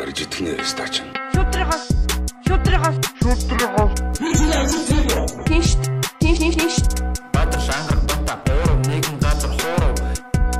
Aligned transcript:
Арж 0.00 0.26
итгэнэ 0.26 0.58
стач. 0.66 0.94
Шүтрихос 1.34 1.84
шүтрихос 2.46 2.96
шүтрихос 3.22 3.92
Тинш 5.46 5.70
тинш 6.18 6.38
тинш 6.58 6.76
Баатар 7.34 7.60
шангар 7.62 7.98
бата 8.08 8.34
гурав 8.42 8.78
нэгэн 8.90 9.16
газар 9.22 9.52
хуурав 9.54 9.94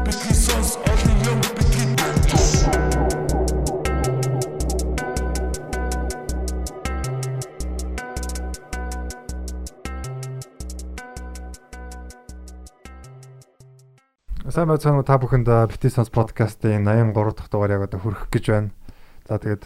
бидний 0.06 0.36
сонс 0.38 0.78
олон 0.86 1.18
юм 1.30 1.40
бидний 1.58 1.74
Сайн 14.54 14.68
байцгаана 14.70 15.02
уу 15.02 15.08
та 15.08 15.18
бүхэнд 15.18 15.50
Битисонс 15.74 16.14
подкастын 16.14 16.86
83 16.86 17.34
дахь 17.34 17.50
дугаар 17.50 17.74
яг 17.74 17.82
одоо 17.90 17.98
хүрэх 17.98 18.30
гэж 18.30 18.44
байна. 18.54 18.70
За 19.24 19.40
тэгээд 19.40 19.64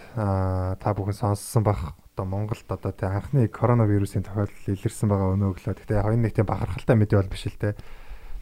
та 0.79 0.89
бүхэн 0.95 1.19
сонссон 1.19 1.67
бах 1.67 1.99
одоо 2.15 2.27
Монголд 2.27 2.67
одоо 2.71 2.93
тий 2.95 3.11
анхны 3.11 3.49
коронавирусын 3.51 4.23
тохиолдол 4.23 4.71
илэрсэн 4.71 5.11
байгаа 5.11 5.35
өнөө 5.35 5.51
өглөө. 5.55 5.75
Энэ 6.15 6.31
нэг 6.31 6.35
тийм 6.39 6.47
бахархалтай 6.47 6.95
мэдээ 6.95 7.19
бол 7.19 7.31
биш 7.31 7.47
л 7.51 7.59
те. 7.59 7.75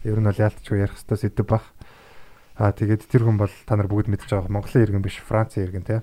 Ер 0.05 0.21
нь 0.21 0.29
бол 0.29 0.37
яалтчгүй 0.37 0.85
ярих 0.85 0.97
хэвээр 1.01 1.21
сэдв 1.21 1.49
бах. 1.49 1.73
Аа 2.57 2.73
тэгээд 2.73 3.09
тэр 3.09 3.25
хүн 3.25 3.41
бол 3.41 3.53
та 3.65 3.77
нар 3.77 3.89
бүгд 3.89 4.13
мэдж 4.13 4.29
байгаа 4.29 4.53
Монголын 4.53 4.85
иргэн 4.85 5.05
биш 5.05 5.21
Францын 5.25 5.65
иргэн 5.65 5.85
те. 5.89 5.97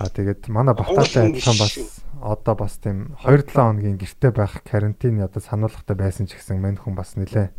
Аа 0.00 0.08
тэгээд 0.08 0.48
манай 0.52 0.72
бахтаатай 0.72 1.32
адилхан 1.32 1.56
бас 1.60 1.72
одоо 2.20 2.54
бас 2.56 2.80
тийм 2.80 3.16
2-7 3.24 3.52
хоногийн 3.52 3.96
гэрте 4.00 4.32
байх 4.32 4.60
карантин 4.64 5.20
одоо 5.20 5.40
сануулгатай 5.40 5.96
байсан 5.96 6.28
ч 6.28 6.36
гэсэн 6.36 6.60
мань 6.60 6.80
хүн 6.80 6.96
бас 6.96 7.16
нилээ 7.16 7.52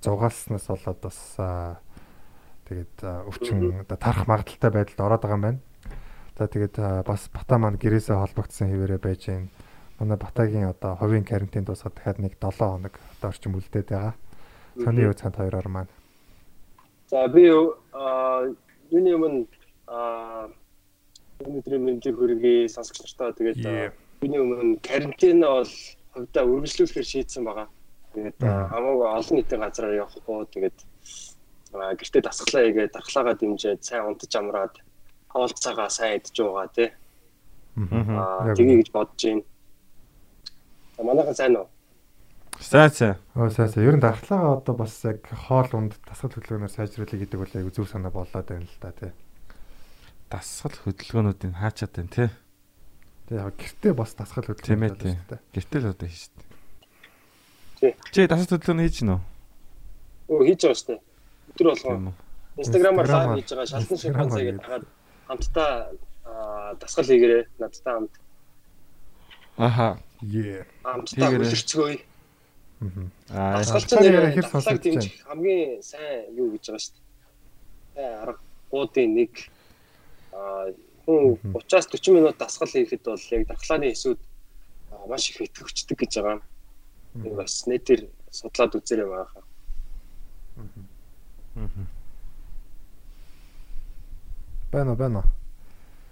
зугаалснаас 0.00 0.68
болоод 0.70 1.00
бас 1.02 1.18
тэгээд 2.70 2.96
өвчин 3.02 3.82
одоо 3.82 3.98
тарах 3.98 4.30
магадaltaй 4.30 4.70
байдалд 4.70 5.00
ороод 5.00 5.22
байгаа 5.24 5.36
юм 5.36 5.44
байна. 5.44 5.60
За 6.36 6.44
тэгээд 6.44 6.76
бас 7.08 7.32
бата 7.32 7.56
маань 7.56 7.80
гэрээсээ 7.80 8.12
холбогдсон 8.12 8.68
хэвээрээ 8.68 9.00
байж 9.00 9.22
байна. 9.32 9.48
Манай 9.96 10.18
батагийн 10.20 10.68
одоо 10.68 10.92
хувийн 11.00 11.24
карантин 11.24 11.64
дуусаад 11.64 11.96
дахиад 11.96 12.20
нэг 12.20 12.36
7 12.36 12.60
хоног 12.60 12.94
одоо 13.16 13.28
орчим 13.32 13.56
үлдээд 13.56 13.88
байгаа. 13.88 14.14
Сони 14.76 15.08
юу 15.08 15.16
цаанд 15.16 15.40
хоёроор 15.40 15.68
маань. 15.72 15.92
За 17.08 17.24
би 17.32 17.48
аа 17.48 18.52
юуны 18.92 19.10
өмнө 19.16 19.40
аа 19.88 20.52
өнөөдрийн 21.40 21.82
мэндийг 21.88 22.20
хүргэе 22.20 22.68
сонсогч 22.68 23.00
нартаа 23.00 23.32
тэгээд 23.32 23.64
юуны 24.20 24.36
өмнө 24.36 24.76
карантин 24.84 25.40
бол 25.40 25.72
хувьдаа 26.12 26.44
үргэлжлүүлэхээр 26.44 27.08
шийдсэн 27.12 27.44
байгаа. 27.48 27.68
Тэгээд 28.12 28.40
аа, 28.44 28.68
хамаагүй 28.76 29.08
олон 29.08 29.34
нийтийн 29.40 29.64
газраар 29.64 30.00
явахгүй 30.04 30.44
тэгээд 30.52 30.78
гэртээ 31.96 32.22
дасглаа 32.24 32.62
хийгээд 32.64 32.92
дархлаагаа 32.92 33.34
дэмжиж 33.40 33.80
сайн 33.80 34.04
унтаж 34.08 34.32
амраад 34.36 34.76
хаалцаагаа 35.36 35.90
сайн 35.92 36.16
идж 36.18 36.36
байгаа 36.40 36.68
тий. 36.72 36.88
Аа 37.76 38.54
тгий 38.56 38.80
гэж 38.80 38.88
бодож 38.92 39.20
байна. 39.20 39.42
За 40.96 41.02
манайхан 41.04 41.36
сайн 41.36 41.56
уу? 41.56 41.68
Сайн 42.60 42.90
сайн. 42.90 43.16
Оо 43.36 43.50
сайн 43.50 43.68
сайн. 43.68 43.84
Ер 43.84 43.96
нь 43.96 44.00
дархлаагаа 44.00 44.56
одоо 44.56 44.74
бас 44.74 44.96
яг 45.04 45.20
хоол 45.28 45.68
унд 45.76 45.92
дасгал 46.08 46.32
хөдөлгөөнөөр 46.32 46.72
сайжруулах 46.72 47.20
гэдэг 47.20 47.36
бол 47.36 47.52
айгу 47.52 47.70
зөв 47.70 47.84
санаа 47.92 48.08
болоод 48.08 48.48
байна 48.48 48.64
л 48.64 48.80
да 48.80 48.92
тий. 48.96 49.12
Дасгал 50.32 50.72
хөдөлгөөнүүдийн 50.72 51.52
хаачаад 51.52 51.92
байна 51.92 52.12
тий. 52.16 52.28
Тэгээ 53.28 53.44
яг 53.44 53.54
гэртээ 53.60 53.92
бас 53.92 54.16
дасгал 54.16 54.48
хөдөлгөөн 54.48 54.96
тийм. 54.96 55.20
байна. 55.28 55.44
Гэртэл 55.52 55.92
одоо 55.92 56.08
хийж 56.08 56.32
штэ. 56.32 56.40
Тий. 57.76 57.92
Чи 58.08 58.24
дасгал 58.24 58.56
хөдөлгөөн 58.56 58.84
хийж 58.88 58.96
гинөө? 59.04 59.20
Өө 60.32 60.40
хийж 60.48 60.60
байгаа 60.64 60.80
шүү 60.80 60.88
дээ. 60.96 61.00
Өдөр 61.52 61.66
болгоо 61.76 61.92
үү. 61.92 62.14
Инстаграмаар. 62.56 63.08
лайв 63.12 63.30
хийж 63.36 63.48
байгаа 63.52 63.68
шалтан 63.68 63.94
Инстаграмаар 64.00 64.32
шимпанзе 64.32 64.44
гэдэг 64.48 64.64
хагаад 64.64 64.84
хамтдаа 65.28 65.92
аа, 66.24 66.74
дасгал 66.80 67.06
хийгээрээ 67.06 67.42
надтай 67.58 67.94
хамт 67.94 68.14
Аха. 69.56 69.98
Yeah. 70.20 70.66
хамтдаа 70.82 71.30
Хийгээрэй. 71.30 72.04
Мгм. 72.80 73.10
Аа. 73.30 73.56
Дасгалчин 73.58 73.88
Дасгалчаар 73.88 74.04
нэр 74.04 74.34
хэр 74.36 74.48
сонсогдож 74.52 74.84
дэмжих 74.84 75.16
хамгийн 75.24 75.82
сайн 75.82 76.36
юу 76.36 76.52
гэж 76.52 76.64
байгаа 76.68 76.82
шүү 76.84 76.94
дээ. 77.96 78.12
Аргуудын 78.22 79.10
нэг 79.16 79.32
аа 80.32 80.68
хүн 81.08 81.40
Мгм. 81.40 81.56
30-аас 81.56 81.86
40 81.88 82.12
минут 82.12 82.36
дасгал 82.36 82.68
хийхэд 82.68 83.02
бол 83.04 83.24
яг 83.32 83.42
дархлааны 83.48 83.88
эсүүд 83.96 84.20
аа, 84.92 85.06
маш 85.08 85.30
их 85.30 85.40
идэвхждэг 85.40 85.96
гэж 85.96 86.12
байгаа. 86.20 86.44
Нэг 87.16 87.32
бас 87.32 87.64
нэтэр 87.64 88.00
судлаад 88.28 88.76
үзээрэй 88.76 89.08
байгаа. 89.08 89.44
Мгм. 91.56 91.86
Байна 94.72 94.90
уу, 94.92 94.96
байна 94.96 95.18
уу. 95.18 95.28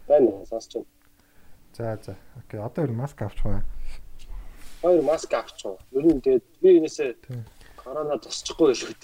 Байна 0.08 0.26
уу 0.30 0.46
сонсч 0.46 0.74
байна. 0.74 0.86
За 1.76 1.98
за. 2.02 2.16
Окей. 2.38 2.60
Одоо 2.60 2.84
ер 2.84 2.90
нь 2.90 2.96
маск 2.96 3.22
авчих 3.22 3.44
бай. 3.44 3.62
Хоёр 4.82 5.02
маск 5.02 5.32
авчихсан. 5.32 5.76
Ер 5.92 6.04
нь 6.06 6.20
тэгээд 6.20 6.44
би 6.62 6.78
энэсээ 6.78 7.14
Тийм. 7.26 7.44
корона 7.76 8.18
тусчихгүй 8.18 8.72
л 8.72 8.84
үү. 8.86 8.94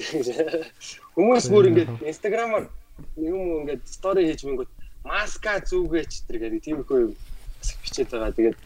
Хүмүүс 1.16 1.50
бүр 1.50 1.68
ингээд 1.74 1.90
инстаграмаар 2.06 2.70
юм 3.18 3.66
ингээд 3.66 3.82
стори 3.90 4.30
хийж 4.30 4.46
мэнгүүт 4.46 4.70
маска 5.04 5.58
зүгээч 5.66 6.30
тэр 6.30 6.36
гэдэг 6.46 6.60
тиймэрхүү 6.62 6.98
юм 7.00 7.12
бас 7.58 7.70
бичээд 7.82 8.10
байгаа. 8.14 8.32
Тэгээд 8.38 8.58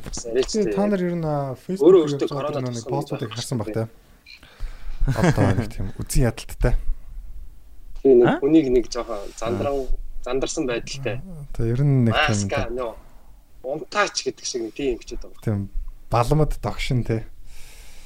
бас 0.00 0.24
арайч 0.24 0.48
Чи 0.48 0.64
та 0.72 0.86
нар 0.88 1.02
ер 1.04 1.16
нь 1.20 1.26
аа, 1.26 1.52
Өөрөө 1.52 1.60
Facebook 1.60 1.92
өөртөө 2.00 2.18
дээр 2.18 2.32
корона 2.32 2.70
нэг 2.72 2.86
постуудыг 2.88 3.30
харсан 3.30 3.58
баг 3.60 3.68
те. 3.76 3.84
Одоо 5.04 5.52
нэг 5.52 5.68
тийм 5.68 5.92
үзэн 6.00 6.32
ядалттай. 6.32 6.74
тийм 8.02 8.24
нэг 8.24 8.40
хүнийг 8.40 8.66
нэг 8.72 8.86
жоохон 8.88 9.20
зандран 9.36 9.84
зандарсан 10.24 10.64
байдалтай. 10.68 11.20
Тэгээ 11.56 11.72
ер 11.74 11.82
нь 11.84 12.04
нэг 12.08 12.14
тийм 12.14 12.28
Маска 12.30 12.60
нөө 12.70 12.92
унтаач 13.64 14.16
гэдэг 14.24 14.44
шиг 14.44 14.60
нэг 14.68 14.74
тийм 14.74 14.96
бичээд 15.00 15.20
байгаа. 15.24 15.42
тийм 15.44 15.58
балмад 16.10 16.52
догшин 16.62 17.04
те. 17.04 17.24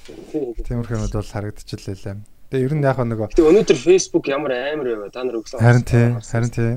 Тийм. 0.05 0.55
Тиймэрхүү 0.61 0.97
юмуд 0.99 1.15
бол 1.15 1.31
харагдчихлээ 1.33 1.97
лээ. 2.05 2.17
Тэгээ 2.51 2.67
ер 2.69 2.75
нь 2.77 2.85
яг 2.85 2.99
нэг 3.01 3.19
Гэтэ 3.33 3.43
өнөөдөр 3.43 3.79
Facebook 3.79 4.25
ямар 4.29 4.53
амар 4.53 5.09
байв 5.09 5.13
та 5.15 5.25
нар 5.25 5.41
өглөө. 5.41 5.59
харин 5.63 5.85
тий, 5.87 6.07
харин 6.23 6.51
тий. 6.53 6.73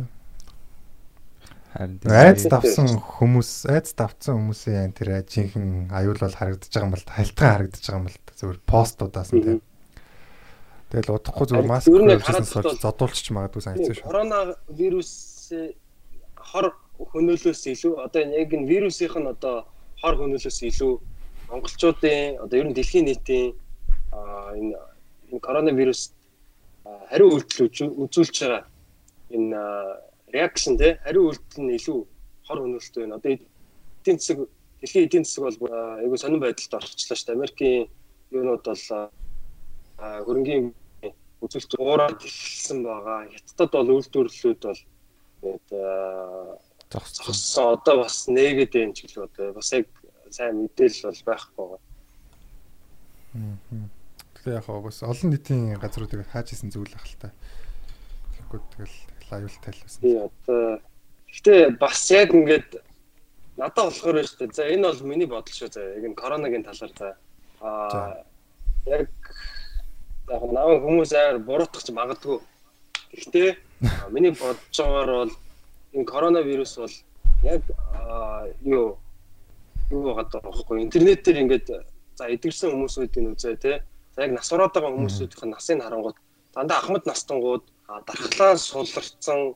Харин 1.77 1.99
Айц 2.09 2.41
тийм. 2.41 2.49
давсан 2.49 2.87
хүмүүс, 2.97 3.51
айц 3.69 3.93
давсан 3.93 4.33
хүмүүсийн 4.39 4.95
тэр 4.97 5.21
жинхэнэ 5.27 5.93
аюул 5.93 6.17
бол 6.17 6.33
харагдаж 6.33 6.71
байгаа 6.73 6.87
юм 6.87 6.93
бол 6.95 7.05
хайлтган 7.05 7.51
харагдаж 7.53 7.83
байгаа 7.85 8.01
юм 8.01 8.07
л 8.07 8.17
та. 8.25 8.33
зөвхөн 8.39 8.61
постуудаас 8.65 9.29
нь 9.35 9.43
тий. 9.45 9.57
Тэгэл 10.87 11.19
удахгүй 11.19 11.45
Харин 11.51 11.67
маск 11.67 11.87
хараад 12.23 12.47
сольж 12.47 12.79
зодуулчих 12.79 13.35
магадгүй 13.35 13.61
сайн 13.61 13.75
хэцүү 13.75 13.95
шүү. 13.99 14.07
Коронавирус 14.07 15.11
хор 16.39 16.65
хөнөөлөөс 17.11 17.61
илүү 17.75 17.93
одоо 18.07 18.21
яг 18.23 18.49
энэ 18.55 18.67
вирусын 18.71 19.11
нь 19.19 19.31
одоо 19.35 19.67
хор 19.99 20.15
хөнөөлөөс 20.15 20.59
илүү 20.63 20.93
монголчуудын 21.51 22.39
одоо 22.39 22.55
ер 22.55 22.67
нь 22.71 22.75
дэлхийн 22.77 23.05
нийтийн 23.11 23.51
энэ 24.55 24.75
энэ 25.31 25.39
коронавирус 25.43 26.15
хариу 27.11 27.35
үйлдэл 27.35 27.67
үзүү- 27.67 27.95
үзүүлж 28.07 28.35
байгаа 28.47 28.63
энэ 29.35 29.59
реакшн 30.31 30.79
те 30.79 30.99
хариу 31.03 31.27
үйлдэл 31.29 31.63
нь 31.67 31.75
илүү 31.75 31.99
хор 32.47 32.57
хөнөөлттэй 32.63 33.01
байна. 33.03 33.19
Одоо 33.19 33.31
эдийн 33.35 34.17
засаг 34.19 34.37
дэлхийн 34.79 35.05
эдийн 35.07 35.23
засаг 35.27 35.43
бол 35.59 35.67
айгүй 35.99 36.17
сонирн 36.17 36.43
байдалд 36.47 36.73
орчихлоо 36.79 37.17
шүү 37.17 37.27
дээ. 37.27 37.35
Америкийн 37.35 37.87
юунууд 38.31 38.63
бол 38.63 38.83
аа, 39.97 40.21
хөрөнгийн 40.25 40.73
үзүүлэлт 41.41 41.73
уураад 41.77 42.19
эхэлсэн 42.21 42.81
байгаа. 42.81 43.29
Хятадд 43.29 43.73
бол 43.73 43.93
үйлдвэрлэлүүд 43.97 44.61
бол 44.65 44.81
тэгээд 45.41 45.67
зогссон. 46.89 47.77
Одоо 47.77 47.95
бас 48.01 48.25
нээгээд 48.25 48.73
байна 48.73 48.93
ч 48.93 49.05
гэлээ 49.05 49.27
одоо 49.29 49.47
бас 49.53 49.69
яг 49.73 49.85
сайн 50.33 50.65
мэдээлэл 50.65 51.09
бол 51.09 51.21
байхгүй 51.29 51.65
байгаа. 51.67 51.81
Тэгээ 54.33 54.57
яг 54.57 54.65
хаа 54.65 54.81
бас 54.81 54.97
олон 55.03 55.29
нийтийн 55.29 55.77
газруудыг 55.77 56.25
хааж 56.25 56.47
исэн 56.53 56.73
зүйл 56.73 56.93
ах 56.97 57.05
л 57.05 57.21
та. 57.21 57.29
Тэгэхгүй 58.33 58.59
тэгэл 58.73 58.97
аюул 59.29 59.57
тайлбарсан. 59.61 60.01
Би 60.01 60.11
одоо 60.17 60.81
гэтээ 61.29 61.77
бас 61.77 62.01
яг 62.09 62.33
ингээд 62.33 62.81
надад 63.61 63.93
болохоор 63.93 64.25
шүү 64.25 64.37
дээ. 64.41 64.57
За 64.57 64.63
энэ 64.65 64.89
бол 64.89 65.01
миний 65.05 65.29
бодол 65.29 65.53
шүү. 65.53 65.69
За 65.69 65.81
яг 65.85 66.01
энэ 66.01 66.17
коронагийн 66.17 66.65
талаар 66.65 66.93
за 66.97 67.07
аа 67.61 68.25
яг 68.87 69.11
яг 70.29 70.43
наваа 70.51 70.79
хүмүүс 70.83 71.11
аяар 71.15 71.39
буруутгах 71.39 71.87
магадгүй. 71.95 72.39
Гэхдээ 73.13 73.49
миний 74.11 74.31
бодож 74.31 74.75
байгаагаар 74.75 75.11
бол 75.11 75.33
энэ 75.93 76.05
коронавирус 76.05 76.77
бол 76.77 76.95
яг 77.43 77.63
юу 78.61 78.97
юу 79.91 80.01
байгаа 80.03 80.25
даа 80.31 80.41
байхгүй 80.41 80.83
интернетээр 80.83 81.37
ингээд 81.43 81.67
за 82.17 82.23
эдгэрсэн 82.27 82.71
хүмүүсүүдийн 82.71 83.31
үзээ 83.31 83.55
те 83.55 83.83
за 84.15 84.25
яг 84.25 84.31
нас 84.35 84.51
ороод 84.51 84.73
байгаа 84.73 84.91
хүмүүсүүдийн 84.91 85.51
насыг 85.53 85.79
харангууд 85.81 86.17
дандаа 86.53 86.77
ахмад 86.79 87.05
настангууд 87.05 87.63
дархлаа 87.87 88.57
суларцсан 88.57 89.55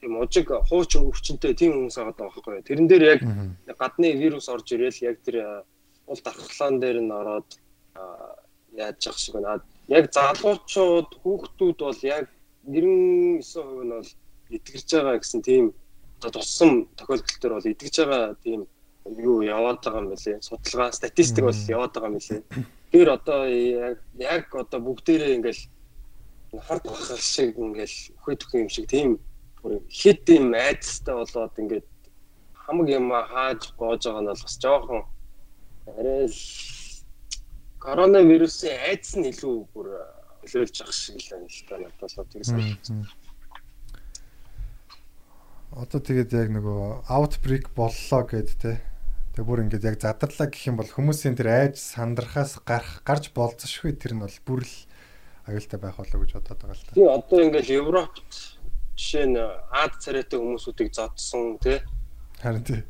тийм 0.00 0.12
ужиг 0.22 0.48
хууч 0.70 0.92
өвчнөд 1.02 1.56
тийм 1.58 1.72
хүмүүс 1.74 1.96
байгаа 1.98 2.14
даа 2.14 2.30
байхгүй 2.30 2.62
тэрэн 2.62 2.86
дээр 2.86 3.04
яг 3.10 3.20
гадны 3.78 4.14
вирус 4.22 4.46
орж 4.54 4.70
ирэл 4.70 4.98
яг 5.02 5.18
тэр 5.26 5.66
уул 6.06 6.20
дархлаан 6.22 6.78
дээр 6.78 6.98
нь 7.02 7.10
ороод 7.10 7.48
яаж 8.76 9.06
явах 9.06 9.18
шиг 9.18 9.34
байна. 9.34 9.62
Яг 9.88 10.12
залуучууд, 10.14 11.10
хүүхдүүд 11.22 11.78
бол 11.82 12.00
яг 12.06 12.26
99% 12.68 13.42
нь 13.82 13.90
бол 13.90 14.10
итгэж 14.50 14.88
байгаа 14.94 15.18
гэсэн 15.18 15.42
тийм 15.42 15.64
одоо 16.22 16.30
туссан 16.38 16.86
тохиолдол 16.94 17.38
төр 17.40 17.52
бол 17.58 17.70
идэгж 17.72 17.96
байгаа 18.06 18.36
тийм 18.44 18.60
юу 19.18 19.42
яваад 19.42 19.82
байгаа 19.82 20.02
юм 20.02 20.10
билээ. 20.14 20.38
Судалгаа, 20.38 20.92
статистик 20.94 21.44
бол 21.44 21.60
яваад 21.68 21.92
байгаа 21.92 22.10
юм 22.10 22.18
билээ. 22.18 22.42
Тэр 22.92 23.08
одоо 23.10 23.40
яг 23.50 23.98
яг 24.18 24.46
одоо 24.54 24.80
бүгдээрээ 24.80 25.34
ингээл 25.36 25.62
хард 26.60 26.84
бахал 26.86 27.18
шиг 27.18 27.58
ингээл 27.58 27.96
үхээ 28.20 28.36
төх 28.38 28.54
юм 28.54 28.68
шиг 28.68 28.86
тийм 28.86 29.18
хэд 29.62 30.28
юм 30.28 30.54
айцтай 30.54 31.14
болоод 31.14 31.54
ингээд 31.58 31.86
хамаг 32.54 32.88
юм 32.88 33.10
хааж 33.10 33.72
гоож 33.78 34.02
байгаа 34.04 34.22
нь 34.22 34.30
бол 34.30 34.42
бас 34.46 34.56
жоохон 34.62 35.02
арай 35.86 36.26
л 36.28 36.38
коронавирусын 37.82 38.78
айдас 38.88 39.12
нь 39.18 39.28
илүү 39.28 39.56
бүр 39.74 39.88
нөлөөлж 40.46 40.76
ах 40.86 40.94
шиг 40.94 41.18
л 41.18 41.28
байна 41.34 41.50
л 41.50 41.66
та 41.66 41.74
надад 41.82 42.14
бол 42.16 42.30
тийм 42.30 42.44
санагдсан. 42.46 42.98
Одоо 45.72 46.00
тэгээд 46.04 46.30
яг 46.36 46.48
нөгөө 46.52 47.08
outbreak 47.08 47.72
боллоо 47.74 48.22
гэд 48.28 48.50
те. 48.60 48.72
Тэг 49.32 49.44
бүр 49.48 49.64
ингээд 49.64 49.88
яг 49.88 49.96
задарлаа 49.98 50.48
гэх 50.52 50.68
юм 50.68 50.76
бол 50.76 50.90
хүмүүсийн 50.90 51.34
тэр 51.34 51.48
айж 51.48 51.80
сандрахаас 51.80 52.60
гарах 52.68 53.00
гарч 53.08 53.32
болцсошгүй 53.32 53.96
тэр 53.96 54.14
нь 54.14 54.22
бол 54.22 54.38
бүр 54.44 54.60
л 54.68 54.76
аюултай 55.48 55.80
байх 55.80 55.96
болоо 55.96 56.20
гэж 56.20 56.30
бодоод 56.36 56.60
байгаа 56.60 56.76
л 56.76 56.84
та. 56.84 56.92
Тийм 56.92 57.08
одоо 57.08 57.38
ингээд 57.40 57.72
Европт 57.72 58.60
жишээ 59.00 59.26
нь 59.32 59.40
Ад 59.72 59.96
царайтай 59.96 60.38
хүмүүсүүдийг 60.38 60.92
зодсон 60.92 61.56
тий. 61.64 61.80
Харин 62.44 62.64
тий. 62.68 62.84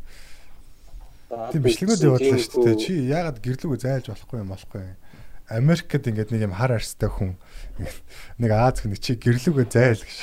Тийм 1.32 1.64
бичлэгүүд 1.64 2.04
явуулсан 2.04 2.40
шүү 2.44 2.64
дээ. 2.66 2.76
Чи 2.76 2.92
яагаад 3.08 3.38
гэрлүүгөө 3.40 3.80
зайлж 3.80 4.06
болохгүй 4.12 4.38
юм 4.42 4.52
болохгүй 4.52 4.80
юм. 4.84 4.96
Америкт 5.48 6.04
ингээд 6.12 6.32
нэг 6.32 6.42
юм 6.44 6.54
хар 6.56 6.76
арстай 6.76 7.08
хүн 7.08 7.36
нэг 8.36 8.50
Аз 8.52 8.84
хүн 8.84 8.92
чи 9.00 9.16
гэрлүүгөө 9.16 9.66
зайл 9.72 10.02
гэж. 10.04 10.18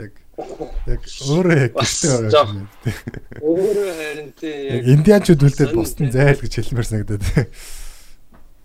Яг 0.00 0.12
яг 0.88 1.02
өөрөө 1.28 1.56
яг 1.60 1.72
гэртээ 1.76 2.10
байгаа 2.24 2.56
юм. 2.56 2.68
Өөрөө 3.44 3.88
харин 4.00 4.30
тий. 4.32 4.56
Индианчууд 4.96 5.44
үлдээд 5.44 5.76
бусдын 5.76 6.08
зайл 6.08 6.40
гэж 6.40 6.52
хэлмээр 6.64 6.88
санагдаад. 6.88 7.24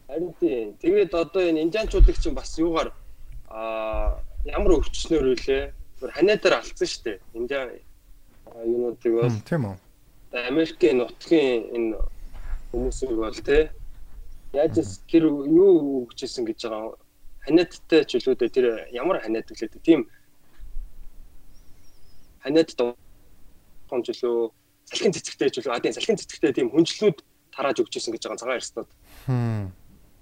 Харин 0.07 0.31
тий. 0.39 0.71
Тэгээд 0.79 1.11
одоо 1.11 1.43
энэ 1.43 1.67
индианчуудыг 1.67 2.15
чинь 2.23 2.37
бас 2.39 2.55
юугаар 2.55 2.95
аа 3.51 4.15
ямар 4.47 4.79
өвчнөр 4.79 5.35
үлээ. 5.35 5.75
Гэр 5.99 6.11
ханиадаар 6.15 6.63
алдсан 6.63 6.87
шүү 6.87 7.03
дээ. 7.03 7.17
Индиан 7.35 7.67
юунуудыг 8.63 9.11
бол 9.11 9.43
Тийм 9.43 9.67
үү. 9.67 9.82
Америкийн 10.33 10.97
нутгийн 10.97 11.69
энэ 11.75 11.97
хүмүүсийг 12.73 13.13
бол 13.13 13.37
тий. 13.37 13.69
Яаж 14.53 14.81
тэр 15.05 15.29
юу 15.29 16.09
өгчээсэн 16.09 16.45
гэж 16.45 16.59
байгаа 16.65 16.97
ханиадтай 17.45 18.01
ч 18.09 18.17
үлүүдээ 18.17 18.49
тэр 18.49 18.65
ямар 18.89 19.21
ханиад 19.21 19.45
гэлээ 19.45 19.81
тийм 19.85 20.09
ханиад 22.41 22.69
томч 22.73 24.07
лөө 24.09 24.49
салхин 24.89 25.13
цэцэгтэй 25.13 25.49
ч 25.53 25.61
үлээ 25.61 25.77
адын 25.77 25.93
салхин 25.93 26.17
цэцэгтэй 26.17 26.53
тийм 26.53 26.73
хүнчлүүд 26.73 27.21
тарааж 27.53 27.77
өгчээсэн 27.85 28.13
гэж 28.13 28.23
байгаа 28.25 28.41
цагаан 28.41 28.59
эрснүүд. 28.59 28.89
Хм. 29.29 29.65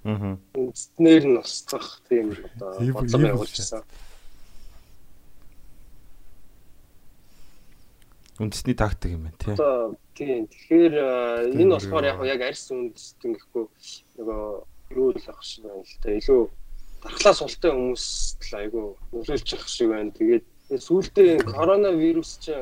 Аа. 0.04 0.36
Үндснээр 0.58 1.24
нь 1.30 1.40
устгах 1.40 2.02
тийм 2.10 2.36
бодлого 2.92 3.22
ийм 3.22 3.32
явуулчихсан. 3.38 3.86
Үндэсний 8.42 8.74
тактик 8.74 9.14
юм 9.14 9.30
байна 9.30 9.38
тий. 9.38 9.54
Одоо 9.54 9.96
тийм 10.18 10.48
тэгэхээр 10.50 10.94
э, 10.98 11.54
энэ 11.62 11.78
болохоор 11.78 12.06
яг 12.10 12.18
яг 12.26 12.42
арьс 12.42 12.66
үндэстэн 12.74 13.38
гэхгүй 13.38 13.66
нөгөө 14.18 14.42
юу 14.98 15.10
л 15.14 15.26
ах 15.30 15.42
шиг 15.46 15.70
байна 15.70 15.86
л 15.86 15.96
да. 16.02 16.10
Илүү 16.18 16.42
дархлаа 17.06 17.34
султай 17.38 17.72
хүмүүст 17.72 18.42
л 18.42 18.54
айгүй 18.58 18.86
нөлөөлчих 19.14 19.64
шиг 19.70 19.90
байна. 19.94 20.10
Тэгээд 20.18 20.46
сүүлдээ 20.74 21.46
коронавирус 21.46 22.42
ч 22.42 22.58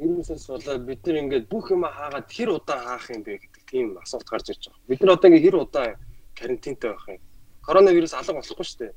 вирусээс 0.00 0.48
болоод 0.48 0.82
бид 0.88 1.06
нар 1.06 1.16
ингээд 1.22 1.46
бүх 1.52 1.70
юм 1.70 1.84
хаагаад 1.84 2.26
хэр 2.26 2.50
удаан 2.56 2.84
хаах 2.88 3.06
юм 3.12 3.22
бэ 3.22 3.36
гэдэг 3.36 3.62
тийм 3.68 3.86
асуулт 4.00 4.26
гарч 4.26 4.48
ирж 4.50 4.72
байгаа. 4.72 4.88
Бид 4.88 5.00
нар 5.04 5.12
одоо 5.14 5.28
ингээд 5.28 5.44
хэр 5.44 5.56
удаан 5.60 5.94
карантинтай 6.34 6.90
байх 6.90 7.06
юм. 7.08 7.20
Коронавирус 7.60 8.14
алга 8.16 8.40
болохгүй 8.40 8.64
шүү 8.64 8.78
дээ. 8.80 8.94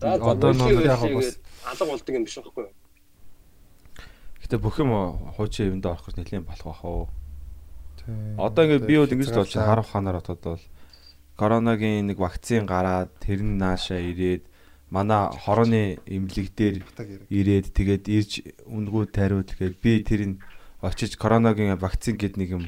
Одоо 0.00 0.52
нэг 0.54 0.86
яг 0.86 1.02
бас- 1.02 1.38
алга 1.66 1.84
болдог 1.90 2.14
юм 2.14 2.24
биш 2.24 2.38
байхгүй 2.38 2.62
юу? 2.70 2.74
Гэтэ 4.46 4.62
бүх 4.62 4.78
юм 4.78 4.94
хуучин 5.34 5.74
юмд 5.74 5.90
орох 5.90 6.06
гэж 6.06 6.22
нэлээд 6.22 6.46
болох 6.46 6.70
бах 6.70 6.82
уу. 6.86 7.10
Тийм. 7.98 8.38
Одоо 8.38 8.62
ингээд 8.62 8.86
би 8.86 8.94
бол 8.94 9.10
ингэж 9.10 9.34
болж 9.34 9.52
харах 9.58 9.90
ханаар 9.90 10.22
бодоод 10.22 10.42
бол 10.46 10.64
коронагийн 11.34 12.06
нэг 12.06 12.22
вакцин 12.22 12.62
гараад 12.62 13.10
тэр 13.18 13.42
нь 13.42 13.58
наашаа 13.58 13.98
ирээд 13.98 14.46
манай 14.94 15.34
хорооны 15.34 15.98
эмнэлэг 16.06 16.54
дээр 16.54 16.76
ирээд 17.26 17.74
тэгээд 17.74 18.04
ирж 18.06 18.32
үнгүү 18.70 19.10
тариуд 19.10 19.50
тэгэхээр 19.50 19.74
би 19.82 19.92
тэрийг 20.06 20.38
очиж 20.78 21.18
коронагийн 21.18 21.74
вакцин 21.74 22.14
гэд 22.14 22.38
нэг 22.38 22.50
юм 22.54 22.64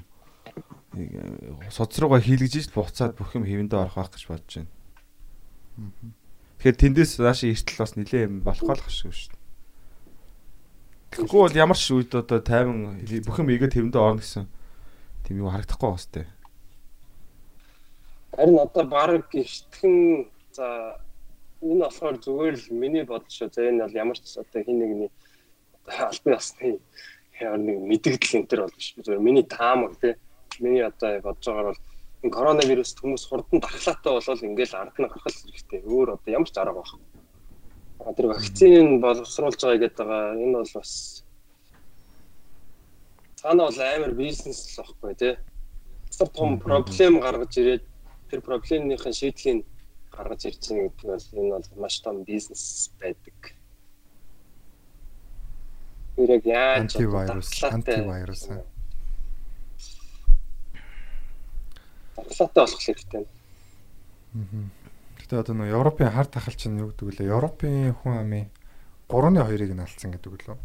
э, 0.98 1.70
судас 1.70 2.02
руугаа 2.02 2.19
хийлгэж 2.19 2.66
ш 2.66 2.74
буцаад 2.74 3.14
бүх 3.14 3.38
юм 3.38 3.46
хэвэндээ 3.46 3.78
орох 3.78 4.02
байх 4.02 4.10
гэж 4.10 4.26
бодож 4.26 4.66
байна. 4.66 4.74
Тэгэхээр 6.58 6.82
тэндээс 6.82 7.22
наашаа 7.22 7.54
эртэл 7.54 7.78
бас 7.78 7.94
нилээ 7.94 8.26
юм 8.26 8.42
болох 8.42 8.66
болох 8.66 8.90
шүү 8.90 9.14
дээ. 9.14 9.38
Тэгэхгүй 11.10 11.40
бол 11.40 11.56
ямар 11.56 11.78
ч 11.78 11.88
үед 11.96 12.12
одоо 12.12 12.38
тайван 12.44 13.00
бүх 13.25 13.40
юм 13.40 13.49
игээд 13.49 13.75
хэвэндээ 13.75 14.02
орно 14.02 14.20
гэсэн 14.20 14.44
тийм 15.25 15.40
юу 15.40 15.49
харагдахгүй 15.49 15.88
байна 15.88 16.05
сте. 16.05 16.26
Харин 18.37 18.58
одоо 18.60 18.84
баг 18.84 19.25
гихтгэн 19.32 20.28
за 20.52 21.00
энэ 21.64 21.82
болохоор 21.88 22.16
зүгээр 22.22 22.55
л 22.60 22.66
миний 22.76 23.05
бодол 23.05 23.32
шүү. 23.32 23.49
За 23.50 23.66
энэ 23.66 23.88
бол 23.88 23.96
ямар 23.96 24.16
ч 24.20 24.37
одоо 24.37 24.60
хин 24.62 24.78
нэгний 24.78 25.10
албан 25.88 26.37
ёсны 26.37 26.78
ямар 27.40 27.60
нэг 27.64 27.76
мэдэгдэл 27.88 28.37
энэ 28.38 28.49
төр 28.52 28.60
бол 28.69 28.76
биш. 28.76 28.94
Зүгээр 29.00 29.25
миний 29.25 29.46
таамаг 29.49 29.96
тий. 29.99 30.14
Миний 30.60 30.84
одоо 30.84 31.20
бодож 31.25 31.44
байгаагаар 31.44 31.72
бол 31.72 31.82
энэ 32.22 32.34
коронавирус 32.37 32.93
хүмүүс 32.94 33.25
хурдан 33.26 33.58
дархлаатай 33.64 34.12
болол 34.12 34.46
ингээл 34.46 34.76
ард 34.76 34.96
нь 34.99 35.08
гарах 35.08 35.25
хэрэгтэй. 35.25 35.81
Өөр 35.82 36.08
одоо 36.14 36.31
ямар 36.31 36.50
ч 36.50 36.56
арга 36.58 36.78
байхгүй. 36.78 37.18
Тэр 37.98 38.26
вакцин 38.30 39.00
боловсруулж 39.02 39.58
байгаа 39.58 39.82
гэдэг 39.82 40.06
байгаа. 40.06 40.38
Энэ 40.38 40.58
бол 40.62 40.70
бас 40.74 41.24
цаана 43.36 43.68
бол 43.68 43.80
амар 43.80 44.12
бизнес 44.14 44.78
л 44.78 44.82
байхгүй 44.82 45.14
тий. 45.14 45.34
Тэр 46.14 46.28
том 46.34 46.58
проблем 46.58 47.20
гаргаж 47.20 47.58
ирээд 47.58 47.84
тэр 48.30 48.40
проблемынхын 48.40 49.14
шийдлийг 49.14 49.66
гаргаж 50.10 50.46
ирж 50.46 50.62
байгаа 50.70 50.90
гэдэг 50.90 51.34
нь 51.34 51.52
энэ 51.52 51.54
бол 51.58 51.82
маш 51.82 52.00
том 52.00 52.24
бизнес 52.24 52.90
байдаг. 53.00 53.55
Тэр 56.17 56.31
яг 56.34 56.44
яаж 56.46 56.96
Антивирус, 56.96 57.62
антивирус, 57.62 58.43
аа. 58.50 58.64
Дархлаатай 62.17 62.62
болох 62.62 62.82
хэрэгтэй. 62.82 63.24
Гэтэ 65.29 65.44
одоо 65.44 65.55
нөгөө 65.61 65.77
Европын 65.77 66.08
хар 66.08 66.25
тахал 66.25 66.56
чинь 66.56 66.81
юу 66.81 66.89
гэдэг 66.89 67.20
лээ? 67.20 67.37
Европын 67.37 67.93
хүн 68.01 68.17
амын 68.25 68.49
3-2-ыг 69.13 69.77
нь 69.77 69.85
алдсан 69.85 70.17
гэдэг 70.17 70.32
лөө. 70.49 70.56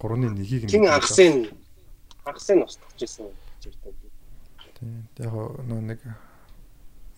3-1-ийг 0.00 0.64
нь. 0.64 0.72
Чин 0.72 0.88
хагасын 0.88 1.52
хагасын 2.24 2.64
устгаж 2.64 2.96
ирсэн 3.04 3.28
гэж 3.28 3.76
ярьдаг. 3.76 3.92
Тийм. 4.80 5.04
Яг 5.20 5.32
нөгөө 5.36 5.84
нэг 5.84 6.00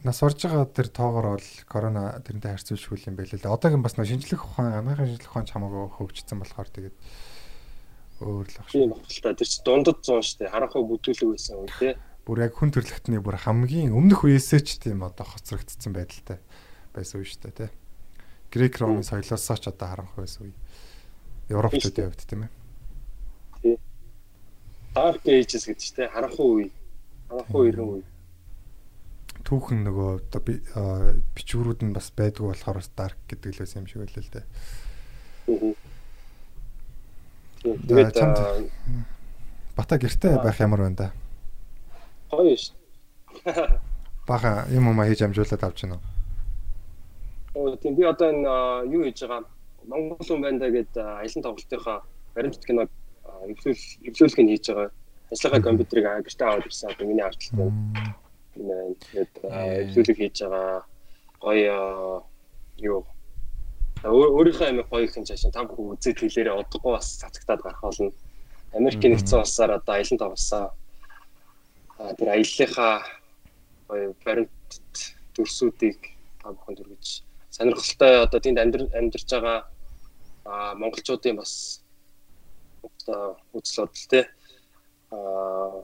нас 0.03 0.19
орж 0.27 0.43
байгаа 0.43 0.67
тэр 0.67 0.91
тоогоор 0.91 1.39
бол 1.39 1.49
корона 1.71 2.19
тэрнтэй 2.27 2.59
харьцуулшгүй 2.59 2.99
юм 3.11 3.15
байл 3.15 3.31
л. 3.31 3.47
Одоогийн 3.47 3.87
бас 3.87 3.95
нөгөө 3.95 4.11
шинжлэх 4.11 4.43
ухаан, 4.43 4.75
анагаахын 4.83 5.15
шинжлэх 5.15 5.31
ухаан 5.31 5.47
ч 5.47 5.51
хамаагүй 5.55 5.87
хөгжсөн 6.03 6.39
болохоор 6.43 6.69
тэгээд 6.75 6.97
өөр 8.27 8.47
л 8.47 8.59
ах 8.59 8.71
Тийм 8.71 8.91
та 9.23 9.35
тэр 9.39 9.47
чи 9.47 9.63
дундад 9.63 9.99
зүүн 10.03 10.23
штэ 10.27 10.51
харахгүй 10.51 10.83
бүтүүлэг 10.83 11.31
байсан 11.31 11.63
үе 11.63 11.71
тий. 11.79 11.95
Бүр 12.27 12.43
яг 12.43 12.59
хүн 12.59 12.75
төрлөختний 12.75 13.23
бүр 13.23 13.39
хамгийн 13.39 13.95
өмнөх 13.95 14.27
үеэсээ 14.27 14.63
ч 14.67 14.83
тийм 14.83 15.07
одоо 15.07 15.27
хоцрогдсон 15.27 15.95
байдалтай 15.95 16.43
байсан 16.97 17.21
үе 17.21 17.29
шүү 17.29 17.41
дээ, 17.45 17.55
тий. 17.57 17.71
Грек 18.51 18.75
Ромын 18.81 19.05
соёлоосоо 19.05 19.57
ч 19.61 19.69
одоо 19.69 19.89
харанх 19.89 20.15
байсан 20.17 20.49
үе. 20.49 20.55
Европчуудын 21.53 22.09
хувьд 22.11 22.25
тийм 22.27 22.43
ээ. 22.49 23.79
Dark 24.97 25.23
Ages 25.29 25.65
гэдэг 25.69 25.79
чи 25.85 25.93
тий 25.93 26.09
харахгүй 26.09 26.49
үе. 26.57 26.71
Харахгүй 27.29 27.65
ирэн 27.69 27.89
үе. 28.01 28.05
Түүхэн 29.47 29.85
нөгөө 29.87 30.09
одоо 30.27 30.41
бичвэрүүд 31.37 31.81
нь 31.85 31.93
бас 31.95 32.09
байдгүй 32.17 32.49
болохоор 32.51 32.81
dark 32.97 33.19
гэдэг 33.29 33.53
л 33.55 33.61
байсан 33.63 33.85
юм 33.85 33.89
шиг 33.93 34.01
байлаа 34.03 34.25
л 34.25 34.33
дээ. 34.33 34.47
Тэгээд 37.87 38.15
чамд- 38.17 38.71
Бата 39.77 39.99
гэртээ 40.01 40.41
байх 40.43 40.59
ямар 40.61 40.81
байна 40.81 40.97
да? 40.97 41.09
гоё 42.33 42.57
ш. 42.57 42.73
Баха 44.27 44.65
юм 44.73 44.89
юм 44.91 44.99
хийж 45.05 45.23
амжуулаад 45.23 45.63
авч 45.63 45.85
гинөө. 45.85 46.01
Тийм 47.57 47.95
би 47.97 48.05
одоо 48.05 48.29
энэ 48.31 48.49
аа, 48.49 48.85
юу 48.85 49.05
хийж 49.09 49.25
байгаа 49.25 49.45
Монгол 49.89 50.21
хүн 50.21 50.41
байна 50.45 50.59
да 50.61 50.69
гэд 50.69 50.93
аа, 51.01 51.21
аялын 51.25 51.43
тоглолтынхаа 51.43 51.99
баримт 52.35 52.61
киног 52.67 52.91
аа, 53.25 53.49
эвлүүл 53.49 53.83
эвлүүлгийг 54.05 54.49
хийж 54.53 54.67
байгаа. 54.69 54.91
Ажлынхаа 55.33 55.63
компьютерыг 55.65 56.05
аа, 56.05 56.21
гэртээ 56.21 56.47
аваад 56.47 56.67
ирсэн. 56.69 56.91
Одоо 56.93 57.07
миний 57.09 57.25
ард 57.25 57.41
талд 57.41 57.57
байна. 57.57 58.95
Тэгээд 59.01 59.33
аа, 59.49 59.89
эвлүүлэг 59.89 60.17
хийж 60.21 60.37
байгаа. 60.45 60.85
Гоё 61.41 61.73
аа, 61.73 62.23
юу 62.77 63.07
Өөр- 64.05 64.35
Өөрийнхөө 64.37 64.69
амиг 64.69 64.87
гоё 64.93 65.05
их 65.09 65.17
юм 65.17 65.25
чаашаа 65.25 65.51
та 65.51 65.65
бүхэн 65.65 65.97
үзээд 65.97 66.21
хэлээрээ 66.21 66.61
удахгүй 66.61 66.93
бас 66.93 67.17
цацагтаад 67.17 67.65
гарах 67.65 67.81
болно. 67.81 68.13
Америкийн 68.77 69.17
нэгдсэн 69.17 69.41
улсаар 69.41 69.71
одоо 69.81 69.95
аялан 69.97 70.19
тавсан. 70.21 70.69
А 71.99 72.13
тэр 72.15 72.29
аяллахаа 72.37 73.03
гоё 73.89 74.13
баримт 74.23 74.69
дүрсүүдийг 75.35 76.13
та 76.45 76.53
бүхэн 76.53 76.77
дүргэж 76.77 77.25
сонирхолтой 77.57 78.13
одоо 78.25 78.41
тэнд 78.41 78.59
амьдар- 78.61 78.93
амьдарч 78.99 79.25
байгаа 79.33 79.59
монголчуудын 80.77 81.37
бас 81.41 81.81
одоо 82.85 83.37
үзэл 83.57 83.85
бодол 83.89 84.07
те 84.13 84.21
а 85.11 85.17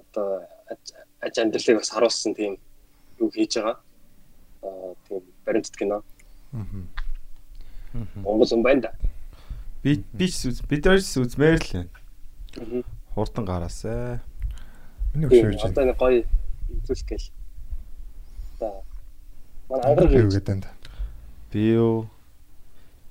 одоо 0.05 0.29
аж- 0.71 1.39
амьдралыг 1.41 1.79
бас 1.81 1.91
харуулсан 1.91 2.35
тийм 2.35 2.59
юу 3.19 3.31
хийж 3.31 3.57
байгаа. 3.57 3.77
Тийм 5.09 5.23
баримт 5.47 5.71
кино. 5.77 6.03
Монгол 8.25 8.49
юм 8.53 8.63
байна 8.63 8.81
да. 8.83 8.93
Би 9.83 10.05
би 10.13 10.27
бид 10.69 10.85
ч 10.85 11.19
үзмээр 11.19 11.59
л 11.59 11.73
байна. 11.73 12.85
Хурдан 13.15 13.45
гараасай. 13.45 14.21
Миний 15.15 15.29
Тийм, 15.29 15.51
өшөөж 15.53 15.71
Одоо 15.73 15.85
нэг 15.85 15.97
гоё 15.99 16.25
үзүүлэх 16.73 17.05
гээл. 17.09 17.29
За. 18.61 18.69
Манай 19.69 19.93
ангар 19.93 20.13
юу 20.13 20.29
гэж 20.31 20.35
гэдэг 20.41 20.57
нь. 20.57 20.65
Би 21.53 21.77
юу 21.77 22.09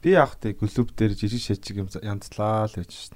Би 0.01 0.17
тэ 0.17 0.57
клуб 0.57 0.89
дээр 0.98 1.13
жижиг 1.13 1.45
шажиг 1.45 1.77
юм 1.77 1.89
янзлаа 2.01 2.65
л 2.65 2.74
гэж 2.74 2.89
шин. 2.89 3.13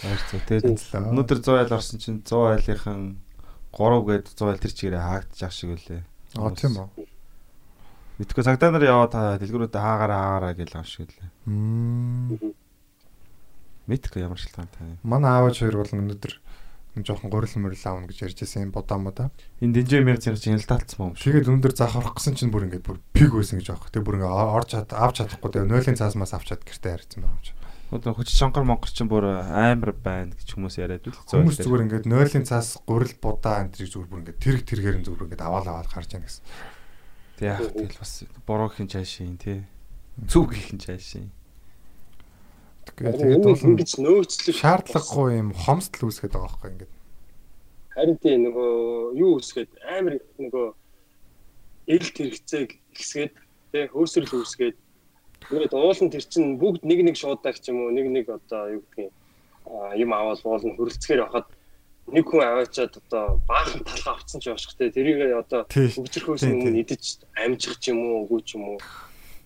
Хоёр 0.00 0.20
цоо 0.24 0.40
тэгээд 0.40 0.64
Янзлаа. 0.72 1.12
өнөөдөр 1.12 1.38
100 1.44 1.68
айл 1.68 1.76
орсон 1.76 2.00
чинь 2.00 2.24
100 2.24 2.64
айлынхан 2.64 3.20
3 3.76 4.08
гээд 4.08 4.26
100 4.32 4.48
айл 4.48 4.62
тэр 4.64 4.72
чигээрээ 4.72 5.04
хаагдчих 5.04 5.52
шиг 5.52 5.70
үлээ. 5.76 6.00
Аа 6.40 6.52
тийм 6.56 6.80
үү. 6.80 6.88
Мэдгүй 8.24 8.40
цагдаа 8.40 8.72
нар 8.72 8.88
яваа 8.88 9.08
та 9.12 9.36
дэлгүүрүүдэд 9.36 9.76
хаагаараа 9.76 10.16
хаагаараа 10.16 10.52
гэж 10.56 10.68
юм 10.72 10.86
шиг 10.88 11.12
үлээ. 11.12 11.28
Мм. 11.44 12.56
Мэдгүй 13.84 14.24
ямар 14.24 14.40
шалтгаантай. 14.40 14.96
Манай 15.04 15.44
аавч 15.44 15.60
хоёр 15.60 15.84
бол 15.84 15.92
өнөдөр 15.92 16.32
нэг 16.32 16.40
жоохон 17.06 17.30
гурил 17.30 17.54
мөрөл 17.60 17.84
аавна 17.84 18.08
гэж 18.08 18.18
ярьж 18.26 18.38
байсан 18.42 18.66
юм 18.66 18.72
бодоомоо 18.72 19.30
Энэ 19.60 19.74
дэнжээ 19.82 20.02
мэр 20.02 20.18
зэрэг 20.18 20.40
чинь 20.40 20.54
хяналтаалцсан 20.58 20.98
юм 21.02 21.16
шиг. 21.18 21.34
Тэгээд 21.38 21.52
өндөр 21.52 21.74
заах 21.74 21.98
орохгүйсэн 21.98 22.34
чинь 22.38 22.52
бүр 22.54 22.66
ингээд 22.70 22.86
бүр 22.86 22.98
пиг 23.12 23.30
байсан 23.34 23.58
гэж 23.60 23.68
аах. 23.74 23.90
Тэгээд 23.92 24.06
бүр 24.06 24.16
ингээд 24.18 24.34
орж 24.34 24.68
чад 24.72 24.90
авч 24.94 25.16
чадахгүй 25.22 25.50
тэгээд 25.52 25.70
нойлын 25.70 25.98
цаасмаас 25.98 26.32
авчаад 26.34 26.62
гэртээ 26.62 26.92
харьцсан 26.94 27.20
байгаа 27.22 27.36
юм 27.36 27.44
чи. 27.44 27.52
Одоо 27.88 28.12
хүч 28.12 28.28
шонгор 28.28 28.64
монгор 28.68 28.92
чинь 28.92 29.08
бүр 29.08 29.24
амар 29.48 29.96
байна 29.96 30.36
гэж 30.36 30.48
хүмүүс 30.52 30.76
яриад 30.76 31.08
үл. 31.08 31.16
Хүмүүс 31.24 31.56
зүгээр 31.64 31.84
ингээд 31.88 32.06
нойлын 32.10 32.44
цаас 32.44 32.76
гурил 32.84 33.16
будаа 33.16 33.64
энэ 33.64 33.72
зэрэг 33.80 33.92
зүгээр 33.96 34.10
бүр 34.12 34.20
ингээд 34.28 34.42
тэрэг 34.44 34.62
тэргээр 34.68 34.96
нь 35.00 35.06
зүгээр 35.08 35.24
ингээд 35.24 35.46
аваал 35.48 35.68
аваал 35.72 35.88
гарч 35.88 36.12
яана 36.12 36.28
гэсэн. 36.28 36.44
Тэг 37.40 37.46
яах 37.48 37.72
тэгэл 37.72 37.96
бас 37.96 38.12
буруу 38.44 38.68
хин 38.68 38.92
чаашийн 38.92 39.40
тий. 39.40 39.64
Зүг 40.20 40.52
хин 40.52 40.76
чаашийн. 40.76 41.32
Тэгээд 42.96 43.44
Тэгээд 43.44 43.64
ингэж 43.68 43.90
нөөцлөх 44.00 44.56
шаардлагагүй 44.56 45.28
юм 45.36 45.50
хомсдол 45.52 46.08
үүсгээд 46.08 46.32
байгаа 46.32 46.48
байхгүй 46.48 46.70
ингээд. 46.72 46.92
харин 47.98 48.18
тийм 48.22 48.40
нөгөө 48.46 48.70
юу 49.18 49.32
үсгээд 49.42 49.70
амар 49.90 50.14
нөгөө 50.38 50.66
ил 51.88 52.08
тэрэгцээг 52.14 52.70
ихсгээд 52.94 53.34
тий 53.74 53.84
хөөсрөл 53.90 54.38
үүсгээд 54.38 54.76
тэгээд 55.50 55.74
уулын 55.74 56.12
тэр 56.14 56.24
чинь 56.30 56.62
бүгд 56.62 56.86
нэг 56.86 57.00
нэг 57.02 57.16
шуудаг 57.18 57.58
ч 57.58 57.74
юм 57.74 57.82
уу 57.82 57.90
нэг 57.90 58.06
нэг 58.06 58.26
одоо 58.30 58.78
юу 58.78 58.84
а, 59.66 59.98
юм 59.98 60.14
аваад 60.14 60.46
уулын 60.46 60.78
хөрөлцгээр 60.78 61.26
байхад 61.26 61.48
нэг 62.14 62.24
хүн 62.24 62.42
аваачаад 62.46 62.94
одоо 63.02 63.24
баахан 63.50 63.82
талха 63.82 64.14
авцсан 64.14 64.40
ч 64.40 64.46
явах 64.46 64.74
те 64.78 64.94
тэрийг 64.94 65.18
одоо 65.34 65.66
хөгжрөхөөс 65.66 66.46
өмнө 66.46 66.80
идэж 66.86 67.26
амжих 67.34 67.76
ч 67.82 67.90
юм 67.92 67.98
уу 67.98 68.24
үгүй 68.24 68.40
ч 68.46 68.54
юм 68.54 68.64
уу 68.72 68.78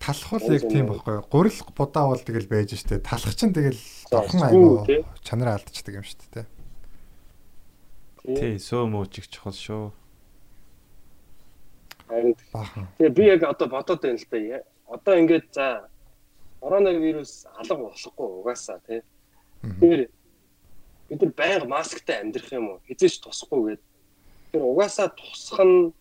Талхвал 0.03 0.51
яг 0.51 0.67
тийм 0.67 0.91
байхгүй. 0.91 1.23
Гурил 1.31 1.59
будаа 1.79 2.11
бол 2.11 2.19
тэгэл 2.19 2.51
байж 2.51 2.75
штэ. 2.75 2.99
Талах 3.07 3.39
чинь 3.39 3.55
тэгэл 3.55 3.79
тий. 3.79 4.19
аягаа 4.19 5.07
чанараа 5.23 5.63
алдчихдаг 5.63 6.03
юм 6.03 6.07
штэ 6.07 6.27
тий. 6.35 6.47
Тий, 8.27 8.55
сөө 8.59 8.91
мөөжиг 8.91 9.31
чухал 9.31 9.55
шүү. 9.55 9.95
харин. 12.13 12.35
Тэгээ 12.99 13.15
би 13.17 13.25
яг 13.27 13.43
одоо 13.45 13.69
бодоод 13.69 14.03
байна 14.03 14.19
л 14.19 14.27
да. 14.31 14.63
Одоо 14.87 15.15
ингээд 15.17 15.47
за 15.53 15.89
коронавирус 16.61 17.47
алга 17.57 17.77
болохгүй 17.89 18.29
угаасаа 18.29 18.81
тий. 18.87 19.01
Тэгэхээр 19.63 20.03
бид 21.09 21.23
нар 21.23 21.33
байнга 21.33 21.67
масктай 21.67 22.21
амьдрах 22.21 22.53
юм 22.53 22.69
уу? 22.69 22.81
Хизээч 22.87 23.25
тусахгүй 23.25 23.79
гээд. 23.79 23.83
Тэр 24.53 24.63
угаасаа 24.63 25.09
тусах 25.17 25.61
нь 25.65 25.93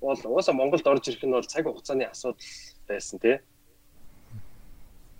бол 0.00 0.20
угаасаа 0.24 0.54
Монголд 0.54 0.86
орж 0.86 1.08
ирэх 1.08 1.24
нь 1.24 1.30
бол 1.30 1.44
цаг 1.44 1.64
хугацааны 1.66 2.04
асуудал 2.08 2.40
байсан 2.88 3.18
тий. 3.20 3.36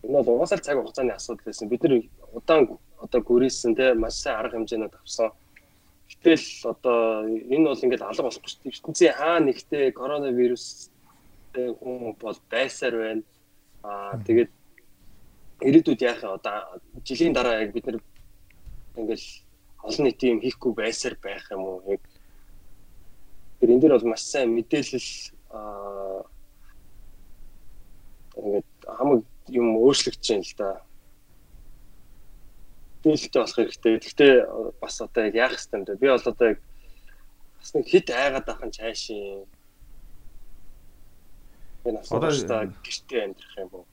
Энэ 0.03 0.23
бол 0.23 0.35
угаасаа 0.41 0.59
цаг 0.59 0.77
хугацааны 0.79 1.13
асуудал 1.13 1.45
байсан. 1.45 1.69
Бид 1.69 1.83
нар 1.83 2.03
удаан 2.33 2.79
одоо 2.99 3.21
гүрийсэн 3.21 3.77
тий 3.77 3.93
маш 3.95 4.15
сайн 4.21 4.37
арга 4.41 4.57
хэмжээнүүд 4.57 4.95
авсан. 4.97 5.31
Гэтэл 6.09 6.47
одоо 6.73 7.29
энэ 7.29 7.69
бол 7.69 7.85
ингээд 7.85 8.03
алга 8.03 8.25
болохгүй 8.25 8.49
шүү 8.51 8.61
дээ. 8.65 8.73
ертөнцийн 8.73 9.15
хаа 9.15 9.39
нэгтээ 9.41 9.93
коронавирус 9.93 10.91
хүн 11.55 12.17
бол 12.17 12.39
байсаар 12.51 12.95
байна. 12.97 13.23
Аа 13.85 14.17
тэгээд 14.27 14.51
ирээдүйд 15.61 16.01
яах 16.03 16.23
вэ? 16.25 16.35
Одоо 16.41 16.57
жилийн 17.05 17.35
дараа 17.37 17.61
яг 17.63 17.73
бид 17.73 17.87
нар 17.87 17.99
ингээл 18.97 19.29
олон 19.85 20.05
нийтийн 20.05 20.33
юм 20.35 20.41
хийхгүй 20.45 20.73
байсаар 20.75 21.17
байх 21.23 21.45
юм 21.51 21.63
уу? 21.65 21.83
Яг 21.87 22.01
тэр 23.61 23.71
энэ 23.71 23.81
дээр 23.81 23.95
бол 24.01 24.11
маш 24.11 24.25
сайн 24.25 24.57
мэдээлэл 24.57 25.11
аа 25.53 26.25
ингээд 28.41 28.69
хамаг 28.89 29.21
юм 29.53 29.77
өөрчлөгдөж 29.77 30.27
байна 30.29 30.45
л 30.49 30.55
да. 30.57 30.71
Дийлтэй 33.05 33.41
болох 33.41 33.57
хэрэгтэй. 33.57 33.93
Гэхдээ 34.01 34.33
бас 34.81 35.01
одоо 35.01 35.23
яг 35.29 35.35
яах 35.35 35.57
юм 35.73 35.85
бэ? 35.85 36.01
Би 36.01 36.09
бол 36.09 36.25
одоо 36.25 36.47
яг 36.49 36.59
бас 37.61 37.71
нэг 37.75 37.87
хит 37.87 38.09
айгаад 38.11 38.49
ахын 38.49 38.73
цаашийн 38.73 39.45
энэ 41.85 42.01
асуудалтай 42.01 42.73
гэртээ 42.85 43.25
амьдрах 43.25 43.57
юм 43.61 43.71
уу? 43.73 43.87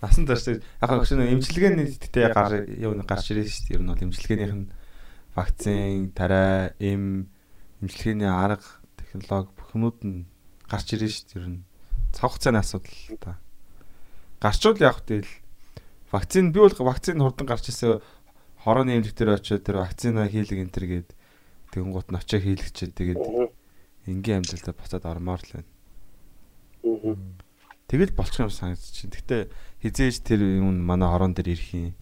Насан 0.00 0.24
дарс 0.28 0.48
яг 0.48 0.60
гоо 0.80 1.04
шинэ 1.04 1.32
имчилгээний 1.32 1.88
тэгтээ 1.96 2.28
гар 2.32 2.52
юу 2.68 2.92
нэг 2.96 3.08
гарч 3.08 3.32
ирсэн 3.32 3.48
шүү 3.48 3.64
дээ. 3.68 3.76
Ер 3.76 3.82
нь 3.84 3.90
бол 3.92 4.04
имчилгээнийх 4.04 4.54
нь 4.56 4.68
вакцин, 5.34 6.12
тарай, 6.12 6.72
эм, 6.78 7.28
имчилгээний 7.84 8.28
арга, 8.28 8.64
технологи 8.96 9.52
бүх 9.52 9.70
юмуд 9.76 10.00
нь 10.00 10.24
гарч 10.66 10.96
шүү 10.96 11.04
дээ. 11.04 11.36
Ер 11.36 11.46
нь 11.52 11.64
цавх 12.16 12.38
цааны 12.40 12.64
асуудал 12.64 12.96
л 13.12 13.18
та. 13.20 13.38
Гарчвал 14.40 14.80
яг 14.80 15.04
тэгэл 15.04 15.28
вакцин 16.10 16.52
би 16.52 16.60
бол 16.60 16.72
вакцин 16.72 17.20
хурдан 17.20 17.46
гарч 17.46 17.68
ирсэн 17.68 18.00
хорооны 18.62 18.96
эмнэлэг 18.96 19.18
дээр 19.18 19.36
очиод 19.36 19.66
тэр 19.66 19.82
вакцина 19.82 20.30
хийлэг 20.30 20.64
энэ 20.64 20.72
төр 20.72 20.86
гээд 20.88 21.08
тэгэнгუут 21.74 22.08
нь 22.08 22.18
очиа 22.18 22.40
хийлэгчээ 22.40 22.94
тэгээд 22.94 23.20
энгийн 24.06 24.40
амжилтад 24.40 24.78
буцаад 24.78 25.04
ормоор 25.04 25.42
л 25.42 25.52
байна. 25.52 25.68
Тэгэл 27.90 28.16
болчих 28.16 28.40
юм 28.40 28.50
санагдаж 28.50 28.88
чинь. 28.94 29.12
Гэтэ 29.12 29.50
хизээж 29.82 30.24
тэр 30.24 30.40
юм 30.64 30.80
манай 30.80 31.08
хорон 31.10 31.34
дээр 31.34 31.52
ирэх 31.52 31.70
юм. 31.74 31.94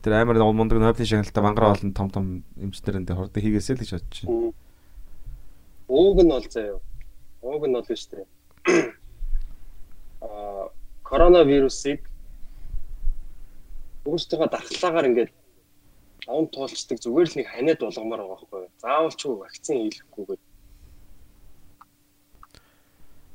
Тэр 0.00 0.20
амар 0.20 0.40
мундаг 0.52 0.78
нойблын 0.80 1.08
шагналтай 1.08 1.42
мангар 1.42 1.72
олон 1.74 1.92
том 1.92 2.08
том 2.08 2.24
эмчнэрэн 2.56 3.04
дээр 3.04 3.18
хурдан 3.18 3.42
хийгээсэй 3.42 3.76
л 3.76 3.82
гэж 3.82 3.90
бодож 3.98 4.18
байна. 4.24 4.63
Ууг 5.88 6.18
нь 6.22 6.32
бол 6.32 6.46
заяа. 6.48 6.80
Ууг 7.42 7.62
нь 7.66 7.76
бол 7.76 7.84
шүү 7.84 8.10
дээ. 8.12 8.26
Аа 10.24 10.70
коронавирусыг 11.04 12.00
өөрсдийнхөө 14.08 14.48
дархлаагаар 14.50 15.08
ингээд 15.08 15.32
аван 16.28 16.48
туулцдаг 16.48 16.98
зүгээр 17.00 17.28
л 17.28 17.36
нэг 17.38 17.48
ханиад 17.52 17.80
болгомоор 17.84 18.20
байгаа 18.24 18.36
байхгүй 18.40 18.60
юу? 18.64 18.72
Заавал 18.80 19.12
ч 19.12 19.22
вакцин 19.28 19.76
хийлэхгүйгээд 19.84 20.42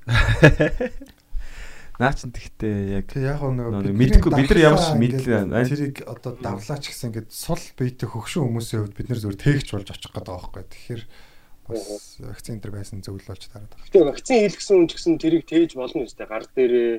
Наа 1.99 2.15
чин 2.15 2.31
тэгтээ 2.31 3.03
яг 3.03 3.11
яг 3.19 3.43
нэг 3.43 3.91
мэдхгүй, 3.91 4.31
бид 4.31 4.49
нар 4.49 4.71
ямар 4.71 4.79
ч 4.79 4.95
мэдл- 4.95 5.27
тэрийг 5.67 5.99
одоо 6.07 6.31
давлаач 6.39 6.87
гэсэн 6.87 7.11
ингээд 7.11 7.27
сул 7.27 7.59
биетэй 7.75 8.07
хөгшин 8.07 8.47
хүмүүсийн 8.47 8.87
хувьд 8.87 8.95
бид 8.95 9.11
нэр 9.11 9.19
зүгээр 9.19 9.43
тээгч 9.43 9.67
болж 9.75 9.91
очих 9.91 10.07
гээд 10.15 10.31
байгаа 10.31 10.47
байхгүй. 10.47 10.63
Тэгэхээр 10.63 11.03
бас 11.69 12.17
вакцин 12.19 12.59
төр 12.59 12.73
байсан 12.73 13.05
зөвл 13.05 13.21
болж 13.23 13.43
тараад 13.47 13.69
байгаа. 13.69 13.85
Гэтэ 13.87 14.07
вакцин 14.09 14.37
хийлгэсэн 14.41 14.75
хүн 14.75 14.87
ч 14.89 14.93
гэсэн 14.97 15.15
тэрийг 15.21 15.45
тээж 15.45 15.71
болно 15.77 16.03
үстэй 16.03 16.27
гар 16.27 16.45
дээрээ 16.57 16.91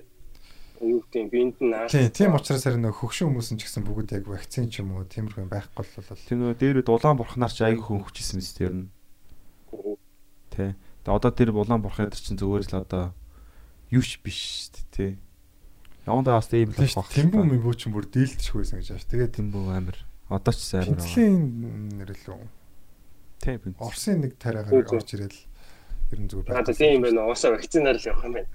юу 0.80 1.00
гэдэг 1.04 1.20
юм 1.20 1.28
биенд 1.28 1.56
нь 1.60 1.70
нааш. 1.70 1.92
Тийм, 1.92 2.08
тийм 2.08 2.32
учраас 2.32 2.64
харин 2.64 2.86
нөгөө 2.88 3.00
хөгшин 3.04 3.28
хүмүүс 3.28 3.48
нь 3.52 3.60
ч 3.60 3.62
гэсэн 3.68 3.84
бүгд 3.84 4.16
яг 4.16 4.24
вакцин 4.24 4.72
ч 4.72 4.80
юм 4.80 4.96
уу 4.96 5.04
тиймэрхүү 5.04 5.50
байхгүй 5.50 5.84
бол 5.84 6.24
тэр 6.24 6.38
нөгөө 6.40 6.56
дээр 6.56 6.76
улаан 6.88 7.18
бурхнаар 7.20 7.52
ч 7.52 7.60
айгүй 7.68 7.84
хүн 7.84 8.00
хүчсэн 8.08 8.40
мэт 8.40 8.56
тэр 8.56 8.72
нь. 8.72 8.88
Тэ. 10.48 10.72
Тэгээ 11.04 11.16
одоо 11.20 11.30
тэр 11.36 11.52
улаан 11.52 11.84
бурхан 11.84 12.08
дээр 12.08 12.16
чинь 12.16 12.40
зүгээр 12.40 12.64
л 12.72 12.80
одоо 12.80 13.04
юу 13.92 14.00
ч 14.00 14.16
биш 14.24 14.72
шүү 14.72 14.72
дээ 14.72 14.88
тий. 14.96 15.12
Явандаа 16.08 16.40
бас 16.40 16.48
ийм 16.56 16.72
л 16.72 16.80
тийм 16.80 16.88
шүү. 16.88 17.12
Тэмбүү 17.12 17.42
мэмбүү 17.44 17.74
ч 17.76 17.82
бүр 17.92 18.08
дийлдэхгүй 18.08 18.60
байсан 18.64 18.80
гэж 18.80 18.88
байна. 18.88 19.10
Тэгээд 19.12 19.36
Тэмбүү 19.36 19.62
амар. 19.68 19.98
Одоо 20.32 20.52
ч 20.56 20.60
сайн 20.64 20.82
амар. 20.88 20.96
Пенцлийн 20.96 21.36
нэрэл 22.00 22.26
үү? 22.32 22.59
Тий. 23.40 23.56
бинц. 23.56 23.80
Орсын 23.80 24.20
нэг 24.20 24.37
тариагаар 24.37 24.85
орж 24.85 25.16
ирэл 25.16 25.38
ер 26.12 26.20
нь 26.20 26.28
зүгээр 26.28 26.52
Аа 26.52 26.64
тийм 26.68 27.00
юм 27.00 27.02
байна. 27.09 27.25
Уусаа 27.25 27.56
вакцинаар 27.56 27.97
л 27.97 28.04
явах 28.04 28.25
юм 28.28 28.35
байна. 28.37 28.50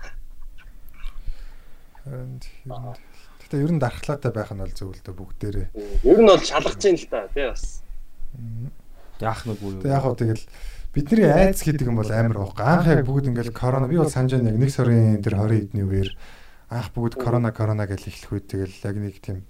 Гэтэ 3.41 3.65
ер 3.65 3.71
нь 3.73 3.81
дархлаатай 3.81 4.29
байх 4.29 4.53
нь 4.53 4.61
бол 4.61 4.73
зөв 4.77 4.93
л 4.93 5.01
дээ 5.01 5.17
бүгдээрээ. 5.17 5.67
Ер 6.05 6.19
нь 6.21 6.29
бол 6.29 6.37
шалгаж 6.37 6.81
ийн 6.85 7.01
л 7.01 7.09
та 7.09 7.25
тий 7.33 7.49
бас. 7.49 7.81
Яах 9.17 9.41
нэг 9.49 9.57
үү? 9.57 9.81
Тэг 9.81 9.89
яг 9.89 10.05
хөө 10.05 10.21
тэгэл 10.21 10.45
бидний 10.93 11.25
айц 11.33 11.65
гэдэг 11.65 11.89
юм 11.89 11.97
бол 11.97 12.11
амар 12.13 12.37
байхгүй. 12.45 12.61
Анх 12.61 12.85
яг 12.85 13.01
бүгд 13.09 13.33
ингээл 13.33 13.57
корона 13.57 13.89
би 13.89 13.97
бол 13.97 14.11
санаж 14.13 14.37
байна 14.37 14.53
яг 14.53 14.61
нэг 14.61 14.69
сарын 14.69 15.17
тэр 15.25 15.33
20 15.41 15.65
эдний 15.65 15.81
үеэр 15.81 16.09
анх 16.69 16.93
бүгд 16.93 17.17
корона 17.17 17.49
корона 17.49 17.89
гэж 17.89 18.05
эхлэх 18.05 18.37
үед 18.37 18.45
тэгэл 18.53 18.75
яг 18.85 18.95
нэг 19.01 19.17
тийм 19.17 19.41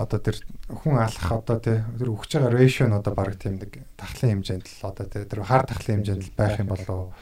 одоо 0.00 0.20
тэр 0.20 0.36
хүн 0.68 0.96
алах 0.96 1.28
одоо 1.28 1.58
тэр 1.60 1.84
өгч 2.08 2.40
байгаа 2.40 2.56
ratio 2.56 2.88
нь 2.88 2.96
одоо 2.96 3.12
баг 3.12 3.36
тийм 3.36 3.60
нэг 3.60 3.84
тахлын 4.00 4.40
хэмжээнд 4.40 4.66
л 4.66 4.88
одоо 4.88 5.06
тэр 5.06 5.40
хар 5.44 5.64
тахлын 5.68 6.00
хэмжээнд 6.00 6.24
л 6.24 6.36
байх 6.36 6.56
юм 6.58 6.72
болоо 6.72 7.12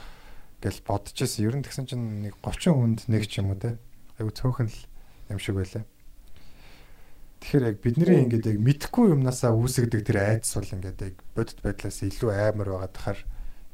гэж 0.63 0.77
бодож 0.87 1.15
байсан. 1.15 1.45
Ер 1.47 1.55
нь 1.59 1.65
тэгсэн 1.67 1.87
чинь 1.87 2.07
нэг 2.27 2.35
30 2.43 2.75
хүнд 2.75 3.01
нэг 3.11 3.25
ч 3.27 3.43
юм 3.43 3.55
уу 3.55 3.59
тий. 3.59 3.75
Айгу 4.19 4.31
цөөхөн 4.35 4.71
л 4.71 4.81
юм 5.31 5.39
шиг 5.39 5.55
байлаа. 5.59 5.87
Тэгэхээр 7.39 7.69
яг 7.71 7.77
бидний 7.79 8.19
ингээд 8.27 8.47
яг 8.51 8.59
мэдхгүй 8.59 9.15
юмнасаа 9.15 9.55
үүсгдэг 9.55 10.03
тэр 10.03 10.19
айдас 10.19 10.59
бол 10.59 10.75
ингээд 10.75 10.99
яг 11.07 11.15
бодит 11.39 11.59
байдлаас 11.63 12.03
илүү 12.03 12.31
аймар 12.35 12.69
байгаа 12.75 12.91
тахаар 12.91 13.21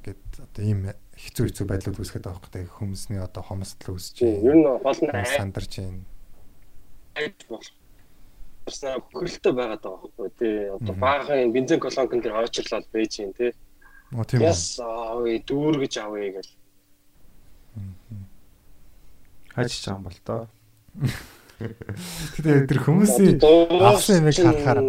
ингээд 0.05 0.23
одоо 0.45 0.63
ийм 0.65 0.81
хэцүү 1.17 1.45
хэцүү 1.49 1.67
байдлууд 1.73 1.97
үүсгээд 1.97 2.27
байгаа 2.29 2.43
хэрэгтэй 2.45 2.65
хүмүүсний 2.69 3.21
одоо 3.25 3.41
хомсдол 3.41 3.97
үүсэж 3.97 4.17
байна. 4.21 4.45
Ер 4.45 4.57
нь 4.61 4.65
гол 4.69 5.01
нь 5.01 5.33
сандарч 5.33 5.73
байна. 5.81 6.05
Айдас 7.17 7.49
бол 7.49 7.65
басна 8.65 8.97
хөрөлтөй 9.13 9.53
байгаад 9.53 9.83
байгаа 9.85 10.01
байхгүй 10.03 10.31
тий. 10.39 10.57
Одоо 10.73 10.95
баахан 10.97 11.53
бензин 11.53 11.81
колонкон 11.81 12.21
дээр 12.25 12.41
ойчлол 12.41 12.87
байж 12.93 13.21
юм 13.21 13.33
тий. 13.37 13.53
Оо 14.13 14.25
тийм 14.25 14.41
үү. 14.41 14.49
Яс 14.49 14.81
аа 14.81 15.21
дүүргэж 15.21 15.95
авъя 16.01 16.31
гэл. 16.39 16.53
Хайч 19.55 19.73
чам 19.85 20.03
бол 20.03 20.19
тоо. 20.25 20.49
Тэгээ 22.43 22.67
тэр 22.67 22.81
хүмүүсийн 22.83 23.39
авсан 23.39 24.27
юмыг 24.27 24.35
харахаар 24.35 24.83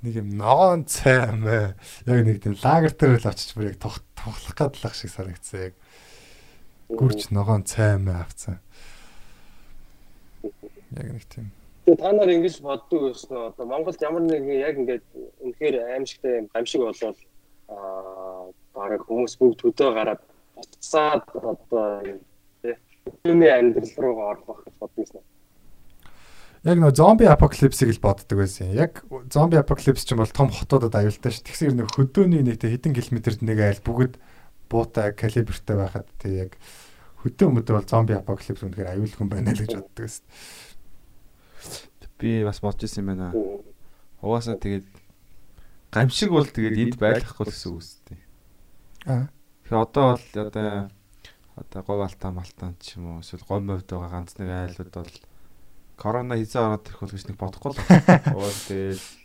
нэг 0.00 0.14
юм 0.16 0.28
ногоон 0.36 0.84
цай 0.88 1.28
амаа 1.28 1.76
яг 2.08 2.20
нэг 2.24 2.40
тийм 2.40 2.56
лагер 2.60 2.92
дээр 2.96 3.20
л 3.20 3.30
очиж 3.32 3.52
бүр 3.52 3.72
яг 3.72 3.78
тоглох 3.80 4.56
гадлах 4.56 4.96
шиг 4.96 5.12
санагдсан 5.12 5.72
яг 5.72 5.74
гүрч 6.88 7.28
ногоон 7.32 7.64
цай 7.68 7.96
амаа 7.96 8.24
авцсан. 8.24 8.60
Яг 10.96 11.08
нэг 11.16 11.24
тийм. 11.28 11.52
Тэгээ 11.90 12.06
та 12.06 12.12
нар 12.14 12.30
ингэж 12.30 12.62
боддог 12.62 13.00
байсан 13.02 13.50
одоо 13.50 13.66
Монголд 13.66 13.98
ямар 13.98 14.22
нэгэн 14.22 14.62
яг 14.62 14.78
ингээд 14.78 15.02
үнэхээр 15.42 15.76
аимшигтай 15.90 16.38
юм 16.38 16.46
гамшиг 16.54 16.86
болоод 16.86 17.18
аа 17.66 18.46
бараг 18.78 19.02
хүмүүс 19.10 19.34
бүгд 19.34 19.58
төдөө 19.58 19.90
гараад 19.98 20.22
буцаад 20.54 21.26
одоо 21.34 21.98
Юуны 23.26 23.48
амьдрал 23.50 23.90
руугаа 23.98 24.38
орох 24.38 24.62
гэж 24.62 24.74
бодсон 24.78 25.18
юм. 25.18 25.26
Яг 26.62 26.78
нөө 26.78 26.94
зомби 26.94 27.26
апокалипсыг 27.26 27.90
л 27.90 28.04
боддог 28.06 28.38
байсан. 28.38 28.70
Яг 28.70 29.02
зомби 29.26 29.58
апокалипс 29.58 30.06
ч 30.06 30.14
юм 30.14 30.22
бол 30.22 30.30
том 30.30 30.54
хотуудад 30.54 30.94
аюултай 30.94 31.34
ш. 31.34 31.42
Тэгсэр 31.42 31.74
нөх 31.74 31.90
хөдөөний 31.90 32.46
нэг 32.46 32.62
хэдэн 32.62 32.94
километрт 32.94 33.42
нэг 33.42 33.58
айл 33.58 33.82
бүгд 33.82 34.14
буутай 34.70 35.10
калибертэй 35.10 35.74
байхад 35.74 36.06
тэг 36.22 36.32
яг 36.38 36.52
хөдөө 37.26 37.48
мөдөө 37.50 37.74
бол 37.82 37.88
зомби 37.90 38.14
апокалипс 38.14 38.62
үнэхээр 38.62 38.94
аюулгүй 38.94 39.26
байна 39.26 39.50
л 39.50 39.58
гэж 39.58 39.74
боддог 39.74 40.04
байсан. 40.06 40.24
Би 42.20 42.44
бас 42.44 42.60
бодож 42.60 42.84
ирсэн 42.84 43.02
юм 43.02 43.08
байна. 43.16 43.32
Угаасаа 44.20 44.60
тэгээд 44.60 44.86
гамшиг 45.90 46.30
бол 46.30 46.46
тэгээд 46.46 46.76
энд 46.78 46.96
байхгүй 47.00 47.48
гэсэн 47.48 47.72
үг 47.72 47.80
үстэй. 47.80 48.20
Аа. 49.08 49.32
Тэгэхээр 49.64 49.80
одоо 49.80 50.06
бол 50.14 50.24
одоо 50.36 50.90
одоо 51.56 51.80
говь 51.82 52.04
алтаа 52.04 52.30
малтаа 52.30 52.76
ч 52.78 53.00
юм 53.00 53.16
уу 53.16 53.24
эсвэл 53.24 53.48
говь 53.48 53.64
мовд 53.64 53.88
байгаа 53.88 54.12
ганц 54.12 54.36
нэг 54.36 54.48
айлууд 54.48 54.92
бол 54.92 55.14
корона 55.96 56.36
хийзээ 56.36 56.60
ороод 56.60 56.86
ирэх 56.86 57.00
бол 57.00 57.14
гэж 57.16 57.24
нэг 57.26 57.38
бодохгүй 57.40 57.70
л 57.72 57.80
байна. 57.80 59.00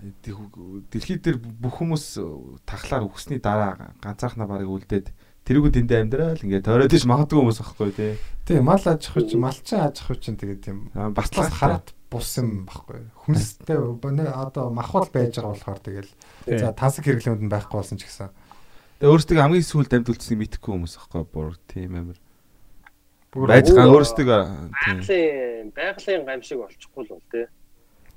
Тэгэл 0.00 0.48
дэлхий 0.88 1.20
дээр 1.20 1.36
бүх 1.36 1.76
хүмүүс 1.84 2.16
тахлаар 2.64 3.04
өгсөний 3.04 3.36
дараа 3.36 3.92
ганцаархнаа 4.00 4.48
барыг 4.48 4.72
үлдээд 4.72 5.12
тэрүүгүүд 5.50 5.80
эндээ 5.82 6.00
амьдрал 6.06 6.44
ингээд 6.46 6.66
тойроод 6.70 6.94
иж 6.94 7.04
магадгүй 7.10 7.38
хүмүүс 7.42 7.58
байхгүй 7.58 7.90
тий. 7.98 8.12
Тий 8.46 8.58
мал 8.62 8.78
аж 8.86 9.02
ахуй 9.10 9.26
чинь 9.26 9.42
малчин 9.42 9.82
аж 9.82 9.98
ахуй 9.98 10.16
чинь 10.22 10.38
тэгээд 10.38 10.62
тийм 10.62 10.78
батлаас 10.94 11.50
хараад 11.50 11.90
бус 12.06 12.30
юм 12.38 12.70
байхгүй. 12.70 13.10
Хүнстэй 13.26 13.76
одоо 14.30 14.70
махвал 14.70 15.10
байж 15.10 15.34
байгаа 15.34 15.58
болохоор 15.58 15.80
тэгэл 15.82 16.10
за 16.46 16.70
тансаг 16.70 17.02
хэрэглээнд 17.02 17.42
нь 17.42 17.50
байхгүй 17.50 17.82
болсон 17.82 17.98
ч 17.98 18.06
гэсэн 18.06 18.30
Тэгээ 19.00 19.16
өөрсдөө 19.16 19.40
хамгийн 19.40 19.64
сүүлд 19.64 19.96
амьдулцсыг 19.96 20.36
мэдхгүй 20.36 20.76
хүмүүс 20.76 20.94
аахгүй 21.00 21.24
бүр 21.24 21.56
тийм 21.72 21.96
амир. 21.96 22.20
Байж 23.32 23.72
гаа 23.72 23.88
өөрсдөө 23.96 24.28
тийм 25.08 25.72
байгалийн 25.72 26.28
гамшиг 26.28 26.60
болчихгүй 26.60 27.08
л 27.08 27.16
бол 27.16 27.24
тий. 27.32 27.46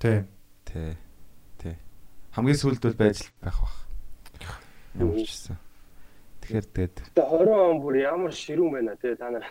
Тий. 0.03 0.19
Тий. 0.67 0.91
Тий. 1.55 1.75
Хамгийн 2.35 2.59
сүүлд 2.59 2.83
бол 2.83 2.99
байж 2.99 3.23
байх 3.39 3.63
бах. 3.63 3.77
Ямар 4.99 5.23
ч 5.23 5.31
гэсэн. 5.31 5.55
Тэгэхээр 6.43 6.67
тэгээд 6.75 6.95
20 7.15 7.56
он 7.56 7.79
бүр 7.79 7.95
ямар 8.03 8.36
ширүүн 8.36 8.71
байна 8.75 8.95
тий 8.99 9.15
та 9.15 9.32
нар. 9.32 9.47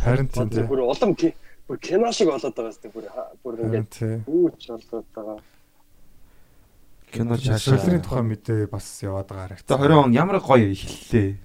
Харин 0.00 0.28
тийм 0.32 0.48
тий. 0.48 0.64
Бүр 0.64 0.88
улам 0.88 1.12
бүр 1.12 1.78
кино 1.78 2.10
шиг 2.10 2.32
болоод 2.32 2.56
байгаа 2.56 2.72
сте 2.72 2.88
бүр 2.88 3.06
бүр 3.44 3.54
ингээд 3.68 4.24
үүч 4.24 4.62
болоод 4.72 5.08
байгаа 5.12 5.38
кино 7.10 7.36
шашуулрын 7.36 8.02
тухай 8.02 8.22
мэдээ 8.22 8.70
бас 8.70 8.86
яваад 9.02 9.28
байгаа 9.28 9.58
харагд. 9.58 9.66
20 9.66 9.98
он 9.98 10.12
ямар 10.14 10.38
гоё 10.38 10.70
эхэллээ. 10.70 11.36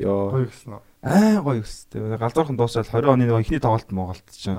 Йоо. 0.00 0.32
Гоё 0.32 0.48
гэсэн 0.48 0.72
үү? 0.72 0.82
Аа 1.04 1.40
гоё 1.44 1.60
өстэй. 1.60 2.00
Галзуурхан 2.16 2.56
дуусаад 2.56 2.88
20 2.88 3.12
оны 3.12 3.28
нэг 3.28 3.44
ихний 3.44 3.60
тоглолт 3.60 3.92
Монголд 3.92 4.26
чинь. 4.32 4.56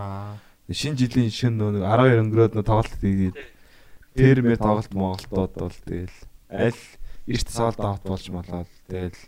Шинэ 0.69 0.97
жилийн 0.97 1.33
шин 1.33 1.57
нэг 1.57 1.81
12 1.81 2.21
өнгөрөөд 2.21 2.53
нэг 2.57 2.65
тоглолт 2.65 2.95
хийгээд 3.01 3.37
термэ 4.17 4.57
тоглолт 4.57 4.93
Монголдод 4.93 5.53
бол 5.57 5.77
тэгэл 5.85 6.17
аль 6.53 6.81
эрт 7.27 7.49
соолд 7.51 7.79
авт 7.79 8.03
болж 8.07 8.25
болоод 8.31 8.71
тэгэл 8.87 9.19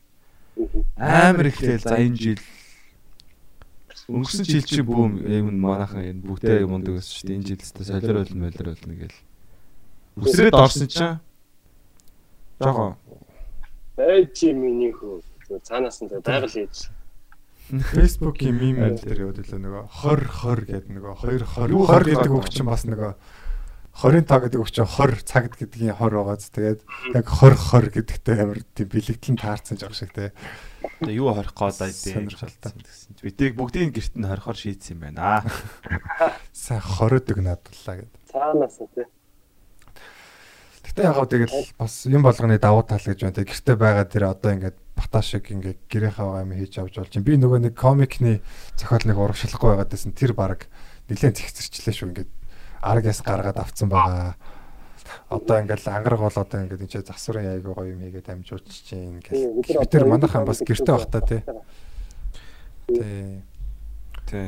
амар 0.97 1.47
ихлээл 1.51 1.83
за 1.83 1.95
энэ 1.99 2.17
жил 2.17 2.41
өнгөрсөн 4.09 4.45
жил 4.47 4.65
чи 4.65 4.81
бүүм 4.81 5.19
юм 5.27 5.47
манайхан 5.59 6.03
энэ 6.07 6.23
бүгдээ 6.25 6.65
мундаг 6.65 6.97
байсан 6.97 7.13
шүү 7.13 7.27
дээ. 7.27 7.37
Энэ 7.37 7.47
жилдээ 7.53 7.85
солиор 7.85 8.17
болно, 8.23 8.39
молиор 8.41 8.67
болно 8.73 8.95
гээл 8.97 9.17
Үсрээд 10.19 10.55
орсон 10.57 10.87
чинь? 10.89 11.19
Жоо 12.59 12.97
байж 13.99 14.39
миний 14.55 14.93
хөө 14.95 15.59
цаанаас 15.67 15.99
нь 15.99 16.07
байгаль 16.07 16.47
хийж. 16.47 16.87
Facebook-ийн 17.69 18.55
мим 18.55 18.77
дээр 18.95 19.27
яваад 19.27 19.41
илүү 19.43 19.59
нөгөө 19.59 19.83
20 20.01 20.23
20 20.39 20.71
гэдэг 20.71 20.91
нөгөө 20.95 21.13
2 21.21 21.43
20 21.43 21.75
20 21.83 22.07
гэдэг 22.15 22.33
үг 22.33 22.47
чинь 22.49 22.69
бас 22.69 22.83
нөгөө 22.87 23.11
25 23.93 24.25
гэдэг 24.25 24.59
үг 24.61 24.69
чинь 24.71 24.87
20 24.87 25.27
цагт 25.27 25.53
гэдгийн 25.59 25.97
20 25.97 26.23
байгааз 26.23 26.49
тэгээд 26.53 26.81
яг 27.15 27.25
20 27.27 27.57
20 27.57 27.95
гэдэгтэй 27.99 28.37
амар 28.39 28.59
тийм 28.71 28.87
бэлэгдлэн 28.87 29.37
таарсан 29.37 29.75
жоо 29.75 29.91
шиг 29.91 30.13
те. 30.15 30.31
Тэгээ 31.03 31.19
юу 31.19 31.35
20 31.35 31.51
гоодаа 31.51 31.89
дээ. 31.91 32.15
Сонирхолтой 32.15 32.71
гэсэн. 32.79 33.19
Бидийг 33.19 33.53
бүгдийн 33.59 33.91
гэрт 33.91 34.13
нь 34.15 34.23
20-оор 34.23 34.55
шийдсэн 34.55 34.93
юм 34.95 35.01
байна. 35.11 35.43
Сайн 36.55 36.79
20 36.79 37.27
дөг 37.27 37.37
надлаа 37.43 37.95
гэд. 37.99 38.13
Цаанаас 38.31 38.77
те. 38.95 39.03
Гэтэ 40.89 41.05
яг 41.05 41.15
гоо 41.19 41.27
тэгэл 41.29 41.53
бас 41.77 41.93
юм 42.09 42.23
болгоны 42.23 42.57
давуу 42.57 42.81
тал 42.87 43.03
гэж 43.03 43.19
байна. 43.21 43.45
Гэртээ 43.45 43.75
байгаа 43.77 44.05
тэр 44.09 44.25
одоо 44.31 44.51
ингээд 44.57 44.77
бата 44.97 45.21
шиг 45.21 45.51
ингээд 45.51 45.85
гэрийнхээ 45.85 46.25
байгаа 46.25 46.43
юм 46.47 46.55
хийж 46.57 46.73
авч 46.81 46.95
болж 46.97 47.13
байна. 47.13 47.27
Би 47.29 47.35
нөгөө 47.37 47.59
нэг 47.67 47.75
комикны 47.77 48.41
зохиол 48.73 49.05
нэг 49.05 49.17
урагшлахгүй 49.21 49.69
байгаад 49.75 49.91
байсан. 49.93 50.17
Тэр 50.17 50.33
баг 50.33 50.65
нэлээд 51.11 51.37
зихцэрчлээ 51.37 51.93
шүү 51.93 52.09
ингээд 52.09 52.31
аргаас 52.81 53.21
гаргаад 53.21 53.59
авцсан 53.59 53.89
байгаа. 53.89 54.35
Одоо 55.29 55.59
ингээд 55.61 55.87
ангараг 55.87 56.19
бол 56.19 56.35
одоо 56.35 56.59
ингээд 56.63 56.85
энэ 56.85 57.05
засварын 57.05 57.59
айгуу 57.59 57.73
гоё 57.73 57.93
юм 57.93 58.01
хийгээд 58.05 58.29
амжуулж 58.29 58.69
чинь 58.69 59.19
ингээд 59.19 59.67
бид 59.67 59.91
тэр 59.91 60.05
манайхан 60.05 60.45
бас 60.45 60.61
гэртээ 60.61 60.95
бахта 60.95 61.21
тий. 61.21 61.41
Тий. 62.87 63.41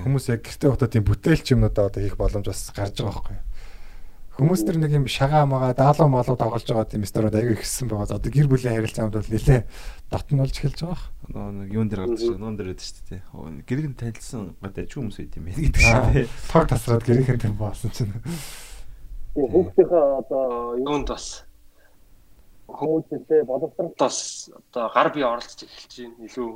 Хүмүүс 0.05 0.29
яг 0.29 0.41
гэртээ 0.45 0.69
бахта 0.69 0.87
тийм 0.87 1.05
бүтээлч 1.05 1.53
юмнуудаа 1.53 1.89
одоо 1.89 2.01
хийх 2.01 2.17
боломж 2.17 2.45
бас 2.45 2.71
гарч 2.73 3.01
байгаа 3.01 3.13
байхгүй 3.21 3.35
юу? 3.37 3.45
Хүмүүс 4.41 4.61
төр 4.63 4.77
нэг 4.79 4.95
юм 4.95 5.05
шагаа 5.11 5.45
магаа 5.45 5.75
даалуу 5.75 6.07
малуу 6.07 6.33
тоглож 6.39 6.63
байгаа 6.65 6.87
тийм 6.87 7.05
сторид 7.05 7.35
аягүй 7.35 7.59
ихсэн 7.59 7.91
байгаа. 7.91 8.15
Одоо 8.15 8.31
гэр 8.31 8.47
бүлийн 8.47 8.79
харилцаанд 8.79 9.13
бол 9.13 9.27
нэлээ 9.27 9.67
дотнолж 10.07 10.55
эхэлж 10.55 10.79
байгаа. 10.81 11.10
Нэг 11.31 11.71
юун 11.71 11.87
дээр 11.87 12.11
гарч 12.11 12.27
нуун 12.35 12.59
дээр 12.59 12.75
байдаг 12.75 12.83
шүү 12.83 13.07
дээ. 13.07 13.87
Нь 13.87 13.95
танилцсан 13.95 14.51
гадаа 14.59 14.83
ч 14.83 14.99
хүмүүс 14.99 15.17
байд 15.23 15.37
юм 15.39 15.45
бэ 15.47 15.51
гэдэг 15.55 15.79
шиг 15.79 16.03
тий. 16.11 16.27
Тог 16.51 16.67
тасраад 16.67 17.03
гэрийнхэн 17.07 17.39
тэр 17.39 17.55
боосон 17.55 17.91
чинь. 17.95 18.11
Хүүхдийнхээ 19.39 20.05
одоо 20.27 20.75
юунд 20.75 21.07
бас 21.07 21.47
хүмүүстэй 22.67 23.47
боловсролт 23.47 23.95
бас 23.95 24.51
одоо 24.51 24.91
гар 24.91 25.07
бие 25.15 25.23
оролцож 25.23 25.63
эхэлж 25.63 25.93
байна 26.03 26.27
илүү. 26.27 26.51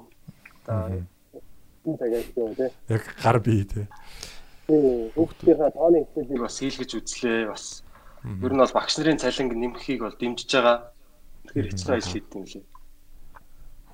Одоо 0.67 1.07
энэ 1.88 1.95
цагаас 1.95 2.27
юу 2.35 2.51
тий. 2.59 2.69
Яг 2.91 3.03
гар 3.23 3.39
бие 3.39 3.63
тий. 3.63 3.88
Хүүхдийнхээ 4.67 5.71
тооны 5.71 6.03
хэмжээг 6.03 6.41
бас 6.43 6.59
хийлгэж 6.59 6.91
үзлээ 6.99 7.47
бас. 7.47 7.83
Ер 8.27 8.51
нь 8.51 8.59
бол 8.59 8.75
багш 8.75 8.99
нарын 8.99 9.23
цалинг 9.23 9.55
нэмэхийг 9.55 10.03
бол 10.03 10.19
дэмжиж 10.19 10.51
байгаа. 10.51 10.91
Тэгэхээр 11.47 11.69
хэцүү 11.71 11.93
ажил 11.95 12.11
хийдэг 12.11 12.35
юм 12.35 12.43
лээ. 12.43 12.74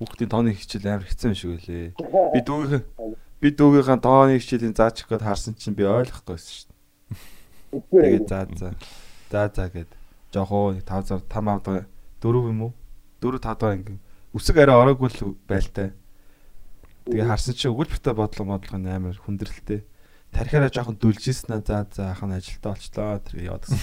Хүүхдийн 0.01 0.31
тооны 0.33 0.57
хичээл 0.57 0.97
амар 0.97 1.05
хэцүү 1.05 1.29
юм 1.29 1.37
шиг 1.37 1.51
байлээ. 1.61 1.93
Би 2.33 2.39
дүүгийн 2.41 2.83
би 3.37 3.47
дүүгийнхаа 3.53 4.01
тооны 4.01 4.41
хичээлийн 4.41 4.73
заачих 4.73 5.05
гээд 5.05 5.21
харсан 5.21 5.53
чинь 5.53 5.77
би 5.77 5.85
ойлгохгүй 5.85 6.33
байсан 6.33 6.53
шүү 6.57 6.69
дээ. 6.73 8.25
Тэгээд 8.25 8.25
за 8.25 8.39
за. 8.57 8.69
За 9.29 9.45
за 9.53 9.69
гээд 9.69 9.93
жоохоо 10.33 10.73
5 10.81 11.21
5 11.29 11.29
авдаг 11.29 11.85
4 12.17 12.49
юм 12.49 12.61
уу? 12.65 12.73
4 13.21 13.37
5 13.37 13.61
дахь 13.61 13.77
ингээм 13.77 13.99
үсэг 14.33 14.57
арай 14.57 14.75
ороогүй 14.79 15.09
л 15.11 15.35
байлтай. 15.45 15.91
Тэгээ 17.05 17.27
харсан 17.27 17.53
чинь 17.53 17.75
өгүүлбэртэй 17.75 18.15
бодлого 18.15 18.55
модлого 18.55 18.79
амар 18.79 19.17
хүндрэлтэй. 19.19 19.83
Тархиараа 20.31 20.71
жоохон 20.71 20.95
дүлжсэн 20.95 21.51
аа 21.51 21.61
за 21.61 21.83
за 21.91 22.15
ах 22.15 22.23
нь 22.23 22.31
ажилтаа 22.31 22.71
болчлоо 22.71 23.19
тэр 23.19 23.51
яваад 23.51 23.67
гисэн. 23.67 23.79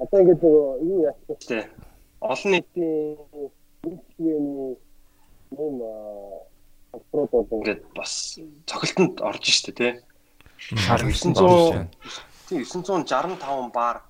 Одоо 0.00 0.18
ингээд 0.24 0.40
юу 0.40 1.04
яах 1.04 1.20
вэ? 1.28 1.68
Олон 2.20 2.52
нийтийн 2.52 3.16
үйлчлэгээний 3.84 4.76
юм 5.56 5.76
аппрод 6.92 7.30
бол 7.32 7.48
ингээд 7.56 7.82
бас 7.96 8.38
цогцолтонд 8.68 9.20
орж 9.24 9.44
штэ 9.48 9.72
тий. 9.72 9.92
Шал 10.58 11.00
900 11.00 11.88
тий 12.48 12.60
965 12.64 13.72
баар 13.72 14.02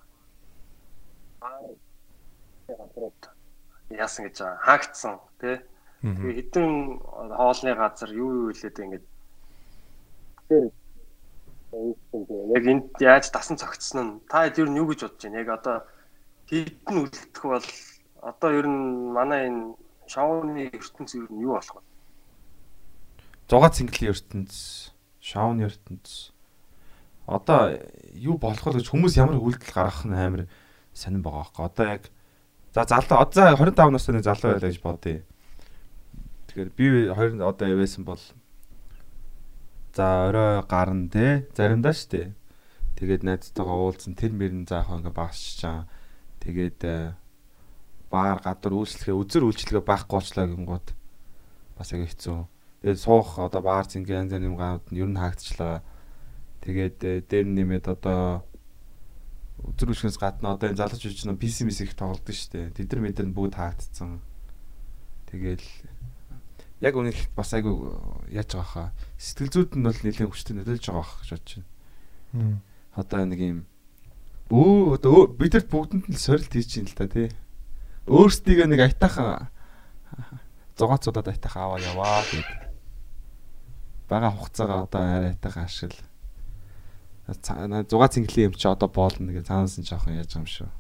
аппрод 2.66 3.18
яасан 3.90 4.26
гэж 4.26 4.36
байгаа. 4.42 4.58
Хаагдсан 4.66 5.14
тий. 5.40 5.56
Тэгээ 6.02 6.36
хэдэн 6.38 6.68
хоолны 7.36 7.72
газар 7.76 8.10
юу 8.10 8.30
юу 8.42 8.46
хэлээд 8.50 8.82
ингээд 8.84 9.06
тэр 10.48 10.64
яг 12.56 12.64
энд 12.66 12.86
яаж 12.98 13.30
дасан 13.30 13.60
цогцсон 13.60 13.98
нь 14.02 14.20
та 14.26 14.48
хэд 14.48 14.58
юу 14.58 14.88
гэж 14.88 15.00
бодож 15.04 15.22
байна? 15.22 15.40
Яг 15.44 15.50
одоо 15.54 15.76
хэдэн 16.48 16.96
үлдэх 17.04 17.44
бол 17.44 17.66
одоо 18.20 18.50
ер 18.52 18.66
нь 18.68 19.12
манай 19.12 19.48
энэ 19.48 19.74
шоуны 20.06 20.68
ертөнц 20.68 21.16
ер 21.16 21.26
нь 21.32 21.40
юу 21.40 21.56
болох 21.56 21.80
вэ? 21.80 21.82
Зугаа 23.48 23.72
цэнгэлийн 23.72 24.12
ертөнц, 24.12 24.52
шоуны 25.20 25.64
ертөнц. 25.64 26.32
Одоо 27.26 27.80
юу 28.12 28.36
болох 28.36 28.66
вэ 28.66 28.80
гэж 28.80 28.92
хүмүүс 28.92 29.16
ямар 29.16 29.40
үйлдэл 29.40 29.72
гаргах 29.72 30.04
нь 30.04 30.14
амар 30.14 30.44
сонирн 30.92 31.24
байгаа 31.24 31.48
байхгүй. 31.48 31.64
Одоо 31.64 31.86
яг 31.86 32.02
за 32.74 32.84
залуу 32.84 33.18
одоо 33.24 33.56
25 33.56 33.90
насны 33.90 34.22
залуу 34.22 34.52
байлаа 34.52 34.70
гэж 34.70 34.80
бодъё. 34.84 35.22
Тэгэхээр 36.50 36.70
би 36.76 36.86
20 37.08 37.40
одоо 37.40 37.66
явсан 37.66 38.04
бол 38.04 38.20
за 39.94 40.28
орой 40.28 40.62
гарна 40.68 41.08
те 41.08 41.46
заримдаа 41.56 41.94
штэ. 41.94 42.34
Тэгээд 42.98 43.24
найзтайгаа 43.24 43.78
уулзсан 43.78 44.14
тэр 44.14 44.34
мөрөн 44.36 44.66
заахаа 44.68 45.00
ингээ 45.00 45.14
багсч 45.14 45.62
чаа. 45.62 45.88
Тэгээд 46.42 47.14
баар 48.10 48.42
гадар 48.42 48.74
үйлчлэгээ 48.74 49.14
үзэр 49.14 49.46
үйлчлэгээ 49.46 49.86
байхгүй 49.86 50.14
болчлаа 50.18 50.46
гингууд 50.50 50.86
бас 51.78 51.88
яг 51.94 52.10
хэцүү. 52.10 52.38
Тэгээд 52.82 52.98
суух 52.98 53.38
одоо 53.38 53.62
баар 53.62 53.86
зингээ 53.86 54.18
янз 54.26 54.34
бүрийн 54.34 54.50
юмгууд 54.50 54.84
нь 54.90 54.98
ер 54.98 55.08
нь 55.08 55.20
хаагдчихлаа. 55.20 55.80
Тэгээд 56.60 56.98
э, 57.06 57.22
дээр 57.22 57.46
нэмээд 57.46 57.86
одоо 57.86 58.42
үзэр 59.62 59.94
үйлчлэгээс 59.94 60.18
гадна 60.18 60.58
одоо 60.58 60.74
энэ 60.74 60.80
залууч 60.82 61.04
үуч 61.06 61.22
нь 61.22 61.38
PC 61.38 61.64
мис 61.64 61.78
их 61.80 61.94
тоглодог 61.94 62.34
шүү 62.34 62.74
дээ. 62.74 62.74
Тэд 62.74 62.90
нар 62.90 63.02
мэдэр 63.06 63.26
нь 63.30 63.36
бүгд 63.36 63.54
хаагдцсан. 63.54 64.18
Тэгээл 65.30 65.66
яг 66.82 66.94
үнэ 66.98 67.14
бас 67.38 67.54
айгу 67.54 67.94
яаж 68.26 68.58
байгаа 68.58 68.90
хаа. 68.90 68.90
Сэтгэл 69.20 69.54
зүйд 69.54 69.78
нь 69.78 69.86
бол 69.86 70.00
нэлээд 70.00 70.26
хүчтэй 70.26 70.54
нөлөөлж 70.58 70.84
байгаа 70.88 71.04
бах 71.04 71.14
гэж 71.22 71.30
бодож 71.30 71.52
байна. 72.34 72.58
Одоо 72.96 73.20
нэг 73.28 73.40
юм 73.40 73.60
өө 74.50 74.98
одоо 74.98 75.30
бидэрт 75.30 75.70
бүгдэнд 75.70 76.10
нь 76.10 76.18
сорилт 76.18 76.50
хийж 76.50 76.68
чинь 76.74 76.90
л 76.90 76.98
та 76.98 77.06
тий 77.06 77.30
өөрсдийгөө 78.08 78.66
нэг 78.70 78.80
айтаахан 78.86 79.50
зугаацуудад 80.80 81.28
айтаахан 81.28 81.62
аваа 81.62 81.80
яваа 81.80 82.22
гэд. 82.24 82.48
Бага 84.08 84.32
хугацаагаа 84.32 84.88
одоо 84.88 85.00
арай 85.00 85.32
айтаахан 85.36 85.68
ашигла. 85.68 86.04
Зугаа 87.90 88.08
цэнгэлийн 88.08 88.50
юм 88.50 88.54
чи 88.56 88.66
одоо 88.68 88.88
боолно 88.88 89.32
гэж 89.32 89.46
цаанаас 89.46 89.76
нь 89.76 89.86
жоохон 89.86 90.16
яаж 90.16 90.32
юм 90.34 90.48
шүү. 90.48 90.70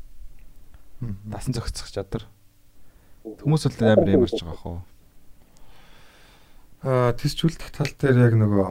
Дасан 1.28 1.52
зөгцөх 1.52 1.92
чадвар. 1.92 2.24
Хүмүүс 3.22 3.68
бол 3.68 3.92
амар 3.92 4.08
ямарч 4.08 4.40
байгаа 4.40 4.60
хөө. 4.64 4.80
Аа 6.80 7.12
тэс 7.12 7.36
чүлдэх 7.36 7.70
тал 7.76 7.92
дээр 7.92 8.32
яг 8.32 8.34
нөгөө 8.40 8.66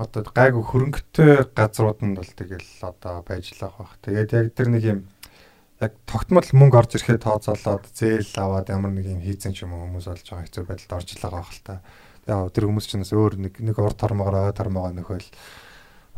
одоо 0.00 0.24
гайгүй 0.24 0.64
хөрөнгөтэй 0.64 1.52
газрууд 1.52 2.00
нь 2.00 2.16
бол 2.16 2.24
тэгэл 2.24 2.68
одоо 2.80 3.20
байж 3.20 3.52
лах 3.60 3.76
бах. 3.76 4.00
Тэгээд 4.00 4.32
яг 4.32 4.46
тэр 4.56 4.68
нэг 4.72 4.84
юм 4.88 5.00
яг 5.80 5.96
тогтмол 6.04 6.44
мөнгө 6.44 6.76
орж 6.76 7.00
ирэхэд 7.00 7.24
тооцоолоод 7.24 7.88
зээл 7.96 8.36
аваад 8.36 8.68
ямар 8.68 8.92
нэг 8.92 9.08
юм 9.08 9.24
хийцэн 9.24 9.56
ч 9.56 9.64
юм 9.64 9.72
уу 9.72 9.88
хүмүүс 9.88 10.12
болж 10.12 10.28
байгаа 10.28 10.44
хэцүү 10.44 10.64
байдалд 10.68 10.92
орж 10.92 11.08
л 11.16 11.24
байгаа 11.24 11.44
хэл 11.48 11.64
та. 11.64 11.80
Яг 12.28 12.52
тэр 12.52 12.68
хүмүүс 12.68 12.84
ч 12.84 13.00
бас 13.00 13.12
өөр 13.16 13.40
нэг 13.40 13.54
нэг 13.64 13.76
урд 13.80 13.96
тормогоор 13.96 14.52
ой 14.52 14.52
тормогоо 14.52 14.92
нөхөл 14.92 15.24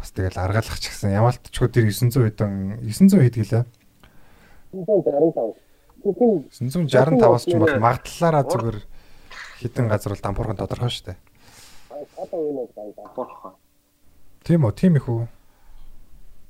бас 0.03 0.11
тэгэл 0.11 0.43
аргалах 0.43 0.79
ч 0.83 0.91
гэсэн 0.91 1.15
ямаалтчгүй 1.15 1.69
тэр 1.71 1.87
900 1.95 2.35
хэдэн 2.35 2.83
900 2.91 3.23
хэд 3.23 3.37
гэлээ. 3.39 3.65
965-аас 6.51 7.47
ч 7.47 7.55
бол 7.55 7.79
магадлалаараа 7.79 8.43
зүгээр 8.51 8.79
хитэн 9.63 9.87
газар 9.87 10.19
бол 10.19 10.27
дампуурхан 10.27 10.59
тодорхой 10.59 10.91
шүү 10.91 11.15
дээ. 11.15 11.19
Тийм 14.43 14.67
үү, 14.67 14.75
тийм 14.75 14.99
их 14.99 15.07
үү? 15.07 15.23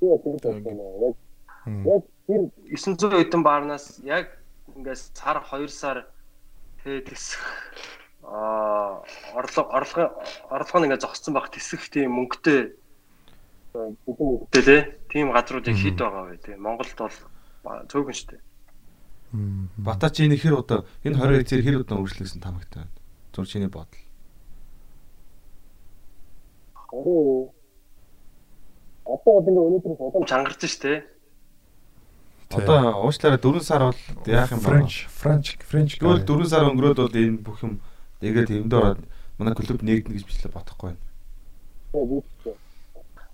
Тийм 0.01 0.81
үү. 0.81 1.13
Яг 1.85 2.01
тэр 2.27 2.47
900 2.71 3.19
хэдэн 3.19 3.43
баарнаас 3.43 3.99
яг 4.03 4.31
ингээс 4.75 5.11
сар 5.11 5.43
2 5.43 5.67
сар 5.67 6.07
тэгээ 6.83 7.01
тэсэх 7.11 7.43
аа 8.23 9.03
орлого 9.35 9.67
орлого 9.75 10.07
орлого 10.49 10.79
нь 10.79 10.87
ингээ 10.87 11.03
зогссон 11.03 11.35
байх 11.35 11.51
тэсэх 11.51 11.91
тийм 11.91 12.15
мөнгөтэй 12.15 12.79
тий 14.55 14.81
тийм 15.11 15.35
газруудыг 15.35 15.75
хэд 15.75 15.99
байгаа 15.99 16.23
вэ 16.31 16.37
тий 16.39 16.55
Монголд 16.55 16.95
бол 16.95 17.17
цөөхөн 17.91 18.15
штэ. 18.15 18.39
Бата 19.77 20.07
чи 20.09 20.23
энэ 20.23 20.39
хэр 20.39 20.63
удаа 20.63 20.87
энэ 21.03 21.43
22 21.43 21.49
зэрэг 21.49 21.65
хэр 21.65 21.81
удаа 21.83 21.99
үргэлжлүүлсэн 21.99 22.39
тамагтай 22.39 22.87
байна? 22.87 22.95
Зур 23.35 23.47
чиний 23.49 23.67
бодол. 23.67 23.99
Одоо 26.87 27.51
одоо 29.03 29.33
ингээ 29.43 29.67
өнөөдөр 29.67 29.93
улам 29.99 30.23
чангарч 30.23 30.63
штэ 30.63 31.12
Одоо 32.53 33.05
уучлаарай 33.05 33.39
4 33.41 33.63
сар 33.63 33.81
бол 33.89 33.99
яах 34.29 34.51
юм 34.53 34.61
бэ? 34.61 34.69
Френч, 34.69 34.93
Френч, 35.09 35.47
Френч. 35.65 35.91
Тэгвэл 35.97 36.25
4 36.25 36.45
сар 36.45 36.69
өнгөрөөд 36.69 36.99
бол 37.01 37.17
энэ 37.17 37.41
бүх 37.41 37.59
юм 37.65 37.81
нэгээд 38.21 38.49
юмд 38.63 38.73
ороод 38.73 39.01
манай 39.41 39.53
клуб 39.57 39.81
нэгдэнэ 39.81 40.13
гэж 40.13 40.23
бичлээ 40.27 40.53
бодохгүй 40.53 40.93
байна. 40.93 41.01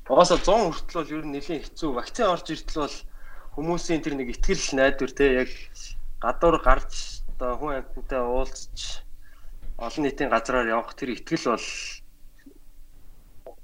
Угаасаа 0.09 0.39
100 0.41 0.73
хүртэл 0.73 0.99
бол 0.99 1.13
ер 1.13 1.23
нь 1.27 1.33
нэлийн 1.37 1.61
хэцүү. 1.61 1.89
Вакцин 1.93 2.31
орж 2.31 2.47
иртэл 2.49 2.81
бол 2.87 2.95
хүмүүсийн 3.59 4.01
тэр 4.01 4.15
нэг 4.15 4.33
ихтгэл 4.33 4.79
найдвар 4.79 5.11
те 5.11 5.25
яг 5.45 5.51
гадуур 6.23 6.57
гарч 6.63 7.21
одоо 7.35 7.55
хүн 7.59 7.83
амьтантай 7.83 8.21
уулзч 8.23 9.05
олон 9.77 10.03
нийтийн 10.03 10.31
газраар 10.33 10.67
явах 10.67 10.95
тэр 10.95 11.15
ихтгэл 11.15 11.55
бол 11.55 11.67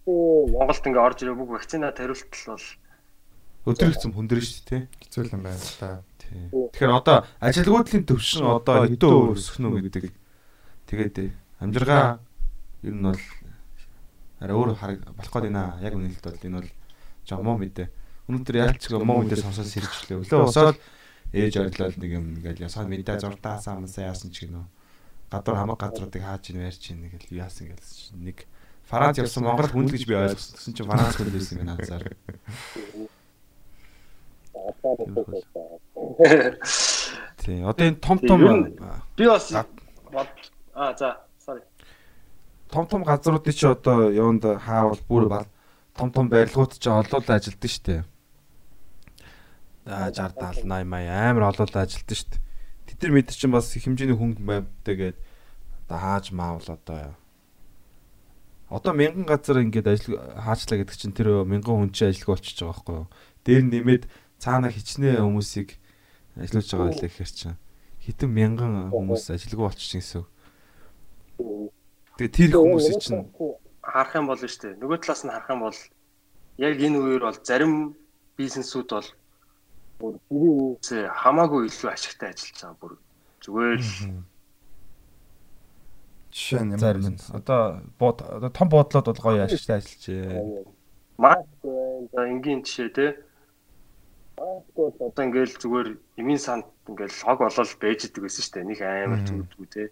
Монголд 0.06 0.86
ингээ 0.86 1.02
орж 1.02 1.18
ирэх 1.26 1.40
бүх 1.40 1.50
вакцина 1.50 1.92
тариултал 1.92 2.56
бол 2.56 2.66
өдөр 3.66 3.90
хэцэн 3.92 4.14
хүндэрнэ 4.14 4.46
шүү 4.46 4.64
дээ. 4.70 4.82
Хэцүү 5.02 5.22
юм 5.34 5.42
байна 5.42 5.58
л 5.58 5.78
та. 5.82 6.06
Тэгэхээр 6.22 6.94
одоо 6.94 7.18
ажилгүйдлийн 7.42 8.06
төвшин 8.06 8.46
одоо 8.46 8.86
хэдэн 8.86 9.10
өөр 9.10 9.34
өсөх 9.34 9.58
нь 9.58 9.74
гэдэг. 9.90 10.14
Тэгээд 10.86 11.34
амжиргаа 11.62 12.22
ер 12.86 12.94
нь 12.94 13.06
бол 13.06 13.24
арай 14.38 14.56
өөр 14.56 14.70
болох 14.78 15.34
гээд 15.34 15.50
байна. 15.50 15.82
Яг 15.82 15.94
үнэлэлт 15.98 16.26
бол 16.30 16.46
энэ 16.46 16.58
бол 16.62 16.70
жоо 17.26 17.42
муу 17.42 17.58
мэдээ. 17.58 17.88
Өнөөдөр 18.30 18.56
яалч 18.62 18.84
муу 18.94 19.26
мэдээ 19.26 19.42
сонсоод 19.42 19.70
сэржлээ. 19.70 20.22
Өглөө 20.22 20.46
усаад 20.46 20.78
ээж 21.34 21.54
орилол 21.58 21.98
нэг 21.98 22.12
юм 22.14 22.26
ингээл 22.38 22.70
ясаа 22.70 22.86
мэдээ 22.86 23.18
зурдаасаа 23.18 23.82
амсаа 23.82 24.14
яасан 24.14 24.30
ч 24.30 24.46
гинөө. 24.46 24.66
Гадуур 25.34 25.58
хамаг 25.58 25.82
газруудыг 25.82 26.22
хааж 26.22 26.54
ин 26.54 26.62
ярьж 26.62 26.94
ин 26.94 27.02
нэг 27.06 27.18
л 27.18 27.34
яасан 27.34 27.74
гээл 27.74 27.90
нэг 28.22 28.38
Франц 28.86 29.18
явсан 29.18 29.42
Монгол 29.42 29.74
хүнд 29.74 29.90
гэж 29.90 30.06
би 30.06 30.14
ойлгосон. 30.14 30.54
Тэгсэн 30.54 30.74
чинь 30.78 30.86
Франц 30.86 31.18
хүнд 31.18 31.34
байсан 31.34 31.58
юм 31.66 31.74
анзаар. 31.74 32.14
Тий. 37.38 37.62
Одоо 37.62 37.86
энэ 37.88 38.00
том 38.02 38.18
том 38.20 38.40
би 39.18 39.26
бас 39.28 39.52
аа 39.52 40.96
за 40.98 41.22
sorry. 41.40 41.62
Том 42.70 42.88
том 42.88 43.04
газруудыг 43.04 43.56
чи 43.56 43.68
одоо 43.68 44.12
юунд 44.12 44.44
хаавал 44.44 45.00
бүр 45.08 45.28
бол 45.30 45.48
том 45.96 46.12
том 46.12 46.30
барилгууд 46.30 46.80
чи 46.80 46.90
олоол 46.90 47.24
ажилддаг 47.28 47.72
штэ. 47.72 48.04
Аа 49.86 50.12
60 50.12 50.66
70 50.66 50.66
80 50.66 50.90
80 50.90 51.30
амар 51.30 51.44
олоол 51.54 51.74
ажилддаг 51.74 52.18
штэ. 52.18 52.40
Тэд 52.88 53.04
нар 53.04 53.12
мэд 53.12 53.30
чинь 53.30 53.52
бас 53.52 53.72
хэмжээний 53.74 54.18
хүн 54.18 54.34
байвтайгээд 54.42 55.18
одоо 55.86 55.98
хааж 55.98 56.32
маавал 56.32 56.66
одоо 56.66 57.16
одоо 58.70 58.94
мянган 58.94 59.26
газар 59.30 59.62
ингээд 59.62 59.88
ажил 59.88 60.18
хаачлаа 60.18 60.82
гэдэг 60.82 60.98
чинь 60.98 61.14
тэр 61.14 61.46
мянган 61.46 61.86
хүн 61.86 61.92
чинь 61.94 62.10
ажилгүй 62.10 62.34
болчихж 62.34 62.66
байгаа 62.66 62.74
байхгүй 62.74 62.96
юу. 62.98 63.08
Дээр 63.46 63.64
нэмээд 63.70 64.04
цаана 64.40 64.70
хичнээн 64.72 65.24
хүмүүсийг 65.24 65.78
ажиллаж 66.36 66.68
байгаа 66.72 66.88
байлаа 66.92 67.10
гэхэр 67.10 67.32
чинь. 67.32 67.58
Хэдэн 68.04 68.30
мянган 68.30 68.74
хүмүүс 68.92 69.34
ажилгүй 69.34 69.66
болчихсон 69.66 70.00
гэсэн. 70.02 70.24
Тэгээ 72.20 72.36
тэр 72.36 72.52
хүмүүсийн 72.60 73.00
чинь 73.02 73.24
харах 73.82 74.16
юм 74.16 74.28
бол 74.28 74.40
нь 74.40 74.52
шүү 74.52 74.62
дээ. 74.62 74.80
Нөгөө 74.82 74.98
талаас 75.00 75.24
нь 75.24 75.34
харах 75.34 75.50
юм 75.52 75.62
бол 75.64 75.80
яг 76.58 76.76
энэ 76.80 77.00
үеэр 77.00 77.24
бол 77.28 77.40
зарим 77.44 77.74
бизнесүүд 78.38 78.90
бол 78.92 79.10
бүр 80.00 80.14
гэрийн 80.28 80.60
үсээ 80.76 81.04
хамаагүй 81.12 81.62
илүү 81.72 81.90
ашигтай 81.92 82.30
ажиллаж 82.36 82.58
байгаа 82.60 82.80
бүр 82.80 82.94
зүгээр 83.44 83.80
л. 83.80 83.92
Жишээ 86.36 86.64
нь 86.68 86.78
зарим 86.78 87.06
нь. 87.16 87.20
одоо 87.32 87.64
том 88.52 88.68
бодлоод 88.68 89.08
бол 89.08 89.24
гоё 89.24 89.48
ашигтай 89.48 89.80
ажиллаж 89.80 90.68
маск 91.18 91.48
за 92.12 92.20
энгийн 92.28 92.64
жишээ 92.64 92.90
те 92.92 93.06
маск 94.38 94.68
бол 94.76 94.94
одоо 95.00 95.24
ингээл 95.26 95.56
зүгээр 95.60 95.90
эмийн 96.20 96.42
санд 96.42 96.66
ингээл 96.88 97.24
хог 97.24 97.40
болол 97.40 97.74
байж 97.80 98.00
идэг 98.06 98.24
шүү 98.28 98.52
дээ. 98.54 98.70
Нэг 98.70 98.80
амар 98.84 99.22
зүгдгүү 99.24 99.68
те. 99.72 99.84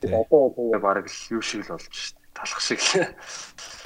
Тэгэхээр 0.00 0.20
одоо 0.24 0.42
бол 0.56 0.72
баг 0.80 1.06
л 1.06 1.20
юу 1.36 1.42
шиг 1.42 1.64
л 1.68 1.76
болж 1.76 1.86
дээ. 1.88 2.20
Талах 2.32 2.60
шиг 2.64 2.80
л. 2.80 3.12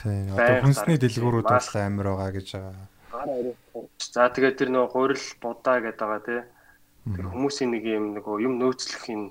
Тийм. 0.02 0.35
Одоо 0.38 0.55
хүнсний 0.62 0.98
дэлгүүрүүд 1.02 1.46
бол 1.50 1.74
амар 1.83 2.07
байгаа 2.14 2.31
гэж 2.35 2.48
байгаа. 2.55 2.87
За 3.98 4.29
тэгээд 4.31 4.57
тэр 4.61 4.70
нөгөө 4.70 4.92
гурил 4.94 5.26
будаа 5.42 5.76
гэдэг 5.83 5.98
байгаа 5.98 6.22
те. 6.22 6.38
Тэр 7.07 7.26
хүмүүсийн 7.31 7.70
нэг 7.74 7.85
юм 7.87 8.05
нөгөө 8.18 8.37
юм 8.46 8.55
нөөцлөх 8.62 9.05
юм 9.11 9.22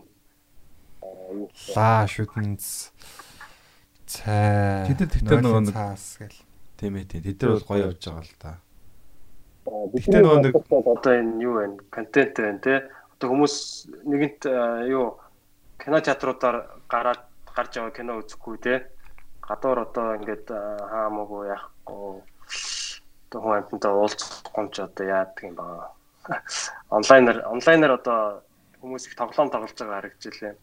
Лаа 1.75 2.05
шүтэнц 2.09 2.91
цай. 4.05 4.85
Тэд 4.89 5.05
тэгтээ 5.09 5.41
нөгөө 5.41 5.63
нэг- 5.69 5.75
цаас 5.75 6.17
гэл. 6.21 6.39
тийм 6.77 6.93
ээ 6.97 7.05
тийм. 7.09 7.21
Тэд 7.25 7.37
нар 7.41 7.51
бол 7.57 7.67
гоё 7.69 7.81
явж 7.89 8.01
байгаа 8.05 8.25
л 8.25 8.33
да. 8.41 8.51
Нэг 9.65 10.55
одоо 10.55 11.13
энэ 11.13 11.41
юу 11.41 11.53
вэ? 11.57 11.65
Контент 11.89 12.37
байна 12.37 12.59
те. 12.61 12.89
Одоо 13.17 13.27
хүмүүс 13.33 13.55
нэгэнт 14.05 14.45
юу 14.93 15.17
кино 15.81 15.99
театруудаар 16.05 16.85
гараад 16.85 17.25
гарч 17.49 17.73
байгаа 17.77 17.97
кино 17.97 18.21
үзэхгүй 18.21 18.57
те. 18.61 18.85
Гадуур 19.41 19.89
одоо 19.89 20.15
ингээд 20.21 20.47
хаамаагүй 20.53 21.49
яахгүй. 21.49 22.21
Одоо 23.29 23.39
хүн 23.41 23.57
амьтантай 23.57 23.91
уулзахгүй 23.91 24.61
юм 24.61 24.69
чи 24.69 24.81
одоо 24.85 25.05
яадаг 25.05 25.43
юм 25.43 25.55
баа. 25.57 25.89
Онлайнаар 26.97 27.39
онлайнаар 27.49 27.97
одоо 27.97 28.45
хүмүүс 28.81 29.09
их 29.09 29.17
тоглоом 29.17 29.49
тоглож 29.49 29.73
байгаа 29.73 29.97
харагдчихлээ. 29.97 30.53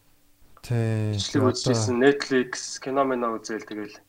Тийм. 0.63 1.11
Бичлэг 1.11 1.43
үзчихсэн 1.43 1.99
Netflix 1.99 2.79
кино 2.79 3.03
мэнэ 3.03 3.27
үзэл 3.35 3.67
тэгэл 3.67 3.99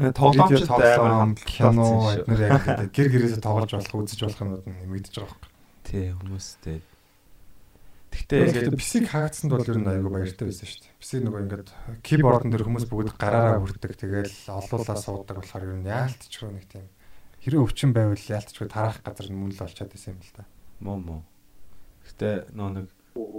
Тэгээ 0.00 0.16
тоглоомчд 0.16 0.64
тоглоом, 0.64 1.36
амар 1.36 1.44
кино 1.44 1.86
эднэр 2.16 2.40
яг 2.40 2.64
гэдэг 2.64 2.88
гэр 2.88 3.08
гэрээсээ 3.12 3.44
тоглож 3.44 3.72
болох 3.76 3.96
үзэж 4.00 4.20
болох 4.24 4.40
юмуд 4.40 4.64
нь 4.64 4.78
нэмэгдэж 4.80 5.14
байгаа 5.20 5.36
юм. 5.36 5.52
Тий 5.84 6.06
хүмүүстэй. 6.16 6.80
Тэгээд 6.80 8.72
Тэгтээ 8.72 8.80
бисиг 8.80 9.04
хаагдсанд 9.12 9.52
бол 9.52 9.68
ер 9.68 9.76
нь 9.76 9.90
аягүй 9.92 10.08
баяртай 10.08 10.48
байсан 10.48 10.66
шүү 10.66 10.80
дээ. 10.88 10.96
Бисиг 11.04 11.20
нөгөө 11.20 11.40
ингээд 11.44 11.68
кибордон 12.00 12.48
дээр 12.48 12.64
хүмүүс 12.64 12.86
бүгд 12.88 13.14
гараараа 13.20 13.60
хүрдэг. 13.60 13.92
Тэгэл 14.00 14.34
олуулаа 14.48 14.96
суудаг 14.96 15.36
болохоор 15.36 15.68
ер 15.68 15.76
нь 15.78 15.86
яалтчгүй 15.86 16.48
нэг 16.48 16.64
тийм 16.64 16.88
хэрэв 17.44 17.60
өвчин 17.64 17.92
байвал 17.96 18.18
яалтчгүй 18.18 18.68
тараах 18.68 19.00
газар 19.04 19.28
нь 19.28 19.38
мөн 19.38 19.52
л 19.52 19.64
олчаад 19.64 19.92
байсан 19.92 20.16
юм 20.16 20.20
л 20.20 20.32
да. 20.36 20.44
муу 20.80 20.98
муу. 21.00 21.22
Гэтэ 22.04 22.52
нөө 22.52 22.68
нэг 22.76 22.86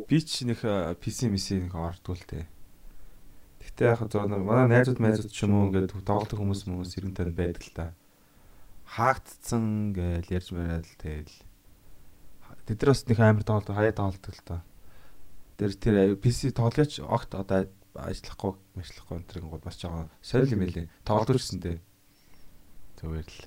би 0.09 0.17
ч 0.21 0.45
нэг 0.45 0.61
э, 0.65 0.97
PC 0.97 1.29
миси 1.29 1.61
нэг 1.61 1.75
ордгоо 1.75 2.17
л 2.17 2.25
тээ. 2.25 2.45
Гэтэ 3.71 3.83
яг 3.87 3.99
зөө 4.11 4.27
нэг 4.27 4.43
манай 4.43 4.67
найзууд 4.67 4.99
найзууд 4.99 5.31
ч 5.31 5.47
юм 5.47 5.55
уу 5.55 5.67
ингээд 5.71 5.95
тоглолт 6.03 6.31
хүмүүс 6.31 6.67
хүмүүс 6.67 6.91
ирэн 6.99 7.15
тань 7.15 7.31
байдаг 7.31 7.63
л 7.63 7.75
та. 7.75 7.85
Хаагдцсан 8.91 9.95
гээл 9.95 10.27
ярьж 10.27 10.51
мараад 10.51 10.85
л 10.85 10.99
тэгэл. 10.99 11.37
Тэд 12.67 12.77
нар 12.83 12.91
бас 12.91 13.01
нэг 13.07 13.19
амар 13.19 13.45
тоглолт 13.47 13.71
хаяа 13.71 13.95
тоглолт 13.95 14.25
л 14.27 14.43
та. 14.43 14.57
Тэр 15.55 15.71
тэр 15.79 15.95
PC 16.19 16.51
тоглооч 16.51 16.99
огт 16.99 17.31
одоо 17.31 17.71
ажиллахгүй 17.95 18.51
мэдлэхгүй 18.75 19.15
энэ 19.19 19.27
төр 19.31 19.39
гол 19.47 19.63
бас 19.63 19.79
жоо 19.79 20.11
солил 20.19 20.55
юм 20.55 20.67
элэ. 20.67 20.91
Тоглолт 21.07 21.31
үрсэндээ. 21.31 21.79
Зүгээр 22.99 23.27
л. 23.27 23.39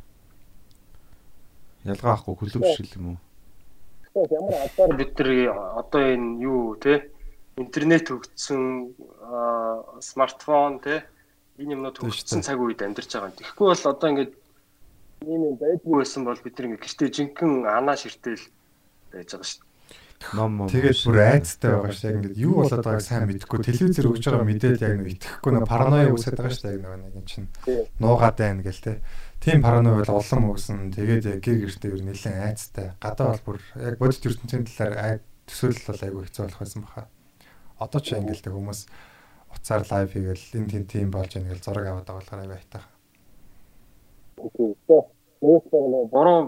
Ялгаа 1.85 2.17
ахгүй 2.17 2.35
хөлөв 2.37 2.65
шиг 2.77 2.97
юм 2.97 3.17
уу? 3.17 3.19
ямар 4.15 4.55
адаар 4.63 4.97
бид 4.97 5.19
нар 5.19 5.31
одоо 5.83 6.03
энэ 6.15 6.43
юу 6.43 6.77
те 6.79 7.11
интернет 7.57 8.11
хөгжсөн 8.11 8.63
аа, 9.23 10.01
смартфон 10.03 10.81
те 10.83 11.07
энэ 11.59 11.79
юмнууд 11.79 11.99
хөгжсөн 12.03 12.43
цаг 12.43 12.59
үед 12.59 12.83
амьдарч 12.83 13.11
байгаа 13.15 13.31
юм. 13.31 13.39
Тэгэхгүй 13.39 13.67
бол 13.71 13.91
одоо 13.95 14.09
ингээд 14.11 14.33
ийм 15.23 15.43
юм 15.55 15.57
байдгүй 15.59 15.95
байсан 16.03 16.23
бол 16.27 16.41
бид 16.43 16.59
ингээд 16.59 16.83
гэртээ 16.83 17.11
жинхэнэ 17.15 17.71
анаа 17.71 17.95
ширтэл 17.95 18.43
байж 19.15 19.29
байгаа 19.31 19.47
шүү 19.47 19.63
дээ. 19.63 19.73
Ном 20.35 20.57
ном. 20.57 20.69
Тэгээд 20.73 20.99
бүр 21.05 21.19
айцтай 21.23 21.71
байгаа 21.71 21.93
шүү 21.95 22.03
дээ. 22.03 22.17
Ингээд 22.19 22.43
юу 22.43 22.55
болоод 22.59 22.85
байгааг 22.85 23.05
сайн 23.07 23.29
мэдэхгүй 23.29 23.59
телевизээр 23.63 24.09
өгж 24.11 24.25
байгаа 24.25 24.49
мэдээд 24.49 24.83
яг 24.83 24.95
нэг 24.99 25.09
итгэхгүй 25.15 25.51
нэг 25.55 25.69
параноя 25.69 26.11
үүсээд 26.11 26.39
байгаа 26.41 26.55
шүү. 26.59 26.71
Яг 26.75 26.83
нэг 26.83 27.15
юм 27.15 27.27
чинь 27.29 27.49
нуугаад 28.03 28.37
байна 28.41 28.65
гэл 28.65 28.83
те. 28.83 28.99
Тийм 29.39 29.63
параноя 29.63 30.01
бол 30.01 30.19
улам 30.19 30.45
өгсөн. 30.51 30.91
Тэгээд 30.91 31.25
яг 31.29 31.39
гэр 31.45 31.59
гэртээ 31.69 31.93
ер 31.93 32.03
нь 32.03 32.09
нэлээд 32.09 32.41
айцтай. 32.51 32.87
Гадаа 32.99 33.37
бол 33.37 33.45
бүр 33.45 33.59
яг 33.79 33.95
бодит 34.01 34.25
ертөнцийн 34.25 34.65
талаар 34.65 35.21
төсөөлөл 35.45 35.89
бол 35.93 36.05
айгүй 36.09 36.23
хэцүү 36.25 36.43
болох 36.49 36.63
байсан 36.65 36.83
баха. 36.83 37.03
Одоо 37.79 38.01
ч 38.01 38.15
ингээл 38.15 38.45
тэг 38.45 38.55
хүмүүс 38.55 38.81
уцаар 39.55 39.83
лайв 39.91 40.13
хийгээл 40.13 40.59
энэ 40.59 40.71
тийм 40.71 40.85
тийм 40.87 41.09
болж 41.11 41.33
ингээл 41.37 41.65
зураг 41.65 41.87
аваад 41.87 42.07
байгаа 42.07 42.21
болохоор 42.21 42.43
айгүй 42.43 42.59
айтаа. 42.59 42.85
Буруу 46.15 46.41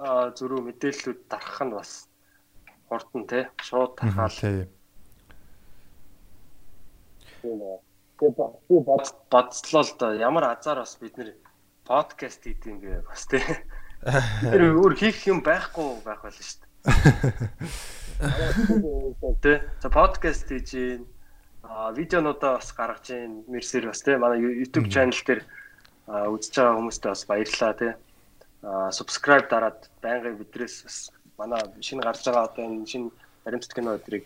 аа, 0.00 0.32
зөрүү 0.36 0.60
мэдээллүүд 0.68 1.20
дарах 1.28 1.60
нь 1.64 1.74
бас 1.76 2.08
хурдан 2.88 3.22
те 3.30 3.48
шууд 3.60 3.96
тархаал 3.96 4.38
Тийм. 4.40 4.68
бацлоо 9.30 9.82
л 9.82 9.92
да 9.98 10.14
ямар 10.14 10.44
азар 10.52 10.78
бас 10.82 10.96
бид 11.00 11.16
нэр 11.16 11.36
подкаст 11.88 12.44
хийх 12.44 12.66
юм 12.66 12.80
бэ 12.80 13.00
бас 13.08 13.24
те. 13.26 13.40
Тэр 14.52 14.76
өөр 14.76 14.94
хийх 14.96 15.24
юм 15.28 15.40
байхгүй 15.40 16.04
байх 16.04 16.20
байл 16.24 16.36
шүү 16.36 16.60
дээ. 16.60 16.69
Тэ 19.40 19.52
за 19.80 19.88
подкаст 19.92 20.48
хийж 20.48 20.68
гин 20.72 21.04
а 21.62 21.92
видеонуудаа 21.92 22.56
бас 22.56 22.72
гаргаж 22.72 23.06
гин 23.12 23.44
мерсэр 23.48 23.86
бас 23.92 24.00
те 24.02 24.16
манай 24.16 24.40
YouTube 24.40 24.88
channel 24.88 25.20
дээр 25.26 25.44
үзэж 26.08 26.52
байгаа 26.56 26.76
хүмүүстээ 26.80 27.10
бас 27.12 27.24
баярлалаа 27.28 27.74
те. 27.76 27.88
А 28.62 28.88
subscribe 28.92 29.48
дараад 29.48 29.88
байнгын 30.00 30.40
бидрээс 30.40 30.76
бас 30.84 30.96
манай 31.36 31.60
шинэ 31.80 32.02
гарч 32.04 32.24
байгаа 32.24 32.48
одоо 32.48 32.64
энэ 32.64 32.86
шинэ 32.88 33.10
баримтат 33.44 33.72
кино 33.76 33.96
өдрийг 34.00 34.24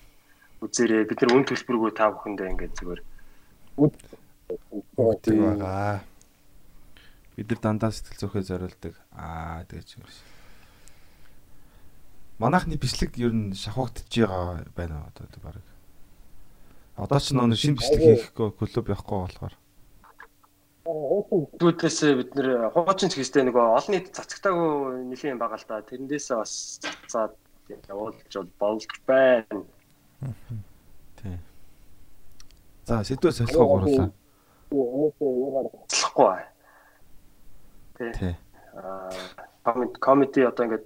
үзээрэй. 0.63 1.11
Бид 1.11 1.23
нар 1.23 1.35
үн 1.35 1.45
төлбөргүй 1.47 1.91
та 1.95 2.11
бүхэндээ 2.15 2.51
ингээд 2.55 2.79
зүгээр 2.79 3.03
Өгдөг 3.75 5.39
байгаа. 5.43 6.07
Бид 7.35 7.51
нар 7.51 7.61
дандаа 7.63 7.91
сэтгэл 7.91 8.21
зүйхээ 8.23 8.47
зориулдаг. 8.47 8.95
Аа 9.11 9.67
тэгэж 9.67 9.99
юм 9.99 10.07
шиг. 10.07 10.34
Манайхны 12.39 12.75
бичлэг 12.75 13.15
ер 13.23 13.31
нь 13.31 13.55
шавхагдж 13.55 14.11
байгаа 14.11 14.67
байна 14.75 15.07
одоо 15.07 15.27
баг. 15.39 15.63
Одоо 16.99 17.19
ч 17.23 17.31
нэг 17.31 17.55
шинэ 17.55 17.79
бичлэг 17.79 18.03
хийхгүй 18.03 18.51
клуб 18.59 18.87
явахгүй 18.91 19.19
болохоор. 19.23 19.55
Түүнээсээ 20.85 22.13
бид 22.19 22.31
нэр 22.35 22.75
хуучин 22.75 23.09
гэжтэй 23.09 23.47
нөгөө 23.47 23.65
олон 23.79 23.93
нийт 23.95 24.11
цацагтаагүй 24.13 25.07
нэлийн 25.07 25.39
юм 25.39 25.41
байгаа 25.41 25.63
л 25.63 25.69
да. 25.71 25.87
Тэрнээсээ 25.87 26.37
бас 26.43 26.83
цацаад 26.83 27.33
явуулж 27.89 28.35
болж 28.59 28.91
байна. 29.07 29.63
Тий. 31.23 31.39
За 32.85 33.01
сэдвээ 33.07 33.33
солихоо 33.33 33.67
гурлаа. 33.79 34.11
Бай. 36.19 36.43
Тий. 38.19 38.35
Аа 38.75 39.09
комеди 40.01 40.41
одоо 40.45 40.67
ингээд 40.67 40.85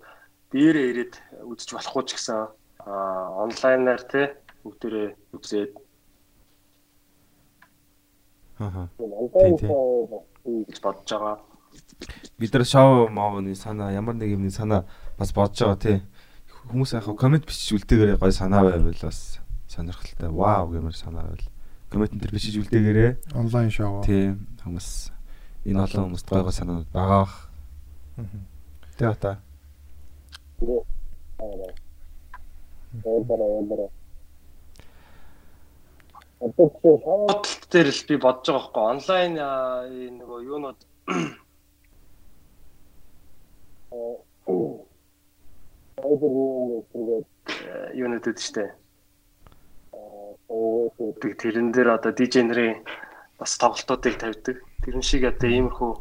биеэрээ 0.53 0.87
ирээд 0.93 1.15
үзэж 1.45 1.69
болохгүй 1.77 2.03
ч 2.09 2.11
гэсэн 2.17 2.39
аа 2.87 3.45
онлайнаар 3.45 4.03
те 4.09 4.23
бүгдээрээ 4.65 5.09
үзээд 5.37 5.73
Аа. 8.59 8.89
гэж 8.99 10.79
бодож 10.83 11.07
байгаа. 11.07 11.39
Бид 12.39 12.53
нар 12.55 12.65
шоу 12.65 13.09
маавны 13.09 13.55
санаа 13.55 13.93
ямар 13.95 14.15
нэг 14.19 14.35
юмны 14.35 14.51
санаа 14.51 14.85
бас 15.19 15.31
бодож 15.33 15.63
байгаа 15.63 15.79
тий. 15.79 15.99
Хүмүүс 16.69 16.97
яхаа 16.99 17.15
комент 17.15 17.47
бичиж 17.47 17.79
үлдээгээрээ 17.79 18.19
гой 18.19 18.33
санаа 18.33 18.67
байвал 18.67 18.99
бас 18.99 19.39
сонирхолтой. 19.69 20.29
Вау 20.33 20.69
гэмээр 20.75 20.97
санаа 20.97 21.23
байвал. 21.31 21.47
Коммент 21.89 22.13
дээр 22.19 22.33
бичиж 22.35 22.57
үлдээгээрээ 22.59 23.11
Онлайн 23.39 23.71
шоу. 23.71 24.03
тий 24.03 24.35
хүмүүс 24.65 24.89
энэ 25.65 25.81
олон 25.87 26.05
хүмүүст 26.13 26.29
гой 26.29 26.43
гой 26.43 26.53
санаанууд 26.53 26.91
байгаа. 26.93 27.29
Тэ 28.99 29.39
ата. 30.59 31.75
Бодлт 36.41 37.63
дээр 37.71 37.89
л 37.91 38.03
би 38.09 38.17
бодож 38.17 38.47
байгаа 38.47 38.59
байхгүй 38.59 38.85
онлайн 38.95 39.33
аа, 39.39 39.87
нөгөө 39.91 40.39
юунууд 40.51 40.81
юунууд 47.99 48.25
үүд 48.27 48.39
штэ. 48.39 48.65
тэрэн 51.43 51.75
дээр 51.75 51.89
одоо 51.99 52.13
нарын 52.47 52.83
бас 53.39 53.59
тоглолтуудыг 53.59 54.15
тавьдаг. 54.19 54.57
Тэрэн 54.83 55.03
шиг 55.03 55.23
одоо 55.27 55.51
иймэрхүү 55.51 55.93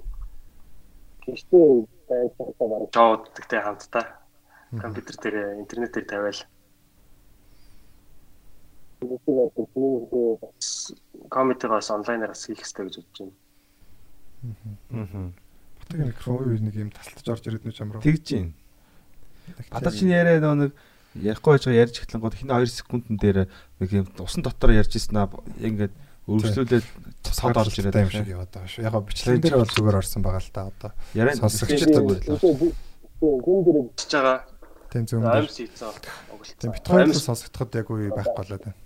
гэртээ 1.26 1.68
байж 2.08 2.32
байгаа 2.38 2.68
баг 2.70 2.84
жооддагтай 2.94 3.62
хамтдаа 3.62 4.06
компьютер 4.72 5.16
дээр 5.22 5.38
интернетээр 5.64 6.06
тавиал 6.06 6.42
комитигоос 11.30 11.92
онлайнаар 11.92 12.34
бас 12.34 12.46
хийх 12.46 12.60
хэрэгтэй 12.60 12.86
гэж 12.86 12.96
бодож 12.98 13.18
байна. 13.22 13.36
Аа. 14.92 15.32
Батг 15.80 16.00
микрофон 16.02 16.36
уу 16.36 16.58
нэг 16.58 16.76
юм 16.76 16.92
тасалдаж 16.92 17.28
орж 17.30 17.44
ирээд 17.48 17.66
нүч 17.66 17.80
амраа. 17.82 18.02
Тэгж 18.02 18.26
байна. 18.34 18.54
Бата 19.70 19.92
чинь 19.92 20.12
яриа 20.12 20.42
нэг 20.42 20.74
ярихгүй 21.14 21.52
байж 21.54 21.64
байгаа 21.66 21.84
ярьж 21.86 21.96
эхлэн 22.02 22.22
гол 22.22 22.34
хин 22.34 22.50
2 22.50 22.66
секундын 22.68 23.18
дээр 23.18 23.48
нэг 23.80 23.90
юм 23.94 24.06
усан 24.20 24.42
дотор 24.44 24.74
ярьж 24.74 24.98
ирсэн 24.98 25.18
аа 25.18 25.30
ингээд 25.62 25.94
өргөжлүүлээд 26.28 26.86
цад 27.24 27.56
орж 27.56 27.78
ирээд 27.80 28.02
юм 28.02 28.12
шиг 28.12 28.28
яваад 28.28 28.52
байгаа 28.52 28.68
шүү. 28.68 28.84
Яг 28.84 28.96
бичлэгэн 29.00 29.42
дээр 29.42 29.58
бол 29.62 29.76
зүгээр 29.78 30.00
орсон 30.02 30.22
байгаа 30.26 30.44
л 30.44 30.52
да 30.54 30.62
одоо. 30.68 30.92
Яриа 31.16 31.40
Сонсогчтой 31.40 31.88
зүгээр 31.88 32.22
л. 32.28 32.74
Гүн 33.22 33.62
дээр 33.64 33.78
бичиж 33.88 34.12
байгаа. 34.12 34.57
Тийм 34.92 35.06
зөв. 35.06 35.24
Амс 35.24 35.58
хийцэн. 35.58 35.92
Тийм 36.60 36.72
бит 36.72 36.88
хоёр 36.88 37.14
сонсогдоход 37.14 37.76
яг 37.76 37.88
үе 37.92 38.12
байхгүй 38.12 38.36
болоод 38.36 38.64
байна. 38.64 38.80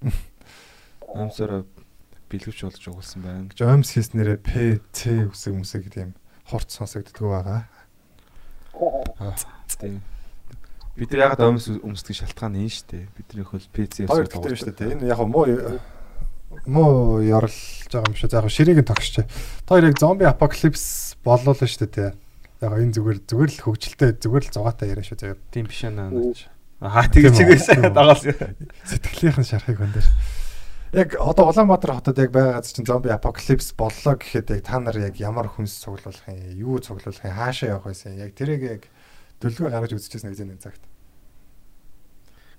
Амсаараа 1.14 1.66
бэлгэвч 2.30 2.62
болж 2.62 2.84
угалсан 2.86 3.22
байна. 3.22 3.48
Гэж 3.50 3.66
омс 3.66 3.90
хийснээрээ 3.90 4.38
PC 4.46 5.26
үсэг 5.34 5.54
мүсэг 5.58 5.90
тийм 5.90 6.14
хурц 6.46 6.78
сонсогддгоо 6.78 7.30
байгаа. 7.34 7.62
Тийм. 9.80 10.00
Бид 10.94 11.10
нар 11.10 11.32
ягаад 11.32 11.42
омс 11.50 11.66
өмсдөг 11.66 12.14
шалтгаан 12.14 12.54
энэ 12.54 12.70
шүү 12.70 12.86
дээ. 12.90 13.04
Бидний 13.18 13.46
хөл 13.46 13.66
PC 13.74 14.06
Хоёр 14.06 14.30
гэдэг 14.30 14.58
шүү 14.58 14.74
дээ. 14.78 14.94
Энэ 14.94 15.10
яг 15.10 15.18
муу 15.26 15.46
муу 16.66 17.22
ярлж 17.22 17.90
байгаа 17.90 18.10
юм 18.10 18.16
шиг. 18.18 18.32
Яг 18.34 18.50
ширийг 18.50 18.78
нь 18.82 18.86
тогсч. 18.86 19.22
Тэр 19.66 19.90
яг 19.90 19.98
зомби 19.98 20.26
апокалипс 20.26 21.16
боллоо 21.24 21.54
л 21.54 21.62
шүү 21.62 21.88
дээ. 21.90 22.14
Яг 22.60 22.76
энэ 22.76 22.92
зүгээр 22.92 23.18
зүгээр 23.24 23.50
л 23.56 23.62
хөвгчлээ 23.64 24.10
зүгээр 24.20 24.44
л 24.44 24.52
зугаатай 24.52 24.92
яриа 24.92 25.04
шүү 25.04 25.16
дээ. 25.16 25.40
Тийм 25.48 25.66
биш 25.68 25.80
аа. 25.88 26.12
Аа 26.80 27.08
тэгж 27.08 27.36
чигээсээ 27.36 27.88
дагаал. 27.88 28.20
Сэтгэлийнхэн 28.84 29.48
шарахыг 29.48 29.80
хөндөр. 29.80 30.06
Яг 30.92 31.14
одоо 31.16 31.48
Улаанбаатар 31.48 31.96
хотод 31.96 32.18
яг 32.18 32.32
байгаа 32.32 32.60
чинь 32.66 32.84
зомби 32.84 33.08
апокалипс 33.08 33.72
боллоо 33.78 34.18
гэхэд 34.18 34.50
яг 34.58 34.62
та 34.66 34.80
нар 34.80 34.96
яг 34.98 35.16
ямар 35.16 35.46
хүнс 35.46 35.76
цуглуулах 35.80 36.26
юм, 36.28 36.50
юу 36.56 36.82
цуглуулах 36.82 37.24
юм, 37.24 37.36
хаашаа 37.36 37.78
явах 37.78 37.94
байсан. 37.94 38.18
Яг 38.18 38.34
тэрийг 38.34 38.62
яг 38.64 38.82
төлөвлөгөө 39.38 39.70
гаргаж 39.70 39.92
үзчихсэн 39.94 40.34
гэж 40.34 40.40
энэ 40.44 40.58
цагт. 40.58 40.82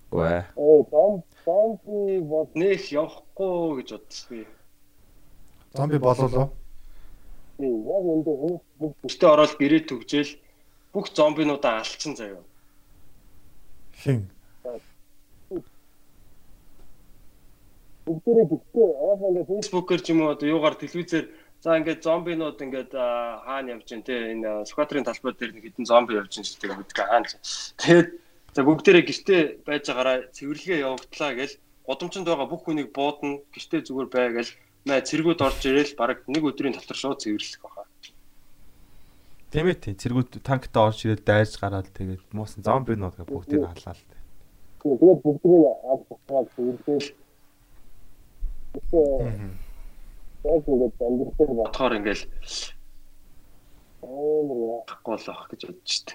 Гүй. 0.09 0.47
Оо, 0.55 0.87
зом 0.87 1.23
зомби 1.43 2.23
бод 2.23 2.55
нэх 2.55 2.87
явахгүй 2.87 3.83
гэж 3.83 3.89
бодсон. 3.99 4.45
Зомби 5.75 5.97
бололоо. 5.99 6.55
Тийм, 7.61 7.85
яг 7.85 8.05
энэ 8.09 8.25
хүмүүс 8.25 8.63
бүгдээ 8.81 9.29
ороод 9.29 9.53
гэрээ 9.61 9.81
төгжөөл 9.85 10.31
бүх 10.93 11.05
зомбинуудаа 11.13 11.85
алчин 11.85 12.17
заяа. 12.17 12.41
Хин. 14.01 14.25
бүгдээрээ 18.05 18.47
бүгдээ 18.49 18.89
аа 18.97 19.13
ингээд 19.29 19.49
фэйсбүүкээр 19.49 20.01
ч 20.01 20.07
юм 20.09 20.25
уу 20.25 20.33
одоо 20.33 20.47
юугаар 20.49 20.75
телевизээр 20.81 21.25
за 21.61 21.77
ингээд 21.77 22.01
зомбинууд 22.01 22.57
ингээд 22.65 22.91
хаана 22.97 23.77
явж 23.77 23.85
гин 23.93 24.01
те 24.01 24.33
энэ 24.33 24.65
Сүхбаатарын 24.65 25.05
талбай 25.05 25.33
дээр 25.37 25.53
нэг 25.53 25.63
хэдэн 25.69 25.85
зомби 25.85 26.17
явж 26.17 26.33
гин 26.33 26.45
гэдэг 26.49 26.77
мэдгээ 26.81 27.05
хаана. 27.05 27.29
Тэгээд 27.77 28.09
за 28.57 28.61
бүгдээрээ 28.65 29.05
гэртээ 29.05 29.41
байж 29.69 29.83
байгаараа 29.85 30.17
цэвэрлэгээ 30.33 30.81
явагдлаа 30.81 31.31
гэл 31.37 31.55
гудамжинд 31.85 32.25
байгаа 32.25 32.47
бүх 32.49 32.61
хүнийг 32.65 32.89
буудна 32.89 33.45
гэртээ 33.53 33.85
зүгээр 33.85 34.09
бай 34.09 34.25
мэ 34.33 34.49
цэргүүд 34.85 35.39
орж 35.41 35.61
ирээл 35.69 35.93
баг 35.99 36.25
нэг 36.25 36.43
өдрийн 36.45 36.73
дотор 36.73 36.97
шууд 36.97 37.21
цэвэрлэх 37.21 37.61
баха. 37.61 37.85
Тийм 39.51 39.67
ээ 39.69 39.77
тийм 39.77 39.95
цэргүүд 40.01 40.41
танктаа 40.41 40.89
орж 40.89 41.05
ирээд 41.05 41.27
дайрж 41.27 41.53
гараад 41.61 41.89
тэгээд 41.93 42.33
муусан 42.33 42.65
зомбинууд 42.65 43.21
бүгдийг 43.29 43.67
халлаа 43.67 43.93
л. 43.93 44.05
Тэгээд 44.81 45.19
бүгдийг 45.21 45.63
авч 45.85 46.07
аваад 46.25 46.47
цэвэрлээл 46.55 47.09
Яг 50.43 50.63
ингээд 50.65 50.95
амьдрал 51.05 51.33
бодохоор 51.37 51.93
ингээл 51.97 52.25
амар 54.01 54.81
гахгүй 54.89 55.17
л 55.21 55.27
ах 55.29 55.43
гэж 55.51 55.61
бодож 55.67 55.91
штэ. 55.91 56.13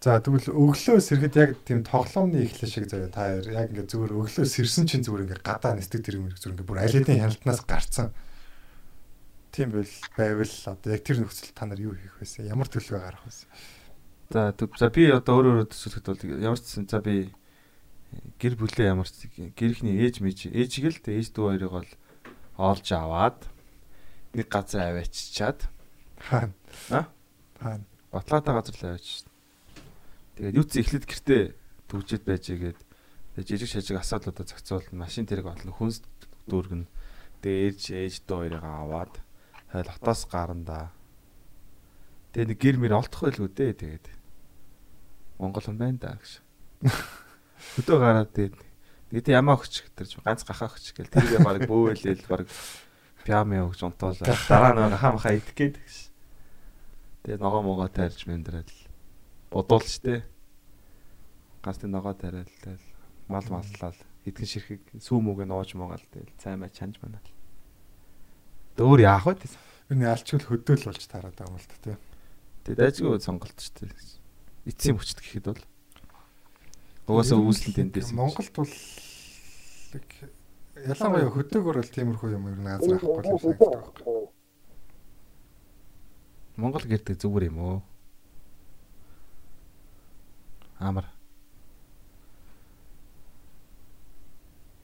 За 0.00 0.20
тэгвэл 0.20 0.52
өглөө 0.52 1.00
сэргэд 1.00 1.34
яг 1.40 1.50
тийм 1.64 1.80
тоглоомны 1.82 2.44
эхлэл 2.44 2.70
шиг 2.70 2.86
заяа 2.86 3.10
та 3.10 3.40
яг 3.40 3.72
ингээд 3.72 3.90
зүгээр 3.90 4.12
өглөө 4.12 4.44
сэрсэн 4.44 4.86
чинь 4.86 5.02
зүгээр 5.02 5.24
ингээд 5.24 5.42
гадаа 5.42 5.74
нисдэг 5.74 6.04
тэр 6.04 6.20
юм 6.20 6.30
зүгээр 6.30 6.52
ингээд 6.52 6.68
бүр 6.68 6.82
аль 6.84 6.94
хэдийн 6.94 7.22
хяналтнаас 7.24 7.64
гарцсан. 7.64 8.12
Тийм 9.50 9.72
байл 9.72 9.94
байвал 10.14 10.54
одоо 10.68 10.88
яг 10.92 11.02
тэр 11.02 11.24
нөхцөл 11.24 11.56
та 11.56 11.64
нар 11.64 11.80
юу 11.80 11.96
хийх 11.96 12.12
вэ? 12.20 12.44
Ямар 12.44 12.68
төлөвөө 12.68 13.02
гаргах 13.02 13.24
вэ? 13.24 13.48
За 14.30 14.52
за 14.52 14.86
би 14.92 15.08
одоо 15.08 15.32
өөр 15.40 15.46
өөр 15.64 15.68
төсөлөхөд 15.72 16.06
бол 16.12 16.22
ямар 16.44 16.60
ч 16.60 16.76
за 16.84 16.98
би 17.00 17.32
гэр 18.36 18.54
бүлээ 18.60 18.92
ямар 18.92 19.08
ч 19.08 19.32
гэрхний 19.56 19.96
ээж 20.04 20.20
мэж 20.20 20.52
ээжиг 20.52 20.92
л 20.92 20.98
ээж 21.08 21.32
дүү 21.32 21.56
хоёрыг 21.56 21.72
бол 21.72 21.90
олж 22.60 22.86
аваад 22.92 23.48
нэг 24.36 24.46
газар 24.52 24.92
авааччаад 24.92 25.66
хаана 26.20 26.52
а 26.92 27.08
хаана 27.58 27.84
батлаатай 28.12 28.52
газар 28.54 28.76
л 28.76 28.86
аваач. 28.92 29.24
Тэгээд 30.36 30.56
юуц 30.60 30.72
эхлээд 30.76 31.06
гэртээ 31.08 31.42
төвчээд 31.88 32.24
байж 32.28 32.44
игээд 32.52 32.78
жижиг 33.40 33.68
шажиг 33.72 33.96
асуудлуудаа 34.00 34.44
зохицуулна 34.44 35.04
машин 35.04 35.24
тэрэг 35.24 35.48
бодлоо 35.48 35.72
хүнс 35.72 36.04
дүүргэн 36.48 36.84
тэгээд 37.40 37.72
ээж 37.72 37.80
ээж 37.96 38.14
дүү 38.28 38.36
хоёрыг 38.44 38.64
аваад 38.64 39.14
хайл 39.72 39.92
хотоос 39.96 40.28
гарандаа 40.28 40.92
тэгээд 42.36 42.52
нэг 42.52 42.60
гэр 42.60 42.76
мэр 42.76 43.00
олдох 43.00 43.24
байлгүй 43.24 43.48
дээ 43.48 43.72
тэгээд. 43.80 44.06
Монгол 45.40 45.64
хүн 45.64 45.80
байна 45.80 45.96
да 45.96 46.20
гэж. 46.20 46.44
Хөдөө 47.80 47.96
гараад 47.96 48.30
тэгээд 48.36 48.56
тэгээд 49.08 49.32
ямаа 49.32 49.56
өгч 49.56 49.88
гэтэрч 49.88 50.20
ганц 50.20 50.44
гахаа 50.44 50.68
өгч 50.68 50.92
гэл 50.92 51.12
тэргээ 51.16 51.40
баг 51.40 51.64
бөөлөөл 51.64 52.24
баг 52.28 52.44
пиам 53.24 53.56
явж 53.56 53.80
унтуулаа. 53.88 54.36
Дараа 54.52 54.76
нэг 54.76 55.00
хам 55.00 55.16
хаа 55.16 55.32
идэх 55.32 55.56
гээд 55.56 55.76
гэж 55.80 55.96
тэгээд 57.24 57.40
ногоо 57.40 57.64
могоо 57.64 57.88
таарж 57.88 58.20
мэдрэл 59.46 59.54
бодуулж 59.54 59.94
тээ 60.02 60.24
ганц 61.62 61.78
тэг 61.78 61.90
ногоо 61.90 62.14
тариал 62.14 62.50
тэгэл 62.62 62.86
мал 63.28 63.46
маллал. 63.50 63.96
Эдгэн 64.26 64.46
ширхэг 64.46 64.82
сүүмүүгээ 64.98 65.46
нууж 65.46 65.70
могаал 65.78 66.02
тэгэл 66.10 66.34
цаймаа 66.38 66.70
чанж 66.70 66.98
манаа 66.98 67.22
дөөр 68.76 69.00
яах 69.06 69.24
вэ 69.26 69.38
энэ 69.90 70.10
алчгүй 70.10 70.42
хөдөөл 70.42 70.84
болж 70.90 71.04
тараад 71.06 71.38
байгаа 71.38 71.54
юм 71.54 71.62
л 71.62 71.70
та 71.70 71.76
тий. 71.80 71.96
Тэгээд 72.66 72.84
айжгүй 72.84 73.20
сонголт 73.22 73.56
ч 73.56 73.70
тээ 73.72 73.94
эцсийн 74.66 74.98
мөчт 74.98 75.22
гэхэд 75.22 75.46
бол. 75.46 75.64
Угаасаа 77.06 77.38
үүслэн 77.38 77.74
тэндээс 77.86 78.10
Монголд 78.12 78.50
бол 78.52 78.72
ялангуяа 80.74 81.30
хөдөөгөр 81.30 81.76
бол 81.80 81.94
тиймэрхүү 81.94 82.30
юм 82.34 82.50
ер 82.50 82.58
нь 82.60 82.68
авахгүй 82.68 82.98
юм 82.98 83.38
санагддаг 83.38 83.70
байхгүй. 83.80 84.26
Монгол 86.58 86.84
гэрдэг 86.84 87.16
зүгээр 87.16 87.48
юм 87.48 87.58
уу 87.62 87.78
Амар. 90.78 91.04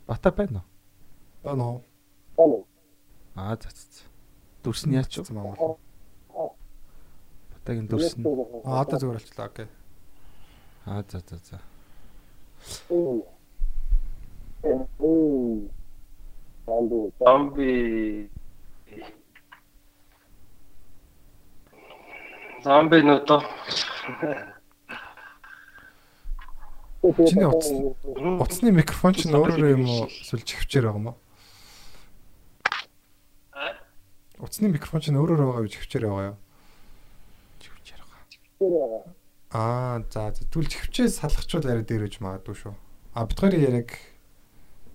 Бата 0.06 0.30
байна 0.30 0.58
уу? 0.58 0.64
Байна 1.44 1.64
уу? 1.64 1.82
Байна. 2.36 2.64
Аа 3.36 3.56
за 3.56 3.70
за. 3.70 4.04
Дүрс 4.64 4.86
нь 4.86 4.94
яач 4.94 5.18
вэ? 5.18 5.32
Монгол. 5.34 5.78
Батагийн 7.52 7.86
дүрс 7.88 8.16
нь. 8.16 8.24
Аа 8.64 8.82
одоо 8.82 8.98
зүгээр 8.98 9.18
болчлаа. 9.20 9.46
Окей. 9.48 9.68
Аа 10.86 11.02
за 11.08 11.18
за 11.28 11.36
за. 11.36 11.58
Зомби 17.18 18.30
Зомби 22.62 23.02
нөтө. 23.02 23.36
Чиний 27.02 27.50
утас 27.50 27.70
утасны 28.38 28.70
микрофон 28.70 29.10
чинь 29.10 29.34
өөрөөр 29.34 29.74
юм 29.74 29.90
уу 29.90 30.06
эсвэл 30.06 30.46
чихвчээр 30.46 30.86
байгаа 30.86 31.02
юм 31.02 31.08
уу? 31.10 31.16
Утасны 34.38 34.70
микрофон 34.70 35.02
чинь 35.02 35.18
өөрөөр 35.18 35.42
байгаа 35.42 35.66
юу 35.66 35.72
чихвчээр 35.74 36.06
байгаа 36.06 36.26
юу? 36.30 36.38
Чихвчээр 37.58 38.02
байгаа. 38.06 39.02
Аа 39.50 39.98
за 40.14 40.30
тэгвэл 40.30 40.70
чихвчээс 40.70 41.18
салгачвал 41.18 41.66
яриа 41.66 41.82
дээр 41.82 42.06
үж 42.06 42.22
магадгүй 42.22 42.70
шүү. 42.70 42.74
А 43.18 43.26
хоёрын 43.26 43.66
яриаг 43.66 43.90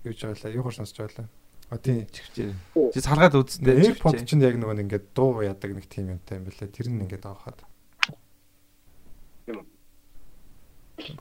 юу 0.08 0.16
ч 0.16 0.24
байлаа, 0.24 0.48
юу 0.48 0.64
хор 0.64 0.80
сонсч 0.80 0.96
байлаа. 0.96 1.28
А 1.68 1.76
тийм 1.76 2.08
чихвчээр. 2.08 2.56
Чи 2.96 3.04
салгаад 3.04 3.36
үзсэн 3.36 3.68
дээ. 3.68 4.00
AirPod 4.00 4.24
чинь 4.24 4.40
яг 4.40 4.56
нөгөө 4.56 4.80
ингээд 4.80 5.12
дуу 5.12 5.44
яадаг 5.44 5.76
нэг 5.76 5.84
тийм 5.92 6.16
юмтай 6.16 6.40
юм 6.40 6.48
бэлээ. 6.48 6.72
Тэр 6.72 6.88
нь 6.88 7.04
ингээд 7.04 7.28
авахад. 7.28 7.60
юм 9.44 9.60
байна. 9.60 9.76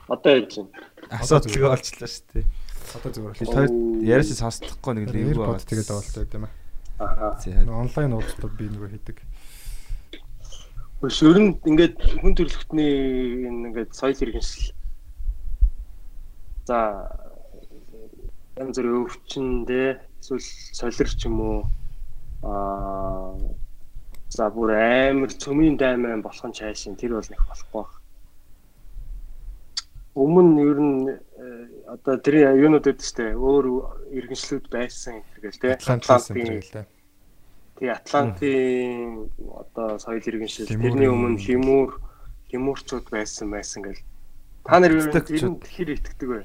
Одоо 0.07 0.31
яаж 0.37 0.51
байна? 0.57 0.71
асуудалгүй 1.21 1.67
болчлаа 1.67 2.09
шүү 2.09 2.25
дээ. 2.33 2.45
Одоо 2.97 3.09
зүгээр 3.11 3.35
Би 3.37 3.45
л. 3.45 3.53
хоёр 3.53 3.71
яриаш 4.03 4.29
сонсдохгүй 4.39 4.93
нэг 4.95 5.07
лив 5.11 5.27
Airpod 5.37 5.63
тэгээд 5.67 5.91
авалтай 5.91 6.21
байт 6.23 6.35
юм 6.37 6.45
аа. 6.47 6.55
Онлайн 7.83 8.13
уулзалтууд 8.17 8.53
би 8.57 8.65
нөгөө 8.71 8.89
хийдэг. 8.95 9.17
Өш 11.05 11.21
ер 11.21 11.37
нь 11.37 11.53
ингээд 11.61 11.97
хүн 12.23 12.33
төрөлхтний 12.33 13.45
ингээд 13.45 13.91
соёл 13.93 14.17
иргэншил. 14.17 14.73
За 16.65 16.77
янз 18.57 18.75
бүрийн 18.81 19.05
өвчнөдөө 19.05 19.87
эсвэл 20.17 20.47
солир 20.73 21.09
ч 21.13 21.29
юм 21.29 21.37
уу 21.37 21.59
аа 22.41 23.37
за 24.33 24.49
бүр 24.49 24.73
амар 24.73 25.31
цөмийн 25.31 25.77
дайман 25.77 26.25
болох 26.25 26.45
нь 26.49 26.57
чайшин 26.57 26.97
тэр 26.97 27.13
бол 27.13 27.29
нэг 27.29 27.41
болохгүй 27.45 27.77
баг. 27.77 27.91
Өмнө 30.17 30.65
ер 30.65 30.79
нь 30.81 30.97
э, 31.13 31.67
одоо 31.93 32.17
тэр 32.17 32.57
юунууд 32.57 32.89
дэд 32.89 33.05
штэ 33.05 33.37
өөр 33.37 33.65
иргэншлүүд 34.17 34.65
байсан 34.73 35.21
гэл 35.37 35.61
те 35.61 35.77
гэлээ. 35.77 36.85
тий 37.77 37.89
Атлантын 37.93 39.29
одоо 39.53 40.01
соёл 40.01 40.25
иргэншил 40.25 40.65
тэрний 40.65 41.05
өмнө 41.05 41.37
химүүр 41.37 41.91
химүүрчүүд 42.49 43.05
байсан 43.13 43.53
байсан 43.53 43.85
гэл 43.85 44.01
та 44.65 44.79
нар 44.81 44.91
ер 44.97 45.05
нь 45.05 45.61
хэр 45.61 45.89
итгэдэг 45.95 46.29
вэ? 46.33 46.41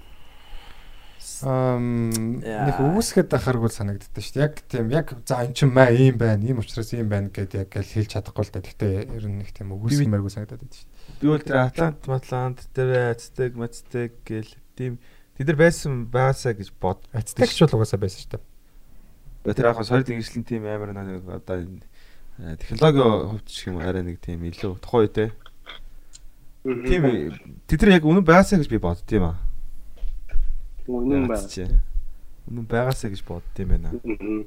Ам 1.43 2.43
нэг 2.45 2.79
өвсгöd 2.79 3.31
ахаргуул 3.35 3.71
санагддаг 3.71 4.23
шүү 4.23 4.35
дээ. 4.37 4.47
Яг 4.47 4.55
тийм 4.67 4.87
яг 4.91 5.09
за 5.27 5.43
эн 5.47 5.55
чинь 5.55 5.71
маа 5.75 5.91
ийм 5.91 6.19
байна, 6.19 6.43
ийм 6.43 6.59
учраас 6.63 6.91
ийм 6.95 7.09
байна 7.11 7.31
гэдээ 7.31 7.67
яг 7.67 7.71
гэл 7.71 7.95
хэлж 7.95 8.11
чадахгүй 8.15 8.43
л 8.47 8.53
да. 8.55 8.63
Гэхдээ 8.63 8.93
ер 9.11 9.25
нь 9.27 9.39
нэг 9.43 9.51
тийм 9.55 9.75
өвсмээргүй 9.75 10.31
санагдаад 10.35 10.63
байдаг 10.63 10.79
шүү 10.79 10.87
дээ. 10.87 10.92
Би 11.21 11.27
бол 11.29 11.43
тэр 11.43 11.57
Атлант, 11.67 12.09
Атлант 12.09 12.65
тэр 12.73 13.13
Ацтек, 13.13 13.59
Мацтек 13.59 14.13
гэл 14.25 14.49
тийм 14.79 14.99
тэд 15.37 15.53
нар 15.53 15.59
байсан 15.59 16.07
байгаасаа 16.09 16.57
гэж 16.57 16.73
бод. 16.81 17.05
Ацтекч 17.13 17.61
бол 17.67 17.83
угаасаа 17.83 18.01
байсан 18.01 18.21
шүү 18.23 18.33
дээ. 18.39 19.55
Тэр 19.59 19.67
яг 19.69 19.83
соёл 19.83 20.07
ингээшлэн 20.07 20.47
тийм 20.47 20.65
амар 20.71 20.95
нэг 20.95 21.27
одоо 21.29 21.57
энэ, 21.61 21.83
э, 22.39 22.57
технологийн 22.57 23.29
хувьд 23.37 23.47
ч 23.51 23.69
юм 23.69 23.83
арай 23.83 24.07
нэг 24.07 24.23
тийм 24.23 24.47
илүү 24.47 24.79
тухайн 24.79 25.11
үедээ 25.11 25.31
тийм 26.63 27.35
тэд 27.67 27.83
нар 27.83 27.99
яг 27.99 28.07
үнэн 28.07 28.23
байгаасаа 28.23 28.63
гэж 28.63 28.71
би 28.71 28.79
боддtiin 28.79 29.27
аа. 29.27 29.37
үнэн 30.87 31.27
байна. 31.27 31.43
Яац 31.43 31.51
чи. 31.51 31.67
Үнэн 32.47 32.67
байгаасаа 32.71 33.11
гэж 33.11 33.23
боддtiin 33.27 33.69
байна. 33.69 33.91
Мгм. 34.07 34.47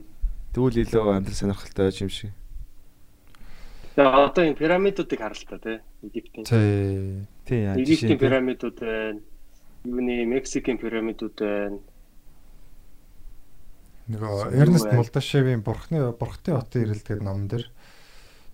Тэгвэл 0.56 0.80
илүү 0.80 1.12
амьдрал 1.12 1.36
сонирхолтой 1.36 1.92
юм 1.92 2.10
шиг. 2.10 2.32
Тэгээ 3.96 4.12
одоо 4.12 4.44
энэ 4.44 4.60
пирамидуудыг 4.60 5.20
харалтаа 5.24 5.60
тий 5.64 5.80
Египтийн. 6.04 6.44
Тий. 6.44 7.24
Тийм 7.48 7.60
яа. 7.64 7.76
Египтийн 7.80 8.20
пирамидууд 8.20 8.78
байна. 8.84 9.22
Юуны 9.88 10.26
Мексикийн 10.28 10.78
пирамидууд 10.78 11.38
байна. 11.40 11.80
Нөгөө 14.12 14.52
Эрнест 14.52 14.92
Молдашевийн 14.92 15.64
бурхны 15.64 16.12
бурхтын 16.12 16.60
хотын 16.60 16.84
ирэлдэг 16.84 17.24
ном 17.24 17.48
дэр. 17.48 17.72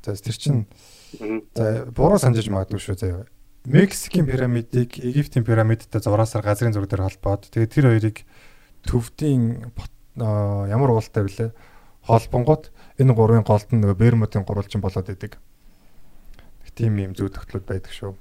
За 0.06 0.14
тэр 0.14 0.38
чинь 0.38 0.70
Мгм. 1.20 1.44
за 1.58 1.86
буруу 1.92 2.22
санджиж 2.22 2.48
магадгүй 2.48 2.80
шүү 2.80 2.96
заяа. 3.02 3.26
Мексикийн 3.66 4.30
пирамидыг 4.30 4.96
Египтийн 5.02 5.44
пирамидтай 5.44 6.02
зураасаар 6.02 6.46
газрын 6.46 6.74
зураг 6.74 6.90
дээр 6.90 7.04
холбоод 7.10 7.50
тэгээд 7.52 7.74
тэр 7.74 7.86
хоёрыг 7.92 8.18
төвдийн 8.86 9.74
ямар 10.16 10.90
уултай 10.96 11.26
вүлээ 11.26 11.52
холбонгууд 12.08 12.72
энэ 12.98 13.14
гурвын 13.14 13.46
голд 13.46 13.70
нь 13.72 13.82
нөгөө 13.82 13.98
Бермудын 13.98 14.46
гурвалжин 14.46 14.82
болоод 14.82 15.10
идэг. 15.10 15.38
Тийм 16.76 16.98
юм 16.98 17.14
зүй 17.14 17.30
тогтлууд 17.30 17.68
байдаг 17.68 17.92
шүү. 17.92 18.16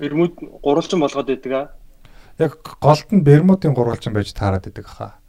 Бермуд 0.00 0.34
гурвалжин 0.40 1.00
болгоод 1.04 1.28
байдаг 1.28 1.52
аа. 1.52 1.66
Яг 2.38 2.58
голд 2.80 3.08
нь 3.12 3.22
Бермудын 3.22 3.74
гурвалжин 3.76 4.16
байж 4.16 4.32
таарад 4.32 4.66
идэг 4.66 4.86
хаа. 4.86 5.20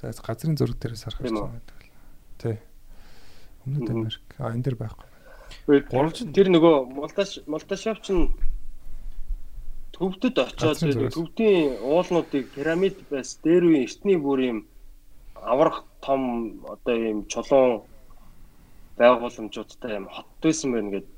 За 0.00 0.12
газрын 0.12 0.56
зураг 0.56 0.78
дээрээс 0.78 1.04
харах 1.08 1.20
байдаг 1.24 1.76
л. 1.80 1.90
Тий. 2.38 2.56
Өмнөд. 3.66 3.90
Америк. 3.90 4.24
А 4.38 4.52
энэ 4.52 4.62
дэр 4.62 4.76
байхгүй. 4.76 5.08
Гурвалжин 5.90 6.32
тэр 6.32 6.48
нөгөө 6.52 6.94
Молдаш 6.94 7.40
Молдашав 7.50 8.00
чинь 8.04 8.30
төвдөд 9.96 10.36
очоод 10.38 10.80
төвдийн 11.12 11.80
уулнуудыг 11.84 12.48
пирамид 12.54 12.96
байс 13.10 13.36
дээр 13.44 13.68
үе 13.68 13.84
эртний 13.84 14.16
бүр 14.16 14.40
юм 14.40 14.58
аврах 15.42 15.84
том 16.00 16.60
одоо 16.68 16.96
юм 16.96 17.26
чулуун 17.26 17.82
байгууламжуудтай 18.96 19.96
юм 19.96 20.06
хот 20.08 20.26
байсан 20.42 20.72
байна 20.72 20.90
гэдэг. 20.90 21.12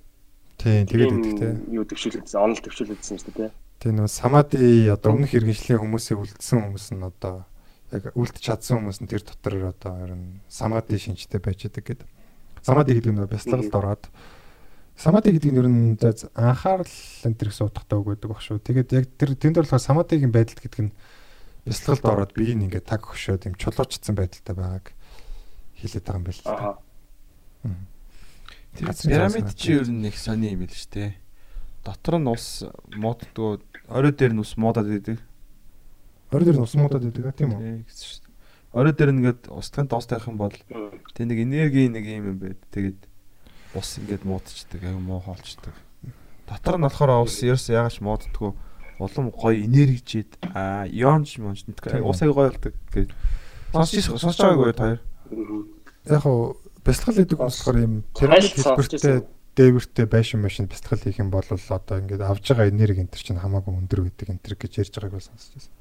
Тийм 0.59 0.87
тэгээд 0.87 1.13
идэг 1.13 1.39
тий. 1.39 1.53
юу 1.75 1.85
төвшүүлсэн, 1.85 2.39
онол 2.39 2.61
төвшүүлсэн 2.63 3.19
шүү 3.19 3.35
дээ. 3.35 3.51
Тийм 3.83 3.99
нөгөө 3.99 4.13
самади 4.15 4.87
одоо 4.95 5.11
өмнөх 5.19 5.35
иргэншлийн 5.35 5.83
хүмүүсийг 5.83 6.19
үлдсэн 6.23 6.59
хүмүүс 6.63 6.87
нь 6.95 7.03
одоо 7.03 7.47
яг 7.91 8.15
үлдчих 8.15 8.47
чадсан 8.47 8.79
хүмүүс 8.79 9.03
нь 9.03 9.11
тэр 9.11 9.27
дотор 9.27 9.75
одоо 9.75 9.95
ер 10.07 10.13
нь 10.15 10.39
самади 10.47 10.95
шинжтэй 10.95 11.43
байж 11.43 11.67
байгаа 11.67 12.07
гэдэг. 12.07 12.09
Самади 12.63 12.95
гэдэг 12.95 13.11
нь 13.11 13.27
бяцлагалд 13.27 13.75
ороод 13.75 14.05
самади 14.95 15.35
гэдэг 15.35 15.51
нь 15.51 15.59
ер 15.59 15.69
нь 15.69 15.99
анхаарал 16.39 16.95
энэ 17.27 17.35
төр 17.35 17.49
гэсэн 17.51 17.67
утгатай 17.67 17.99
үг 17.99 18.09
байдаг 18.15 18.31
баг 18.31 18.41
шүү. 18.41 18.63
Тэгээд 18.63 18.91
яг 18.95 19.05
тэр 19.19 19.35
тэнд 19.35 19.59
болохоор 19.59 19.83
самадигийн 19.83 20.31
байдал 20.31 20.63
гэдэг 20.63 20.83
нь 20.87 20.93
бяцлагалд 21.67 22.07
ороод 22.07 22.33
биеийг 22.35 22.59
нь 22.59 22.67
ингээд 22.67 22.91
таг 22.91 23.07
хөшөөд 23.07 23.47
юм 23.47 23.55
чулуучсан 23.55 24.15
байдалтай 24.19 24.55
байгааг 24.55 24.87
хэлээд 25.79 26.05
байгаа 26.05 26.19
юм 26.19 26.27
байна 26.27 26.39
л 26.39 26.43
та. 26.43 26.55
Аа. 26.59 26.83
Пирамид 28.75 29.55
чи 29.55 29.79
ер 29.79 29.87
нь 29.87 30.07
их 30.07 30.19
сони 30.19 30.51
юм 30.51 30.67
л 30.67 30.75
шүү 30.75 30.91
дээ. 30.91 31.11
Дотор 31.87 32.19
нь 32.19 32.27
ус 32.27 32.67
моддгоо 32.99 33.63
орой 33.87 34.13
дээр 34.13 34.35
нь 34.35 34.43
ус 34.43 34.59
модод 34.59 34.91
идэг. 34.91 35.23
Орой 36.35 36.47
дээр 36.51 36.59
нь 36.59 36.67
ус 36.67 36.75
муудаад 36.75 37.07
байдаг 37.07 37.27
а, 37.31 37.37
тийм 37.37 37.55
үү? 37.55 37.61
Тийм 37.63 37.85
гэсэн 37.87 38.07
шүү 38.11 38.21
дээ. 38.27 38.35
Орой 38.73 38.95
дээр 38.97 39.11
нэгэд 39.15 39.41
устгын 39.53 39.87
доос 39.87 40.07
тавих 40.11 40.27
юм 40.27 40.39
бол 40.41 40.57
тэг 41.15 41.25
нэг 41.31 41.39
энерги 41.47 41.87
нэг 41.87 42.05
юм 42.11 42.27
юм 42.35 42.39
байд. 42.43 42.59
Тэгээд 42.75 43.01
ус 43.79 43.89
ингээд 44.03 44.25
муудчихдаг, 44.27 44.83
аяг 44.83 44.99
муу 44.99 45.21
хоолчдаг. 45.21 45.77
Дотор 46.49 46.77
нь 46.81 46.87
болохоор 46.89 47.23
ус 47.23 47.39
ерөөс 47.39 47.71
яагач 47.71 48.01
мууддггүй 48.01 48.51
улам 48.99 49.31
гоё 49.31 49.57
энержид 49.65 50.37
аа 50.55 50.87
ионч 50.89 51.39
монч 51.39 51.65
Тийм. 51.65 52.05
ус 52.05 52.23
аяг 52.23 52.35
гоё 52.35 52.51
болдог 52.51 52.75
гэж. 52.93 53.09
Сонсч 53.73 54.05
сонсч 54.09 54.39
байгаагүй 54.41 54.73
таяр. 54.77 55.01
Яг 56.09 56.21
хуу 56.23 56.57
бяцлал 56.85 57.17
гэдэг 57.17 57.39
хүмүүс 57.39 57.57
болохоор 57.63 57.79
юм 57.81 57.95
сонсч 58.13 58.53
хэлбэртэй 58.59 59.25
дээвэртэй 59.57 60.07
байшин 60.09 60.41
машин 60.43 60.67
бяцлал 60.67 60.99
хийх 61.01 61.19
юм 61.21 61.31
бол 61.31 61.45
одоо 61.45 61.97
ингээд 62.01 62.21
авж 62.25 62.45
байгаа 62.53 62.69
энерги 62.73 63.01
энэ 63.05 63.13
төр 63.13 63.23
чинь 63.23 63.41
хамаагүй 63.41 63.73
өндөр 63.81 64.01
байдаг 64.09 64.29
энэ 64.33 64.43
төр 64.45 64.55
гэж 64.57 64.73
ярьж 64.81 64.95
байгааг 64.97 65.13
бол 65.17 65.29
сонсч 65.29 65.49
байсан. 65.57 65.73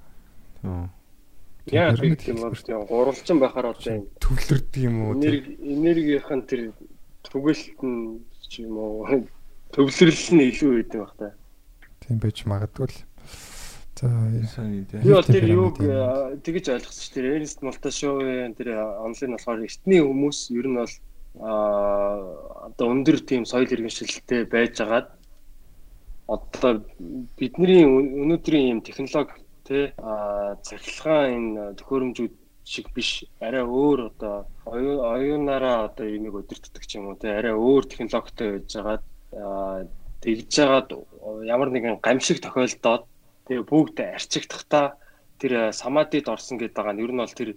Яа 1.72 1.94
гэх 1.96 2.28
юм 2.28 2.42
бол 2.42 2.58
тийм 2.58 2.80
гурвалжин 2.90 3.40
байхаар 3.40 3.68
одоо 3.72 3.94
юм 3.96 4.06
Төвлөрдөг 4.20 4.82
юм 4.82 4.96
уу? 5.08 5.14
тэр- 5.22 5.46
энерги 5.46 6.18
энергийнхэн 6.18 6.42
тэр 6.50 6.62
түгэлт 7.24 7.80
нь 7.86 8.20
ч 8.50 8.66
юм 8.66 8.76
уу 8.82 9.06
төвлөрөл 9.74 10.28
нь 10.36 10.44
илүү 10.52 10.72
үйдэг 10.82 11.00
байх 11.00 11.14
та. 11.22 11.28
Тийм 12.02 12.20
байж 12.22 12.44
магадгүй 12.50 12.88
л. 12.90 12.98
За. 14.02 14.10
Би 15.06 15.14
бол 15.14 15.28
тэр 15.28 15.46
юуг 15.46 15.78
тэгэж 16.42 16.66
ойлгосон 16.74 17.04
шүү 17.06 17.14
дээ. 17.22 17.36
Эрнст 17.38 17.62
Молташовын 17.62 18.56
тэр 18.58 18.70
онлайн 19.06 19.36
болохоор 19.38 19.62
эртний 19.68 20.02
хүмүүс 20.02 20.40
ер 20.58 20.66
нь 20.72 20.78
бол 20.80 20.94
аа 21.38 22.72
одоо 22.74 22.86
өндөр 22.92 23.22
тийм 23.22 23.46
соёл 23.46 23.70
иргэншилтэй 23.70 24.50
байжгаад 24.50 25.08
одоо 26.28 26.82
бидний 27.38 27.86
өн- 27.86 28.12
өнөөдрийн 28.26 28.72
юм 28.74 28.82
технологи 28.82 29.38
тий 29.68 29.94
аа 30.02 30.56
цахилгаан 30.66 31.30
энэ 31.38 31.76
төхөөрөмжүүд 31.78 32.34
шиг 32.66 32.90
биш 32.96 33.24
арай 33.40 33.62
өөр 33.64 34.10
одоо 34.12 34.48
оюу- 34.66 35.04
оюунаараа 35.14 35.86
одоо 35.94 36.08
юмыг 36.10 36.42
өдөртдөг 36.42 36.84
ч 36.90 36.98
юм 36.98 37.12
уу 37.14 37.20
тий 37.22 37.30
арай 37.30 37.54
өөр 37.54 37.84
технологитой 37.86 38.60
байжгаад 38.60 39.04
аа 39.38 39.86
тэгж 40.24 40.48
жагаад 40.52 40.90
ямар 41.46 41.70
нэгэн 41.70 42.02
гамшиг 42.02 42.42
тохиолдоод 42.42 43.04
тэгээ 43.48 43.64
бүгд 43.70 43.98
арчигдахдаа 44.18 44.98
тэр 45.40 45.54
э, 45.54 45.72
самадид 45.74 46.30
орсон 46.30 46.58
гэдэг 46.58 46.76
байгаа 46.78 46.94
нь 46.94 47.04
ер 47.06 47.12
нь 47.14 47.22
бол 47.22 47.38
тэр 47.40 47.50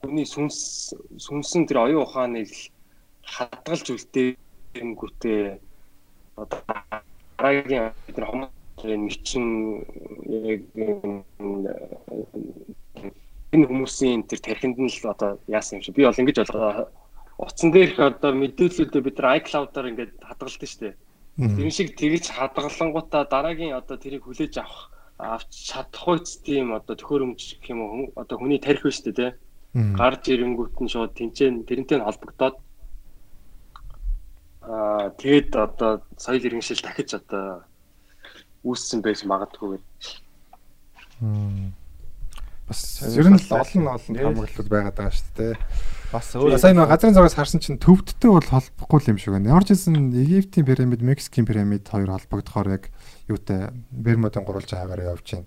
хүний 0.00 0.26
сүнс 0.28 0.92
сүнсэн 1.20 1.68
тэр 1.68 1.84
оюун 1.84 2.04
ухааныг 2.04 2.48
хадгалж 3.24 3.86
үлдээнгүүтээ 3.92 5.42
одоо 6.40 6.60
дараагийн 7.36 7.92
тэр 8.16 8.24
хомын 8.24 8.48
мэчин 9.04 9.44
яг 10.28 10.60
энэ 13.52 13.66
хүмүүсийн 13.68 14.24
тэр 14.28 14.40
тархинд 14.40 14.78
нь 14.80 14.88
л 14.88 15.12
одоо 15.12 15.36
яасан 15.48 15.78
юм 15.78 15.84
шиг 15.84 15.96
би 15.96 16.06
бол 16.08 16.20
ингэж 16.20 16.38
ойлгоо 16.44 16.88
утсан 17.40 17.68
дээрх 17.72 17.98
одоо 17.98 18.32
мэдээллүүдээ 18.36 19.02
бид 19.04 19.16
нар 19.18 19.36
iCloud-аар 19.40 19.90
ингээд 19.90 20.12
хадгалдаг 20.28 20.68
шүү 20.68 20.80
дээ. 20.80 20.94
Тэр 21.40 21.70
шиг 21.72 21.96
тэгж 21.96 22.36
хадгалангуудаа 22.36 23.24
дараагийн 23.24 23.72
одоо 23.72 23.96
тэрийг 23.96 24.28
хүлээж 24.28 24.60
авах 24.60 24.92
авч 25.16 25.72
чадах 25.72 26.04
үйц 26.04 26.44
тийм 26.44 26.76
одоо 26.76 26.96
төхөөрөмж 26.96 27.40
гэх 27.60 27.72
юм 27.72 27.80
уу? 27.80 28.12
Одоо 28.16 28.36
хүний 28.36 28.60
тарих 28.60 28.84
биш 28.84 29.00
үү 29.00 29.16
те? 29.16 29.26
Гарч 29.72 30.28
ирэнгүүт 30.28 30.76
нь 30.80 30.92
шууд 30.92 31.16
тэнцэн 31.16 31.64
тэрнтэй 31.64 31.96
нь 31.96 32.04
холбогдоод. 32.04 32.56
Аа 34.68 35.08
тэгэд 35.16 35.56
одоо 35.56 36.04
соёл 36.20 36.44
иргэншил 36.44 36.84
дахиж 36.84 37.16
одоо 37.16 37.64
үүссэн 38.64 39.00
байж 39.00 39.24
магадгүй 39.24 39.80
гэдэг. 39.80 40.20
Бас 42.68 42.80
ер 43.16 43.28
нь 43.32 43.40
олон 43.40 43.88
олон 43.96 44.16
хамгааллууд 44.16 44.68
байгаад 44.68 44.96
байгаа 44.96 45.16
шүү 45.16 45.32
дээ. 45.36 45.54
Бас 46.10 46.34
Сайн 46.34 46.74
нэг 46.74 46.90
газрын 46.90 47.14
зургаас 47.14 47.38
харсан 47.38 47.62
чинь 47.62 47.78
төвдтэй 47.78 48.30
бол 48.34 48.42
холбохгүй 48.42 49.14
юм 49.14 49.18
шиг 49.22 49.34
байна. 49.34 49.54
Ямар 49.54 49.62
ч 49.62 49.78
хэлсэн 49.78 50.10
Египтийн 50.10 50.66
пирамид, 50.66 51.06
Мексикийн 51.06 51.46
пирамид 51.46 51.86
хоёр 51.86 52.18
холбогдохоор 52.18 52.68
яг 52.74 52.90
юутай 53.30 53.70
Бермудын 53.94 54.42
гурвалж 54.42 54.74
хаагаар 54.74 55.14
явж 55.14 55.38
байна. 55.38 55.46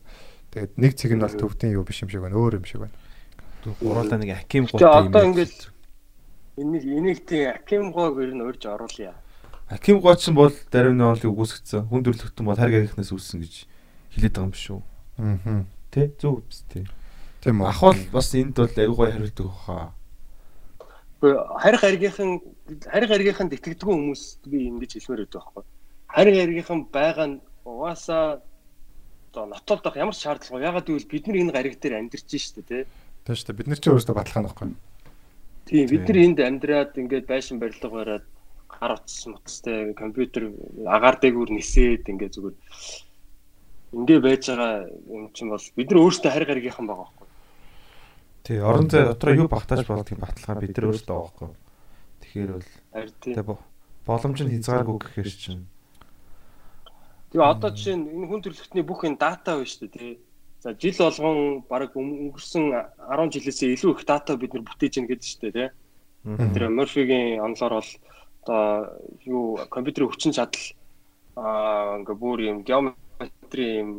Тэгээд 0.55 0.73
нэг 0.79 0.91
цэг 0.95 1.11
нь 1.11 1.19
бол 1.19 1.35
төвдийн 1.35 1.75
юу 1.75 1.83
биш 1.83 1.99
юм 1.99 2.09
шиг 2.09 2.23
байна. 2.23 2.39
Өөр 2.39 2.63
юм 2.63 2.65
шиг 2.65 2.87
байна. 2.87 2.95
гуруулаа 3.83 4.19
нэг 4.19 4.31
аким 4.39 4.67
Тэгээ 4.67 4.87
гот 4.87 5.11
одоо 5.11 5.23
ингээд 5.27 5.55
энийг 6.57 6.83
энийг 6.83 7.19
тийм 7.27 7.51
Аким 7.55 7.91
гоог 7.91 8.19
ер 8.19 8.31
нь 8.35 8.43
урьж 8.43 8.63
оруулъя. 8.67 9.15
Аким 9.67 9.99
гоч 9.99 10.27
нь 10.27 10.35
бол 10.35 10.51
нь 10.51 11.01
оолыг 11.03 11.27
үгүйсгэсэн. 11.27 11.87
Хүн 11.87 12.03
төрлөختөн 12.03 12.45
бол 12.45 12.59
харь 12.59 12.71
гарихнаас 12.71 13.11
үүссэн 13.11 13.39
гэж 13.43 13.53
хэлээд 14.15 14.35
байгаа 14.35 14.47
юм 14.47 14.51
биш 14.51 14.67
үү? 14.71 14.81
Аа. 15.19 15.63
Тэ 15.91 16.11
зөв 16.19 16.43
үст 16.43 16.67
тэ. 16.71 16.87
Тийм 17.41 17.63
үү. 17.63 17.67
Ах 17.67 17.81
бол 17.81 17.99
бас 18.11 18.31
энд 18.35 18.55
бол 18.59 18.69
аюу 18.69 18.95
гой 18.95 19.11
хариулдаг 19.11 19.49
хаа. 19.65 19.91
Гэхдээ 21.23 21.55
харь 21.63 21.79
гаргийнхан 21.79 22.31
харь 22.83 23.07
гаргийнхан 23.07 23.47
итгэдэг 23.47 23.87
хүмүүс 23.87 24.43
би 24.43 24.67
ингэж 24.67 24.91
хэлмээр 24.99 25.23
байдаг 25.23 25.39
байхгүй. 25.39 25.63
Харь 26.11 26.31
гаргийнхан 26.35 26.79
байгаа 26.91 27.27
нь 27.31 27.41
угаасаа 27.63 28.43
одоо 29.31 29.45
нотолдох 29.47 29.95
ямар 29.95 30.11
ч 30.11 30.27
шаардлагагүй. 30.27 30.67
Ягаад 30.67 30.83
гэвэл 30.83 31.07
бид 31.07 31.23
нар 31.31 31.39
энэ 31.39 31.55
гариг 31.55 31.79
дээр 31.79 31.95
амьдарч 32.03 32.27
штэ 32.27 32.67
тий. 32.67 32.83
Тийм 33.23 33.35
шүү 33.39 33.47
дээ. 33.47 33.55
Бид 33.55 33.69
нар 33.71 33.79
ч 33.79 33.85
өөрсдөө 33.87 34.15
баталгаа 34.19 34.43
нөхгүй. 34.43 34.67
Тийм 35.63 35.85
бид 35.87 36.03
нар 36.11 36.19
энд 36.27 36.39
амьдраад 36.43 36.91
ингээд 36.99 37.25
байшин 37.31 37.55
барилга 37.63 37.87
бариад 37.87 38.25
гар 38.67 38.91
утас 38.99 39.23
мутастай 39.23 39.95
компьютер 39.95 40.51
агаар 40.83 41.23
дээгүүр 41.23 41.55
нисээд 41.55 42.03
ингээд 42.11 42.35
зүгээр 42.35 42.55
ингээ 43.95 44.19
байж 44.19 44.43
байгаа 44.51 44.91
юм 45.07 45.31
чинь 45.31 45.55
бол 45.55 45.67
бид 45.71 45.87
нар 45.87 46.03
өөрсдөө 46.03 46.31
харь 46.35 46.47
гаргийнхан 46.51 46.83
байгаа 46.83 47.07
байхгүй. 47.07 47.22
Тий, 48.43 48.59
орон 48.59 48.89
зай 48.91 49.07
дотроо 49.07 49.33
юу 49.33 49.47
багтааж 49.47 49.87
болдгийг 49.87 50.19
баталгаа 50.19 50.59
бид 50.59 50.75
нар 50.75 50.91
өөрсдөө 50.91 51.15
байхгүй. 51.15 51.49
Тэгэхээр 52.19 52.51
бол 52.51 52.67
тэ 53.23 53.41
боломж 54.03 54.39
нь 54.43 54.51
хязгааргүй 54.59 54.97
гэхээр 54.99 55.31
чинь. 55.31 55.63
Тэгээ 57.31 57.47
одоо 57.47 57.71
жишээ 57.71 57.95
нь 57.95 58.07
энэ 58.11 58.27
хүн 58.27 58.41
төрөлхтний 58.43 58.83
бүх 58.83 59.07
энэ 59.07 59.15
дата 59.15 59.55
байна 59.55 59.63
шүү 59.63 59.87
дээ 59.87 59.95
тий. 59.95 60.13
За 60.59 60.75
жил 60.75 60.99
болгон 60.99 61.63
баг 61.71 61.95
өнгөрсөн 61.95 62.63
10 62.99 63.31
жилээсээ 63.31 63.73
илүү 63.79 63.91
их 63.95 64.03
дата 64.03 64.35
бид 64.35 64.51
нар 64.51 64.67
бүтээж 64.67 64.93
гэнэ 64.99 65.07
гэдэг 65.07 65.27
шүү 65.31 65.41
дээ 65.47 65.55
тий. 65.55 65.69
Тэр 66.51 66.63
Murphy-гийн 66.67 67.39
онолоор 67.39 67.79
бол 67.79 67.91
одоо 68.43 68.99
юу 69.23 69.55
компьютерийн 69.71 70.11
хүчин 70.11 70.35
чадал 70.35 70.67
аа 71.39 72.03
ингээ 72.03 72.15
бүр 72.19 72.39
юм 72.43 72.57
геометри 72.67 73.65
юм 73.79 73.89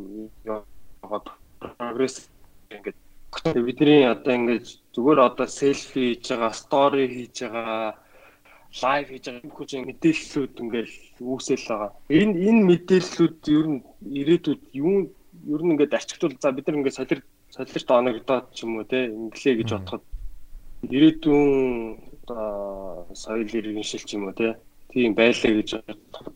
прогресс 1.59 2.29
ингээд 2.69 3.04
бидний 3.43 4.05
одоо 4.07 4.33
ингээд 4.35 4.67
зүгээр 4.95 5.19
одоо 5.19 5.47
селфи 5.47 6.15
хийж 6.15 6.25
байгаа, 6.31 6.53
стори 6.53 7.05
хийж 7.07 7.37
байгаа, 7.43 7.95
лайв 8.81 9.05
хийж 9.09 9.25
байгаа 9.27 9.47
бүх 9.49 9.59
үеийн 9.61 9.87
мэдээллүүд 9.89 10.53
ингээд 10.63 10.91
үүсэл 11.19 11.65
байгаа. 11.69 11.91
Энэ 12.09 12.33
энэ 12.47 12.61
мэдээллүүд 12.69 13.39
ер 13.57 13.67
нь 13.73 13.79
ирээдүйд 14.19 14.61
юу 14.79 15.11
ер 15.53 15.61
нь 15.63 15.71
ингээд 15.73 15.97
арчигдвал 15.97 16.35
за 16.39 16.51
бид 16.55 16.67
нар 16.67 16.77
ингээд 16.79 16.99
солир 16.99 17.19
солирт 17.55 17.89
оногдоод 17.91 18.45
ч 18.55 18.63
юм 18.63 18.77
уу 18.77 18.87
те 18.87 18.99
инглээ 19.11 19.55
гэж 19.59 19.69
бодоход 19.73 20.03
ирээдүйн 20.95 21.51
одоо 22.23 23.07
соёл 23.13 23.47
иргэншил 23.47 24.03
ч 24.07 24.11
юм 24.15 24.27
уу 24.27 24.35
те 24.35 24.59
тийм 24.91 25.11
байлаа 25.15 25.51
гэж 25.55 25.69
бодоход 25.87 26.35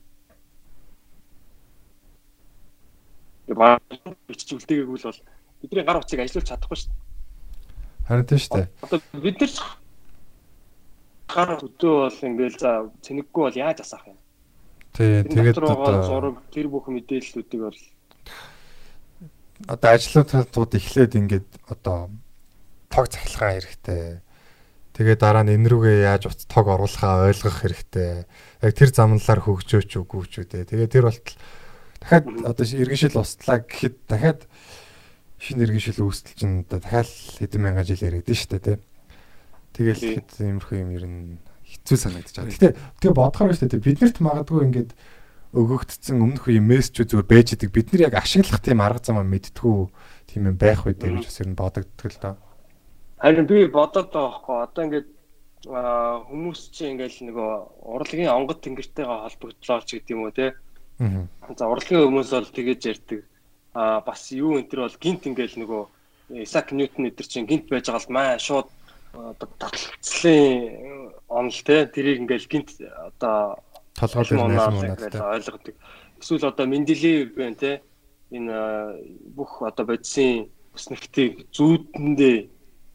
баг 3.60 3.82
бичиж 4.28 4.50
үлдээгээгүй 4.54 5.00
бол 5.04 5.20
бидний 5.62 5.86
гар 5.86 6.00
утсыг 6.00 6.20
ажиллуулж 6.24 6.50
чадахгүй 6.50 6.78
шүү 6.80 6.90
дээ. 6.90 7.08
Харин 8.08 8.26
тийм 8.26 8.40
шүү 8.40 8.56
дээ. 8.56 8.68
Одоо 8.82 9.00
бид 9.22 9.38
нар 9.40 9.54
гар 11.30 11.50
өдөө 11.62 11.96
бол 12.10 12.20
ингээл 12.26 12.58
за 12.58 12.72
цэнэггүй 13.06 13.44
бол 13.46 13.62
яаж 13.62 13.78
асаах 13.86 14.06
юм? 14.10 14.18
Тий, 14.98 15.22
тэгээд 15.24 15.62
одоо 15.62 16.02
зураг 16.04 16.38
тэр 16.50 16.68
бүх 16.74 16.90
мэдээллүүдийг 16.90 17.62
бол 17.62 17.80
одоо 19.68 19.90
ажлуудад 19.94 20.74
эхлээд 20.74 21.14
ингээд 21.20 21.50
одоо 21.70 22.10
тог 22.90 23.06
цахилгаан 23.14 23.62
хэрэгтэй. 23.62 24.26
Тэгээд 24.98 25.20
дараа 25.22 25.46
нь 25.46 25.54
энэ 25.54 25.70
рүүгээ 25.70 26.10
яаж 26.10 26.28
утас 26.28 26.50
тог 26.50 26.68
оруулахаа 26.68 27.30
ойлгох 27.30 27.62
хэрэгтэй. 27.62 28.26
Яг 28.66 28.74
тэр 28.74 28.90
замналаар 28.90 29.40
хөгжөөч 29.46 29.92
үгүй 30.02 30.26
ч 30.28 30.34
үү 30.42 30.48
те. 30.50 30.66
Тэгээд 30.66 30.92
тэр 30.92 31.06
болтол 31.08 31.38
дахиад 32.02 32.26
одоо 32.44 32.66
иргэншил 32.66 33.22
устлаа 33.22 33.64
гэхэд 33.64 33.96
дахиад 34.10 34.42
шинэ 35.40 35.64
иргэншил 35.66 36.04
үүсэл 36.04 36.36
чинь 36.36 36.68
одоо 36.68 36.80
дахиад 36.84 37.10
хэдэн 37.10 37.62
мянган 37.64 37.88
жил 37.88 38.04
яригдэн 38.04 38.36
шүү 38.36 38.60
дээ. 38.60 38.78
Тэгэл 39.74 40.04
Тий. 40.04 40.14
хэд 40.20 40.30
иймэрхүү 40.40 40.78
юм 40.84 40.92
ер 40.94 41.06
нь 41.08 41.40
хэцүү 41.64 41.98
санагдаж 41.98 42.36
байгаа. 42.36 42.54
Гэтэ 42.54 42.70
тэгээ 43.00 43.16
бодохоор 43.16 43.56
шүү 43.56 43.70
дээ 43.72 43.88
биднэрт 43.88 44.18
магадгүй 44.20 44.60
ингээд 44.68 44.92
өгөгдсөн 45.50 46.22
өмнөх 46.22 46.46
үеийн 46.46 46.68
мессежүүд 46.70 47.10
зүгээр 47.10 47.30
байж 47.30 47.48
идэг 47.58 47.74
бид 47.74 47.90
нар 47.90 48.12
яг 48.12 48.16
ашиглах 48.22 48.62
тийм 48.62 48.86
арга 48.86 49.02
замаа 49.02 49.26
мэдтгүү 49.26 49.78
тийм 50.30 50.46
юм 50.46 50.58
байх 50.62 50.86
үү 50.86 50.94
гэж 50.94 51.26
бас 51.26 51.42
ер 51.42 51.50
нь 51.50 51.58
бодогддог 51.58 52.10
л 52.14 52.22
доо. 52.22 52.36
харин 53.18 53.48
би 53.50 53.66
бодоод 53.66 54.14
байгаа 54.14 54.30
байхгүй 54.30 54.58
одоо 54.62 54.84
ингээд 54.86 55.10
хүмүүс 55.66 56.62
чинь 56.72 56.96
ингээл 56.96 57.34
нөгөө 57.34 57.52
урлагийн 57.82 58.30
онгод 58.30 58.62
тэнгэртэйгээ 58.62 59.26
холбогдлоо 59.26 59.80
ч 59.84 59.90
гэдэг 59.98 60.14
юм 60.14 60.24
уу 60.24 60.32
те. 60.32 60.54
За 61.58 61.66
урлагийн 61.66 62.06
хүмүүс 62.08 62.30
бол 62.30 62.50
тэгэж 62.54 62.82
ярьдаг. 62.86 63.20
Аа 63.74 64.02
бас 64.02 64.32
юу 64.32 64.58
энэ 64.58 64.70
төр 64.70 64.86
бол 64.88 64.98
гинт 65.02 65.28
ингээл 65.28 65.62
нөгөө 65.62 65.84
Исаак 66.46 66.72
Ньютон 66.72 67.10
эдэр 67.10 67.28
чинь 67.28 67.50
гинт 67.50 67.70
байж 67.70 67.90
байгаа 67.90 68.06
л 68.06 68.14
маа 68.14 68.38
шууд 68.38 68.70
одоо 69.14 69.48
таталцлын 69.58 71.14
онол 71.30 71.60
те 71.66 71.86
тэрийг 71.86 72.22
ингээл 72.26 72.50
гинт 72.50 72.70
одоо 72.82 73.58
толгой 73.94 74.26
дээр 74.26 74.42
Альмонаар 74.42 74.74
найз 74.74 74.84
ингээл 74.84 75.18
муунаад 75.18 75.36
ойлгодог. 75.38 75.76
Эсвэл 76.22 76.50
одоо 76.50 76.66
Менделеев 76.66 77.34
байна 77.36 77.58
те 77.58 77.72
энэ 78.32 78.54
бүх 79.34 79.62
одоо 79.66 79.86
бодисын 79.86 80.50
өснөлтийг 80.78 81.50
зүүдэндээ 81.54 82.38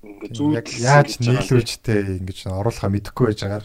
ингээ 0.05 0.31
яг 0.31 0.37
зүүдэлсэн 0.37 0.85
яаж 0.85 1.11
юм. 1.19 1.39
нийлүүлжтэй 1.39 1.99
ингэж 2.23 2.39
оруулахаа 2.51 2.91
мэдэхгүй 2.93 3.27
байж 3.33 3.41
байгаа 3.43 3.63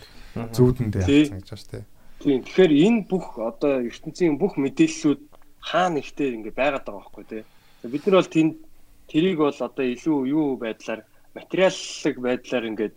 зүүдэндээ 0.55 1.03
Тий. 1.05 1.23
хатсан 1.29 1.37
гэж 1.39 1.49
байна 1.49 1.61
шүү 1.61 1.71
дээ. 1.73 1.85
Тийм. 2.19 2.39
Тэгэхээр 2.43 2.73
энэ 2.85 2.99
бүх 3.07 3.25
одоо 3.37 3.73
ертөнцийн 3.85 4.35
бүх 4.41 4.53
мэдээллүүд 4.57 5.21
хаана 5.59 5.99
ихтэй 5.99 6.35
ингээ 6.35 6.55
байгаад 6.55 6.85
байгаа 6.85 7.03
байхгүй 7.03 7.25
тий. 7.29 7.43
Бид 7.83 8.03
нар 8.07 8.17
бол 8.19 8.35
тэнд 8.35 8.55
тэрийг 9.11 9.37
бол 9.37 9.59
одоо 9.59 9.85
илүү 9.85 10.19
юу 10.27 10.57
байдлаар 10.57 11.01
материаллык 11.35 12.17
байдлаар 12.19 12.65
ингээд 12.69 12.95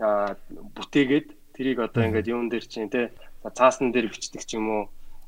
аа, 0.00 0.36
бүтээгээд 0.76 1.28
тэрийг 1.56 1.78
одоо 1.80 2.02
ингээд 2.04 2.30
юун 2.32 2.48
дээр 2.48 2.66
чинь 2.66 2.92
тий 2.92 3.08
цаасан 3.42 3.92
дээр 3.92 4.08
бичдэг 4.08 4.42
ч 4.44 4.56
юм 4.56 4.68
уу 4.70 4.84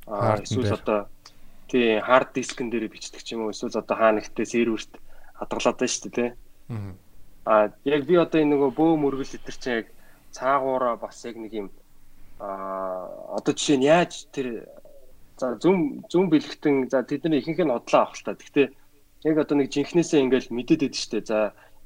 аа, 0.06 0.40
эсвэл 0.40 0.72
одоо 0.72 1.08
тий 1.68 2.00
хард 2.00 2.32
дискэн 2.34 2.70
дээр 2.70 2.88
бичдэг 2.88 3.22
ч 3.22 3.34
юм 3.34 3.44
уу 3.44 3.52
эсвэл 3.52 3.76
одоо 3.78 3.96
хаана 3.96 4.22
ихтэй 4.22 4.46
серверт 4.46 4.92
хадгалаад 5.34 5.78
байна 5.78 5.92
шүү 5.92 6.02
дээ 6.10 6.14
тий. 6.14 6.30
Аа. 7.44 7.68
Яг 7.84 8.02
би 8.08 8.14
одоо 8.16 8.40
энэ 8.40 8.56
нөгөө 8.56 8.70
бөө 8.72 8.92
мөргөл 8.96 9.36
өтер 9.36 9.56
чинь 9.60 9.76
яг 9.84 9.86
цаагаараа 10.32 10.96
бас 10.96 11.24
яг 11.24 11.36
нэг 11.36 11.52
юм 11.52 11.68
а 12.40 13.06
одоо 13.38 13.52
жишээ 13.54 13.78
нь 13.78 13.86
яаж 13.86 14.26
тэр 14.34 14.66
за 15.38 15.58
зүм 15.58 16.06
зүм 16.10 16.30
бэлгтэн 16.30 16.90
за 16.90 17.02
тэдний 17.02 17.42
ихэнх 17.42 17.60
нь 17.66 17.74
одлоо 17.74 18.00
авах 18.06 18.18
л 18.18 18.24
та. 18.24 18.38
Гэхдээ 18.38 18.66
яг 19.26 19.36
одоо 19.38 19.56
нэг 19.58 19.68
жинхнээсээ 19.74 20.20
ингээл 20.22 20.54
мэдээд 20.54 20.80
байдаг 20.86 21.00
штэ. 21.00 21.20
За 21.26 21.38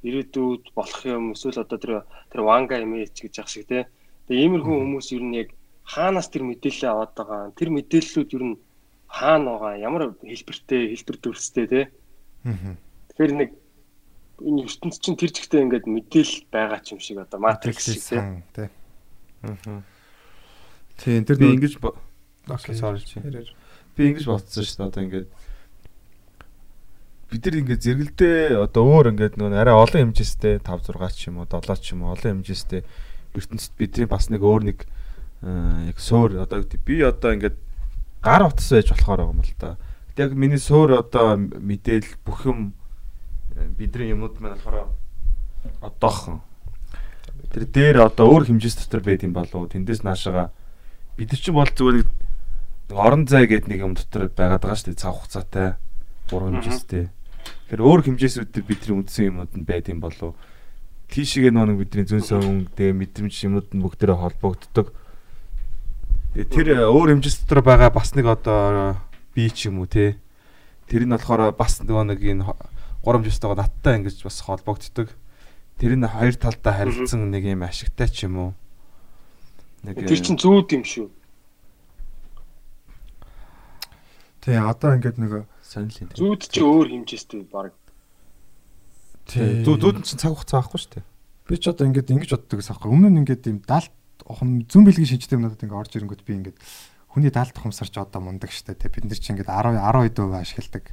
ирээдүйд 0.05 0.65
болох 0.77 1.01
юм 1.07 1.33
эсвэл 1.33 1.65
одоо 1.65 1.79
тэр 1.79 1.93
тэр 2.31 2.41
ванга 2.45 2.77
имэж 2.79 3.15
гэж 3.17 3.35
яах 3.41 3.49
шиг 3.49 3.67
те. 3.67 3.89
Тэгээ 4.29 4.45
иймэрхүү 4.45 4.77
хүмүүс 4.77 5.09
ер 5.17 5.25
нь 5.25 5.39
яг 5.43 5.49
хаанаас 5.89 6.29
тэр 6.29 6.45
мэдээлэл 6.45 6.93
аваад 6.93 7.13
байгаа. 7.17 7.43
Тэр 7.57 7.71
мэдээллүүд 7.73 8.31
ер 8.37 8.45
нь 8.53 8.57
хаана 9.09 9.57
байгаа, 9.57 9.81
ямар 9.81 10.03
хэлбэртэй, 10.21 10.93
хэлбэр 10.93 11.17
төрстэй 11.17 11.67
те. 11.67 11.81
Аа. 12.45 12.77
Тэгэхээр 13.17 13.33
нэг 13.41 13.51
энэ 14.45 14.69
ертөнц 14.69 15.01
чинь 15.01 15.17
тэр 15.17 15.33
жигтэй 15.33 15.65
ингээд 15.65 15.89
мэдээлэл 15.89 16.47
байгаа 16.53 16.79
ч 16.85 16.93
юм 16.95 17.01
шиг 17.01 17.19
одоо 17.25 17.41
матрикс 17.41 17.89
шиг 17.89 18.05
тий. 18.53 18.69
Аа. 19.43 19.83
Тийм 21.01 21.25
тэр 21.25 21.37
би 21.41 21.57
ингэж 21.57 21.81
sorry 22.57 23.05
чи. 23.05 23.21
Би 23.97 24.09
ингэж 24.13 24.25
бодсон 24.25 24.65
шүү 24.65 24.77
дээ 24.79 24.89
одоо 24.89 25.03
ингээд 25.05 25.29
бид 27.29 27.45
нар 27.45 27.57
ингээд 27.61 27.85
зэрэгэлдээ 27.85 28.57
одоо 28.65 28.83
өөр 28.89 29.13
ингээд 29.13 29.37
нөгөө 29.37 29.61
арай 29.61 29.77
олон 29.77 30.01
хэмжээстэй 30.09 30.65
5 30.65 30.97
6 30.97 31.13
ч 31.13 31.29
юм 31.29 31.45
уу 31.45 31.49
7 31.51 31.77
ч 31.77 31.93
юм 31.93 32.09
уу 32.09 32.17
олон 32.17 32.41
хэмжээстэй 32.41 32.83
ертөнцид 33.37 33.75
бидний 33.77 34.09
бас 34.09 34.33
нэг 34.33 34.41
өөр 34.41 34.63
нэг 34.65 34.79
аа, 35.45 35.85
яг 35.93 36.01
суур 36.01 36.41
одоо 36.41 36.65
би 36.65 37.05
одоо 37.05 37.37
ингээд 37.37 37.57
гар 38.25 38.49
утас 38.49 38.73
байж 38.73 38.89
болохоор 38.89 39.21
байгаа 39.21 39.35
юм 39.37 39.45
л 39.45 39.55
да. 39.61 39.77
Яг 40.17 40.33
миний 40.33 40.57
суур 40.57 41.05
одоо 41.05 41.37
мэдээл 41.37 42.17
бүх 42.25 42.49
юм 42.49 42.73
э, 43.61 43.69
бидний 43.77 44.09
юмнууд 44.17 44.41
маань 44.41 44.57
болохоор 44.57 44.89
одоохон 45.85 46.41
тэр 47.53 47.65
дээр 47.69 47.97
одоо 48.09 48.33
өөр 48.33 48.49
хэмжээс 48.49 48.89
дотор 48.89 49.05
байд 49.05 49.23
юм 49.25 49.37
болов 49.37 49.69
тэндээс 49.69 50.01
наашаага 50.01 50.51
бид 51.17 51.33
нар 51.33 51.41
чинь 51.41 51.55
бол 51.55 51.69
зүгээр 51.69 52.09
нэг 52.89 52.97
орон 52.97 53.29
зай 53.29 53.45
гэдэг 53.45 53.69
нэг 53.69 53.81
юм 53.85 53.95
дотор 53.95 54.33
байгаад 54.33 54.65
байгаа 54.65 54.79
шүү 54.81 54.97
дээ. 54.97 55.03
Цаг 55.05 55.13
хугацаатай 55.13 55.69
3 56.33 56.49
хэмжээстэй. 56.49 57.05
Тэгэхээр 57.69 57.85
өөр 57.85 58.01
хэмжээсүүдээр 58.09 58.65
бидний 58.65 58.97
үндсэн 58.97 59.29
юмуд 59.29 59.53
нь 59.53 59.69
байд 59.69 59.93
юм 59.93 60.01
болов 60.01 60.33
тийшээ 61.09 61.53
нэг 61.53 61.77
бидний 61.81 62.05
зүүн 62.05 62.25
совин 62.25 62.69
тэгээ 62.77 62.97
мэдрэмж 62.97 63.37
юмуд 63.49 63.69
нь 63.73 63.81
бүгдээрээ 63.81 64.19
холбогддог. 64.21 64.93
Тэр 66.37 66.69
өөр 66.85 67.17
хэмжээс 67.17 67.45
дотор 67.45 67.65
байгаа 67.65 67.91
бас 67.93 68.13
нэг 68.13 68.29
одоо 68.29 69.01
бие 69.33 69.49
ч 69.49 69.73
юм 69.73 69.81
уу 69.81 69.89
те. 69.89 70.21
Тэр 70.89 71.09
нь 71.09 71.13
болохоор 71.13 71.57
бас 71.57 71.81
нөгөө 71.81 72.13
нэг 72.13 72.21
энэ 72.21 72.45
3 72.45 72.57
хэмжээстайгаа 73.05 73.57
надтай 73.57 73.97
ингэж 74.01 74.21
бас 74.21 74.41
холбогддог. 74.45 75.09
Тэр 75.81 75.97
нь 75.97 76.05
хоёр 76.05 76.37
талдаа 76.37 76.73
харилцсан 76.77 77.33
нэг 77.33 77.49
юм 77.49 77.65
ашигтай 77.65 78.09
ч 78.13 78.29
юм 78.29 78.37
уу. 78.37 78.51
Нэг 79.85 80.05
Тэр 80.05 80.21
чинь 80.21 80.37
зүүд 80.37 80.77
юм 80.77 80.85
шүү. 80.85 81.09
Тэгээ 84.49 84.65
одоо 84.65 84.97
ингээд 84.97 85.21
нөгөө 85.21 85.43
сонирхол 85.61 86.03
энэ. 86.09 86.17
Зүүд 86.17 86.43
чи 86.49 86.61
өөр 86.65 86.89
хэмжээстэй 86.89 87.45
баг. 87.53 87.77
Тий. 89.29 89.61
Зүүд 89.61 90.01
чинь 90.09 90.17
цаг 90.17 90.33
хугацаа 90.33 90.65
авахгүй 90.65 90.81
шүү 90.81 90.93
дээ. 90.97 91.05
Би 91.45 91.55
ч 91.61 91.69
одоо 91.69 91.85
ингээд 91.85 92.09
ингэж 92.17 92.33
боддог 92.33 92.57
гэсэн 92.57 92.73
аахгүй. 92.73 92.89
Өмнө 92.89 93.13
нь 93.13 93.21
ингээд 93.29 93.45
юм 93.45 93.61
70 93.61 93.93
ухам 94.25 94.65
зүүн 94.65 94.85
бэлгийн 94.89 95.11
шинжтэй 95.13 95.37
юмнуудад 95.37 95.61
ингээд 95.61 95.81
орж 95.85 95.93
ирэнгүүт 96.01 96.25
би 96.25 96.33
ингээд 96.41 96.57
хүний 97.13 97.29
70 97.29 97.61
тухамсарч 97.61 97.95
одоо 98.01 98.21
мундаг 98.25 98.49
штэ. 98.49 98.73
Тэ 98.73 98.89
бид 98.89 99.05
нар 99.05 99.21
чинь 99.21 99.37
ингээд 99.37 99.53
10 99.53 100.17
12% 100.17 100.17
ашигладаг. 100.33 100.85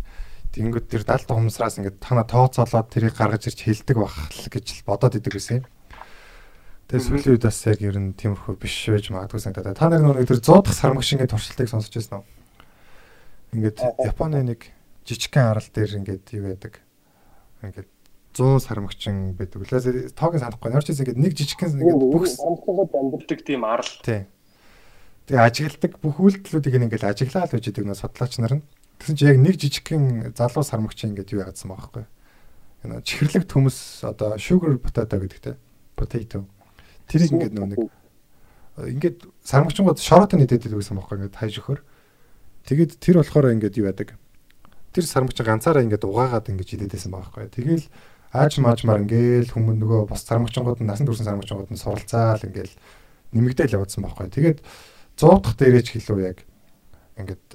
Тэнгүүд 0.52 0.86
тэр 0.92 1.04
70 1.08 1.32
тухамсараас 1.32 1.80
ингээд 1.80 2.04
тана 2.04 2.28
тооцоолоод 2.28 2.92
тэрийг 2.92 3.16
гаргаж 3.16 3.48
ирж 3.48 3.60
хилдэг 3.64 3.96
бах 3.96 4.20
гэж 4.52 4.84
л 4.84 4.88
бодоод 4.88 5.16
идэг 5.16 5.32
гэсэн 5.32 5.64
юм. 5.64 5.66
Тэгээ 6.92 7.08
сүүлийн 7.08 7.34
үед 7.40 7.48
бас 7.48 7.60
яг 7.72 7.80
ер 7.80 7.96
нь 7.96 8.12
тиймэрхүү 8.20 8.60
биш 8.60 8.76
байж 8.92 9.16
магадгүй 9.16 9.40
санагдаад. 9.40 9.80
Та 9.80 9.88
нар 9.88 10.04
нэг 10.04 10.28
тэр 10.28 10.44
100 10.44 10.60
дахь 10.60 10.76
сармагш 10.76 11.16
ингээд 11.16 11.32
туршилтыг 11.32 11.72
сонсож 11.72 11.96
байсан 11.96 12.20
уу? 12.20 12.28
Ингээд 13.56 13.80
Японы 14.04 14.44
нэг 14.44 14.68
жижигхэн 15.08 15.56
арал 15.56 15.70
дээр 15.72 16.04
ингээд 16.04 16.28
юу 16.36 16.52
байдаг. 16.52 16.84
Ингээд 17.64 17.90
100 18.36 18.60
сармагчин 18.60 19.32
байдаг. 19.40 19.64
Лээс 19.64 20.12
тоог 20.12 20.36
санахгүй. 20.36 20.72
Норчис 20.76 21.00
ингээд 21.00 21.16
нэг 21.16 21.32
жижигхэн 21.40 21.80
ингээд 21.80 22.04
бүх 22.04 22.28
сонголгод 22.28 22.92
амьддаг 22.92 23.40
тийм 23.48 23.64
арал. 23.64 23.88
Тий. 24.04 24.28
Тэгээ 25.32 25.40
ажигладаг 25.40 25.94
бүх 26.04 26.20
үйлдэлүүдийг 26.20 26.76
ингээд 26.84 27.08
ажиглаа 27.08 27.48
л 27.48 27.56
гэж 27.56 27.72
идэг 27.72 27.88
нөө 27.88 27.96
судлаач 27.96 28.36
нар 28.44 28.60
нь. 28.60 28.64
Тэгсэн 29.00 29.16
чинь 29.16 29.32
яг 29.32 29.40
нэг 29.40 29.56
жижигхэн 29.56 30.04
залуу 30.36 30.68
сармагчин 30.68 31.16
ингээд 31.16 31.32
юу 31.32 31.48
яадсан 31.48 31.72
байгаа 31.72 32.04
байхгүй. 32.04 32.06
Энэ 32.86 33.02
чихэрлэг 33.08 33.44
төмөс 33.48 34.04
одоо 34.04 34.36
sugar 34.38 34.76
potato 34.78 35.16
гэдэгтэй. 35.16 35.56
Potato. 35.96 36.46
Тэрийг 37.08 37.32
ингээд 37.32 37.56
нөө 37.56 37.68
нэг 37.72 37.80
ингээд 38.76 39.18
сармагчингууд 39.48 40.00
шороотоо 40.04 40.38
нэдэд 40.38 40.68
байсан 40.70 41.00
байхгүй 41.00 41.16
ингээд 41.24 41.40
хайж 41.40 41.56
өхөр. 41.64 41.80
Тэгээд 42.66 42.98
тэр 42.98 43.22
болохоор 43.22 43.54
ингээд 43.54 43.78
юу 43.78 43.90
яадаг. 43.90 44.18
Тэр 44.90 45.06
сармагч 45.06 45.38
ганцаараа 45.38 45.86
ингээд 45.86 46.06
угаагаад 46.06 46.50
ингээд 46.50 46.90
идээдсэн 46.90 47.14
байгаа 47.14 47.46
байхгүй. 47.46 47.54
Тэгээл 47.54 47.86
ааж 48.34 48.54
маажмаар 48.58 49.06
ингээл 49.06 49.54
хүмүүс 49.54 49.78
нөгөө 49.80 50.02
бас 50.10 50.26
сармагчингууд 50.26 50.82
нь 50.82 50.90
насан 50.90 51.06
турш 51.06 51.22
сармагчингууд 51.22 51.70
нь 51.70 51.78
суралцаал 51.78 52.42
ингээл 52.42 52.74
нэмэгдээл 53.38 53.76
явуулсан 53.78 54.02
байхгүй. 54.02 54.28
Тэгээд 54.34 54.60
100 55.16 55.46
дахь 55.46 55.58
дээрээч 55.62 55.88
хэлүү 55.94 56.20
яг 56.26 56.38
ингээд 57.22 57.46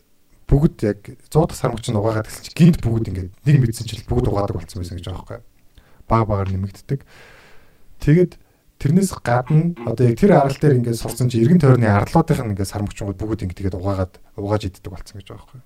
бүгд 0.46 0.76
яг 0.86 1.00
100 1.26 1.50
дахь 1.50 1.58
сармагч 1.58 1.86
нь 1.90 1.98
угаагаад 1.98 2.28
гэсэн 2.30 2.44
чинь 2.46 2.58
гинт 2.58 2.78
бүгд 2.80 3.10
ингээд 3.10 3.30
нэг 3.44 3.56
мэдсэн 3.60 3.86
чил 3.90 4.04
бүгд 4.08 4.30
угаадаг 4.30 4.56
болсон 4.56 4.78
байсан 4.80 4.96
гэж 4.96 5.06
байгаа 5.10 5.20
байхгүй. 5.26 5.40
Баг 6.06 6.24
багаар 6.30 6.50
нэмэгддэг. 6.54 7.00
Тэгээд 8.00 8.32
тэрнээс 8.80 9.12
гадна 9.20 9.76
одоо 9.84 10.08
яг 10.08 10.16
тэр 10.16 10.40
арал 10.40 10.56
дээр 10.56 10.80
ингээд 10.80 10.96
сурсан 10.96 11.28
чи 11.28 11.44
эргэн 11.44 11.60
тойрны 11.60 11.84
арлуудынх 11.84 12.40
нь 12.40 12.52
ингээд 12.56 12.72
сармагчингууд 12.72 13.20
бүгд 13.20 13.44
ингээд 13.44 13.60
тэгээд 13.60 13.76
угаагаад 13.76 14.16
угааж 14.40 14.62
иддэг 14.72 14.88
болсон 14.88 15.20
гэж 15.20 15.28
байгаа 15.28 15.44
байхгүй. 15.44 15.60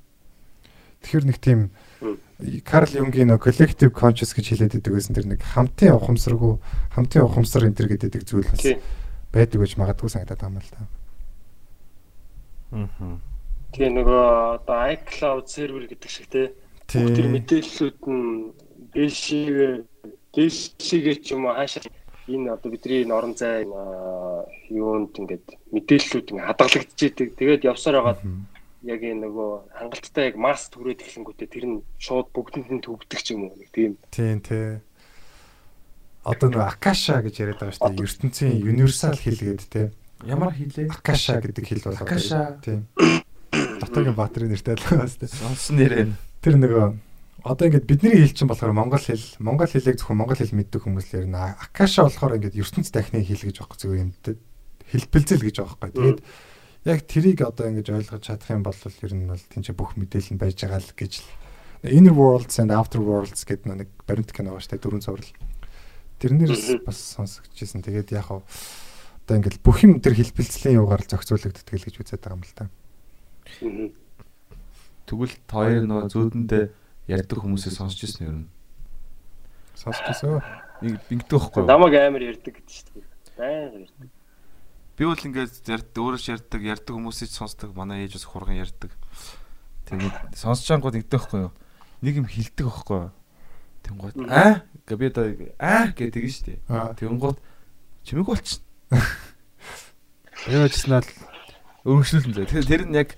Тэгэхээр 1.06 1.26
нэг 1.30 1.38
тийм 1.38 1.60
Карл 2.66 2.90
Юнгийн 2.90 3.30
нөө 3.30 3.38
collective 3.38 3.94
conscious 3.94 4.34
гэж 4.34 4.58
хэлээд 4.58 4.82
байдаг 4.82 4.92
байсан 4.98 5.14
тэр 5.14 5.26
нэг 5.30 5.40
хамтын 5.46 5.94
ухамсаргүй 5.94 6.58
хамтын 6.90 7.22
ухамсар 7.22 7.70
энэ 7.70 7.78
төр 7.78 7.88
гэдэг 7.94 8.26
зүйл 8.26 8.50
бас 8.50 8.66
байдаг 9.30 9.58
гэж 9.62 9.72
магадгүй 9.78 10.10
санагдаад 10.10 10.40
байгаа 10.42 10.50
юм 10.50 10.58
л 10.58 10.74
та. 10.74 10.82
Аа. 12.74 13.16
Тэгээ 13.78 13.92
нөгөө 13.94 14.24
одоо 14.58 14.78
iCloud 14.90 15.46
server 15.46 15.86
гэдэг 15.86 16.10
шиг 16.10 16.26
те. 16.26 16.50
Тэр 16.90 17.30
мэдээллүүд 17.30 17.98
нь 18.10 18.50
дэшигээ 18.90 19.72
дэшигээ 20.34 21.16
ч 21.22 21.38
юм 21.38 21.46
уу 21.46 21.54
хаашаа 21.54 21.86
энэ 22.28 22.52
одоо 22.56 22.70
бидний 22.72 23.04
норон 23.04 23.36
зай 23.36 23.64
юунд 24.72 25.12
ингээд 25.20 25.46
мэдээллүүд 25.72 26.30
ингээд 26.32 26.48
хадгалагдчихэдэг. 26.48 27.28
Тэгээд 27.36 27.68
явсаар 27.68 28.00
байгаад 28.00 28.20
яг 28.84 29.00
энэ 29.00 29.24
нөгөө 29.28 29.50
хангалттай 29.76 30.24
яг 30.32 30.36
масс 30.40 30.68
түрээд 30.72 31.04
эхлэнгүүтээ 31.04 31.48
тэр 31.48 31.64
нь 31.68 31.76
шууд 32.00 32.28
бүгдэнд 32.32 32.70
нь 32.72 32.84
төгдөг 32.84 33.20
ч 33.20 33.36
юм 33.36 33.48
уу 33.48 33.56
нэг 33.56 33.68
тийм. 33.72 33.96
Тийм 34.12 34.40
тий. 34.40 34.80
Одоо 36.24 36.48
нөгөө 36.48 36.68
Акаша 36.68 37.20
гэж 37.20 37.34
яриад 37.44 37.60
байгаа 37.60 37.76
шүү 37.76 37.92
дээ. 37.92 38.08
ертөнцийн 38.08 38.52
универсал 38.64 39.16
хэл 39.16 39.40
гэдэг 39.40 39.68
тий. 39.68 39.86
Ямар 40.24 40.52
хэлээ? 40.56 40.88
Акаша 40.88 41.40
гэдэг 41.40 41.64
хэл 41.64 41.84
болоо. 41.84 42.04
Акаша. 42.04 42.56
Тийм. 42.64 42.88
Дотоогийн 43.80 44.16
баатрын 44.16 44.48
нэртэй 44.52 44.80
л 44.80 44.84
байгаа 44.88 45.08
шүү 45.12 45.20
дээ. 45.20 45.32
Сонсон 45.36 45.76
нэрээ. 45.76 46.08
Тэр 46.40 46.54
нөгөө 46.56 46.84
одоо 47.44 47.68
ингээд 47.68 47.84
бидний 47.84 48.16
хэл 48.24 48.32
чинь 48.32 48.48
болохоор 48.48 48.72
монгол 48.72 49.04
хэл 49.04 49.20
монгол 49.36 49.68
хэлийг 49.68 50.00
зөвхөн 50.00 50.16
монгол 50.16 50.40
хэл 50.40 50.56
мэддэг 50.56 50.80
хүмүүс 50.80 51.12
л 51.12 51.28
ярина. 51.28 51.60
Акаша 51.60 52.08
болохоор 52.08 52.40
ингээд 52.40 52.56
ертөнц 52.56 52.88
дахны 52.88 53.20
хэл 53.20 53.44
гэж 53.44 53.60
байхгүй 53.60 53.78
зөв 53.78 53.92
юм 53.92 54.10
хэлбэлзэл 54.88 55.44
гэж 55.44 55.56
байгаа 55.60 55.76
байхгүй. 55.76 56.00
Тэгээд 56.00 56.20
яг 56.88 57.00
тэрийг 57.04 57.40
одоо 57.44 57.68
ингэж 57.68 57.88
ойлгож 57.92 58.22
чадах 58.24 58.48
юм 58.48 58.64
бол 58.64 58.80
ер 58.80 59.12
нь 59.12 59.28
бол 59.28 59.44
тийч 59.44 59.66
бүх 59.76 59.92
мэдээлэл 60.00 60.32
нь 60.32 60.40
байж 60.40 60.56
байгаа 60.56 60.80
л 60.80 60.96
гэж 60.96 61.12
л 61.20 61.28
Inner 61.84 62.16
Worlds 62.16 62.56
and 62.64 62.72
Outer 62.72 63.04
Worlds 63.04 63.44
гэдэг 63.44 63.68
нэг 63.68 63.88
баримт 64.08 64.32
кино 64.32 64.56
шүү 64.56 64.80
дээ 64.80 64.80
дөрвөн 64.80 65.04
цуврал. 65.04 65.32
Тэрнээс 66.16 66.80
бас 66.80 66.96
сонсогдчихсэн. 67.20 67.84
Тэгээд 67.84 68.16
яг 68.16 68.32
одоо 68.32 69.34
ингээд 69.36 69.60
бүх 69.60 69.84
юм 69.84 70.00
тэр 70.00 70.16
хэлбэлцлийн 70.16 70.80
юугаар 70.80 71.04
зохицуулагддаг 71.04 71.76
л 71.76 71.84
гэж 71.84 72.00
үзээд 72.00 72.24
байгаа 72.24 72.40
юм 72.40 72.44
л 72.44 72.56
та. 72.56 72.72
Тэгвэл 75.04 75.36
хоёр 75.44 75.84
нөгөө 75.84 76.08
зүүдэндээ 76.08 76.64
ярьдаг 77.08 77.38
хүмүүсээ 77.40 77.72
сонсч 77.72 78.04
ирсэн 78.04 78.24
юм. 78.26 78.38
Сонсч 79.76 80.04
ирсэн. 80.08 80.40
Нэг 80.80 81.00
ингэдэг 81.12 81.38
байхгүй 81.38 81.60
юу? 81.62 81.68
Намаг 81.68 81.92
амар 81.92 82.22
ярьдаг 82.24 82.52
гэдэг 82.56 82.72
шүү 82.72 82.88
дээ. 82.96 83.06
Баян 83.36 83.72
ярьдаг. 83.84 84.08
Би 84.94 85.04
бол 85.04 85.18
ингээд 85.18 85.54
ярьд 85.68 85.90
өөрөөс 85.92 86.26
ярьдаг, 86.30 86.60
ярьдаг 86.62 86.94
хүмүүсийг 86.94 87.30
сонсдог. 87.34 87.74
Манай 87.74 88.06
ээж 88.06 88.16
бас 88.22 88.26
хурган 88.30 88.56
ярьдаг. 88.56 88.92
Тэгээд 89.90 90.38
сонсч 90.38 90.70
ангууд 90.70 90.96
ингэдэг 90.96 91.18
байхгүй 91.18 91.40
юу? 91.50 91.52
Нэг 92.00 92.14
юм 92.22 92.28
хилдэг 92.30 92.64
байхгүй 92.64 92.98
юу? 93.04 93.12
Тэнгууд 93.84 94.16
аа 94.32 94.64
гэ 94.88 94.96
би 94.96 95.06
одоо 95.12 95.26
аа 95.60 95.92
гэдэг 95.92 96.24
нь 96.24 96.32
шүү 96.32 96.46
дээ. 96.56 96.96
Тэнгууд 96.96 97.38
чимэг 98.06 98.28
болчихно. 98.28 98.64
Яачснаа 100.48 101.04
өргөжлүүлэн 101.84 102.32
зэ. 102.32 102.48
Тэгэхээр 102.48 102.68
тэр 102.68 102.82
нь 102.88 102.96
яг 102.96 103.12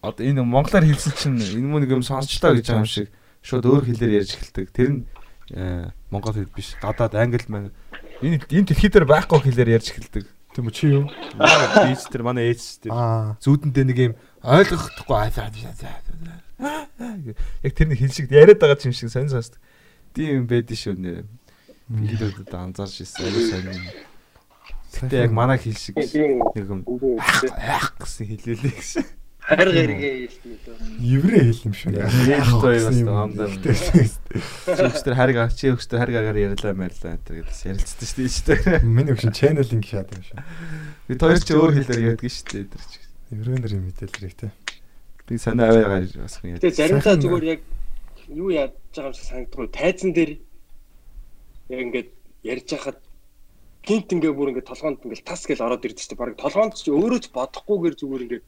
одоо 0.00 0.22
энэ 0.22 0.42
монголоор 0.46 0.86
хэлсэн 0.86 1.14
чинь 1.18 1.58
энэ 1.58 1.66
мөн 1.66 1.82
нэг 1.82 1.98
юм 1.98 2.06
сонсчлоо 2.06 2.54
гэж 2.54 2.70
байгаа 2.70 2.86
юм 2.86 2.90
шиг 2.90 3.10
шууд 3.42 3.66
өөр 3.66 3.84
хэлээр 3.90 4.22
ярьж 4.22 4.38
эхэлдэг. 4.38 4.66
Тэр 4.70 4.88
нь 4.90 5.00
монгол 6.10 6.34
хэл 6.34 6.50
биш. 6.54 6.78
Гадаад 6.78 7.18
англи 7.18 7.42
маань 7.50 7.74
энэ 8.22 8.46
энэ 8.46 8.66
дэлхий 8.70 8.90
дээр 8.90 9.06
байхгүй 9.10 9.42
хэлээр 9.42 9.74
ярьж 9.78 9.90
эхэлдэг. 9.90 10.26
Тийм 10.54 10.66
үү 10.70 10.74
чи 10.74 10.86
юу? 10.88 11.04
Бич 11.36 12.06
тэр 12.08 12.22
манай 12.22 12.54
ээж 12.54 12.86
тэр 12.86 12.94
зүүдэндээ 13.42 13.84
нэг 13.90 13.98
юм 13.98 14.14
ойлгохдохгүй 14.40 15.18
яг 17.66 17.72
тэр 17.74 17.88
нэг 17.90 17.98
хэл 18.00 18.14
шиг 18.14 18.30
яриад 18.32 18.62
байгаа 18.62 18.86
юм 18.86 18.94
шиг 18.96 19.10
сонь 19.10 19.28
сонсдог. 19.28 19.60
Тийм 20.16 20.46
байдэн 20.48 20.78
шүү 20.78 20.96
нэ. 20.96 21.28
Би 21.92 22.16
л 22.16 22.32
одоо 22.40 22.70
анзаарч 22.70 23.04
ирсэн. 23.04 23.28
Аюу 23.28 23.44
сонь. 23.52 23.68
Гэтэ 24.96 25.28
яг 25.28 25.32
манай 25.36 25.60
хэл 25.60 25.76
шиг 25.76 25.94
нэг 26.00 26.08
юм 26.56 26.80
яах 27.60 27.92
гэсэн 28.00 28.24
хэлээлээ 28.32 28.74
гэсэн. 28.80 29.04
Хайр 29.46 29.70
гэргээ 29.70 30.26
хэлсэн 30.26 30.50
үү? 30.58 31.06
Еврей 31.06 31.42
хэл 31.46 31.70
юм 31.70 31.74
шүү. 31.78 31.94
Яах 32.26 32.50
вэ 32.66 32.82
бас 32.82 32.98
таамдаа. 32.98 33.46
Өчтөр 34.90 35.14
хариг 35.14 35.38
чи 35.54 35.70
өчтөр 35.70 36.02
хариг 36.02 36.16
агаар 36.18 36.50
ярьлаа 36.50 36.74
мэрлээ 36.74 37.14
энэ 37.14 37.46
гэдээс 37.46 37.62
ярилцсан 37.70 38.26
шүү 38.26 38.42
дээ 38.42 38.82
дээ. 38.82 38.82
Миний 38.82 39.14
өгшин 39.14 39.30
чаналинг 39.30 39.86
шаад 39.86 40.10
юм 40.10 40.22
шүү. 40.26 40.42
Бид 41.06 41.22
хоёр 41.22 41.38
ч 41.38 41.48
өөр 41.54 41.72
хэлээр 41.78 42.18
ярьдаг 42.18 42.26
шүү 42.26 42.46
дээ 42.50 42.66
тэр 42.74 42.84
чи. 42.90 42.98
Еврей 43.30 43.58
нарын 43.62 43.86
мэдээлэл 43.86 44.26
ихтэй. 44.26 44.50
Би 45.30 45.38
санаа 45.38 45.70
аваагаар 45.70 46.10
бас 46.26 46.34
юм 46.42 46.50
ярьдаг. 46.50 46.62
Тэгээ 46.66 46.80
заримдаа 46.82 47.14
зүгээр 47.22 47.46
яг 47.46 47.60
юу 48.34 48.50
яаж 48.50 48.74
байгаа 48.98 49.10
юм 49.10 49.14
шиг 49.14 49.26
санагддаг. 49.30 49.70
Тайзан 49.70 50.10
дээр 50.10 50.30
яг 51.70 51.80
ингээд 51.86 52.10
ярьж 52.42 52.66
хахад 52.74 52.98
гинт 53.86 54.10
ингээ 54.10 54.34
бүр 54.34 54.50
ингээ 54.50 54.66
толгоонд 54.66 55.06
ингээл 55.06 55.22
тас 55.22 55.46
гэл 55.46 55.62
ороод 55.62 55.86
ирдэ 55.86 56.02
чинь 56.02 56.18
баг 56.18 56.34
толгоонд 56.34 56.74
ч 56.74 56.90
өөрөө 56.90 57.20
ч 57.22 57.30
бодохгүйгээр 57.30 57.94
зүгээр 57.94 58.24
ингээ 58.26 58.42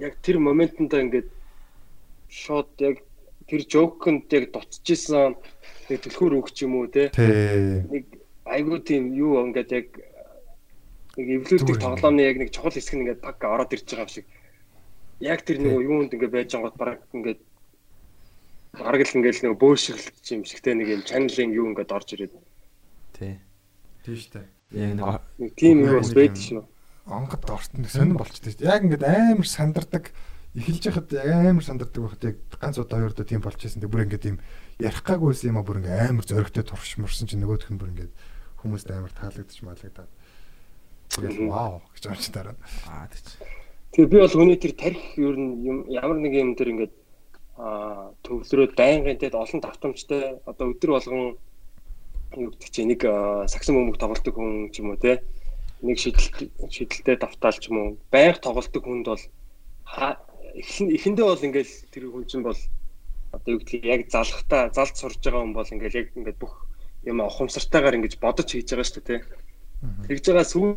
яг 0.00 0.14
тэр 0.22 0.38
моментондоо 0.38 1.00
ингээд 1.02 1.28
шууд 2.28 2.70
яг 2.80 3.02
тэр 3.48 3.62
жоконд 3.64 4.28
яг 4.32 4.52
дутчихсан 4.52 5.36
нэг 5.88 5.98
төлхөр 6.04 6.38
өгч 6.38 6.56
юм 6.68 6.78
уу 6.78 6.86
те? 6.92 7.08
Нэг 7.16 8.04
айгуу 8.44 8.78
тийм 8.84 9.12
юу 9.16 9.40
ингээд 9.48 9.70
яг 9.72 9.88
нэг 11.16 11.28
эвлүүдийг 11.42 11.80
тоглоомны 11.80 12.22
яг 12.22 12.36
нэг 12.38 12.50
чухал 12.52 12.72
хэсэг 12.72 12.94
нь 12.94 13.02
ингээд 13.08 13.24
пак 13.24 13.42
ороод 13.42 13.72
ирж 13.72 13.88
байгаа 13.88 14.06
юм 14.06 14.12
шиг. 14.12 14.26
Яг 15.18 15.42
тэр 15.42 15.58
нөгөө 15.58 15.82
юунд 15.82 16.14
ингээ 16.14 16.30
байж 16.30 16.48
байгаа 16.52 16.68
гот 16.68 16.78
бараг 16.78 17.00
ингээд 17.16 17.40
бараг 18.78 19.00
л 19.02 19.16
ингээл 19.18 19.42
нөгөө 19.48 19.60
бөөшөрлөж 19.64 20.26
юм 20.30 20.42
шигтэй 20.44 20.74
нэг 20.76 20.88
юм 20.94 21.02
чаналын 21.08 21.56
юу 21.56 21.66
ингээд 21.72 21.94
орж 21.96 22.08
ирээд. 22.14 22.34
Тий. 23.16 23.34
Шүү 24.04 24.30
дээ. 24.36 24.46
Яг 24.76 24.92
нэг 24.94 25.06
нэг 25.42 25.50
тийм 25.56 25.76
юм 25.82 25.98
бас 25.98 26.12
байдаг 26.14 26.38
шүү. 26.38 26.62
Онгод 27.08 27.44
орт 27.48 27.72
нэг 27.72 27.90
сонирн 27.90 28.20
болчтой. 28.20 28.52
Яг 28.60 28.84
ингээд 28.84 29.04
амар 29.04 29.48
сандардаг 29.48 30.12
эхэлж 30.52 30.84
яхад 30.92 31.08
амар 31.16 31.64
сандардаг 31.64 31.96
байхад 32.04 32.24
яг 32.24 32.36
ганц 32.60 32.76
удаа 32.76 33.00
хоёр 33.00 33.12
удаа 33.16 33.24
тийм 33.24 33.40
болж 33.40 33.60
ирсэн. 33.60 33.80
Тэг 33.80 33.90
бүр 33.90 34.04
ингээд 34.04 34.28
юм 34.28 34.38
ярих 34.76 35.00
гаагүйсэн 35.02 35.50
юм 35.52 35.60
а 35.60 35.64
бүр 35.64 35.80
ингээд 35.80 36.12
амар 36.12 36.24
зөрөгтэй 36.28 36.64
турш 36.68 37.00
мөрсөн 37.00 37.28
чинь 37.32 37.40
нөгөөх 37.40 37.72
нь 37.72 37.80
бүр 37.80 37.92
ингээд 37.96 38.12
хүмүүст 38.60 38.88
амар 38.92 39.12
таалагдчих 39.16 39.64
маалагдаад. 39.64 40.10
Тэгээд 41.16 41.48
вау 41.48 41.80
гэж 41.96 42.04
амч 42.12 42.24
дараа. 42.28 42.56
аа 42.92 43.08
тий. 43.08 43.24
Тэгээ 43.96 44.12
би 44.12 44.16
бол 44.20 44.36
хүний 44.36 44.58
тэр 44.60 44.74
тарих 44.76 45.04
ер 45.16 45.36
нь 45.36 45.64
юм 45.64 45.78
ямар 45.88 46.20
нэг 46.20 46.32
юм 46.36 46.52
тэр 46.52 46.76
ингээд 46.76 46.94
аа 47.56 48.12
төвлөрөөд 48.20 48.76
байнгын 48.76 49.16
тэгэд 49.16 49.34
олон 49.34 49.60
давтамжтай 49.64 50.38
одоо 50.44 50.76
өдөр 50.76 50.90
болгон 50.92 51.40
юу 52.36 52.52
гэдэг 52.52 52.68
чи 52.68 52.84
нэг 52.84 53.00
аа, 53.08 53.48
сагсан 53.48 53.74
бөмбөг 53.74 53.96
тоглолтог 53.96 54.36
хүн 54.36 54.68
ч 54.68 54.84
юм 54.84 54.92
уу 54.92 55.00
те 55.00 55.24
нэг 55.82 55.96
шидэлт 55.98 56.50
шидэлтэй 56.70 57.16
давтаал 57.18 57.58
ч 57.58 57.70
юм 57.70 57.76
уу? 57.78 57.90
Байнга 58.10 58.40
тоглолтог 58.42 58.82
хүнд 58.82 59.06
бол 59.06 59.24
эхэндээ 60.58 61.26
бол 61.26 61.46
ингээл 61.46 61.74
тэр 61.92 62.04
хүн 62.10 62.24
чинь 62.26 62.46
бол 62.46 62.60
одоо 63.32 63.50
юу 63.54 63.60
гэдгийг 63.62 63.84
яг 63.84 64.02
залхтаа 64.10 64.72
залд 64.74 64.96
сурж 64.96 65.20
байгаа 65.22 65.42
хүн 65.44 65.54
бол 65.54 65.72
ингээл 65.72 66.00
яг 66.02 66.08
ингээд 66.16 66.38
бүх 66.42 66.54
юм 67.06 67.22
ухамсартайгаар 67.22 67.98
ингэж 67.98 68.18
бодож 68.18 68.48
хийж 68.50 68.68
байгаа 68.74 68.88
шүү 68.88 69.02
дээ 69.06 69.22
те 69.22 69.26
тэгж 70.08 70.24
байгаа 70.26 70.46
сүү 70.48 70.68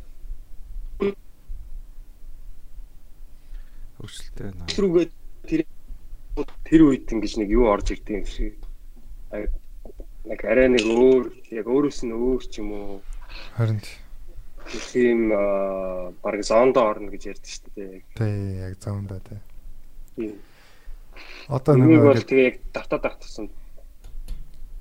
Хөрсөлтэй 4.01 4.43
байна. 4.49 4.65
рүүгээ 4.81 5.07
тэр 5.45 5.61
тэр 6.65 6.81
үед 6.89 7.05
ингэж 7.13 7.33
нэг 7.37 7.49
юу 7.53 7.69
орж 7.69 7.93
ирдэг 7.93 8.21
юм 8.21 8.25
шиг. 8.25 8.57
Нэг 10.25 10.39
арай 10.41 10.69
нэг 10.73 10.85
өөр 10.89 11.23
яг 11.53 11.65
өөрөөс 11.69 12.01
нь 12.05 12.13
өөр 12.13 12.41
ч 12.49 12.65
юм 12.65 12.73
уу? 12.73 12.97
Харин 13.57 13.77
тийм 14.69 15.29
баг 16.21 16.41
зондоо 16.43 16.83
орно 16.93 17.09
гэж 17.11 17.23
ярьдэн 17.35 17.51
шүү 17.51 17.71
дээ. 17.75 18.03
тий 18.15 18.35
яг 18.61 18.75
заундаа 18.79 19.19
тий. 19.25 19.39
Тийм. 20.15 20.35
Одоо 21.49 21.75
Нэг 21.75 22.01
бол 22.01 22.21
тэгээ 22.21 22.45
яг 22.47 22.57
давтаа 22.73 22.99
давтсан. 23.01 23.49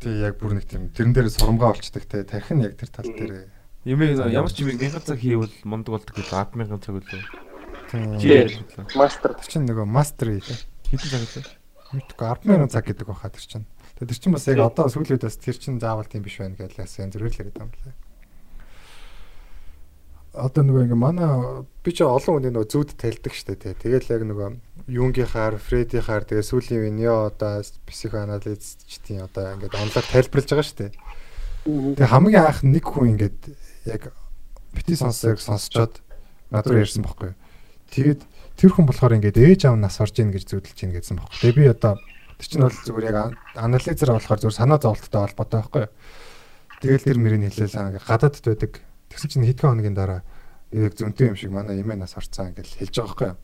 тий 0.00 0.14
яг 0.20 0.38
бүр 0.38 0.56
нэг 0.60 0.66
тийм 0.68 0.88
тэрэн 0.94 1.12
дээр 1.12 1.28
сурамгаа 1.30 1.74
болчдаг 1.74 2.04
тий. 2.06 2.22
Тарих 2.24 2.50
нь 2.52 2.64
яг 2.64 2.74
тэр 2.78 2.90
тал 2.92 3.08
дээр. 3.08 3.48
Юм 3.84 4.00
ямар 4.04 4.52
ч 4.52 4.60
юм 4.60 4.68
мянган 4.76 5.00
цаг 5.00 5.18
хийвэл 5.18 5.52
мундаг 5.64 5.96
болдог 5.96 6.14
гэж 6.14 6.28
100000 6.28 6.84
цаг 6.84 6.94
үлээ. 7.00 7.24
Тий. 8.20 8.60
Мастер. 8.94 9.34
Тэр 9.40 9.48
чинь 9.48 9.66
нөгөө 9.66 9.86
мастер 9.88 10.36
тий. 10.38 10.56
хэдэн 10.92 11.08
цаг 11.08 11.22
үлээ? 11.24 11.58
Мэдгүй 11.90 12.26
100000 12.46 12.70
цаг 12.70 12.84
гэдэг 12.86 13.06
баха 13.08 13.32
тэр 13.32 13.42
чинь. 13.48 13.66
Тэгээ 13.98 14.08
тэр 14.14 14.20
чинь 14.20 14.34
бас 14.36 14.46
яг 14.46 14.60
одоо 14.62 14.86
сүүлийн 14.86 15.16
үед 15.18 15.26
бас 15.26 15.36
тэр 15.40 15.56
чинь 15.58 15.80
заавал 15.82 16.06
тийм 16.06 16.22
биш 16.22 16.38
байна 16.38 16.54
гэж 16.54 16.76
бас 16.78 16.92
янз 17.00 17.16
бүрээр 17.18 17.32
л 17.34 17.38
яриад 17.40 17.56
байгаа 17.56 17.66
юм 17.66 17.74
лээ. 17.82 17.96
Одоо 20.30 20.62
нөгөө 20.62 20.86
ингээ 20.86 21.00
манай 21.00 21.26
би 21.82 21.90
ч 21.90 22.06
олон 22.06 22.38
хүний 22.38 22.54
нөгөө 22.54 22.70
зүуд 22.70 22.94
тайлдаг 22.94 23.34
штэ 23.34 23.58
тий. 23.58 23.74
Тэгэл 23.74 24.06
яг 24.14 24.22
нөгөө 24.30 24.48
Юнгийнхаар, 24.90 25.58
Фредихаар 25.58 26.22
тэгээ 26.22 26.46
сүүлийн 26.46 26.82
үе 26.86 26.90
Нео 26.94 27.30
одоо 27.30 27.62
психоанализчдийн 27.86 29.26
одоо 29.26 29.58
ингээд 29.58 29.74
онлоор 29.74 30.06
тайлбарлаж 30.06 30.48
байгаа 30.50 30.66
штэ. 30.66 30.86
Тэгээ 31.66 32.06
хамгийн 32.14 32.46
анх 32.46 32.62
нэг 32.62 32.84
хүн 32.86 33.18
ингээд 33.18 33.38
яг 33.90 34.14
бити 34.70 34.94
сонсог 34.94 35.42
сонсчоод 35.42 35.98
надад 36.54 36.78
ярьсан 36.78 37.02
бохгүй. 37.02 37.34
Тэгээд 37.90 38.22
тэр 38.54 38.70
хүн 38.70 38.86
болохоор 38.86 39.18
ингээд 39.18 39.34
ээж 39.34 39.66
аав 39.66 39.82
нас 39.82 39.98
орж 39.98 40.14
ийн 40.22 40.30
гэж 40.30 40.46
зүудэлж 40.46 40.78
ийн 40.78 40.94
гэсэн 40.94 41.18
бохгүй. 41.18 41.38
Тэгээ 41.42 41.58
би 41.58 41.64
одоо 41.74 41.98
тэр 42.38 42.46
чинь 42.46 42.62
бол 42.62 42.78
зүгээр 42.86 43.06
яг 43.10 43.16
ан- 43.18 43.36
анализер 43.58 44.14
болохоор 44.14 44.40
зүгээр 44.46 44.58
санаа 44.62 44.78
зовлттой 44.78 45.20
холбоотой 45.26 45.58
байхгүй. 45.58 45.86
Тэгэл 46.80 47.06
тэр 47.06 47.18
мөрийг 47.18 47.42
хэлээл 47.50 47.98
ингээд 47.98 48.06
гадаадд 48.08 48.46
байдаг. 48.46 48.72
Тэгсэн 49.10 49.30
чинь 49.30 49.46
хэдхэн 49.50 49.70
хоногийн 49.74 49.98
дараа 49.98 50.22
яг 50.70 50.94
зөнтэй 50.94 51.34
юм 51.34 51.36
шиг 51.36 51.50
манай 51.50 51.82
эмээ 51.82 51.98
нас 51.98 52.14
орцсан 52.14 52.54
гэж 52.54 52.78
хэлж 52.78 52.94
байгаа 52.94 53.34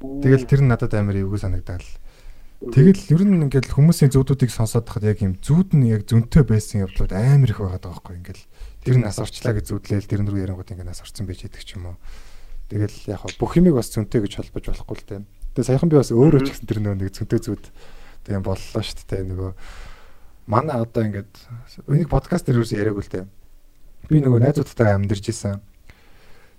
байхгүй. 0.00 0.24
Тэгэл 0.24 0.48
тэр 0.48 0.60
нь 0.64 0.70
надад 0.72 0.92
амар 0.96 1.20
эвгүй 1.20 1.36
санагдал. 1.36 1.84
Тэгэл 2.60 3.12
ер 3.12 3.22
нь 3.24 3.44
ингээд 3.44 3.72
хүмүүсийн 3.72 4.12
зүудүүдийг 4.12 4.52
сонсоод 4.52 4.88
тахад 4.88 5.04
яг 5.04 5.20
юм 5.20 5.36
зүуд 5.40 5.76
нь 5.76 5.92
яг 5.92 6.04
зөнтэй 6.08 6.44
байсан 6.44 6.84
явдлууд 6.88 7.12
амар 7.12 7.52
их 7.52 7.60
байгаад 7.60 7.84
байгаа 7.84 8.00
байхгүй. 8.00 8.16
Ингээд 8.20 8.40
тэр 8.84 8.96
нь 9.00 9.04
нас 9.04 9.20
орчлаа 9.20 9.56
гэж 9.56 9.64
зүудлээл 9.68 10.08
тэрэн 10.08 10.28
рүү 10.28 10.44
ярингууд 10.44 10.72
ингээд 10.72 10.88
нас 10.88 11.04
орсон 11.04 11.24
байж 11.28 11.44
идэг 11.44 11.64
ч 11.64 11.76
юм 11.76 11.92
уу. 11.92 11.96
Тэгэл 12.68 12.96
яг 13.12 13.24
бүх 13.40 13.56
юмыг 13.56 13.76
бас 13.76 13.88
зөнтэй 13.92 14.20
гэж 14.24 14.32
холбож 14.40 14.64
болохгүй 14.64 14.96
л 14.96 15.08
дээ. 15.08 15.20
Тэгээ 15.56 15.68
саяхан 15.72 15.88
би 15.88 15.96
бас 16.00 16.12
өөрөө 16.12 16.40
ч 16.44 16.48
гэсэн 16.52 16.68
тэр 16.68 16.80
нэг 16.84 17.12
зөнтэй 17.12 17.40
зүуд 17.40 17.64
тийм 18.28 18.44
боллоо 18.44 18.82
шүү 18.84 19.08
дээ. 19.08 19.24
Нөгөө 19.24 19.50
манай 20.48 20.76
одоо 20.84 21.02
ингээд 21.04 21.32
өнийг 21.88 22.12
подкаст 22.12 22.44
дээр 22.44 22.60
юус 22.60 22.76
яриаг 22.76 23.00
л 23.00 23.08
дээ. 23.08 23.24
Би 24.08 24.22
нөгөө 24.22 24.40
найзуудтайгаа 24.40 24.96
амьдарч 24.96 25.26
исэн. 25.28 25.60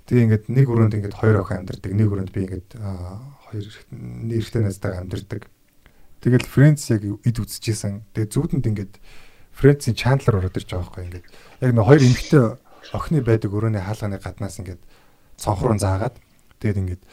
Тэгээ 0.05 0.23
ингээд 0.27 0.45
нэг 0.51 0.67
өрөөнд 0.67 0.95
ингээд 0.99 1.17
хоёр 1.17 1.41
охин 1.41 1.63
амьдардаг. 1.63 1.91
Нэг 1.95 2.07
өрөөнд 2.11 2.31
би 2.35 2.41
ингээд 2.45 2.69
хоёр 2.77 3.65
нэрхтээ 4.27 4.61
найзтайгаа 4.67 5.01
амьдардаг. 5.07 5.47
Тэгэл 6.21 6.45
Friends 6.45 6.85
яг 6.93 7.01
эд 7.01 7.37
үзчихсэн. 7.41 8.05
Тэгээ 8.13 8.29
зүудэнд 8.29 8.65
ингээд 8.69 8.93
Friends-ийн 9.55 9.97
Chandler 9.97 10.37
ороод 10.37 10.57
ирж 10.57 10.69
байгаа 10.69 10.85
байхгүй 10.85 11.03
ингээд. 11.09 11.25
Яг 11.65 11.71
нэг 11.73 11.85
хоёр 11.85 12.01
эмэгтэй 12.01 12.43
охины 12.93 13.21
байдаг 13.25 13.51
өрөөний 13.51 13.83
хаалганы 13.83 14.17
гаднаас 14.21 14.57
ингээд 14.61 14.81
цонхруу 15.37 15.77
заагаад 15.81 16.15
тэгээд 16.61 16.81
ингээд 16.81 17.03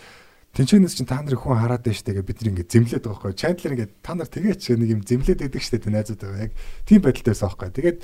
Тинчэнэс 0.58 0.96
чинь 0.96 1.06
та 1.06 1.20
нарыг 1.22 1.44
хүн 1.44 1.60
хараад 1.60 1.84
байж 1.84 2.02
тэгээ 2.02 2.24
бид 2.24 2.40
нэг 2.42 2.66
зэмлээд 2.66 3.04
байгаа 3.04 3.30
байхгүй. 3.30 3.36
Chandler 3.36 3.72
ингээд 3.78 3.92
та 4.00 4.12
нар 4.16 4.26
тэгээч 4.26 4.62
нэг 4.74 4.90
юм 4.90 5.02
зэмлээд 5.04 5.44
байдаг 5.44 5.62
штэ 5.62 5.78
тэ 5.78 5.92
найзууд 5.92 6.18
байгаа. 6.24 6.44
Яг 6.48 6.52
тийм 6.88 7.00
байдалтай 7.04 7.30
байсан 7.36 7.46
байхгүй. 7.52 7.68
Тэгээд 7.78 7.98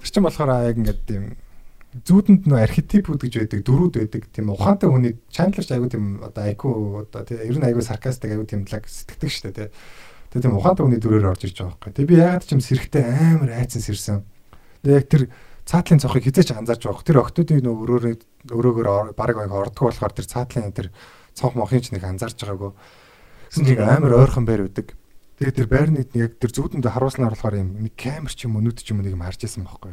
Тэр 0.00 0.08
чинь 0.08 0.24
болохоор 0.24 0.50
яг 0.62 0.76
ингээд 0.78 1.00
тийм 1.04 1.24
зүудэнд 1.92 2.48
нөө 2.48 2.60
архетипүүд 2.64 3.20
гэж 3.20 3.34
байдаг, 3.44 3.60
дөрүүд 3.68 3.94
байдаг. 4.00 4.22
Тийм 4.32 4.48
ухаантай 4.48 4.88
хүний 4.88 5.20
Chandler 5.28 5.60
ч 5.60 5.76
айгу 5.76 5.92
тийм 5.92 6.24
одоо 6.24 6.42
айку 6.48 7.04
одоо 7.04 7.20
тийм 7.28 7.44
ер 7.44 7.56
нь 7.60 7.66
айгу 7.68 7.84
саркастик 7.84 8.32
айгу 8.32 8.48
тийм 8.48 8.64
лаг 8.64 8.88
сэтгэдэг 8.88 9.28
шүү 9.28 9.52
дээ. 9.52 9.68
Тэгээ 10.32 10.44
тийм 10.48 10.56
ухаантай 10.56 10.88
хүний 10.88 10.96
дүрээр 10.96 11.28
орж 11.28 11.44
ирж 11.44 11.60
байгаа 11.60 11.76
байхгүй. 11.76 11.92
Тэгээ 11.92 12.08
би 12.08 12.16
ягаад 12.16 12.44
ч 12.48 12.50
юм 12.56 12.64
сэрэгтэй 12.64 13.04
амар 13.04 13.50
айцсан 13.60 13.84
сэрсэн. 13.84 14.24
Тэгээ 14.80 14.96
яг 14.96 15.06
тэр 15.12 15.22
цаатлын 15.68 16.00
цохыг 16.00 16.24
хизээч 16.24 16.48
анзаарч 16.56 16.82
байгаа. 16.88 17.04
Тэр 17.04 17.20
октодын 17.20 17.60
нөө 17.60 17.76
өрөөрөө 17.84 18.14
өрөөгөр 18.56 18.88
баг 19.12 19.36
баг 19.36 19.52
ордгоо 19.52 19.92
болохоор 19.92 20.16
тэр 20.16 20.26
цаатлын 20.32 20.72
тэр 20.72 20.88
цонх 21.36 21.60
мохын 21.60 21.84
ч 21.84 21.92
нэг 21.92 22.08
анзаарч 22.08 22.40
байгаагүй. 22.40 22.72
Гэсэн 23.52 23.68
чинь 23.68 23.84
амар 23.84 24.16
ойрхон 24.16 24.48
байр 24.48 24.64
үүдэг. 24.64 24.96
Тэгээ 25.44 25.56
тэр 25.60 25.68
байрны 25.68 26.08
яг 26.16 26.40
тэр 26.40 26.56
зүудэнд 26.56 26.88
харуулснаар 26.88 27.36
болохоор 27.36 27.60
юм 27.60 27.84
нэг 27.84 27.92
камер 28.00 28.32
ч 28.32 28.48
юм 28.48 28.56
нүд 28.56 28.80
ч 28.80 28.96
юм 28.96 29.04
нэг 29.04 29.12
юм 29.12 29.20
харж 29.20 29.44
исэн 29.44 29.68
байхгүй. 29.68 29.92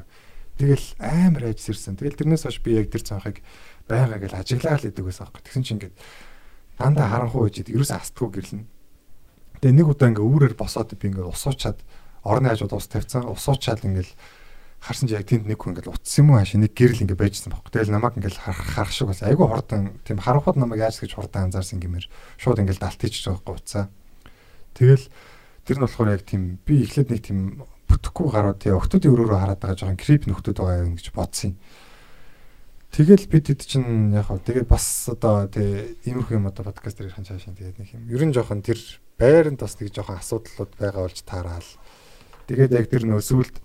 Тэгэл 0.60 0.86
амар 1.00 1.56
айж 1.56 1.64
сэрсэн. 1.64 1.96
Тэгэл 1.96 2.20
тэрнээс 2.20 2.44
хойш 2.44 2.60
би 2.60 2.76
яг 2.76 2.92
тэр 2.92 3.08
цонхыг 3.08 3.40
байгаа 3.88 4.20
гэж 4.20 4.36
ажиглаа 4.36 4.76
л 4.76 4.92
идэг 4.92 5.08
байсан 5.08 5.32
байхгүй. 5.32 5.44
Тэгсэн 5.48 5.64
чинь 5.64 5.76
ингээд 5.80 5.96
дандаа 6.76 7.08
харанхуй 7.08 7.48
байж 7.48 7.64
идэг. 7.64 7.80
Ерөөс 7.80 7.96
астгүй 7.96 8.28
гэрлэн. 8.28 8.68
Тэгээ 9.64 9.78
нэг 9.80 9.88
удаа 9.88 10.12
ингээ 10.12 10.28
үүрээр 10.28 10.56
босоод 10.60 10.92
би 11.00 11.08
ингээ 11.08 11.32
усуучаад 11.32 11.80
орны 12.28 12.52
хажууд 12.52 12.76
ус 12.76 12.92
тавьцсан. 12.92 13.32
Усуучаад 13.32 13.88
ингээл 13.88 14.12
харсан 14.84 15.08
чи 15.08 15.16
яг 15.16 15.28
тэнд 15.28 15.48
нэг 15.48 15.60
хүн 15.60 15.80
ингээл 15.80 15.96
утсан 15.96 16.28
юм 16.28 16.36
уу 16.36 16.44
хааш 16.44 16.56
нэг 16.60 16.76
гэрэл 16.76 17.04
ингээ 17.08 17.20
байжсан 17.20 17.52
байхгүй. 17.56 17.72
Тэгэл 17.80 17.96
намайг 17.96 18.16
ингээл 18.20 18.44
харах 18.44 18.92
шиг 18.92 19.12
бас 19.12 19.24
айгүй 19.24 19.48
хурдан 19.48 20.00
тийм 20.08 20.20
харанхууд 20.20 20.60
намайг 20.60 20.84
яаж 20.88 21.00
гэж 21.00 21.16
хурдан 21.16 21.52
анзаарсан 21.52 21.80
гэмээр 21.84 22.08
шууд 22.40 22.64
ингээл 22.64 22.84
далт 22.84 23.00
хийчих 23.00 23.28
жоохгүй 23.28 23.56
уцаа. 23.60 23.92
Тэгэл 24.76 25.08
тэр 25.68 25.78
нь 25.80 25.84
болохоор 25.84 26.16
яг 26.16 26.24
тийм 26.24 26.60
би 26.64 26.84
эхлээд 26.88 27.12
нэг 27.12 27.22
тийм 27.24 27.68
бүтэхгүй 27.90 28.28
гарууд 28.30 28.60
тий 28.62 28.72
октодын 28.72 29.12
өрөөрөө 29.12 29.40
хараад 29.42 29.60
байгаа 29.60 29.78
жоохон 29.82 30.00
крип 30.00 30.30
нөхдүүд 30.30 30.58
байгаа 30.62 30.86
юм 30.86 30.96
гэж 30.96 31.10
бодсон 31.12 31.54
юм. 31.54 31.58
Тэгэл 32.90 33.26
бид 33.30 33.46
хэд 33.50 33.62
чинь 33.66 34.14
яг 34.14 34.30
хав 34.30 34.42
тэгээд 34.42 34.70
бас 34.70 34.86
одоо 35.10 35.46
тий 35.50 35.98
иймэрхүү 36.10 36.38
юм 36.38 36.50
одоо 36.50 36.66
подкаст 36.66 36.98
дээр 36.98 37.14
ярих 37.14 37.22
цаашаа 37.22 37.54
тэгээд 37.54 37.78
нэг 37.82 37.90
юм. 37.94 38.04
Ер 38.10 38.22
нь 38.26 38.34
жоохон 38.34 38.66
тэр 38.66 38.82
байранд 39.18 39.62
бас 39.62 39.78
нэг 39.78 39.94
жоохон 39.94 40.18
асуудлууд 40.18 40.74
байгаа 40.74 41.06
болж 41.06 41.22
таараал. 41.22 41.70
Тэгээд 42.50 42.74
яг 42.74 42.86
тэр 42.90 43.06
нөө 43.06 43.22
сүулт 43.22 43.56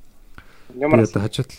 Ямар 0.77 1.05
одоо 1.05 1.23
хажууд 1.23 1.53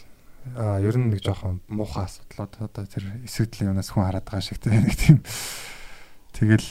а 0.53 0.77
ер 0.77 0.97
нь 0.97 1.09
нэг 1.09 1.25
жоохон 1.25 1.61
муухай 1.67 2.05
асуудлууд 2.05 2.53
одоо 2.61 2.85
тэр 2.85 3.03
эсвэдлийн 3.25 3.73
юмнаас 3.73 3.89
хүн 3.89 4.05
хараад 4.05 4.29
байгаа 4.29 4.45
шиг 4.45 4.61
тий 4.61 4.77
нэг 4.77 4.93
тийм 4.93 5.17
тэгэл 6.37 6.69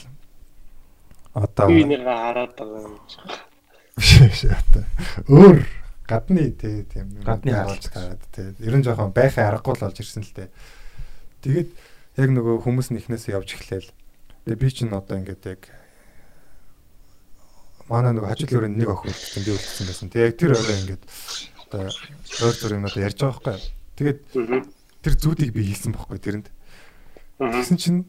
одоо 1.35 1.67
би 1.67 1.83
нэг 1.83 2.07
хараад 2.07 2.55
байгаа 2.55 2.87
юм. 2.87 2.95
одоо 3.99 4.83
өөр 5.27 5.59
гадны 6.07 6.51
тий 6.53 6.85
тийм 6.85 7.21
Гадны 7.25 7.51
хаалж 7.51 7.85
гараад 7.91 8.23
тий 8.31 8.53
ер 8.61 8.75
нь 8.77 8.85
жоохон 8.85 9.11
байхын 9.11 9.49
аргагүй 9.49 9.73
л 9.75 9.83
болж 9.85 9.97
ирсэн 9.99 10.23
л 10.23 10.33
дээ. 10.33 10.49
Тэгээд 11.41 11.69
яг 12.21 12.29
нөгөө 12.33 12.63
хүмүүс 12.63 12.93
нь 12.93 12.99
ихнээс 13.01 13.29
явж 13.33 13.49
эхлээл. 13.57 13.91
Тэгээ 14.45 14.61
би 14.61 14.69
чинь 14.71 14.93
одоо 14.93 15.17
ингээд 15.19 15.43
яг 15.45 15.61
манай 17.89 18.13
нөгөө 18.13 18.29
хажууд 18.31 18.55
өрөөнд 18.55 18.77
нэг 18.79 18.89
охин 18.89 19.11
үлдсэн 19.13 19.43
би 19.45 19.51
үлдсэн 19.53 19.85
байсан. 19.89 20.09
Тэгээ 20.13 20.29
яг 20.29 20.35
тэр 20.37 20.51
орой 20.53 20.77
ингээд 20.85 21.03
одоо 21.65 21.81
өөр 21.89 22.55
зур 22.55 22.75
юмнуудаа 22.77 23.05
ярьж 23.05 23.19
байгаа 23.19 23.41
байхгүй 23.41 23.73
тэгээд 23.97 24.19
тэр 25.05 25.13
зүудийг 25.17 25.51
би 25.53 25.65
хийсэн 25.69 25.93
бохгүй 25.93 26.21
тэрэнд. 26.21 26.47
Тэгсэн 27.41 27.77
чинь 27.77 27.99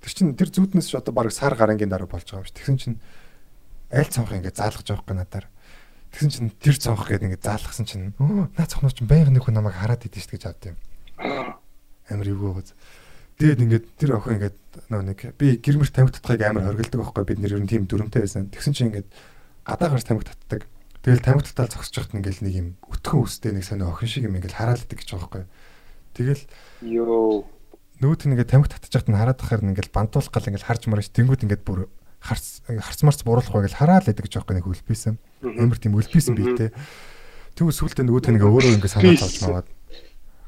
Тэр 0.00 0.12
чин 0.16 0.32
тэр 0.32 0.48
зүуднээс 0.48 0.88
ч 0.88 0.96
одоо 0.96 1.12
баг 1.12 1.28
сар 1.28 1.52
гарангийн 1.52 1.92
дараа 1.92 2.08
болж 2.08 2.24
байгаа 2.24 2.40
юм 2.40 2.48
шиг. 2.48 2.56
Тэгсэн 2.56 2.76
чин 2.80 2.94
аль 3.92 4.08
цонх 4.08 4.32
ингээд 4.32 4.56
заалгаж 4.56 4.88
байгаа 4.88 5.04
байхгүй 5.04 5.16
надаар. 5.20 5.46
Тэгсэн 6.10 6.30
чин 6.30 6.50
тэр 6.58 6.76
цонх 6.76 7.06
гэдэг 7.06 7.26
ингээд 7.38 7.46
заалгасан 7.46 7.86
чин 7.86 8.02
өө 8.18 8.50
наа 8.50 8.66
цонхноо 8.66 8.90
чин 8.90 9.06
байнга 9.06 9.30
нэг 9.30 9.46
хүн 9.46 9.54
намайг 9.54 9.78
хараад 9.78 10.06
идэв 10.06 10.26
шүү 10.26 10.34
гэж 10.34 10.44
авд 10.50 10.74
юм. 10.74 10.76
Амар 12.10 12.26
эвгүй 12.26 12.50
гоц. 12.50 12.74
Тэгээд 13.38 13.62
ингээд 13.64 13.86
тэр 13.96 14.18
охин 14.18 14.36
ингээд 14.36 14.58
нөө 14.90 15.02
нэг 15.06 15.18
би 15.38 15.56
гэрмэр 15.62 15.88
тамхи 15.88 16.18
татхыг 16.18 16.42
амар 16.44 16.74
хоригддаг 16.74 17.00
байхгүй 17.00 17.24
бид 17.24 17.40
нэр 17.40 17.56
ер 17.56 17.62
нь 17.62 17.70
тийм 17.70 17.86
дүрмтэй 17.86 18.26
байсан. 18.26 18.50
Тэгсэн 18.50 18.74
чинь 18.74 18.88
ингээд 18.90 19.08
гадаагаар 19.64 20.02
тамхи 20.02 20.28
татдаг. 20.28 20.66
Тэгэл 21.00 21.24
тамхи 21.24 21.48
татал 21.48 21.72
зогсож 21.72 21.94
байхад 21.94 22.16
ингээд 22.20 22.42
нэг 22.44 22.54
юм 22.58 22.68
өтгөн 22.90 23.24
үстэй 23.24 23.56
нэг 23.56 23.64
сонио 23.64 23.94
охин 23.94 24.10
шиг 24.10 24.26
юм 24.28 24.36
ингээд 24.36 24.58
хараад 24.58 24.84
идэг 24.84 25.00
гэж 25.00 25.08
байгаа 25.14 25.24
байхгүй. 25.24 25.44
Тэгэл 26.18 26.42
нөгөөт 28.00 28.22
нь 28.28 28.32
ингээд 28.36 28.52
тамхи 28.52 28.68
татчих 28.68 29.00
хад 29.00 29.08
нь 29.08 29.16
хараад 29.16 29.40
тахаар 29.40 29.62
нь 29.64 29.72
ингээд 29.72 29.94
бантуулах 29.94 30.28
гал 30.28 30.48
ингээд 30.50 30.66
харж 30.68 30.82
марж 30.90 31.08
тэнгууд 31.08 31.44
ингээд 31.48 31.64
бүр 31.64 31.88
харц 32.20 32.60
харцмарц 32.68 33.24
бууруулах 33.24 33.52
байгаад 33.52 33.76
хараад 33.76 34.04
л 34.06 34.12
идэг 34.12 34.28
гэж 34.28 34.34
байгаа 34.40 34.56
нэг 34.60 34.68
хөлбийсэн. 34.68 35.16
Амар 35.42 35.78
тийм 35.80 35.96
өлбийсэн 35.96 36.36
бийтэй. 36.36 36.70
Тэгвэл 37.56 37.74
сүултээ 37.74 38.04
нөгөөт 38.04 38.26
нь 38.28 38.36
ингээд 38.38 38.52
өөрөө 38.52 38.72
ингээд 38.76 38.94
санаа 38.94 39.16
зовж 39.16 39.36
маваад 39.42 39.68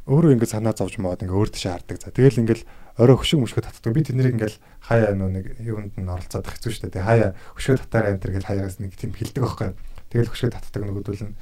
өөрөө 0.07 0.33
ингээд 0.37 0.53
санаа 0.53 0.75
зовж 0.77 0.95
маваад 1.01 1.23
ингээд 1.25 1.39
өөр 1.41 1.51
тийшээ 1.51 1.73
хардаг. 1.73 1.97
За 1.99 2.13
тэгэл 2.13 2.41
ингээд 2.45 2.63
орой 3.01 3.17
хөшиг 3.17 3.41
мөшгө 3.41 3.65
татдаг. 3.65 3.93
Би 3.97 4.05
тэднийг 4.05 4.37
ингээд 4.37 4.57
хаяа 4.85 5.17
нөө 5.17 5.31
нэг 5.33 5.47
юунд 5.65 5.97
нь 5.97 6.13
оролцоод 6.13 6.47
хэцүү 6.47 6.71
шүү 6.71 6.83
дээ. 6.91 6.95
Тэгээ 7.01 7.09
хаяа 7.09 7.31
хөшгө 7.57 7.81
татаар 7.89 8.07
амтэр 8.13 8.33
гэж 8.37 8.45
хаяас 8.45 8.77
нэг 8.79 8.93
тийм 8.99 9.17
хилдэг 9.17 9.43
байхгүй. 9.43 9.73
Тэгэл 10.13 10.31
хөшгө 10.31 10.53
татдаг 10.53 10.83
нөгөөдөл 10.85 11.25
нь 11.33 11.37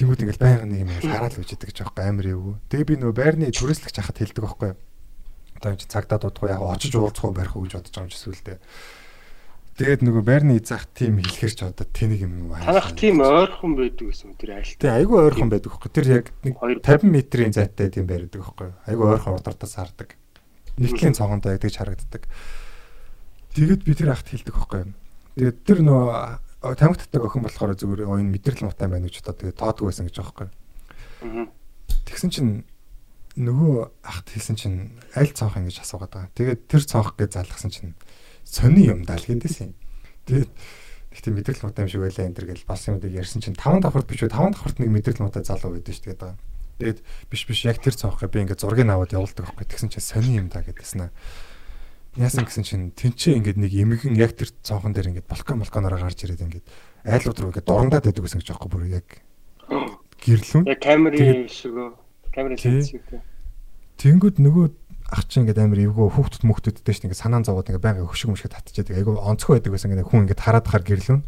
Тэнгүүд 0.00 0.22
ингээл 0.24 0.40
байнга 0.40 0.64
нэг 0.64 0.80
юм 0.80 0.92
хараад 1.12 1.34
л 1.36 1.42
үжидэг 1.44 1.76
гэж 1.76 1.78
байхгүй 1.84 2.04
амар 2.08 2.26
эвгүй. 2.32 2.54
Тэгээ 2.72 2.88
би 2.88 2.94
нөө 3.04 3.12
байрны 3.12 3.52
түрээслэгч 3.52 3.96
хахад 4.00 4.16
хэлдэг 4.16 4.44
байхгүй. 4.48 4.70
Одоо 5.60 5.70
энэ 5.76 5.92
цагтаа 5.92 6.18
дуудахгүй 6.24 6.48
яг 6.48 6.62
очиж 6.64 6.94
уулзах 6.96 7.24
уу 7.28 7.36
барих 7.36 7.52
уу 7.52 7.68
гэж 7.68 7.76
бодож 7.76 7.92
байгаа 7.92 8.08
юм 8.08 8.14
шиг 8.14 8.24
сүлдээ. 8.24 8.58
Тэгээд 9.80 10.04
нөгөө 10.04 10.24
байрны 10.28 10.60
эзах 10.60 10.84
тийм 10.92 11.24
хэлэхэр 11.24 11.52
ч 11.56 11.64
одоо 11.64 11.88
тэнийг 11.88 12.28
юм 12.28 12.52
аа. 12.52 12.68
Танах 12.68 12.92
тийм 13.00 13.24
ойрхон 13.24 13.80
байдаг 13.80 14.12
гэсэн 14.12 14.36
тэр 14.36 14.60
айл. 14.60 14.76
Тэгээ 14.76 15.08
айгүй 15.08 15.18
ойрхон 15.24 15.48
байдаг 15.48 15.72
байхгүй. 15.72 15.88
Тэр 15.96 16.06
яг 16.20 16.26
нэг 16.44 16.60
50 16.84 17.08
метрийн 17.08 17.56
зайтай 17.56 17.88
тийм 17.88 18.04
байрдаг 18.04 18.44
байхгүй. 18.44 18.76
Айгүй 18.84 19.06
ойрхон 19.08 19.40
удардаас 19.40 19.80
хардаг. 19.80 20.20
Нэгтлийн 20.76 21.16
цогондоо 21.16 21.56
ядаж 21.56 21.72
харагддаг. 21.80 22.28
Тэгээд 23.56 23.80
би 23.88 23.92
тэр 23.96 24.12
ахт 24.12 24.28
хэлдэг 24.28 24.52
байхгүй. 24.52 24.92
Тэгээд 25.40 25.58
тэр 25.64 25.78
нөгөө 25.80 26.76
тамхи 26.76 27.00
татдаг 27.00 27.24
охин 27.24 27.40
болохоор 27.48 27.72
зүгээр 27.72 28.04
оюун 28.04 28.28
мэдрэл 28.28 28.68
муутай 28.68 28.84
байна 28.84 29.08
гэж 29.08 29.24
одоо 29.24 29.32
тэгээд 29.32 29.64
тоодгүй 29.64 29.88
байсан 29.88 30.04
гэж 30.12 30.16
байгаа 30.20 30.52
байхгүй. 31.24 31.48
Тэгсэн 32.04 32.28
чинь 32.28 32.52
нөгөө 33.40 34.04
ахт 34.04 34.28
хэлсэн 34.28 34.60
чинь 34.60 34.92
аль 35.16 35.32
цонх 35.32 35.56
ингэж 35.56 35.80
асуугаад 35.80 36.12
байгаа. 36.12 36.36
Тэгээд 36.36 36.68
тэр 36.68 36.82
цонх 36.84 37.16
гэж 37.16 37.40
залгасан 37.40 37.72
чинь 37.72 37.96
сони 38.50 38.90
юм 38.90 39.06
даа 39.06 39.16
л 39.16 39.30
гэдээсэн. 39.30 39.70
Тэгээд 40.26 40.50
ихтэй 41.14 41.32
мэдрэл 41.34 41.62
муутай 41.62 41.86
юм 41.86 41.90
шиг 41.90 42.02
байлаа 42.02 42.26
энэ 42.26 42.36
төр 42.36 42.46
гэж 42.50 42.66
бас 42.66 42.82
юмдыг 42.90 43.14
ярьсан 43.14 43.38
чинь 43.38 43.54
5 43.54 43.86
давхарт 43.86 44.10
биш 44.10 44.26
үү 44.26 44.34
5 44.34 44.58
давхарт 44.58 44.78
нэг 44.82 44.90
мэдрэл 44.90 45.22
муутай 45.22 45.46
залуу 45.46 45.78
байдаг 45.78 45.94
шүү 45.94 46.18
дээ. 46.18 46.34
Тэгээд 46.80 46.98
биш 47.30 47.42
биш 47.46 47.60
яг 47.68 47.78
тэр 47.78 47.94
цонх 47.94 48.18
би 48.24 48.40
ингээд 48.42 48.62
зургийг 48.62 48.90
аваад 48.90 49.14
явуулдаг 49.14 49.46
байхгүй. 49.46 49.66
Тэгсэн 49.70 49.90
чинь 49.94 50.02
сони 50.02 50.38
юм 50.40 50.48
даа 50.48 50.66
гэдээсэн 50.66 51.06
аа. 51.06 51.12
Яасан 52.18 52.48
гэсэн 52.48 52.64
чинь 52.66 52.90
тэнцээ 52.96 53.38
ингээд 53.38 53.58
нэг 53.60 53.70
эмгэн 53.70 54.18
яг 54.18 54.34
тэр 54.34 54.50
цонхон 54.64 54.96
дээр 54.96 55.14
ингээд 55.14 55.30
балкон 55.30 55.62
балконоор 55.62 56.00
гарч 56.00 56.26
ирээд 56.26 56.42
ингээд 56.42 56.66
айлууд 57.06 57.38
руу 57.38 57.50
ингээд 57.54 57.68
дурандаад 57.70 58.02
байдаг 58.08 58.24
гэсэн 58.24 58.40
гэж 58.42 58.50
аахгүй 58.50 58.70
бүр 58.72 58.84
яг 58.90 59.06
гэрлүүн. 60.24 60.64
Яг 60.66 60.80
камерын 60.82 61.46
шиг 61.46 61.76
камерын 62.34 62.58
шиг. 62.58 63.04
Тэнгүүд 64.00 64.40
нөгөө 64.40 64.66
ах 65.10 65.26
чи 65.26 65.42
ингээд 65.42 65.58
амар 65.58 65.82
эвгүй 65.82 66.06
хүүхдүүд 66.14 66.44
мөхтөдтэй 66.46 66.94
ш 66.94 67.02
ингээд 67.02 67.18
санаан 67.18 67.42
зовоод 67.42 67.66
ингээд 67.66 67.82
байнга 67.82 68.06
хөшиг 68.06 68.30
мөшгө 68.30 68.54
татчихад 68.54 68.94
айгүй 68.94 69.18
онцгой 69.18 69.58
байдаг 69.58 69.74
байсан 69.74 69.90
ингээд 69.90 70.06
хүн 70.06 70.22
ингээд 70.30 70.44
хараад 70.46 70.66
хаар 70.70 70.86
гэрлүүн. 70.86 71.22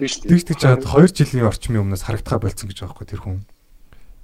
Шүү 0.00 0.30
дээ. 0.30 0.40
Тэгж 0.46 0.60
чад 0.62 0.86
2 0.86 1.10
жилийн 1.12 1.50
орчмын 1.50 1.82
өмнөөс 1.82 2.06
харагдхаа 2.06 2.38
болцсон 2.40 2.70
гэж 2.70 2.78
байгаа 2.80 2.94
байхгүй 2.94 3.08
тэр 3.10 3.22
хүн. 3.26 3.38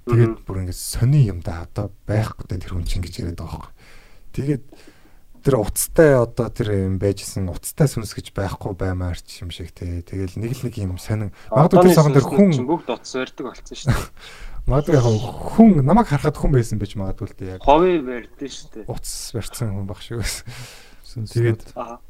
Тэгээд 0.07 0.35
бүр 0.47 0.57
ингээд 0.63 0.79
сони 0.79 1.21
юм 1.27 1.43
да 1.43 1.67
одоо 1.67 1.91
байхгүй 2.07 2.45
дээ 2.47 2.63
тэр 2.63 2.73
хүн 2.73 2.87
чинь 2.87 3.03
гэж 3.03 3.13
яриад 3.19 3.37
байгаа 3.37 3.67
байхгүй. 3.67 3.73
Тэгээд 4.31 4.63
тэр 5.43 5.55
уцтай 5.59 6.11
одоо 6.15 6.47
тэр 6.49 6.67
юм 6.87 6.95
байжсэн 6.97 7.51
уцтай 7.51 7.87
сүнс 7.91 8.15
гэж 8.15 8.31
байхгүй 8.31 8.73
баймаар 8.73 9.19
ч 9.19 9.43
юм 9.43 9.51
шиг 9.51 9.75
те. 9.75 10.01
Тэгэл 10.01 10.39
нэг 10.39 10.55
л 10.55 10.63
нэг 10.65 10.75
юм 10.79 10.97
сонин. 10.97 11.35
Магадгүй 11.51 11.91
тэр 11.91 11.97
цагаан 11.99 12.15
дээр 12.15 12.25
хүн 12.25 12.51
бүгд 12.63 12.89
утас 12.89 13.13
барьдаг 13.13 13.45
болсон 13.51 13.75
шүү 13.75 13.91
дээ. 13.91 14.01
Магадгүй 14.67 14.97
яг 14.99 15.07
хүн 15.55 15.79
намайг 15.79 16.09
харахад 16.11 16.35
хүн 16.35 16.51
байсан 16.51 16.75
байж 16.75 16.91
магадгүй 16.99 17.27
л 17.31 17.35
те 17.39 17.45
яг. 17.55 17.63
Ховын 17.63 18.03
барьдсан 18.03 18.51
шүү 18.51 18.67
дээ. 18.75 18.91
Уцс 18.91 19.31
барьсан 19.31 19.71
хүн 19.71 19.87
баг 19.87 20.03
байсан. 20.03 21.23
Тэгээд 21.23 21.71
аа. 21.79 22.03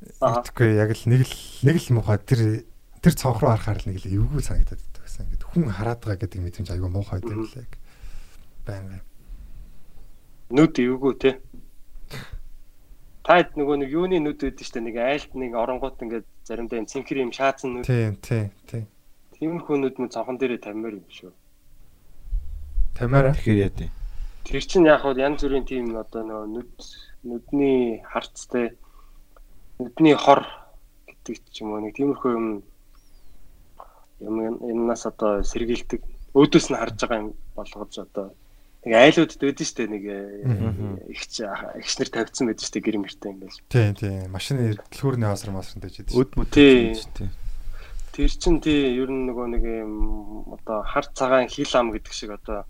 Тэгэхгүй 0.00 0.80
яг 0.80 0.96
л 0.96 1.04
нэг 1.12 1.28
л 1.28 1.36
нэг 1.68 1.76
л 1.76 1.92
муухай 2.00 2.16
тэр 2.16 2.64
тэр 3.04 3.12
цонх 3.12 3.44
руу 3.44 3.52
харахаар 3.52 3.76
л 3.76 3.88
нэг 3.92 4.00
л 4.00 4.08
эвгүй 4.08 4.40
санагдаад 4.40 4.80
байсан. 5.04 5.28
Ингээд 5.28 5.44
хүн 5.52 5.68
хараад 5.68 6.00
байгаа 6.00 6.20
гэдэг 6.24 6.40
мэдрэмж 6.40 6.68
айгүй 6.72 6.88
муухай 6.88 7.20
байл 7.20 7.44
яг. 7.52 7.72
Баян. 8.64 9.04
Нүд 10.48 10.80
эвгүй 10.80 11.12
те. 11.20 11.44
Таад 13.20 13.52
нөгөө 13.52 13.84
нэг 13.84 13.92
юуны 13.92 14.16
нүд 14.16 14.40
үүдэн 14.48 14.64
штэ 14.64 14.80
нэг 14.80 14.96
айлт 14.96 15.36
нэг 15.36 15.52
оронгууд 15.52 16.00
ингээд 16.00 16.24
заримдаа 16.48 16.80
юм 16.80 16.88
цэнхэр 16.88 17.20
юм 17.20 17.36
шаацсан 17.36 17.76
нүд. 17.76 17.84
Тийм, 17.84 18.16
тийм, 18.24 18.48
тийм. 18.64 18.88
Тиймэрхүү 19.36 19.76
нүд 19.76 20.00
мө 20.00 20.08
цонхон 20.08 20.40
дээрээ 20.40 20.64
тамир 20.64 20.96
юм 20.96 21.04
шүү. 21.12 21.36
Тамираа. 23.00 23.32
Тэгэхээр 23.32 23.64
яа 23.64 23.72
тий. 23.72 23.88
Тэр 24.44 24.60
чинь 24.60 24.84
яг 24.84 25.00
хав 25.00 25.16
янз 25.16 25.40
бүрийн 25.40 25.64
тийм 25.64 25.96
одоо 25.96 26.20
нөгөө 26.20 26.48
нүд 26.52 26.74
нүдний 27.24 28.04
харцтай 28.04 28.76
нүдний 29.80 30.12
хор 30.20 30.44
гэдэг 31.08 31.40
ч 31.48 31.64
юм 31.64 31.72
уу 31.72 31.80
нэг 31.80 31.96
тиймэрхүү 31.96 32.32
юм 32.36 32.46
юм 34.20 34.36
юмнаас 34.60 35.08
одоо 35.08 35.40
сэргийлдэг 35.40 36.04
өөдөөс 36.36 36.66
нь 36.68 36.76
харж 36.76 36.96
байгаа 37.00 37.20
юм 37.24 37.32
болгож 37.56 37.94
одоо 38.04 38.36
нэг 38.84 38.92
айлуудд 38.92 39.40
үүдэн 39.40 39.64
штэ 39.64 39.88
нэг 39.88 40.04
ихч 41.08 41.40
ихчнэр 41.40 42.08
тавьсан 42.12 42.52
байдаг 42.52 42.68
штэ 42.68 42.84
гэр 42.84 43.00
мөртэй 43.00 43.32
ингээл. 43.32 43.60
Тийм 43.68 43.92
тийм. 43.96 44.28
Машины 44.28 44.76
дэлгүүрний 44.76 45.28
хасар 45.28 45.56
масран 45.56 45.80
дэж 45.84 46.04
идэв. 46.04 46.20
Өд 46.20 46.36
мөтэй. 46.36 46.96
Тэр 48.12 48.28
чин 48.28 48.60
тий 48.60 48.96
ер 48.96 49.08
нь 49.08 49.24
нөгөө 49.24 49.46
нэг 49.56 49.64
юм 49.64 50.52
одоо 50.52 50.84
хар 50.84 51.08
цагаан 51.12 51.48
хил 51.48 51.72
ам 51.76 51.92
гэдэг 51.92 52.12
шиг 52.12 52.36
одоо 52.36 52.68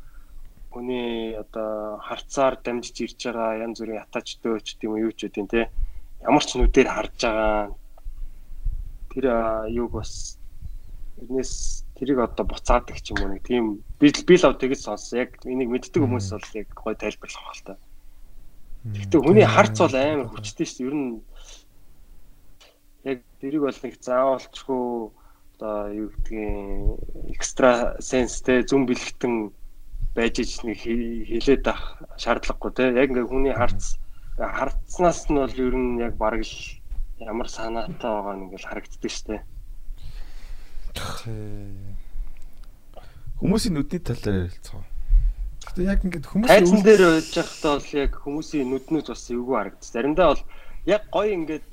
хүний 0.71 1.35
одоо 1.35 1.99
харцаар 1.99 2.55
дамжиж 2.62 2.97
ирж 3.05 3.21
байгаа 3.27 3.62
янз 3.66 3.83
бүрийн 3.83 4.03
ятаач 4.07 4.39
дөөч 4.43 4.79
тийм 4.79 4.97
юу 4.97 5.12
ч 5.12 5.27
үгүй 5.27 5.47
тий. 5.51 5.66
Ямар 6.23 6.45
ч 6.47 6.57
нүдээр 6.57 6.89
харж 6.89 7.18
байгаа. 7.21 7.75
Тэр 9.11 9.27
юуг 9.75 9.99
бас 9.99 10.41
Тэрнээс 11.21 11.85
тэрийг 12.01 12.25
одоо 12.25 12.49
буцаадаг 12.49 12.97
ч 13.05 13.12
юм 13.12 13.21
уу 13.21 13.37
нэг 13.37 13.45
тийм 13.45 13.85
би 14.01 14.09
би 14.09 14.35
л 14.41 14.57
тэгэж 14.57 14.81
сонссон. 14.81 15.21
Яг 15.21 15.37
энийг 15.45 15.68
мэддэг 15.68 16.01
хүмүүс 16.01 16.33
бол 16.33 16.49
яг 16.57 16.68
гой 16.73 16.97
тайлбарлах 16.97 17.61
та. 17.61 17.77
Гэхдээ 18.89 19.21
хүний 19.21 19.45
харц 19.45 19.77
бол 19.85 19.93
амар 19.93 20.33
хүчтэй 20.33 20.64
шүү. 20.64 20.89
Ер 20.89 20.97
нь 20.97 21.21
яг 23.05 23.21
тэрийг 23.45 23.68
бол 23.68 23.81
нэг 23.85 23.95
заавалчгүй 24.01 24.85
одоо 25.61 25.77
юу 25.93 26.09
гэдгийг 26.09 27.37
экстра 27.37 28.01
сенстэй 28.01 28.64
зүн 28.64 28.89
бэлгтэн 28.89 29.53
байж 30.15 30.41
ич 30.43 30.63
нэг 30.67 30.79
хилээд 30.83 31.65
ах 31.71 32.03
шаардлагагүй 32.19 32.73
те. 32.75 32.85
Яг 32.95 33.11
ингээ 33.11 33.31
хүний 33.31 33.55
харц 33.55 33.97
харцнаас 34.37 35.29
нь 35.31 35.39
бол 35.39 35.55
ер 35.55 35.75
нь 35.77 36.01
яг 36.01 36.15
бараг 36.17 36.43
л 36.43 36.57
ямар 37.21 37.49
санаатай 37.49 38.11
байгаа 38.11 38.35
нь 38.37 38.45
ингээл 38.49 38.69
харагддаг 38.69 39.11
шүү 39.11 39.27
дээ. 39.29 39.43
Хүмүүсийн 43.41 43.75
нүдний 43.77 44.01
талаар 44.01 44.49
ярилцгаа. 44.49 44.85
Гэтэ 45.69 45.81
яг 45.85 46.01
ингээд 46.05 46.27
хүмүүсийн 46.27 46.57
тайзан 46.57 46.83
дээр 46.83 47.03
байж 47.05 47.31
байхдаа 47.37 47.73
бол 47.77 47.91
яг 47.95 48.13
хүмүүсийн 48.25 48.69
нүднүүд 48.73 49.07
бас 49.13 49.25
эвгүй 49.31 49.57
харагдчих. 49.57 49.93
Заримдаа 49.93 50.27
бол 50.33 50.43
яг 50.89 51.03
гоё 51.13 51.31
ингээд 51.37 51.67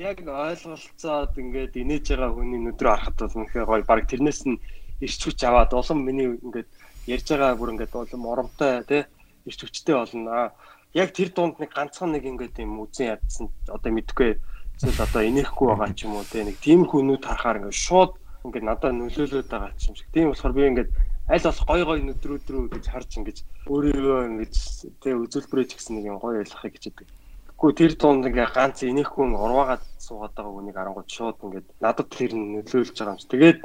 яг 0.00 0.18
ойлголцоод 0.26 1.32
ингээд 1.38 1.76
инээж 1.78 2.04
байгаа 2.10 2.32
хүний 2.34 2.60
нүд 2.60 2.80
рүү 2.80 2.92
харахад 2.92 3.18
бол 3.20 3.38
үнэхээр 3.44 3.68
гоё. 3.68 3.84
Бараг 3.84 4.06
тэрнээс 4.08 4.42
нь 4.48 4.58
ирч 5.04 5.20
хүч 5.22 5.40
аваад 5.44 5.70
улам 5.76 6.02
миний 6.02 6.34
ингээд 6.40 6.68
ярьж 7.06 7.26
байгаа 7.28 7.58
бүр 7.58 7.72
ингээд 7.74 7.94
улам 7.94 8.26
оромтой 8.26 8.84
тий 8.88 9.02
ирч 9.44 9.60
хүчтэй 9.60 9.94
болно. 9.94 10.52
Яг 10.94 11.12
тэр 11.12 11.28
дунд 11.34 11.58
нэг 11.60 11.70
ганцхан 11.74 12.12
нэг 12.12 12.24
ингээд 12.24 12.62
юм 12.64 12.80
үзэн 12.84 13.18
ядсан 13.18 13.50
одоо 13.68 13.90
мэдгүй 13.92 14.38
зүйл 14.80 15.00
одоо 15.00 15.22
инехгүй 15.22 15.66
байгаа 15.68 15.92
ч 15.94 16.06
юм 16.06 16.16
уу 16.16 16.24
тий 16.24 16.44
нэг 16.44 16.56
тийм 16.64 16.86
хүнүүд 16.88 17.22
харахаар 17.26 17.58
ингээд 17.60 17.82
шууд 17.86 18.12
ингээд 18.46 18.68
надад 18.68 18.94
нөлөөлөд 18.96 19.48
байгаа 19.50 19.70
юм 19.74 19.94
шиг. 19.96 20.08
Тийм 20.14 20.32
болохоор 20.32 20.54
би 20.54 20.62
ингээд 20.70 20.90
аль 21.28 21.44
болох 21.44 21.66
гой 21.66 21.82
гой 21.84 22.00
нүдрүүд 22.04 22.46
рүү 22.52 22.64
гэж 22.72 22.84
харж 22.92 23.10
ингэж 23.16 23.38
өөрийгөө 23.72 24.20
ингэж 24.28 24.54
тэг 25.00 25.14
үзүүлбэрээ 25.24 25.66
ч 25.68 25.72
гэсэн 25.76 25.94
нэг 25.96 26.04
юм 26.12 26.18
гоё 26.20 26.44
ойлгохыг 26.44 26.74
хичээдэг. 26.76 27.08
Гэхдээ 27.54 27.78
тэр 27.80 27.92
дунд 27.96 28.28
ингээ 28.28 28.48
ганц 28.52 28.84
инехгүй 28.84 29.24
урваагаад 29.32 29.82
суугаад 29.96 30.34
байгаа 30.36 30.52
хүнийг 30.52 30.76
арангууд 30.76 31.08
шууд 31.08 31.38
ингээд 31.40 31.66
надад 31.80 32.08
тэр 32.12 32.32
нөлөөлж 32.36 32.92
байгаа 32.92 33.14
юм 33.16 33.20
чи. 33.22 33.28
Тэгээд 33.32 33.58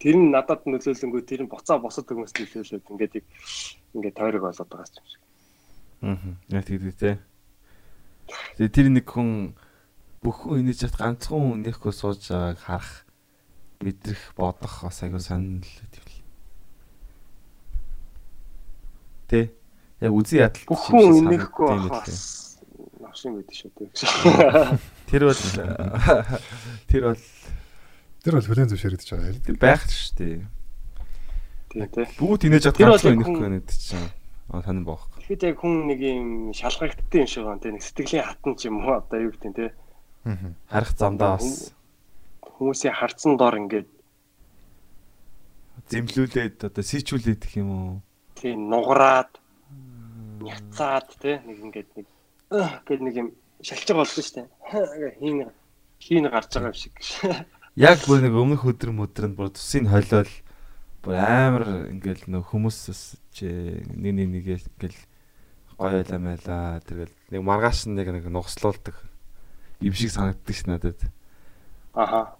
тэр 0.00 0.16
нь 0.16 0.32
надад 0.32 0.64
нөлөөлөнгөө 0.64 1.22
тэр 1.28 1.44
нь 1.44 1.52
буцаа 1.52 1.76
босод 1.76 2.08
хүмүүс 2.08 2.32
нөлөөлөд 2.32 2.88
ингээд 2.88 3.14
ингээд 3.92 4.16
тойрог 4.16 4.48
болоод 4.48 4.70
байгаа 4.72 4.96
юм 4.96 5.06
шиг. 5.12 5.22
Аа. 6.00 6.16
Яг 6.56 6.64
тэгдэг 6.64 6.96
те. 6.96 7.12
Тэгээ 8.56 8.72
тэр 8.72 8.88
нэг 8.96 9.04
хүн 9.04 9.52
бүх 10.24 10.48
хүн 10.48 10.64
инээж 10.64 10.88
чад 10.88 10.96
ганцхан 10.96 11.36
хүн 11.36 11.60
нэхгүй 11.68 11.92
сууж 11.92 12.32
байгааг 12.32 12.60
харах 12.64 13.04
мэдрэх 13.84 14.22
бодох 14.40 14.74
бас 14.88 15.04
айгуу 15.04 15.20
сонирхол 15.20 15.92
хэвлээ. 15.92 16.24
Тэ 19.28 19.40
яг 20.00 20.12
үзий 20.16 20.40
ядал 20.40 20.64
Бүх 20.64 20.88
хүн 20.88 21.28
инехгүй 21.28 21.76
бас 21.92 22.56
навшин 23.04 23.36
байдаг 23.36 23.56
шүү 23.56 23.70
дээ. 23.76 24.80
Тэр 25.12 25.22
бол 25.28 25.42
тэр 26.88 27.02
бол 27.12 27.24
Тэр 28.20 28.34
бол 28.36 28.48
хүлэн 28.48 28.68
зөвшөөрөгдөж 28.70 29.08
байгаа 29.10 29.30
юм. 29.32 29.40
тэр 29.44 29.56
байх 29.60 29.82
шүү 29.88 30.14
дээ. 30.20 30.44
Тий, 31.70 31.86
тий. 31.88 32.06
Бүгд 32.20 32.42
инээж 32.50 32.64
чад 32.68 32.76
Тэр 32.76 32.88
бол 32.90 32.98
ганцхан 33.00 33.10
яг 33.10 33.18
инехгүй 33.20 33.36
хүн- 33.40 33.54
гэдэг 33.60 33.78
чинь 33.80 34.08
аа 34.50 34.60
танин 34.66 34.84
боох. 34.84 35.04
Тэгэхэд 35.16 35.42
яг 35.46 35.56
хүн 35.62 35.74
нэг 35.88 36.00
юм 36.04 36.28
шалгагдсан 36.52 37.20
юм 37.22 37.28
шиг 37.30 37.44
байна 37.46 37.62
тий. 37.62 37.72
Нэг 37.72 37.82
сэтгэлийн 37.86 38.26
хатан 38.26 38.52
ч 38.58 38.60
юм 38.68 38.76
уу 38.84 38.92
одоо 38.98 39.18
юу 39.22 39.32
гэдэг 39.32 39.54
тий. 39.56 39.70
Аа. 40.26 40.52
Харах 40.68 40.92
замдаа 40.98 41.38
бас 41.40 41.72
Хүмүүсийн 42.60 42.92
харцсан 42.92 43.40
дор 43.40 43.56
ингээд 43.56 43.88
зэмлүүлээд 45.88 46.58
одоо 46.68 46.84
сийчүүлээд 46.84 47.40
гэх 47.40 47.56
юм 47.56 47.70
уу? 47.72 47.94
тий 48.36 48.52
нугараад 48.56 49.32
няцаад 50.44 51.08
тий 51.20 51.40
нэг 51.40 51.56
ингээд 51.64 51.88
нэг 51.96 52.06
гэдэг 52.84 53.00
нэг 53.00 53.14
юм 53.16 53.28
шалчиг 53.64 53.96
болсон 53.96 54.22
шүү 54.22 54.34
дээ. 54.44 54.48
Хийн 55.20 55.38
хийн 56.00 56.24
гарч 56.28 56.52
байгаа 56.52 56.72
юм 56.72 56.78
шиг. 56.78 56.94
Яг 57.78 58.02
бүр 58.06 58.24
нэг 58.24 58.34
өмнөх 58.34 58.66
өдөр 58.66 58.90
мөдөр 58.90 59.30
нь 59.30 59.36
бүр 59.38 59.52
тусын 59.54 59.86
холиол 59.86 60.30
бүр 61.06 61.14
амар 61.16 61.86
ингээл 61.94 62.26
нөх 62.26 62.50
хүмүүсээс 62.50 63.02
ч 63.30 63.46
нэг 63.46 64.10
нэг 64.14 64.26
нэг 64.26 64.46
ингээл 64.58 64.98
гоё 65.78 66.02
байлаа 66.02 66.18
мэлаа 66.18 66.82
тэргээл 66.82 67.14
нэг 67.30 67.40
маргааш 67.46 67.86
нэг 67.88 68.10
нэг 68.10 68.26
нугслуулдаг 68.26 68.96
юм 69.80 69.94
шиг 69.94 70.10
санагддаг 70.10 70.54
ш 70.56 70.66
надад. 70.66 71.00
Аха. 71.94 72.36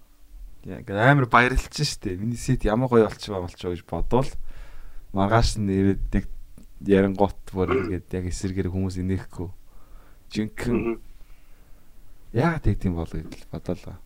Яг 0.66 0.90
амар 0.90 1.24
баярлж 1.30 1.72
штэ. 1.72 2.18
Миний 2.18 2.36
сет 2.36 2.66
ямар 2.66 2.90
гоё 2.90 3.06
болчихваа 3.08 3.46
болчихоо 3.46 3.72
гэж 3.72 3.86
бодвол 3.86 4.28
маргааш 5.14 5.56
нь 5.56 5.70
ирээд 5.70 6.10
яг 6.20 6.26
ярингот 6.84 7.38
бүр 7.54 7.88
ингээд 7.88 8.12
яг 8.12 8.24
эсэргээр 8.28 8.68
хүмүүс 8.68 9.00
инехгүй. 9.00 9.48
Жинхэнэ 10.34 10.74
Мгм. 10.74 10.96
яагаад 12.34 12.64
тэгдэм 12.66 12.94
бол 12.98 13.08
гэж 13.08 13.46
бодлоо. 13.48 13.96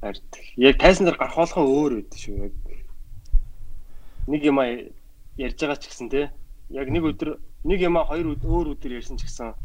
Харин 0.00 0.22
яг 0.56 0.78
тайсан 0.78 1.06
дээр 1.06 1.16
гарах 1.16 1.36
болгоо 1.36 1.64
өөр 1.64 1.92
үүд 2.04 2.12
шүү 2.16 2.36
яг. 2.46 2.54
Нэг 4.26 4.42
юм 4.44 4.58
а 4.60 4.66
ярьж 5.38 5.58
байгаа 5.60 5.78
ч 5.80 5.88
гэсэн 5.88 6.08
те. 6.12 6.30
Яг 6.70 6.90
нэг 6.92 7.04
өдөр 7.04 7.40
нэг 7.64 7.80
юм 7.80 7.96
а 7.96 8.04
хоёр 8.04 8.36
өөр 8.36 8.76
өдөр 8.76 8.98
ярьсан 9.00 9.16
ч 9.16 9.24
гэсэн 9.24 9.56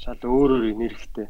шал 0.00 0.20
өөр 0.20 0.50
өөр 0.60 0.64
энергитэй. 0.76 1.28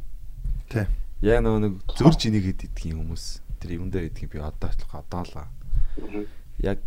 Яг 1.22 1.44
нөгөө 1.44 1.60
нэг 1.62 1.74
зөрж 1.94 2.26
инийг 2.26 2.54
иддэг 2.54 2.74
юм 2.90 3.06
хүмүүс. 3.06 3.42
Тэр 3.62 3.78
юм 3.78 3.90
дээр 3.90 4.10
иддэг 4.10 4.30
би 4.30 4.38
одоо 4.38 4.70
ч 4.72 4.82
одоо 4.90 5.22
л. 5.22 5.46
Яг 6.58 6.78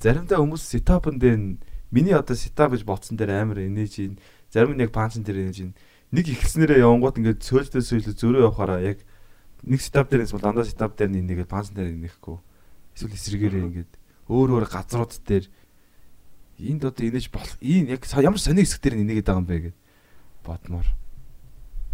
заримдаа 0.00 0.40
хүмүүс 0.40 0.64
сетапн 0.64 1.18
дээр 1.18 1.58
миний 1.92 2.16
одоо 2.16 2.36
сетап 2.36 2.72
гэж 2.72 2.82
бодсон 2.88 3.16
дээр 3.20 3.44
амар 3.44 3.62
энеж 3.62 4.00
ин 4.00 4.18
зарим 4.50 4.74
нь 4.74 4.82
яг 4.82 4.92
панчн 4.96 5.22
дээр 5.22 5.44
энеж 5.44 5.60
ин 5.60 5.72
нэг 6.10 6.26
ихснэрээ 6.28 6.82
явангууд 6.82 7.20
ингээд 7.20 7.40
сөөлтөө 7.44 7.82
сөөлө 7.84 8.12
зөрөө 8.16 8.42
явахаараа 8.48 8.80
яг 8.80 9.04
нэг 9.62 9.80
сетап 9.80 10.10
дээрээс 10.10 10.34
бол 10.34 10.42
дандаа 10.42 10.66
сетап 10.66 10.98
дээр 10.98 11.10
нэгээд 11.14 11.50
панчн 11.50 11.78
дээр 11.78 11.94
инехгүй 11.94 12.38
эсвэл 12.98 13.14
эсрэгээрээ 13.14 13.62
ингээд 13.62 13.92
өөр 14.26 14.48
өөр 14.58 14.66
газрууд 14.66 15.12
дээр 15.22 15.46
энд 16.58 16.82
одоо 16.84 17.04
инеж 17.06 17.30
болох 17.30 17.56
ийм 17.62 17.86
яг 17.90 18.02
ямар 18.18 18.42
сони 18.42 18.66
хэсэг 18.66 18.82
дээр 18.82 19.02
инегээд 19.02 19.26
байгаа 19.26 19.42
юм 19.42 19.48
бэ 19.48 19.58
гэд 19.70 19.78
бодмоор. 20.44 20.88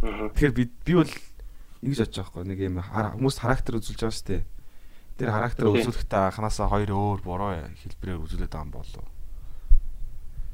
Тэгэхээр 0.01 0.53
би 0.57 0.65
би 0.85 0.93
бол 0.97 1.13
ингэж 1.85 1.99
бодож 2.05 2.17
байгаа 2.17 2.33
байхгүй 2.33 2.45
нэг 2.49 2.61
юм 2.65 2.77
хүмүүс 2.81 3.37
характер 3.39 3.79
үзүүлж 3.79 4.01
байгаа 4.01 4.17
шүү 4.17 4.29
дээ. 4.29 4.43
Тэр 5.19 5.31
характер 5.35 5.65
үзүүлэхдээ 5.69 6.23
анханасаа 6.31 6.69
хоёр 6.73 6.91
өөр 6.95 7.21
буруу 7.23 7.53
хэлбэрээр 7.53 8.23
үзүүлээд 8.23 8.53
байгаа 8.53 8.67
юм 8.67 8.73
болов. 8.73 9.07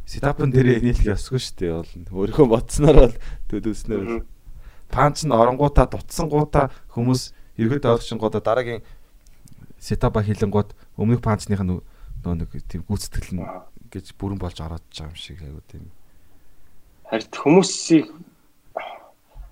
Сетапн 0.04 0.52
дээр 0.52 0.84
нийлэх 0.84 1.16
ёсгүй 1.16 1.40
шүү 1.40 1.56
дээ 1.62 1.72
бол 1.72 1.92
өөрийнхөө 2.28 2.46
бодсноор 2.48 2.96
бол 3.08 3.16
төдөөснөр 3.48 4.04
Мгм. 4.04 4.33
Панч 4.94 5.26
нь 5.26 5.34
оронгуудаа 5.34 5.86
дутсан 5.90 6.30
гуудаа 6.30 6.70
хүмүүс 6.94 7.22
ерөөд 7.58 7.84
ойлгочин 7.90 8.18
гуудаа 8.22 8.42
дараагийн 8.46 8.86
сетапа 9.82 10.22
хийлэнгууд 10.22 10.70
өмнөх 10.96 11.20
панчных 11.20 11.60
нь 11.60 11.82
нөө 12.22 12.34
нэг 12.38 12.50
тийм 12.70 12.86
гүйцэтгэл 12.88 13.34
нь 13.36 13.44
гэж 13.92 14.14
бүрэн 14.18 14.38
болж 14.38 14.58
ороод 14.62 14.86
байгаа 14.86 15.10
юм 15.10 15.18
шиг 15.18 15.42
айгуу 15.42 15.64
тийм 15.66 15.90
Харин 17.10 17.28
хүмүүсийг 17.34 18.06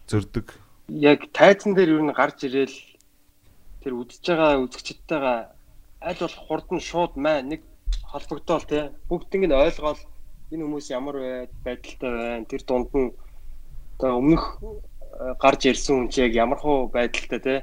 зөрдөг. 0.09 0.47
яг 0.89 1.21
тайзан 1.37 1.75
дээр 1.75 2.01
юу 2.01 2.03
н 2.07 2.17
гарч 2.17 2.49
ирээл 2.49 2.79
тэр 3.83 3.93
үдчихэж 3.99 4.27
байгаа 4.31 4.63
үзэгчдтэйгээ 4.65 5.39
аль 6.09 6.21
болох 6.23 6.41
хурд 6.47 6.69
нь 6.73 6.83
шууд 6.89 7.13
маа 7.21 7.39
нэг 7.43 7.61
холбогдоол 8.11 8.65
те 8.67 8.91
бүгднийг 9.09 9.47
нь 9.47 9.59
ойлгоол 9.65 10.01
энэ 10.53 10.65
хүмүүс 10.65 10.87
ямар 10.99 11.17
байд 11.21 11.53
байдалтай 11.65 12.11
байна 12.13 12.51
тэр 12.51 12.63
дунд 12.67 12.91
нь 12.97 13.11
одоо 13.97 14.19
өмнөх 14.21 14.45
гарч 15.43 15.61
ирсэн 15.69 15.95
хүн 15.97 16.09
чи 16.13 16.21
яг 16.25 16.33
ямар 16.35 16.59
хуу 16.59 16.89
байдалтай 16.89 17.41
те 17.41 17.55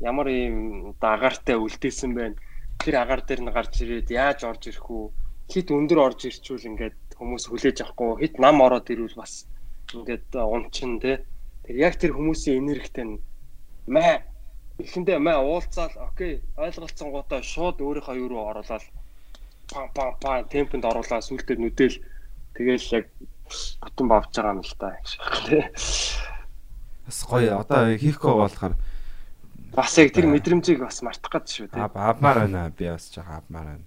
ямар 0.00 0.28
юм 0.28 0.94
дагаартай 1.00 1.56
үлдээсэн 1.56 2.14
байна. 2.14 2.36
Тэр 2.80 2.96
агаар 3.00 3.22
дээр 3.22 3.40
нь 3.44 3.54
гарч 3.54 3.72
ирээд 3.82 4.08
яаж 4.10 4.44
орж 4.44 4.62
ирэх 4.68 4.86
үү 4.90 5.04
хит 5.52 5.68
өндөр 5.70 5.98
орж 6.00 6.20
ирчүүл 6.28 6.68
ингээд 6.74 6.98
хүмүүс 7.18 7.44
хүлээж 7.48 7.78
авахгүй 7.84 8.10
хит 8.20 8.34
нам 8.42 8.60
ороод 8.64 8.90
ирвэл 8.90 9.20
бас 9.20 9.46
ингээд 9.94 10.34
унчин 10.34 10.98
те. 11.00 11.22
Тэр 11.64 11.76
яг 11.76 11.94
тэр 12.00 12.12
хүмүүсийн 12.16 12.60
энергитэй 12.64 13.04
нь 13.04 13.22
маа 13.86 14.24
эхэндээ 14.82 15.18
маа 15.22 15.38
уулзаал 15.44 15.94
окей 16.08 16.42
ойлголцсон 16.58 17.08
гутаа 17.12 17.40
шууд 17.42 17.78
өөрийнхөө 17.78 18.16
юу 18.18 18.28
руу 18.28 18.48
оруулаад 18.50 18.84
пам 19.70 19.86
пам 19.94 20.10
пам 20.20 20.44
темпэнд 20.50 20.84
оруулаад 20.84 21.24
сүултээ 21.24 21.56
нүдэл 21.60 21.96
тэгэл 22.56 22.92
яг 22.98 23.06
бүтэн 23.84 24.06
бавж 24.10 24.30
байгаа 24.34 24.54
юм 24.56 24.62
л 24.66 24.74
та. 24.80 24.98
Бас 27.06 27.18
гоё 27.28 27.60
одоо 27.60 27.92
хийхгүй 27.96 28.32
болохоор 28.32 28.74
Бас 29.74 29.98
яг 29.98 30.14
тэр 30.14 30.30
мэдрэмжийг 30.30 30.78
бас 30.86 31.02
мартах 31.02 31.42
гээд 31.42 31.50
шүү. 31.50 31.66
Ав 31.74 31.96
авмаар 31.98 32.46
байна. 32.46 32.70
Би 32.70 32.86
бас 32.86 33.10
жоохон 33.10 33.42
авмаар 33.42 33.66
байна. 33.74 33.84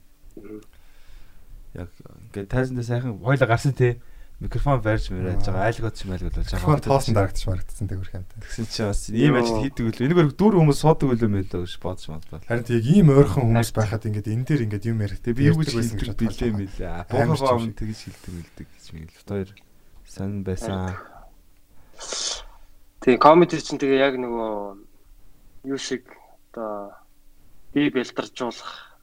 Яг 1.74 1.90
ингээд 2.28 2.52
тайзанда 2.52 2.84
сайхан 2.84 3.16
хойло 3.24 3.48
гарсан 3.48 3.72
те. 3.72 4.02
Микрофон 4.38 4.84
барьж 4.84 5.08
мөрөөж 5.10 5.48
байгаа. 5.48 5.66
Айлгууд 5.72 5.96
ч 5.98 6.06
майлгууд 6.06 6.36
болж 6.38 6.52
байгаа. 6.52 6.84
тоосон 6.84 7.16
дарагдчих 7.16 7.48
марагдсан 7.50 7.88
тэр 7.90 8.04
хэмтэй. 8.04 8.38
Тэгсэн 8.38 8.66
чи 8.70 8.84
бас 8.86 9.02
ийм 9.10 9.34
ажил 9.34 9.64
хийдэг 9.66 9.86
үл. 9.88 10.04
Энийг 10.06 10.20
өөр 10.22 10.36
дүүр 10.38 10.56
хүмүүс 10.62 10.78
суудаг 10.78 11.10
үл 11.10 11.26
юм 11.26 11.34
байлаа 11.42 11.64
гэж 11.66 11.74
бодож 11.82 12.06
бодлоо. 12.06 12.40
Харин 12.46 12.68
тийг 12.68 12.86
ийм 12.86 13.10
ойрхон 13.18 13.50
хүмүүс 13.50 13.72
байхад 13.74 14.06
ингээд 14.06 14.30
энэ 14.30 14.46
дээр 14.46 14.66
ингээд 14.70 14.86
юм 14.94 15.02
ярих. 15.02 15.26
Би 15.26 15.42
юу 15.42 15.58
гэж 15.58 15.74
хэлдэг 15.74 16.22
билээ 16.22 16.52
мэлээ. 16.54 17.10
Богоо 17.10 17.34
юм 17.34 17.66
он 17.66 17.74
тэгж 17.74 17.98
хэлдэг 17.98 18.34
билдэг 18.38 18.68
гэж 18.78 18.86
мэл. 18.94 19.18
Хоёр 19.26 19.50
сан 20.06 20.46
байсан. 20.46 20.94
Тэгээ 23.08 23.24
комеди 23.24 23.56
чинь 23.64 23.80
тэгээ 23.80 24.04
яг 24.04 24.20
нөгөө 24.20 24.84
юу 25.72 25.80
шиг 25.80 26.12
одоо 26.52 26.92
би 27.72 27.88
бэлтаржуулах 27.88 29.00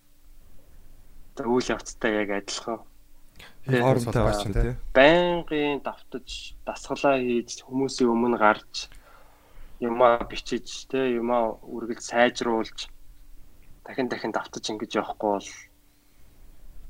одоо 1.33 1.49
үйл 1.49 1.73
явцтай 1.73 2.13
яг 2.13 2.37
адилхан. 2.37 2.85
Хоромтой 3.65 4.29
очсон 4.29 4.53
те. 4.53 4.77
байнгын 4.93 5.81
давтаж 5.81 6.53
дасгалаа 6.69 7.17
хийж 7.17 7.65
хүмүүсийн 7.65 8.13
өмнө 8.13 8.37
гарч 8.37 8.93
юмаа 9.81 10.21
бичиж 10.29 10.85
те 10.93 11.17
юмаа 11.17 11.57
үргэлж 11.65 12.05
сайжруулж 12.05 12.93
дахин 13.89 14.13
дахин 14.13 14.37
давтаж 14.37 14.69
ингэж 14.69 15.01
явахгүй 15.01 15.33
бол 15.33 15.49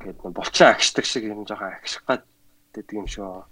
гээд 0.03 0.35
булчин 0.35 0.67
агшдаг 0.67 1.07
шиг 1.07 1.31
юм 1.31 1.47
жоохон 1.47 1.79
агших 1.79 2.03
гад 2.11 2.27
гэдэг 2.75 2.99
юм 2.99 3.07
шүү. 3.07 3.47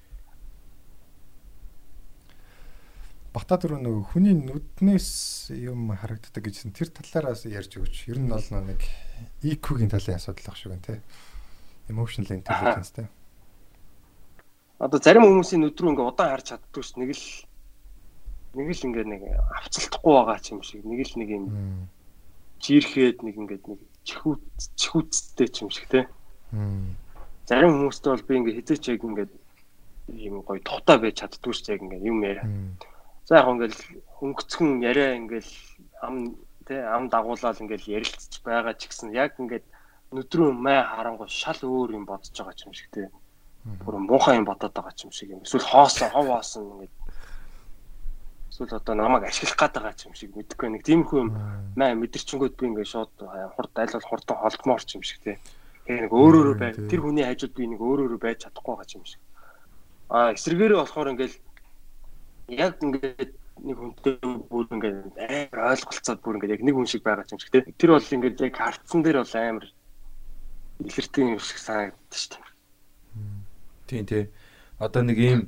Бата 3.32 3.56
дөрөв 3.56 3.80
нөгөө 3.80 4.04
хүний 4.12 4.36
нүднээс 4.36 5.56
юм 5.56 5.88
харагддаг 5.96 6.44
гэжсэн 6.44 6.76
тэр 6.76 6.92
талаараас 6.92 7.48
ярьж 7.48 7.80
өгч. 7.80 8.12
Ер 8.12 8.20
нь 8.20 8.28
бол 8.28 8.44
нэг 8.44 8.84
EQ-гийн 9.40 9.88
талын 9.88 10.20
асуудал 10.20 10.52
ах 10.52 10.60
шиг 10.60 10.76
байна 10.76 10.84
те. 10.84 11.00
Emotional 11.88 12.36
intelligence 12.36 12.92
те. 12.92 13.08
Одоо 14.76 15.00
зарим 15.00 15.24
хүмүүсийн 15.24 15.64
нүд 15.64 15.80
рүү 15.80 15.96
ингээ 15.96 16.10
удаан 16.12 16.32
харж 16.36 16.46
чаддгүй 16.52 16.84
ш 16.84 16.92
нэг 17.00 17.16
л 17.16 17.24
нэг 18.52 18.68
л 18.68 18.86
ингээ 18.92 19.06
нэг 19.08 19.22
авцалтахгүй 19.64 20.12
байгаа 20.12 20.38
ч 20.44 20.46
юм 20.52 20.60
шиг 20.60 20.84
нэг 20.84 21.00
л 21.00 21.14
нэг 21.16 21.28
юм 21.32 21.44
жирэхэд 22.60 23.18
нэг 23.24 23.34
ингээд 23.40 23.64
нэг 23.64 23.80
чихүүц 24.04 24.76
чихүүцтэй 24.76 25.48
ч 25.48 25.56
юм 25.64 25.70
шиг 25.72 25.88
те. 25.88 26.04
Зарим 27.48 27.80
хүмүүстэй 27.80 28.12
бол 28.12 28.26
би 28.28 28.34
ингээ 28.44 28.56
хизээч 28.60 28.92
яг 28.92 29.00
ингээд 29.08 29.32
юм 30.20 30.44
гоё 30.44 30.60
тухтай 30.60 31.00
байж 31.00 31.16
чаддгүй 31.22 31.56
ш 31.56 31.64
яг 31.72 31.80
ингээ 31.80 32.04
юм 32.04 32.20
яриа. 32.20 32.44
За 33.24 33.38
яг 33.38 33.46
ингээл 33.54 33.78
хөнгөцгөн 34.18 34.82
яриа 34.82 35.14
ингээл 35.14 35.50
ам 36.02 36.34
тэ 36.66 36.82
ам 36.82 37.06
дагуулаад 37.06 37.62
ингээл 37.62 38.02
ярилцж 38.02 38.42
байгаа 38.42 38.74
ч 38.74 38.90
гэсэн 38.90 39.14
яг 39.14 39.38
ингээд 39.38 39.62
нүдрөө 40.10 40.50
май 40.50 40.82
харангуй 40.82 41.30
шал 41.30 41.60
өөр 41.62 41.94
юм 41.94 42.04
бодож 42.06 42.34
байгаа 42.34 42.56
ч 42.58 42.66
юм 42.66 42.74
шиг 42.74 42.90
тэ. 42.90 43.10
бүр 43.86 44.02
муухай 44.02 44.42
юм 44.42 44.46
бодоод 44.46 44.74
байгаа 44.74 44.90
ч 44.90 45.06
юм 45.06 45.12
шиг 45.14 45.30
юм. 45.30 45.46
Эсвэл 45.46 45.62
хоосон, 45.62 46.10
хов 46.10 46.26
хоосон 46.26 46.62
ингээд 46.82 46.94
эсвэл 48.50 48.74
одоо 48.74 48.94
намайг 48.98 49.30
ашиглах 49.30 49.54
гээд 49.54 49.74
байгаа 49.78 49.94
ч 49.94 50.02
юм 50.10 50.14
шиг 50.18 50.30
мэдхгүй 50.34 50.68
нэг 50.74 50.82
тиймэрхүү 50.82 51.18
юм 51.22 51.30
маа 51.78 51.94
мэдэрчингүүд 51.94 52.54
би 52.58 52.64
ингээд 52.74 52.90
шууд 52.90 53.12
хурд 53.54 53.74
аль 53.78 53.94
бол 53.94 54.10
хурдан 54.10 54.36
холдмоор 54.42 54.82
ч 54.82 54.98
юм 54.98 55.06
шиг 55.06 55.22
тий. 55.22 55.38
Тэгээ 55.86 56.10
нэг 56.10 56.12
өөрөөрөө 56.12 56.56
бай. 56.58 56.74
Тэр 56.90 57.00
хүний 57.06 57.22
хажууд 57.22 57.54
би 57.54 57.70
нэг 57.70 57.80
өөрөөрөө 57.80 58.18
байж 58.18 58.38
чадахгүй 58.50 58.74
байгаа 58.74 58.90
ч 58.90 58.92
юм 58.98 59.06
шиг. 59.06 59.22
А 60.10 60.34
эсрэгээрээ 60.34 60.78
болохоор 60.82 61.12
ингээд 61.14 61.34
яг 62.58 62.76
ингээд 62.82 63.32
нэг 63.62 63.76
хүнтэй 63.78 64.16
бүр 64.22 64.66
ингээд 64.74 65.14
амар 65.16 65.60
ойлголцоод 65.72 66.20
бүр 66.20 66.36
ингээд 66.38 66.54
яг 66.58 66.62
нэг 66.66 66.74
хүн 66.76 66.88
шиг 66.90 67.02
байгаа 67.06 67.28
юм 67.30 67.40
шиг 67.40 67.52
тий. 67.52 67.62
Тэр 67.78 67.90
бол 67.94 68.14
ингээд 68.16 68.42
яг 68.42 68.54
хартсан 68.58 69.00
дээр 69.02 69.22
бол 69.22 69.36
амар 69.38 69.66
илэртэй 70.82 71.22
юм 71.22 71.38
шиг 71.38 71.58
санагдчих 71.62 72.20
шүү 72.20 72.42
дээ. 72.42 72.52
Тийм 73.86 74.04
тий. 74.06 74.24
Одоо 74.82 75.02
нэг 75.06 75.18
ийм 75.18 75.40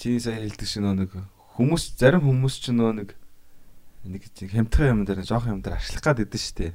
чи 0.00 0.16
сайн 0.16 0.40
хэлдэг 0.48 0.68
шиг 0.68 0.82
нэг 0.82 1.12
хүмүүс 1.60 2.00
зарим 2.00 2.24
хүмүүс 2.24 2.54
ч 2.64 2.72
нөө 2.72 2.92
нэг 3.04 3.08
нэг 4.08 4.22
хямдхан 4.32 4.88
юм 4.88 5.00
дээр 5.04 5.20
жоох 5.22 5.46
юм 5.46 5.60
дээр 5.60 5.76
ашлах 5.76 6.00
гад 6.00 6.24
идэв 6.24 6.40
штэ. 6.40 6.72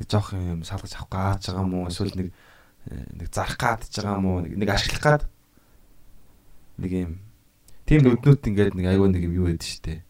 Нэг 0.00 0.06
жоох 0.08 0.32
юм 0.32 0.64
салгаж 0.64 0.96
авах 0.96 1.12
гаж 1.12 1.42
байгаа 1.52 1.66
юм 1.68 1.74
уу 1.76 1.92
эсвэл 1.92 2.16
нэг 2.16 2.28
нэг 2.88 3.28
зарах 3.28 3.60
гад 3.60 3.84
байгаа 3.84 4.16
юм 4.16 4.26
уу 4.26 4.40
нэг 4.48 4.70
ашлах 4.72 5.02
гад 5.04 5.22
нэг 6.80 6.92
юм 6.96 7.12
тийм 7.88 8.04
нүднүүд 8.04 8.48
ингээд 8.52 8.76
нэг 8.76 8.86
аягүй 8.92 9.08
нэг 9.08 9.22
юм 9.24 9.34
юу 9.40 9.46
байдаг 9.48 9.64
штэ. 9.64 10.04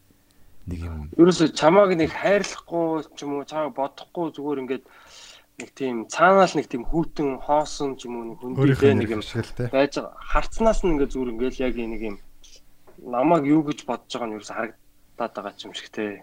Нэг 0.67 0.81
юм. 0.83 0.99
Ерөөсө 1.15 1.55
чамааг 1.55 1.95
нэг 1.95 2.11
хайрлахгүй 2.11 3.07
ч 3.15 3.19
юм 3.23 3.39
уу 3.39 3.47
чамааг 3.47 3.73
бодохгүй 3.79 4.35
зүгээр 4.35 4.63
ингээд 4.67 4.85
нэг 5.63 5.71
тийм 5.79 5.97
цаанаал 6.11 6.55
нэг 6.59 6.67
тийм 6.67 6.83
хүүтэн 6.91 7.39
хоосон 7.39 7.95
ч 7.95 8.11
юм 8.11 8.15
уу 8.19 8.25
нэг 8.35 8.39
хүндээ 8.43 8.95
нэг 8.99 9.11
юм 9.15 9.23
байж 9.23 9.95
байгаа. 9.95 10.19
Харцнаас 10.19 10.83
нь 10.83 10.99
ингээд 10.99 11.15
зүгээр 11.15 11.33
ингээд 11.35 11.57
яг 11.63 11.75
нэг 11.79 12.03
юм 12.03 12.17
намайг 13.03 13.47
юу 13.47 13.63
гэж 13.63 13.87
бодож 13.87 14.11
байгаа 14.11 14.29
нь 14.29 14.37
юу 14.37 14.43
харагдаад 14.43 15.33
байгаа 15.39 15.55
ч 15.55 15.67
юм 15.67 15.75
шиг 15.75 15.91
те. 15.95 16.23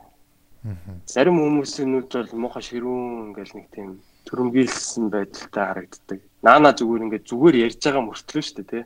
Зарим 1.06 1.40
хүмүүсийн 1.40 1.90
нүд 1.92 2.12
бол 2.12 2.48
муухай 2.48 2.64
ширүүн 2.64 3.32
ингээл 3.32 3.56
нэг 3.60 3.68
тийм 3.72 3.90
төрөмгийлсэн 4.28 5.14
байдалтай 5.14 5.64
харагддаг. 5.68 6.20
Наана 6.42 6.74
зүгээр 6.74 7.06
ингээд 7.06 7.30
зүгээр 7.30 7.56
ярьж 7.70 7.80
байгаа 7.86 8.04
мөртлөө 8.04 8.44
шүү 8.44 8.56
дээ 8.60 8.70
те. 8.72 8.82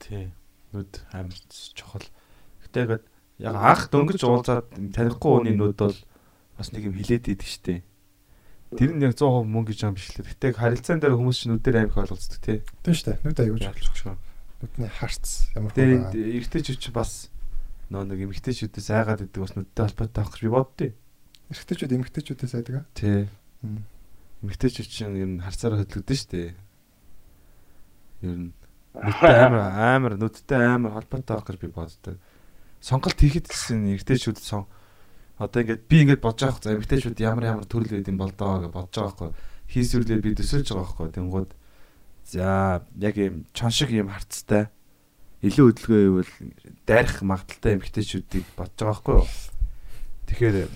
Тий. 0.00 0.32
Нүд 0.72 1.04
амар 1.12 1.36
чухал. 1.76 2.08
Гэтэ 2.64 2.80
ингээд 2.84 3.04
яг 3.44 3.54
анх 3.54 3.86
дөнгөж 3.92 4.20
уулзаад 4.24 4.66
танихгүй 4.96 5.30
хүний 5.44 5.56
нүд 5.56 5.76
бол 5.76 5.98
бас 6.56 6.72
нэг 6.72 6.88
юм 6.88 6.96
хилээд 6.96 7.28
идэг 7.28 7.46
штэ. 7.46 7.84
Тэр 8.74 8.96
нь 8.96 9.04
яг 9.04 9.14
100% 9.14 9.46
мөнгө 9.46 9.76
гэж 9.76 9.80
юм 9.84 9.94
биш 9.94 10.10
лээ. 10.16 10.26
Гэтэ 10.26 10.58
харилцаан 10.58 11.00
дээр 11.02 11.18
хүмүүс 11.18 11.38
чинь 11.42 11.52
нүдээр 11.54 11.90
амиг 11.90 11.98
ойлголцдог 11.98 12.40
тий. 12.40 12.62
Тийм 12.86 12.94
штэ. 12.94 13.18
Нүд 13.22 13.38
аягүй 13.42 13.60
чухал 13.60 14.18
нүдний 14.60 14.90
харц 14.92 15.48
ямар 15.56 15.72
байна. 15.72 16.12
Тэгээд 16.12 16.36
эргэжтэйчүүд 16.36 16.80
чи 16.80 16.92
бас 16.92 17.32
нөө 17.88 18.04
нэг 18.12 18.28
эмгэгтэйчүүдээс 18.28 18.88
айгаад 18.92 19.24
идэг 19.24 19.40
бас 19.40 19.56
нүдтэй 19.56 19.84
холбоотой 19.88 20.20
авах 20.20 20.34
гэж 20.36 20.42
би 20.44 20.52
боддөө. 20.52 20.90
Эргэжтэйчүүд 21.48 21.94
эмгэгтэйчүүдээс 21.96 22.54
айдаг 22.60 22.74
аа? 22.76 22.86
Тий. 22.92 23.24
Эмгэгтэйчүүд 24.44 24.88
чинь 24.92 25.16
ер 25.16 25.30
нь 25.32 25.40
харцаараа 25.40 25.80
хөдөлгдөн 25.80 26.18
шүү 26.20 26.30
дээ. 26.36 26.50
Ер 28.28 28.36
нь 28.36 28.52
нүдтэй 28.94 29.36
амар 29.44 29.62
амар 29.70 30.12
нүдтэй 30.18 30.62
амар 30.66 30.92
холбоотой 30.98 31.34
авах 31.36 31.46
гэж 31.48 31.58
би 31.60 31.68
боддоо. 31.70 32.18
Сонголт 32.80 33.18
хийхэд 33.20 33.46
гэсэн 33.46 33.94
эргэжтэйчүүд 33.94 34.38
сон 34.40 34.66
одоо 35.38 35.62
ингээд 35.62 35.86
би 35.86 35.96
ингээд 36.04 36.24
бодож 36.24 36.48
байгаа 36.48 36.58
хэрэг 36.58 36.76
эмгэгтэйчүүд 36.80 37.18
ямар 37.22 37.44
ямар 37.54 37.66
төрөл 37.68 37.92
байд 37.92 38.10
юм 38.10 38.18
болдоо 38.18 38.66
гэж 38.66 38.72
бодож 38.72 38.96
байгаа 38.98 39.30
хэрэг 39.30 39.70
хийсвэрлээ 39.70 40.20
би 40.20 40.34
төсөлж 40.36 40.68
байгаа 40.74 40.96
хэрэг 40.96 41.16
тэнгууд 41.16 41.50
За 42.30 42.86
яг 42.94 43.16
юм 43.16 43.46
чон 43.52 43.70
шиг 43.74 43.90
юм 43.90 44.06
харцтай 44.06 44.68
илүү 45.42 45.74
хөдөлгөөн 45.74 46.06
ивэл 46.14 46.32
дайрах 46.86 47.26
магадaltaй 47.26 47.74
эмгтээчүүдийг 47.74 48.46
бодож 48.54 49.02
байгаа 49.02 49.18
юу? 49.18 49.26
Тэгэхээр 50.30 50.70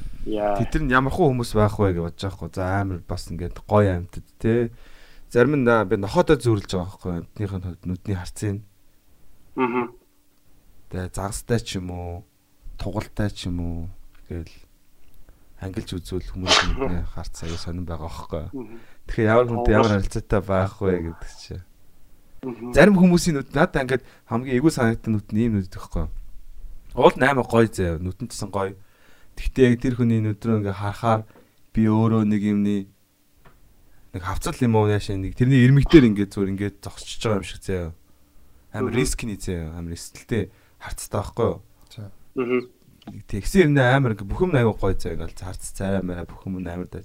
тэд 0.67 0.83
нар 0.83 0.99
ямархуу 0.99 1.31
хүмүүс 1.31 1.55
байх 1.55 1.79
вэ 1.79 1.95
гэж 1.95 2.03
бодож 2.03 2.23
байгаа 2.27 2.41
байхгүй. 2.43 2.59
За 2.59 2.67
амар 2.83 2.99
бас 3.07 3.31
ингээд 3.31 3.63
гоё 3.71 3.91
амьтад 3.95 4.27
те. 4.43 4.75
Зарим 5.35 5.67
нь 5.67 5.67
би 5.67 5.97
нохоодоо 5.99 6.39
зөөрлж 6.39 6.71
байгаа 6.71 6.87
байхгүй. 6.95 7.13
Амьтныхын 7.19 7.63
хувьд 7.67 7.83
нүдний 7.91 8.15
харцын. 8.15 8.63
Аа. 9.59 9.91
Тэгээ 10.95 11.11
загастай 11.11 11.59
ч 11.59 11.83
юм 11.83 11.91
уу, 11.91 12.23
тугалтай 12.79 13.35
ч 13.35 13.51
юм 13.51 13.59
уу 13.59 13.79
гээл 14.31 14.55
ангилж 15.59 15.91
үзвэл 15.91 16.31
хүмүүсийн 16.31 17.03
харц 17.19 17.43
аяа 17.43 17.59
сонирн 17.59 17.83
байгаа 17.83 18.07
байхгүй. 18.07 18.47
Тэгэхээр 19.11 19.31
ямар 19.35 19.47
хүнтэй 19.51 19.75
ямар 19.75 19.91
харилцаатай 19.99 20.43
байх 20.47 20.79
вэ 20.79 21.03
гэдэг 21.03 21.33
чинь. 21.35 21.67
Зарим 22.71 22.95
хүмүүсийн 22.95 23.35
нүд 23.43 23.51
надад 23.59 23.83
ингээд 23.91 24.07
хамгийн 24.31 24.55
эйгүү 24.55 24.71
санагдсан 24.71 25.19
нүд 25.19 25.29
нь 25.35 25.43
ийм 25.43 25.59
нүд 25.59 25.75
гэхгүй. 25.75 26.07
Уул 26.95 27.15
8 27.19 27.43
гоё 27.43 27.67
заяа 27.67 27.99
нүдэн 27.99 28.31
тусан 28.31 28.55
гоё. 28.55 28.79
Гэхдээ 29.35 29.67
яг 29.67 29.83
тэр 29.83 29.99
хүний 29.99 30.23
нүдрөө 30.23 30.63
ингээд 30.63 30.79
харахаар 30.79 31.27
би 31.75 31.91
өөрөө 31.91 32.23
нэг 32.23 32.43
юмний 32.47 32.94
нэг 34.15 34.23
хавцал 34.23 34.57
юм 34.63 34.79
уу 34.79 34.89
яашаа 34.89 35.19
нэг 35.19 35.35
тэрний 35.35 35.67
ирмэгдэр 35.67 36.09
ингээд 36.09 36.33
зүгээр 36.33 36.53
ингээд 36.55 36.77
зогсчихж 36.81 37.23
байгаа 37.27 37.41
юм 37.43 37.49
шиг 37.51 37.61
заяа. 37.67 37.91
Амар 38.71 38.95
рискний 38.95 39.37
заяа 39.37 39.75
амар 39.75 39.99
эсэлтэй 39.99 40.55
харцтай 40.79 41.19
байхгүй 41.19 41.47
юу? 41.51 41.59
Аа. 41.99 42.63
Тэгсэн 43.27 43.75
юм 43.75 43.83
амар 43.83 44.15
бүх 44.15 44.47
юм 44.47 44.55
аягүй 44.55 44.79
гоё 44.79 44.95
заяа 44.95 45.19
ингээд 45.19 45.43
харц 45.43 45.75
царай 45.75 46.07
маа 46.07 46.23
бүх 46.23 46.47
юм 46.47 46.63
амар 46.63 46.87
даа 46.87 47.03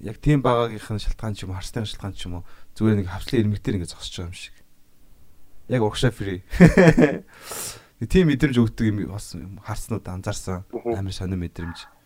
яг 0.00 0.16
тийм 0.16 0.40
багаагийнх 0.40 0.88
нь 0.96 1.02
шалтгаан 1.04 1.36
ч 1.36 1.44
юм 1.44 1.52
уу 1.52 1.60
харсны 1.60 1.84
шалтгаан 1.84 2.16
ч 2.16 2.24
юм 2.24 2.40
уу 2.40 2.44
зүгээр 2.72 3.04
нэг 3.04 3.08
хавцлын 3.12 3.40
ирмэгтэр 3.44 3.76
ингэ 3.76 3.92
зогсож 3.92 4.16
байгаа 4.16 4.32
юм 4.32 4.36
шиг. 4.40 4.56
Яг 5.68 5.82
урагшаа 5.84 6.10
фри. 6.10 6.40
Тийм 8.08 8.32
мэдрэмж 8.32 8.56
өгдөг 8.56 8.86
юм 8.88 9.12
бас 9.12 9.36
харснууд 9.36 10.08
анзаарсан 10.08 10.64
амар 10.72 11.12
сонир 11.12 11.36
мэдрэмж. 11.36 11.99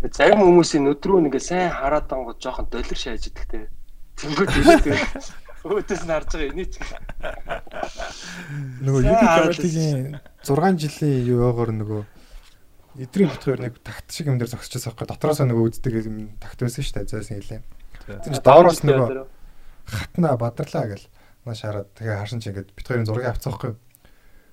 Зарим 0.00 0.40
хүмүүсийн 0.40 0.88
өдрөө 0.96 1.28
нэгэ 1.28 1.40
сайн 1.44 1.68
хараад 1.68 2.08
ангууд 2.08 2.40
жоохон 2.40 2.72
долир 2.72 2.96
шааж 2.96 3.28
идэх 3.28 3.44
те. 3.44 3.68
Тэнгүүд 4.16 4.48
хэлээд 4.48 4.86
өөдөөс 5.68 6.02
нь 6.08 6.12
харж 6.12 6.28
байгаа 6.32 6.52
энийг 6.56 6.70
ч. 6.72 6.80
Нөгөө 8.80 9.02
YouTube-ийн 9.04 10.16
6 10.40 10.80
жилийн 10.80 11.20
юугаар 11.28 11.72
нөгөө 11.76 12.00
эдрийн 12.96 13.28
битгаар 13.28 13.60
нэг 13.60 13.76
такт 13.84 14.08
шиг 14.08 14.32
юм 14.32 14.40
дээр 14.40 14.48
зогсчихсан 14.48 14.96
байхгүй 14.96 15.08
дотроосоо 15.12 15.46
нөгөө 15.52 15.68
үздэг 15.68 15.92
юм 16.00 16.32
такт 16.40 16.64
байсан 16.64 16.80
шүү 16.80 17.04
дээ 17.04 17.36
хэлээ. 17.36 17.60
Тэгсэн 18.08 18.32
чинь 18.40 18.40
доороос 18.40 18.80
нөгөө 18.88 19.28
хатна 19.84 20.32
бадарлаа 20.40 20.96
гэл 20.96 21.06
маш 21.44 21.60
хараад 21.60 21.92
тэгээ 21.92 22.20
харсан 22.24 22.40
чи 22.40 22.48
ингээд 22.50 22.72
битгарын 22.72 23.04
зургийг 23.04 23.28
авцсан 23.28 23.52
байхгүй. 23.52 23.76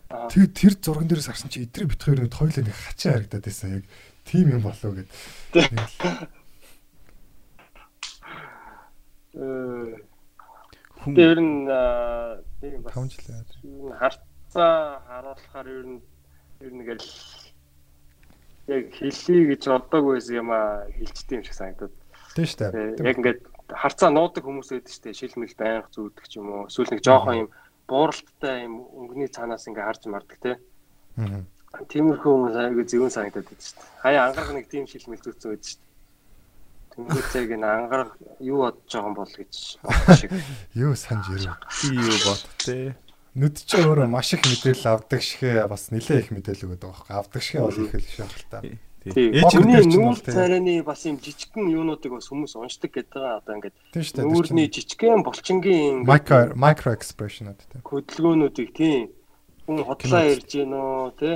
Тэгээ 0.08 0.52
тэр 0.56 0.74
зурган 0.80 1.08
дээрээс 1.08 1.32
харсан 1.32 1.50
чи 1.52 1.64
эдрийн 1.64 1.92
битгаар 1.92 2.20
нэг 2.20 2.32
тойлоо 2.36 2.64
нэг 2.68 2.76
хачаа 2.76 3.12
харагдаад 3.16 3.44
байсан 3.48 3.70
яг 3.80 3.86
тийм 4.28 4.52
юм 4.56 4.62
болов 4.62 4.92
гэд. 4.96 5.10
Хүн 11.02 11.14
ер 11.16 11.40
нь 11.40 11.68
тийм 12.60 12.82
бас 12.84 12.94
5 12.94 13.16
жил 13.16 13.94
харцаа 13.96 15.02
харуулахаар 15.08 15.68
ер 15.68 15.86
нь 15.88 16.02
ер 16.62 16.74
нь 16.74 16.84
гэл 16.84 17.08
яг 18.68 18.92
хэлхий 18.92 19.42
гэж 19.48 19.62
бодоогүй 19.72 20.20
байсан 20.20 20.36
юм 20.42 20.50
а 20.52 20.84
хэлчихдээ 20.92 21.38
юм 21.40 21.46
шиг 21.48 21.56
санагдаад. 21.56 21.94
Тийм 22.36 22.46
шүү 22.46 22.60
дээ. 22.60 23.08
Яг 23.08 23.18
ингээд 23.22 23.42
харцаа 23.72 24.10
нуудаг 24.12 24.44
хүмүүс 24.44 24.70
байдаг 24.76 24.92
шүү 24.92 25.04
дээ. 25.08 25.20
Шилмэл 25.20 25.56
байнга 25.56 25.90
зүүдэг 25.96 26.26
ч 26.28 26.34
юм 26.42 26.48
уу. 26.52 26.68
Эсвэл 26.68 26.92
нэг 26.92 27.02
жоохон 27.06 27.40
юм 27.48 27.50
бууралттай 27.88 28.68
юм 28.68 28.76
өнгөний 28.84 29.32
цаанаас 29.32 29.68
ингээд 29.72 29.88
харж 29.88 30.04
мардаг 30.12 30.40
те. 30.44 30.52
Аа. 31.16 31.48
Тиймэрхүү 31.86 32.32
хүмүүс 32.34 32.56
айгүй 32.58 32.86
зөвөн 32.90 33.14
санагдаад 33.14 33.46
байдаг 33.46 33.62
шүү 33.62 33.78
дээ. 33.78 34.02
Хаяа 34.02 34.24
ангараг 34.28 34.52
нэг 34.58 34.66
тийм 34.72 34.86
шилмэл 34.90 35.22
зүүцсэн 35.22 35.50
байдаг 35.54 35.68
шүү 35.70 35.78
дээ. 35.78 35.86
Тэнгүүцэг 36.98 37.50
энэ 37.54 37.68
ангараг 37.70 38.12
юу 38.42 38.58
бодож 38.66 38.90
байгаа 38.90 39.10
юм 39.10 39.16
бол 39.18 39.34
гэж 39.38 39.54
шиг. 40.18 40.32
Юу 40.74 40.94
санаж 40.98 41.30
ирв. 41.30 41.54
Би 41.86 41.94
юу 41.94 42.18
бод 42.26 42.42
те 42.58 42.98
нүд 43.38 43.56
чи 43.70 43.78
өөрөө 43.78 44.10
маш 44.10 44.34
их 44.34 44.42
мэдээлэл 44.42 44.98
авдаг 44.98 45.22
шигэ 45.22 45.70
бас 45.70 45.94
нэлээ 45.94 46.26
их 46.26 46.34
мэдээлэл 46.34 46.74
өгöd 46.74 46.82
байгаа 46.82 47.06
байхгүй 47.06 47.14
авдаг 47.22 47.42
шигэ 47.46 47.62
бол 47.62 47.82
их 47.86 47.94
л 47.94 48.10
шах 48.10 48.34
л 48.34 48.50
та. 48.50 48.60
Ээж 49.14 49.54
хүний 49.54 49.86
нүүр 49.94 50.18
царайны 50.26 50.82
бас 50.82 51.06
юм 51.06 51.22
жижигхэн 51.22 51.70
юунуудыг 51.70 52.18
бас 52.18 52.34
хүмүүс 52.34 52.58
уншдаг 52.58 52.92
гэдэг 52.98 53.14
байгаа. 53.14 53.38
Одоо 53.46 53.54
ингээд 53.62 54.26
нүүрний 54.26 54.68
жижигхэн 54.74 55.22
булчингийн 55.22 56.02
micro 56.02 56.58
micro 56.58 56.90
expression-ууд 56.98 57.62
тийм 57.62 57.86
хөдөлгөөнүүдийг 57.86 58.70
тийм 58.74 59.14
хүн 59.70 59.86
хотлоо 59.86 60.24
ярьж 60.34 60.50
гинөө 60.50 61.14
тий 61.22 61.36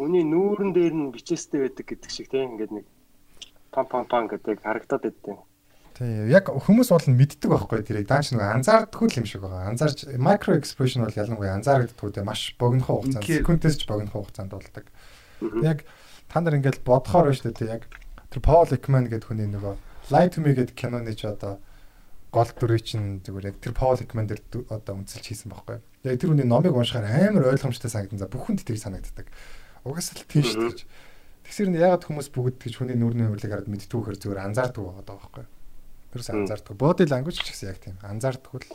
Хүний 0.00 0.24
нүүрэн 0.24 0.72
дээр 0.72 0.94
нь 0.96 1.12
бичээстэй 1.12 1.68
байдаг 1.68 1.84
гэдэг 1.84 2.08
шиг 2.08 2.32
тийм 2.32 2.56
ингээд 2.56 2.72
нэг 2.72 2.86
пам 3.68 3.84
пам 3.84 4.08
пам 4.08 4.24
гэдэг 4.32 4.64
харагдаад 4.64 5.04
байдیں۔ 5.04 5.36
Тийм 6.00 6.32
яг 6.32 6.48
хүмүүс 6.48 6.88
бол 6.88 7.04
мэддэг 7.12 7.44
байхгүй 7.52 7.84
тэрийг 7.84 8.08
даач 8.08 8.32
нэг 8.32 8.40
анзаардаггүй 8.40 9.20
юм 9.20 9.28
шиг 9.28 9.44
байгаа. 9.44 9.68
Анзаарч 9.68 10.08
micro 10.16 10.56
expression 10.56 11.04
бол 11.04 11.12
ялангуяа 11.12 11.60
анзаардаг 11.60 12.00
тийм 12.00 12.24
маш 12.24 12.56
богино 12.56 12.88
хугацаанд 12.88 13.28
секундээс 13.28 13.76
ч 13.76 13.84
богино 13.84 14.08
хугацаанд 14.08 14.56
болдог. 14.56 14.88
Яг 15.60 15.84
та 16.32 16.40
нар 16.40 16.56
ингээд 16.56 16.80
бодохоор 16.80 17.28
байна 17.28 17.36
шүү 17.36 17.52
дээ 17.52 17.68
яг 17.76 17.84
тэр 18.32 18.40
Paul 18.40 18.72
Ekman 18.72 19.12
гэдэг 19.12 19.28
хүний 19.28 19.52
нөгөө 19.52 19.76
Lie 20.08 20.32
to 20.32 20.40
Me 20.40 20.56
гэдэг 20.56 20.72
киноны 20.72 21.12
ч 21.12 21.28
одоо 21.28 21.60
гол 22.32 22.48
дүрийг 22.56 22.88
чинь 22.88 23.20
зүгээр 23.20 23.52
яг 23.52 23.56
тэр 23.60 23.76
Paul 23.76 24.00
Ekman 24.00 24.30
дээр 24.30 24.40
одоо 24.72 24.96
үнэлж 24.96 25.20
хийсэн 25.20 25.52
байхгүй. 25.52 25.84
Яг 26.08 26.16
тэр 26.16 26.32
хүний 26.32 26.46
номыг 26.46 26.72
уншихаар 26.72 27.10
амар 27.28 27.52
ойлгомжтой 27.52 27.90
санагдан. 27.90 28.22
За 28.22 28.30
бүхэнд 28.30 28.62
тэр 28.62 28.78
санагддаг. 28.78 29.26
Угасаа 29.84 30.14
л 30.20 30.28
тийм 30.28 30.44
шүү 30.44 30.70
дээ. 30.76 30.86
Тэгсэр 31.46 31.68
нь 31.72 31.78
ягаад 31.80 32.04
хүмүүс 32.06 32.28
бүгд 32.30 32.56
гэж 32.60 32.74
хүний 32.78 32.96
нүрийн 32.98 33.32
хөвлөг 33.32 33.50
хараад 33.50 33.68
мэдтгүүхээр 33.72 34.16
зүгээр 34.20 34.44
анзаардаг 34.44 34.82
байгаа 34.84 35.04
байхгүй. 35.08 35.44
Тэрс 36.14 36.28
анзаардаг. 36.30 36.74
Body 36.76 37.04
language 37.08 37.40
ч 37.42 37.48
гэсэн 37.54 37.68
яг 37.72 37.78
тийм 37.80 37.96
анзаардаг 38.04 38.52
л. 38.54 38.66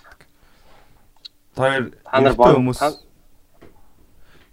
Тэр 1.55 1.95
Та 2.03 2.19
нар 2.19 2.35
боо- 2.35 2.57
хүмүүс 2.57 2.79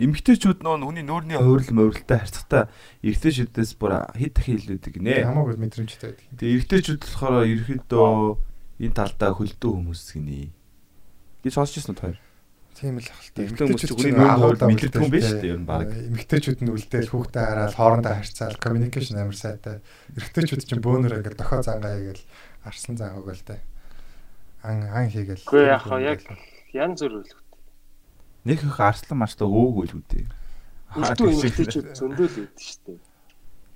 эмгтээчүүд 0.02 0.62
нөө 0.66 0.82
хүний 0.82 1.06
нүүрний 1.06 1.38
хувирал 1.38 1.74
мөврөлтэй 1.78 2.18
харьцагтай 2.18 2.62
эргэжтэйчүүдээс 3.06 3.72
бүр 3.78 3.92
хэд 4.18 4.32
дахин 4.34 4.58
илүүдэг 4.58 4.94
нэ. 4.98 5.14
Хамаагүй 5.30 5.56
мэдрэмжтэй 5.62 6.10
байдаг. 6.10 6.26
Тэгээ 6.42 6.52
эргэжтэйчүүд 6.58 7.02
болохоор 7.06 7.46
ерөөхдөө 7.46 8.10
энэ 8.82 8.96
талдаа 8.98 9.30
хөлдөө 9.38 9.70
хүмүүс 9.78 10.02
гинэ. 10.18 10.50
гэж 11.46 11.52
сонсч 11.54 11.74
ирсэн 11.78 11.94
үү 11.94 12.02
хоёр? 12.02 12.18
Тийм 12.72 12.98
л 12.98 13.06
ахaltaа. 13.06 13.44
Эмэгтэй 13.44 13.66
хүмүүс 13.68 13.84
чинь 13.84 14.16
хувирал 14.16 14.70
мэддэг 14.72 14.96
хүн 14.96 15.12
биш 15.12 15.28
үү 15.28 15.44
ер 15.44 15.60
нь 15.60 15.68
баг. 15.68 15.88
Эмэгтэйчүүд 15.92 16.60
нь 16.64 16.72
үлдээл 16.72 17.12
хүүхдээ 17.12 17.44
хараад 17.44 17.74
хоорондоо 17.76 18.14
харьцаал 18.16 18.56
communication 18.58 19.16
амар 19.20 19.36
сайтай. 19.36 19.76
Эрэгтэйчүүд 20.16 20.64
чинь 20.66 20.82
бөөнөр 20.82 21.20
ингээл 21.20 21.38
дохоо 21.38 21.60
зангаа 21.62 21.94
хийгээл 22.00 22.24
арслан 22.64 22.96
зангааг 22.96 23.28
л 23.28 23.46
дээ. 23.46 23.60
Ан 24.64 24.76
ан 24.88 25.06
хийгээл. 25.12 25.46
Үгүй 25.46 25.64
яг 25.68 25.82
хаа 25.84 26.00
яг 26.00 26.20
янз 26.72 27.00
бүр 27.04 27.14
үл. 27.20 27.32
Нэг 28.48 28.58
их 28.64 28.80
арслан 28.80 29.18
марслаа 29.20 29.46
өөг 29.46 29.76
үл 29.84 29.94
үүдээ. 30.00 30.26
Үлдүү 30.96 31.28
эмэгтэйчүүд 31.28 31.86
зөндөө 31.92 32.26
л 32.26 32.38
үүд 32.40 32.56
шүү 32.56 32.80
дээ. 32.88 33.11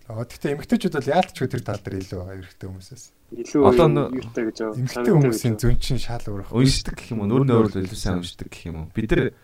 Аа 0.06 0.22
тэгтээ 0.22 0.54
эмэгтэйчүүд 0.54 0.94
бол 0.94 1.12
яалтчгүй 1.18 1.48
тэр 1.50 1.62
тал 1.66 1.82
дээр 1.82 1.98
илүү 1.98 2.18
байгаа 2.22 2.38
эрэгтэй 2.38 2.68
хүмүүсээс. 2.70 3.04
Илүү 3.42 3.62
юутай 4.14 4.44
гэж 4.46 4.56
байгаа. 4.62 4.78
Эмэгтэй 4.78 5.12
хүмүүсийн 5.18 5.56
зөн 5.58 5.78
чинь 5.82 5.98
шал 5.98 6.22
өөрөх. 6.30 6.54
Уншдаг 6.54 6.94
гэх 6.94 7.10
юм 7.10 7.26
уу? 7.26 7.30
Нүүрний 7.30 7.58
хувирал 7.58 7.82
илүү 7.82 7.98
сайн 7.98 8.22
уншдаг 8.22 8.46
гэх 8.46 8.70
юм 8.70 8.86
уу? 8.86 8.90
Бид 8.94 9.10
нар 9.10 9.34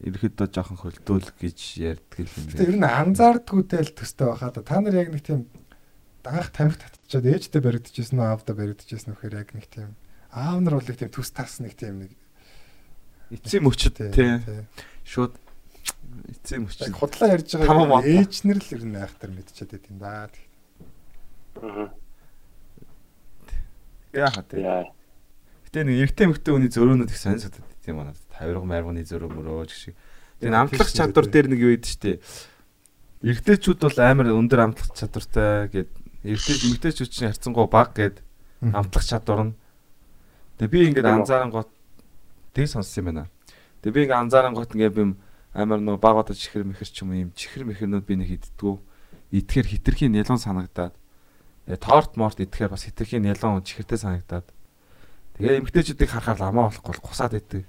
ерөөхдөө 0.00 0.48
жоохон 0.56 0.80
хөлдөөл 0.80 1.28
гэж 1.36 1.58
ярьдаг 1.84 2.16
юм 2.16 2.30
байна. 2.48 2.80
нь 2.80 2.88
анзаардгүйтэй 2.88 3.82
л 3.84 3.92
төстэй 3.92 4.26
байхаа 4.32 4.50
да. 4.56 4.64
Та 4.64 4.80
нар 4.80 4.96
яг 4.96 5.12
нэг 5.12 5.20
тийм 5.20 5.52
анх 6.24 6.48
тамхи 6.48 6.80
татчихад 6.80 7.28
ээжтэй 7.28 7.60
баригдчихсэн 7.60 8.16
нь 8.16 8.24
аавда 8.24 8.56
баригдчихсэн 8.56 9.12
нөхөр 9.12 9.36
яг 9.36 9.52
нэг 9.52 9.68
тийм 9.68 10.00
аав 10.32 10.64
нар 10.64 10.80
бол 10.80 10.88
нэг 10.88 10.96
тийм 10.96 11.12
төс 11.12 11.28
тас 11.32 11.60
нэг 11.60 11.76
тийм 11.76 12.08
нэг 12.08 12.16
Эцсийн 13.30 13.62
мөчөд 13.62 13.94
тий. 14.10 14.40
Шууд 15.06 15.38
эцсийн 16.30 16.62
Яг 16.62 16.68
мөчөд. 16.68 16.94
худлаа 16.94 17.28
ярьж 17.34 17.50
байгаа 17.56 17.86
маа. 17.86 18.02
ээж 18.04 18.44
нар 18.44 18.58
л 18.60 18.70
ер 18.74 18.84
нь 18.84 18.96
айхтар 18.96 19.30
мэдчихэд 19.30 19.70
байт 19.70 19.86
юм 19.90 19.98
да. 19.98 20.28
Аа. 21.60 21.90
Яа. 24.12 24.30
Гэтэ 25.70 25.86
нэг 25.86 25.96
эрэгтэй 26.10 26.26
мэгтэй 26.26 26.50
хүний 26.50 26.70
зөрөөнүүд 26.70 27.10
их 27.14 27.18
сонь 27.20 27.38
содод 27.38 27.62
тийм 27.86 28.02
байна. 28.02 28.14
Тавирга 28.34 28.66
марганы 28.66 29.06
зөрөө 29.06 29.30
мөрөө 29.30 29.70
гэх 29.70 29.78
шиг. 29.78 29.94
Тэгээ 30.42 30.58
амтлах 30.58 30.90
чадвар 30.90 31.26
дээр 31.30 31.46
нэг 31.46 31.60
юу 31.62 31.74
идэв 31.78 31.90
штэ. 31.94 32.18
Эрэгтэйчүүд 33.22 33.78
бол 33.78 33.98
амар 34.02 34.34
өндөр 34.34 34.60
амтлах 34.66 34.90
чадвартай 34.98 35.70
гэд 35.70 35.90
эрэгтэй 36.26 36.56
эмэгтэйчүүд 36.74 37.10
чинь 37.12 37.30
харьцангуй 37.30 37.68
бага 37.70 37.94
гэд 37.94 38.16
амтлах 38.66 39.04
чадвар 39.06 39.52
нь. 39.52 39.54
Тэгээ 40.58 40.72
би 40.74 40.78
ингээд 40.90 41.06
анзаарангууд 41.06 41.70
тэг 42.56 42.66
сонссон 42.66 42.98
юм 42.98 43.06
байна. 43.14 43.24
Тэгээ 43.84 43.94
би 43.94 44.00
ингээд 44.10 44.22
анзаарангууд 44.26 44.74
ингээд 44.74 44.96
би 44.96 45.02
амар 45.54 45.82
нөгөө 45.82 46.00
баг 46.00 46.16
одоо 46.22 46.34
чихэр 46.36 46.62
мэхэр 46.62 46.90
ч 46.90 47.02
юм 47.02 47.10
юм 47.14 47.30
чихэр 47.34 47.66
мэхэрнүүд 47.66 48.06
би 48.06 48.14
нэг 48.14 48.30
иддгүү. 48.38 48.74
Идэхээр 49.34 49.66
хитрхийн 49.66 50.14
нялон 50.14 50.38
санагдаад. 50.38 50.94
Тэгээ 51.66 51.82
торт 51.82 52.14
морт 52.14 52.38
идэхээр 52.38 52.70
бас 52.70 52.86
хитрхийн 52.86 53.26
нялон 53.26 53.62
чихэртэй 53.66 53.98
санагдаад. 53.98 54.46
Тэгээ 55.38 55.58
эмгтээчүүдийг 55.64 56.10
харахаар 56.10 56.38
ламаа 56.38 56.70
болохгүй 56.70 56.92
бол 56.94 57.06
гусаад 57.10 57.34
идэв. 57.34 57.66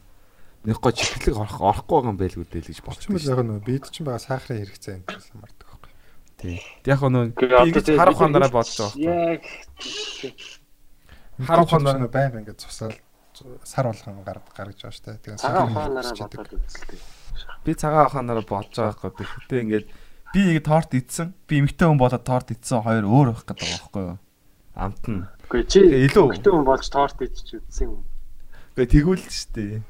Нэг 0.62 0.78
гоо 0.78 0.94
чихлэг 0.94 1.38
орох 1.41 1.58
орохгүй 1.58 1.95
байгаа 1.98 2.12
юм 2.14 2.20
байлгүй 2.22 2.45
дээ 2.45 2.62
л 2.62 2.70
гэж 2.70 2.80
бодчих. 2.86 3.10
яг 3.10 3.41
нөө 3.41 3.66
бид 3.66 3.90
чинь 3.90 4.06
байгаа 4.06 4.22
сахарын 4.22 4.62
хэрэгцээ 4.62 4.94
энэ 5.02 5.10
гэсэн 5.10 5.38
мардаг 5.41 5.68
байхгүй. 5.74 5.91
Тий. 6.38 6.58
Яг 6.86 7.02
Гэхдээ 7.02 7.66
ингэж 7.66 7.88
харах 7.98 8.18
хандараа 8.22 8.52
бодож 8.53 8.78
байгаа. 8.78 9.41
Яг 9.41 9.41
Харах 11.41 11.70
хандараа 11.74 12.10
байнга 12.14 12.45
ингээд 12.45 12.62
цусаал 12.62 12.94
сар 13.66 13.86
болгон 13.90 14.22
гар 14.22 14.38
гаргаж 14.53 14.78
байгаа 14.78 14.94
штэ. 14.94 15.18
Тэгээ 15.18 15.41
цагаан 15.41 15.66
сахарын 15.66 15.74
ухаанаараа 15.74 16.14
хэрэгцээ 16.14 16.30
бодоод 16.30 16.53
үзэлтэй. 16.62 16.99
Би 17.66 17.72
цагаан 17.76 18.08
аханараа 18.08 18.46
бодож 18.46 18.76
байгаа 18.76 19.12
байхгүй. 19.12 19.26
Гэхдээ 19.28 19.62
ингээд 19.66 19.88
би 20.34 20.40
ингэ 20.52 20.64
торт 20.66 20.92
идсэн. 20.96 21.34
Би 21.48 21.62
эмгтэй 21.62 21.88
хүн 21.88 22.00
болоод 22.02 22.24
торт 22.24 22.52
идсэн 22.52 22.82
хоёр 22.86 23.06
өөр 23.06 23.28
байх 23.36 23.46
гэдэг 23.46 23.68
байгаа 23.68 23.80
байхгүй 23.82 24.04
юу? 24.06 24.18
Амт 24.76 25.04
нь. 25.08 25.28
Үгүй 25.52 25.64
чи. 25.68 25.82
Гэтэ 25.84 26.50
хүн 26.50 26.66
болж 26.66 26.86
торт 26.88 27.20
идчих 27.20 27.60
үзсэн 27.60 27.92
юм. 27.92 28.04
Гэхдээ 28.72 28.88
тэгвэл 28.88 29.26
шүү 29.28 29.50
дээ. 29.52 29.84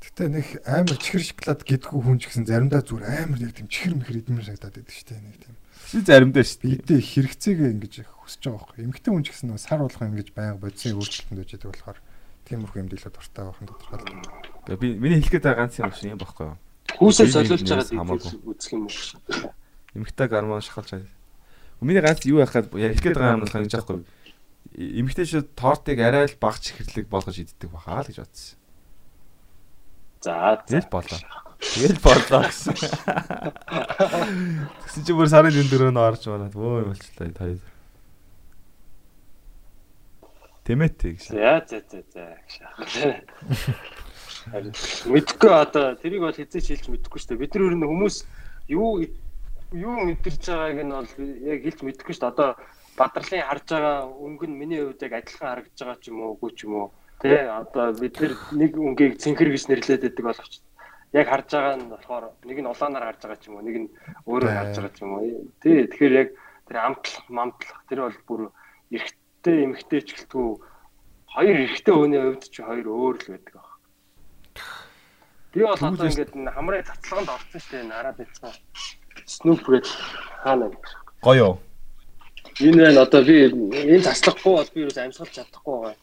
Гэтэ 0.00 0.24
нэг 0.28 0.46
амар 0.68 0.96
чихэр 1.00 1.24
шоколад 1.24 1.60
гэдгүү 1.64 2.00
хүн 2.04 2.18
ч 2.20 2.28
гэсэн 2.28 2.44
заримдаа 2.44 2.84
зүгээр 2.84 3.24
амар 3.24 3.40
яг 3.40 3.52
тийм 3.56 3.68
чихэр 3.68 3.96
мэхэр 3.96 4.20
идмэр 4.20 4.44
санагдаад 4.48 4.76
байдаг 4.76 4.96
штэ 4.96 5.16
нэг 5.16 5.36
тийм. 5.40 5.56
Би 5.92 5.98
заримдаа 6.04 6.44
шүү 6.44 6.60
дээ. 6.60 6.76
Бидээ 6.84 7.00
хэрэгцээгээ 7.00 7.72
ингэж 7.80 7.94
хүсэж 8.04 8.42
байгаа 8.44 8.60
байхгүй. 8.60 8.84
Эмэгтэй 8.84 9.12
хүн 9.12 9.24
ч 9.24 9.28
гэсэн 9.32 9.48
нөө 9.48 9.60
сар 9.60 9.80
болгон 9.80 10.08
ингэж 10.12 10.28
байнга 10.36 10.60
бодисын 10.60 10.96
өөрчлөлтөнд 11.00 11.42
үжидэг 11.44 11.68
болохоор 11.68 11.98
тиймэрхүү 12.48 12.80
эмдэлүүд 12.80 13.14
дуртай 13.14 13.44
байх 13.44 13.60
нь 13.60 13.68
тодорхой 13.68 13.98
л. 14.00 14.08
Гэхдээ 14.68 14.80
би 14.80 14.88
миний 15.00 15.20
хэлэх 15.20 15.32
гээд 15.36 15.46
байгаа 15.46 15.60
ганц 15.64 15.74
юм 15.78 15.92
шиг 15.92 16.12
юм 16.12 16.20
байхгүй 16.20 16.46
юу? 16.48 16.56
Хүүсээ 16.98 17.28
солиулж 17.30 17.62
байгаа 17.62 17.86
гэдэг 17.86 18.42
үзэх 18.48 18.72
юм 18.74 18.88
уу? 18.88 19.52
Эмгтэй 19.94 20.26
гормон 20.26 20.64
шахалж 20.64 20.90
байгаа. 20.96 21.12
Миний 21.80 22.02
ганц 22.02 22.24
юу 22.26 22.40
яхад 22.40 22.72
ярих 22.74 23.00
гээд 23.00 23.16
байгаа 23.16 23.36
юм 23.38 23.44
бол 23.44 23.54
хангаж 23.54 23.74
байхгүй. 23.74 24.04
Эмгтэй 24.76 25.26
шүү 25.26 25.46
тортыг 25.54 25.98
арай 26.00 26.26
л 26.26 26.36
баг 26.40 26.58
чихэрлэг 26.60 27.06
болгож 27.08 27.36
иддэг 27.40 27.70
бахаа 27.70 28.04
л 28.04 28.10
гэж 28.10 28.18
бодсон. 28.20 28.58
За 30.20 30.60
Тэгэл 30.68 30.88
болоо. 30.92 31.20
Тэгэл 31.60 32.00
болоо 32.04 32.44
гэсэн. 32.44 32.76
Тэгсэн 34.84 35.02
чи 35.04 35.12
бүр 35.16 35.28
сарын 35.32 35.56
дөрөв 35.56 35.92
нь 35.92 36.00
орж 36.00 36.22
байна. 36.28 36.52
Өө 36.52 36.92
болчлаа 36.92 37.32
та 37.32 37.44
хоёр. 37.48 37.60
Тэмээ 40.68 40.90
тэг 40.92 41.16
гэж. 41.16 41.32
За 41.32 41.64
за 41.64 41.80
за 41.88 42.00
за. 42.04 42.28
Харин 44.48 44.72
Мэдхгүй 45.10 45.52
одоо 45.52 45.94
тэрийг 46.00 46.22
бол 46.24 46.32
хэзээ 46.32 46.62
ч 46.64 46.68
хэлж 46.72 46.86
мэдэхгүй 46.88 47.20
шүү 47.20 47.30
дээ. 47.36 47.42
Бид 47.44 47.52
нар 47.54 47.66
ер 47.68 47.76
нь 47.76 47.88
хүмүүс 47.90 48.16
юу 48.72 48.90
юу 49.76 49.94
мэдэрч 50.08 50.42
байгааг 50.48 50.80
нь 50.80 50.94
бол 50.96 51.12
яг 51.44 51.60
хэлж 51.60 51.80
мэдэхгүй 51.84 52.14
шүү 52.16 52.24
дээ. 52.24 52.32
Одоо 52.32 52.50
бадралын 52.96 53.44
харж 53.44 53.66
байгаа 53.68 53.96
өнгө 54.08 54.46
нь 54.48 54.58
миний 54.60 54.80
хувьд 54.80 55.04
яг 55.04 55.12
адилхан 55.20 55.48
харагдаж 55.50 55.78
байгаа 55.80 55.98
ч 56.00 56.04
юм 56.08 56.18
уу 56.20 56.32
үгүй 56.36 56.50
ч 56.56 56.58
юм 56.64 56.74
уу. 56.74 56.88
Тэ 57.20 57.48
одоо 57.52 57.86
бид 57.92 58.14
нар 58.16 58.34
нэг 58.56 58.72
өнгийг 58.76 59.20
цэнхэр 59.20 59.50
гэж 59.52 59.64
нэрлээд 59.68 60.02
байдаг 60.08 60.24
боловч 60.24 60.54
яг 61.12 61.26
харж 61.28 61.48
байгаа 61.50 61.76
нь 61.76 61.90
болохоор 61.90 62.24
нэг 62.48 62.58
нь 62.60 62.70
улаанаар 62.70 63.06
харж 63.08 63.20
байгаа 63.24 63.40
ч 63.40 63.44
юм 63.48 63.54
уу, 63.56 63.66
нэг 63.66 63.76
нь 63.76 63.88
өөрөөр 64.26 64.56
харж 64.56 64.74
байгаа 64.78 64.94
ч 64.94 64.98
юм 65.02 65.12
уу. 65.16 65.22
Тий 65.62 65.76
тэгэхээр 65.90 66.14
яг 66.16 66.28
тэр 66.66 66.76
амтлах, 66.80 67.26
мамтлах 67.28 67.80
тэр 67.88 68.00
бол 68.06 68.18
бүр 68.28 68.40
эрэгтэй 68.94 69.56
эмэгтэй 69.66 70.00
ч 70.06 70.08
гэлтгүй 70.14 70.46
хоёр 71.34 71.56
эрэгтэй 71.66 71.94
хүний 71.94 72.20
хувьд 72.22 72.44
ч 72.46 72.56
хоёр 72.62 72.86
өөр 72.86 73.16
л 73.18 73.30
байдаг. 73.34 73.69
Би 75.52 75.62
бол 75.66 75.74
одоо 75.74 76.06
ингээд 76.06 76.34
энэ 76.34 76.50
хамрын 76.54 76.86
цацлаганд 76.86 77.30
орсон 77.34 77.60
шүү 77.60 77.72
дээ 77.74 77.90
нараад 77.90 78.16
байсан. 78.22 78.54
Snoop 79.26 79.66
гэж 79.66 79.86
хаана 80.42 80.70
гэж. 80.70 80.86
Гоё. 81.26 81.58
Энэ 82.60 82.80
байна 82.86 83.02
одоо 83.02 83.22
би 83.26 83.50
энэ 83.50 84.06
цацлаггүй 84.06 84.54
бол 84.54 84.70
би 84.74 84.80
юу 84.86 84.92
амьсгалж 84.94 85.32
чадахгүй 85.34 85.76
байгаа. 85.82 85.96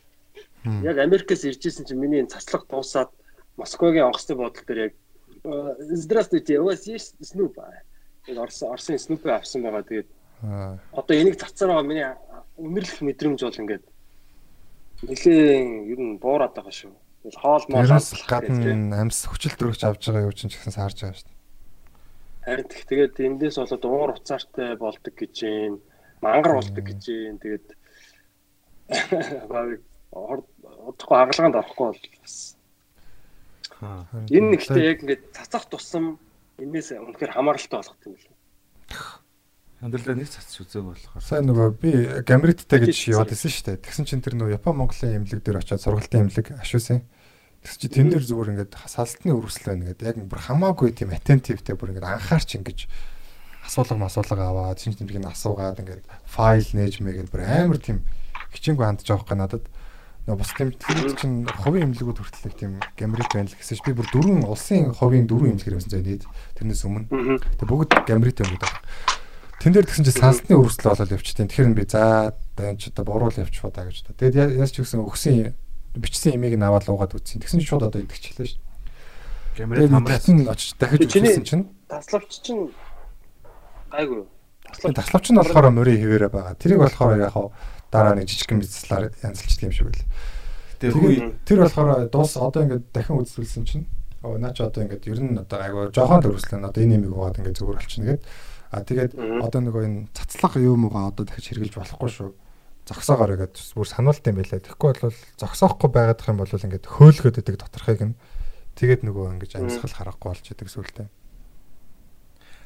Яг 0.84 0.98
Америкээс 1.00 1.48
иржсэн 1.48 1.88
чинь 1.88 2.02
миний 2.04 2.20
энэ 2.20 2.34
цацлаг 2.36 2.68
дуусаад 2.68 3.10
Москвагийн 3.56 4.12
онгоцны 4.12 4.36
бодол 4.36 4.64
дээр 4.68 4.80
яг 4.92 4.94
э, 5.44 5.76
Здравствуйте, 5.80 6.60
у 6.60 6.66
вас 6.66 6.86
есть 6.88 7.16
Snoop? 7.24 7.56
Яг 8.28 8.38
Орос 8.38 8.64
Оросын 8.64 9.00
Snoop 9.00 9.24
авсан 9.32 9.64
байгаа. 9.64 9.84
Тэгээд 9.84 10.08
одоо 10.92 11.16
энийг 11.16 11.40
цацаар 11.40 11.72
байгаа 11.72 11.88
миний 11.88 12.10
үнэрлэх 12.58 13.02
мэдрэмж 13.02 13.42
бол 13.42 13.62
ингээд 13.64 13.86
нэлээ 15.08 15.88
ер 15.94 16.00
нь 16.04 16.20
буураад 16.20 16.54
байгаа 16.54 16.74
шүү. 16.74 16.92
Тэгэл 17.28 17.44
хоол 17.44 17.66
моол 17.68 17.92
гадна 18.24 19.04
амьс 19.04 19.28
хүчил 19.28 19.52
төрөгч 19.60 19.84
авж 19.84 20.00
байгаа 20.08 20.32
юу 20.32 20.32
ч 20.32 20.48
гэсэн 20.48 20.72
саарж 20.72 20.96
байгаа 21.04 21.20
шүү 21.20 21.28
дээ. 21.28 21.36
Харин 22.48 22.68
тэг- 22.72 22.88
тэгээд 22.88 23.16
эндээс 23.20 23.60
болоод 23.60 23.84
уур 23.84 24.12
уцаартай 24.16 24.80
болдог 24.80 25.12
гэж 25.12 25.36
юм. 25.44 25.84
Мангар 26.24 26.56
болдог 26.56 26.84
гэж 26.88 27.04
юм. 27.12 27.36
Тэгээд 27.44 27.68
баг 29.52 29.84
одохгүй 30.16 31.18
хагалгаанд 31.20 31.60
орохгүй 31.60 31.88
бол 31.92 32.04
бас. 32.24 32.56
Энэ 34.32 34.56
нэг 34.56 34.64
тийм 34.64 34.72
ихтэй 34.72 34.84
яг 34.88 35.04
ингээд 35.04 35.24
цацах 35.36 35.68
тусам 35.68 36.16
энэс 36.56 36.96
үнэхээр 36.96 37.36
хамааралтай 37.36 37.84
болгох 37.84 38.00
юм 38.08 38.16
байна. 38.16 38.32
Хандлаа 39.78 40.16
нэг 40.18 40.26
цац 40.32 40.58
үзээг 40.58 40.90
болохоор. 40.90 41.22
Сайн 41.22 41.46
нөгөө 41.46 41.70
би 41.78 41.92
Гамриттай 42.26 42.82
гэж 42.82 43.14
яваад 43.14 43.30
исэн 43.30 43.54
шүү 43.54 43.66
дээ. 43.78 43.84
Тэгсэн 43.86 44.10
чинь 44.10 44.24
тэр 44.26 44.34
нөгөө 44.34 44.58
Япон 44.58 44.74
Монголын 44.82 45.22
эмнэлэг 45.22 45.46
дээр 45.46 45.62
очиад 45.62 45.86
сургалтын 45.86 46.26
эмнэлэг 46.26 46.58
ашуусан. 46.58 47.06
Тэгс 47.68 47.84
чи 47.84 47.92
тэн 47.92 48.08
дээр 48.16 48.24
зүгээр 48.24 48.52
ингээд 48.56 48.74
салтны 48.88 49.36
өрсөл 49.36 49.76
байна 49.76 49.92
гэдэг. 49.92 50.08
Яг 50.08 50.18
бүр 50.32 50.40
хамаагүй 50.40 50.96
тийм 50.96 51.12
attentive-тэй 51.12 51.76
бүр 51.76 51.92
ингээд 51.92 52.08
анхаарч 52.08 52.56
ингэж 52.56 52.88
асуулга 53.68 54.00
масуулга 54.00 54.48
аваад 54.48 54.80
чинь 54.80 54.96
тэмдэг 54.96 55.20
нь 55.20 55.28
асуугаад 55.28 55.84
ингээд 55.84 56.08
файл 56.24 56.64
нээж 56.64 57.04
мэгээд 57.04 57.28
бүр 57.28 57.44
амар 57.44 57.76
тийм 57.76 58.08
хичээнгүй 58.56 58.88
хандж 58.88 59.04
байгаа 59.04 59.28
хэрэг 59.28 59.36
надад. 59.44 59.66
нөгөө 60.28 60.40
бус 60.40 60.52
тэмдэглэлд 60.56 61.20
чинь 61.20 61.44
хувийн 61.44 61.92
имлэгүүд 61.92 62.20
хүртэл 62.24 62.56
тийм 62.56 62.80
гамрит 62.96 63.32
байна 63.36 63.52
л 63.52 63.60
гэсэн 63.60 63.76
чи 63.76 63.84
би 63.84 63.96
бүр 64.00 64.08
дөрвөн 64.16 64.48
улсын 64.48 64.96
хувийн 64.96 65.28
дөрвөн 65.28 65.56
имлэг 65.56 65.68
хэрэгсэн 65.68 65.92
зэ 65.92 66.04
нийт 66.04 66.24
тэрнээс 66.56 66.84
өмнө. 66.88 67.40
Тэгээ 67.60 67.68
бүгд 67.68 67.92
гамрит 68.08 68.40
байна 68.40 68.56
гэдэг. 68.56 68.72
Тэн 69.60 69.72
дээр 69.76 69.88
тэгсэн 69.88 70.08
чи 70.08 70.12
сансны 70.16 70.56
өрсөл 70.56 70.92
болол 70.92 71.16
явчихтیں۔ 71.16 71.48
Тэгэхээр 71.48 71.76
би 71.76 71.84
за 71.88 72.36
энэ 72.60 72.80
ч 72.80 72.92
одоо 72.92 73.04
буруул 73.08 73.40
явчихваа 73.40 73.72
даа 73.72 73.88
гэж. 73.88 74.04
Тэгээд 74.20 74.56
яаж 74.56 74.72
ч 74.76 74.84
гэсэн 74.84 75.04
өгсөн 75.08 75.56
бичсэн 75.98 76.38
имийг 76.38 76.56
нь 76.58 76.64
аваад 76.64 76.88
луугаад 76.88 77.18
үтсэн. 77.18 77.42
Тэгсэн 77.42 77.60
чи 77.62 77.68
шууд 77.68 77.90
одоо 77.90 78.02
идэгчлээ 78.02 78.48
шүү. 78.48 78.62
Гэмрээ 79.58 79.90
хамраас 79.90 80.28
нь 80.30 80.46
очиж 80.46 80.78
дахиж 80.78 81.10
үзсэн 81.10 81.46
чинь 81.46 81.66
таславч 81.90 82.32
чинь 82.46 82.70
гайгүй. 83.90 84.24
таславч 84.94 85.26
нь 85.34 85.40
болохоор 85.42 85.74
мөрийн 85.74 86.02
хിവэрэ 86.02 86.30
байгаа. 86.30 86.56
Тэрийг 86.62 86.80
болохоор 86.86 87.18
яг 87.18 87.34
хаа 87.34 87.50
дараа 87.92 88.14
нэг 88.14 88.28
жижигхэн 88.30 88.62
бизнеслаар 88.62 89.12
янзлчдаг 89.24 89.66
юм 89.66 89.74
шиг 89.74 89.88
байл. 89.90 90.06
Тэгээд 90.78 91.46
тэр 91.48 91.60
болохоор 91.66 92.10
дуус 92.12 92.38
одоо 92.38 92.62
ингээд 92.68 92.86
дахин 92.94 93.18
үзүүлсэн 93.18 93.66
чинь 93.66 93.86
оо 94.22 94.38
наа 94.38 94.54
ч 94.54 94.62
одоо 94.62 94.84
ингээд 94.86 95.08
ер 95.08 95.20
нь 95.24 95.40
одоо 95.40 95.58
айгу 95.58 95.90
жоохон 95.90 96.22
төрөслөн 96.22 96.68
одоо 96.68 96.82
энэ 96.84 97.02
нэмийг 97.02 97.16
угаад 97.16 97.40
ингээд 97.42 97.58
зүгээр 97.58 97.80
болчихно 97.80 98.08
гэдэг. 98.14 98.26
А 98.68 98.84
тэгээд 98.84 99.12
одоо 99.42 99.60
нөгөө 99.64 99.84
энэ 99.88 100.00
цацлах 100.14 100.60
юм 100.60 100.86
уугаа 100.86 101.10
одоо 101.10 101.26
дахиж 101.26 101.50
хэрглэж 101.50 101.74
болохгүй 101.80 102.10
шүү. 102.12 102.30
Зогсоогоор 102.88 103.36
ингээд 103.36 103.56
бүр 103.76 103.88
сануулт 103.88 104.24
юм 104.24 104.40
байлаа. 104.40 104.64
Тэгэхгүй 104.64 104.92
бол 105.04 105.20
зогсоохгүй 105.36 105.90
байгаадах 105.92 106.32
юм 106.32 106.40
бол 106.40 106.56
ингээд 106.56 106.86
хөөлгөд 106.88 107.40
идэг 107.44 107.60
доторхыг 107.60 108.00
нь 108.00 108.16
тэгээд 108.80 109.04
нөгөө 109.04 109.26
ингэж 109.36 109.52
амьсгал 109.60 109.92
харахгүй 109.92 110.30
болж 110.32 110.46
идэг 110.48 110.72
сүултээ. 110.72 111.08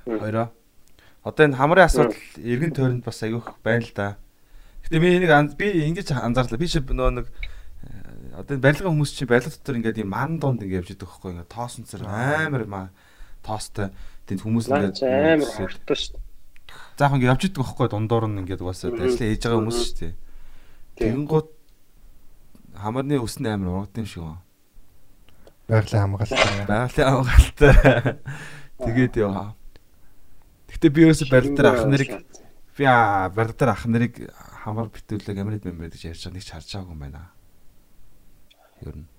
Хоёроо. 0.05 0.53
Одоо 1.25 1.43
энэ 1.49 1.57
хамрын 1.57 1.85
асуудал 1.89 2.21
эргэн 2.37 2.73
тойронд 2.73 3.05
бас 3.05 3.21
аявих 3.25 3.49
байна 3.65 3.81
л 3.81 3.93
да. 3.97 4.17
Гэтэ 4.85 5.01
би 5.01 5.09
нэг 5.25 5.57
би 5.57 5.67
ингэж 5.89 6.13
анзаарлаа. 6.13 6.61
Би 6.61 6.69
чи 6.69 6.81
нөгөө 6.81 7.13
нэг 7.17 7.25
э, 7.25 8.37
одоо 8.37 8.57
барилгын 8.61 8.93
хүмүүс 8.93 9.13
чинь 9.17 9.29
барилга 9.29 9.53
дотор 9.53 9.77
ингээд 9.77 10.01
юм 10.01 10.13
ман 10.13 10.37
дунд 10.37 10.61
ингээд 10.61 10.85
явж 10.85 10.89
идэх 10.97 11.09
хөхгүй 11.17 11.33
ингээд 11.37 11.53
тоосон 11.53 11.85
цэр 11.85 12.05
амар 12.05 12.65
маа 12.69 12.87
тоостой 13.45 13.89
тэнд 14.25 14.41
хүмүүс 14.41 14.69
ингээд 14.69 15.01
амар 15.01 15.49
хортоо 15.49 15.97
шүү 15.97 16.13
дээ. 16.13 16.20
Заах 17.01 17.17
ингээд 17.17 17.33
явж 17.33 17.43
идэх 17.49 17.65
хөхгүй 17.65 17.89
дундуур 17.89 18.29
нь 18.29 18.45
ингээд 18.45 18.61
угаасаа 18.61 18.93
ажиллаа 18.93 19.09
хийж 19.33 19.41
байгаа 19.41 19.57
хүмүүс 19.57 19.79
шүү 19.81 19.97
дээ. 19.97 20.13
Тэгэн 21.01 21.25
гут 21.25 21.49
хамарны 22.77 23.17
өснө 23.17 23.57
юм 23.57 24.05
шиг 24.05 24.21
байна. 24.21 24.45
Байгалийн 25.65 26.03
хамгаалалт. 26.05 26.69
Байгалийн 26.69 27.09
хамгаалалт. 27.09 27.59
Тэгээд 28.85 29.13
яа. 29.17 29.57
Гэтэ 30.69 30.93
би 30.93 31.01
ерөөсө 31.09 31.25
барилга 31.25 31.57
дээр 31.57 31.69
ах 31.73 31.89
нарыг 31.89 32.11
би 32.77 32.85
барилга 32.85 33.57
дээр 33.57 33.73
ах 33.73 33.83
нарыг 33.89 34.13
хамар 34.61 34.93
битүүлэг 34.93 35.41
амрид 35.41 35.65
мэмэр 35.65 35.89
гэж 35.89 36.05
ярьж 36.05 36.29
байгаа 36.29 36.37
нэг 36.37 36.45
ч 36.45 36.49
харж 36.53 36.69
байгаагүй 36.69 36.93
юм 36.93 37.01
байна. 37.01 37.33
Ер 38.85 38.95
нь. 39.01 39.09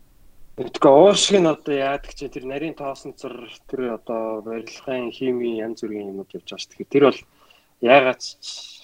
Тэгэхээр 0.54 0.98
уушиг 1.02 1.34
нь 1.34 1.50
одоо 1.50 1.74
яадаг 1.74 2.14
чи 2.14 2.30
тэр 2.30 2.46
нарийн 2.46 2.78
тоосон 2.78 3.18
цар 3.18 3.34
тэр 3.66 3.98
одоо 3.98 4.38
барилгын 4.46 5.10
хими 5.10 5.59
янз 5.59 5.82
бүрийн 5.82 6.14
юмуд 6.14 6.30
явж 6.30 6.46
байгаа 6.46 6.62
шүү. 6.62 6.70
Тэгэхээр 6.78 6.94
тэр 6.94 7.04
бол 7.10 7.20
яагаад 7.82 8.22
ч 8.22 8.82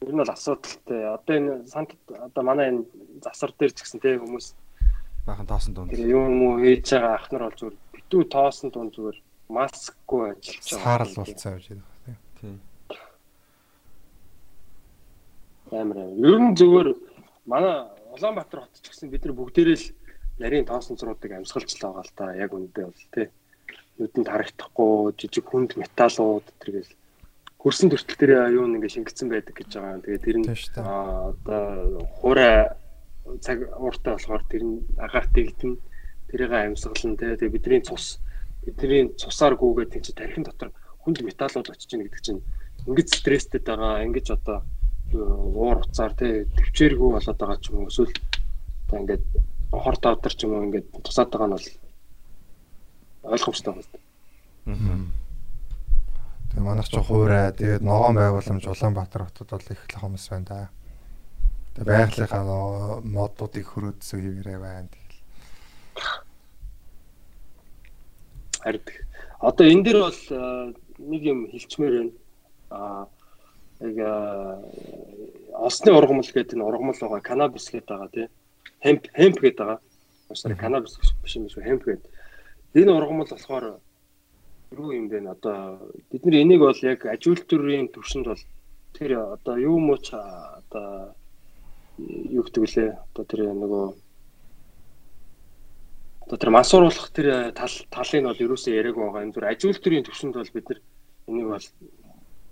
ер 0.00 0.14
нь 0.14 0.20
бол 0.22 0.30
асуудалтай. 0.30 1.00
Одоо 1.10 1.34
энэ 1.36 1.52
сант 1.66 1.90
одоо 2.08 2.42
манай 2.46 2.70
энэ 2.70 2.86
засар 3.22 3.50
дээр 3.52 3.74
ч 3.74 3.82
гэсэн 3.82 4.00
тийм 4.00 4.22
хүмүүс 4.22 4.54
баахан 5.26 5.46
тоосон 5.46 5.74
дунд. 5.74 5.90
Тэр 5.90 6.06
юм 6.06 6.42
уу 6.46 6.62
хийж 6.62 6.94
байгаа 6.94 7.14
ах 7.18 7.26
нар 7.32 7.44
бол 7.50 7.58
зүгээр 7.58 7.76
битүү 7.92 8.22
тоосон 8.30 8.70
дунд 8.70 8.94
зүгээр 8.94 9.18
маскгүй 9.50 10.22
ажиллаж 10.30 10.66
байгаа. 10.70 10.84
Саарл 10.86 11.14
болцсон 11.18 11.52
явж 11.52 11.66
байгаа 11.68 11.82
тийм. 12.40 12.56
Амар 15.74 15.98
амар. 15.98 16.16
Ер 16.30 16.38
нь 16.46 16.56
зүгээр 16.56 16.88
манай 17.50 17.74
Улаанбаатар 18.14 18.60
хот 18.64 18.80
ч 18.80 18.86
гэсэн 18.88 19.10
бид 19.10 19.26
нар 19.26 19.34
бүгдээрээ 19.36 19.78
л 19.82 19.86
нарийн 20.40 20.64
тоосон 20.64 20.96
цруудыг 20.96 21.32
амьсгалжлаа 21.34 21.92
байгаа 21.92 22.06
л 22.06 22.16
та 22.16 22.24
яг 22.38 22.50
үндэ 22.54 22.86
бол 22.86 23.04
тий. 23.12 23.26
Нүдэнд 23.98 24.30
харагдахгүй 24.30 25.12
жижиг 25.18 25.44
хүнд 25.50 25.74
металлууд 25.74 26.46
тэргээл 26.62 26.92
хөрсөн 27.58 27.90
төртөл 27.90 28.18
дээр 28.22 28.54
юу 28.54 28.66
нэг 28.70 28.86
шингэсэн 28.86 29.28
байдаг 29.28 29.54
гэж 29.58 29.70
байгаа. 29.74 30.02
Тэгээд 30.06 30.24
тэр 30.24 30.36
нь 30.38 30.46
одоо 30.46 32.06
хураа 32.22 32.78
цаг 33.42 33.66
ууртай 33.74 34.14
болохоор 34.14 34.42
тэр 34.46 34.62
нь 34.62 34.86
агаарт 34.94 35.34
игдэн 35.34 35.74
тэрийг 36.30 36.52
амьсгалан 36.54 37.18
тий. 37.18 37.34
Тэгээд 37.34 37.54
бидний 37.54 37.82
цус 37.82 38.22
бидний 38.62 39.10
цусаар 39.18 39.58
гүгээд 39.58 39.90
тийч 39.90 40.14
тархин 40.14 40.46
дотор 40.46 40.70
хүнд 41.02 41.26
металлууд 41.26 41.66
очиж 41.66 41.90
гин 41.90 42.06
гэдэг 42.06 42.22
чинь 42.22 42.42
ингэж 42.86 43.08
стресстэй 43.10 43.58
байгаа. 43.58 44.06
Ингэж 44.06 44.38
одоо 44.38 44.62
уур 45.12 45.82
уцаар 45.82 46.14
тий 46.14 46.46
төвчээргүй 46.54 47.10
болоод 47.10 47.38
байгаа 47.42 47.58
ч 47.58 47.74
юм 47.74 47.82
уу 47.82 47.90
эсвэл 47.90 48.14
та 48.86 49.02
ингээд 49.02 49.24
хор 49.74 49.96
тавдар 49.98 50.30
ч 50.30 50.46
юм 50.46 50.54
уу 50.54 50.66
ингээд 50.70 50.86
тусаад 51.02 51.28
байгаа 51.34 51.48
нь 51.50 51.56
бол 51.58 51.68
ойлгомжтой 53.34 53.72
байна. 53.74 53.90
Аа. 54.70 55.27
Манайх 56.58 56.88
ч 56.90 56.98
хуурай 56.98 57.52
тэгээд 57.54 57.82
ногоон 57.82 58.18
байгууламж 58.18 58.64
Улаанбаатар 58.66 59.30
хотод 59.30 59.50
бол 59.54 59.70
их 59.70 59.80
л 59.86 60.00
хүмүүс 60.02 60.26
байна 60.30 60.46
да. 60.46 60.68
Тэгээ 61.78 61.86
байгалийнхаа 61.86 63.00
модуудыг 63.06 63.66
хөрөөдсөн 63.70 64.18
хэвээрээ 64.18 64.58
байна. 64.58 64.90
Харин 68.58 68.82
одоо 69.38 69.66
энэ 69.70 69.84
дэр 69.86 69.98
бол 70.02 70.20
нэг 70.98 71.22
юм 71.22 71.46
хэлчмээр 71.46 71.94
байна. 71.94 72.12
Аа 72.70 73.06
яг 73.80 73.96
осны 75.54 75.92
ургамал 75.94 76.26
гэдэг 76.26 76.58
энэ 76.58 76.66
ургамал 76.66 76.98
байгаа 76.98 77.22
канабис 77.22 77.70
гэдэг 77.70 77.86
байгаа 77.86 78.10
тийм 78.10 78.28
хемп 78.82 79.02
хемп 79.14 79.38
гэдэг 79.38 79.58
байгаа. 79.58 79.80
Уусаар 80.28 80.56
канабис 80.58 80.98
биш 81.22 81.36
юм 81.36 81.46
шүү 81.46 81.62
хемп 81.62 81.82
гэдэг. 81.86 82.10
Энэ 82.74 82.90
ургамал 82.90 83.30
болохоор 83.30 83.78
юу 84.70 84.92
юм 84.92 85.08
бэ? 85.08 85.24
Одоо 85.30 85.92
бид 86.10 86.24
нар 86.24 86.34
энийг 86.34 86.60
бол 86.60 86.78
яг 86.82 87.06
ажил 87.06 87.36
төрийн 87.36 87.88
төвшөнд 87.88 88.26
бол 88.26 88.42
тэр 88.92 89.10
одоо 89.18 89.56
юу 89.56 89.78
мууч 89.78 90.12
одоо 90.12 91.14
юу 91.98 92.42
гэдэг 92.44 92.64
лээ? 92.64 92.90
Одоо 93.12 93.24
тэр 93.24 93.40
нөгөө 93.52 93.86
одоо 96.28 96.36
тэр 96.36 96.50
мансууруулах 96.50 97.08
тэр 97.16 97.52
тал 97.56 97.74
талыг 97.88 98.20
нь 98.20 98.28
бол 98.28 98.44
ерөөсөө 98.44 98.72
яриаг 98.76 98.96
байгаа. 98.96 99.24
Энэ 99.24 99.32
зүр 99.32 99.44
ажил 99.48 99.80
төрийн 99.80 100.04
төвшөнд 100.04 100.34
бол 100.36 100.52
бид 100.52 100.68
нар 100.68 100.80
энийг 101.28 101.48
бол 101.48 101.66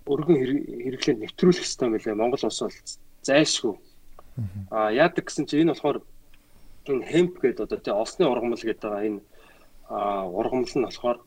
өргөн 0.07 0.37
хэрэглээнд 0.41 1.21
нэвтрүүлэх 1.21 1.61
хэрэгтэй 1.61 1.89
байлаа. 1.93 2.15
Монгол 2.17 2.43
улс 2.47 2.61
бол 2.65 2.77
зайлшгүй. 3.21 3.75
А 4.71 4.89
яадаг 4.89 5.25
гэсэн 5.29 5.45
чинь 5.45 5.69
энэ 5.69 5.73
болохоор 5.77 6.01
энэ 6.89 7.05
хемп 7.05 7.33
гэдэг 7.41 7.65
одоо 7.69 7.77
тий 7.77 7.93
осны 7.93 8.25
ургамал 8.25 8.57
гэдэг 8.57 8.81
байгаа 8.81 9.05
энэ 9.05 9.21
ургамал 9.89 10.73
нь 10.73 10.85
болохоор 10.87 11.17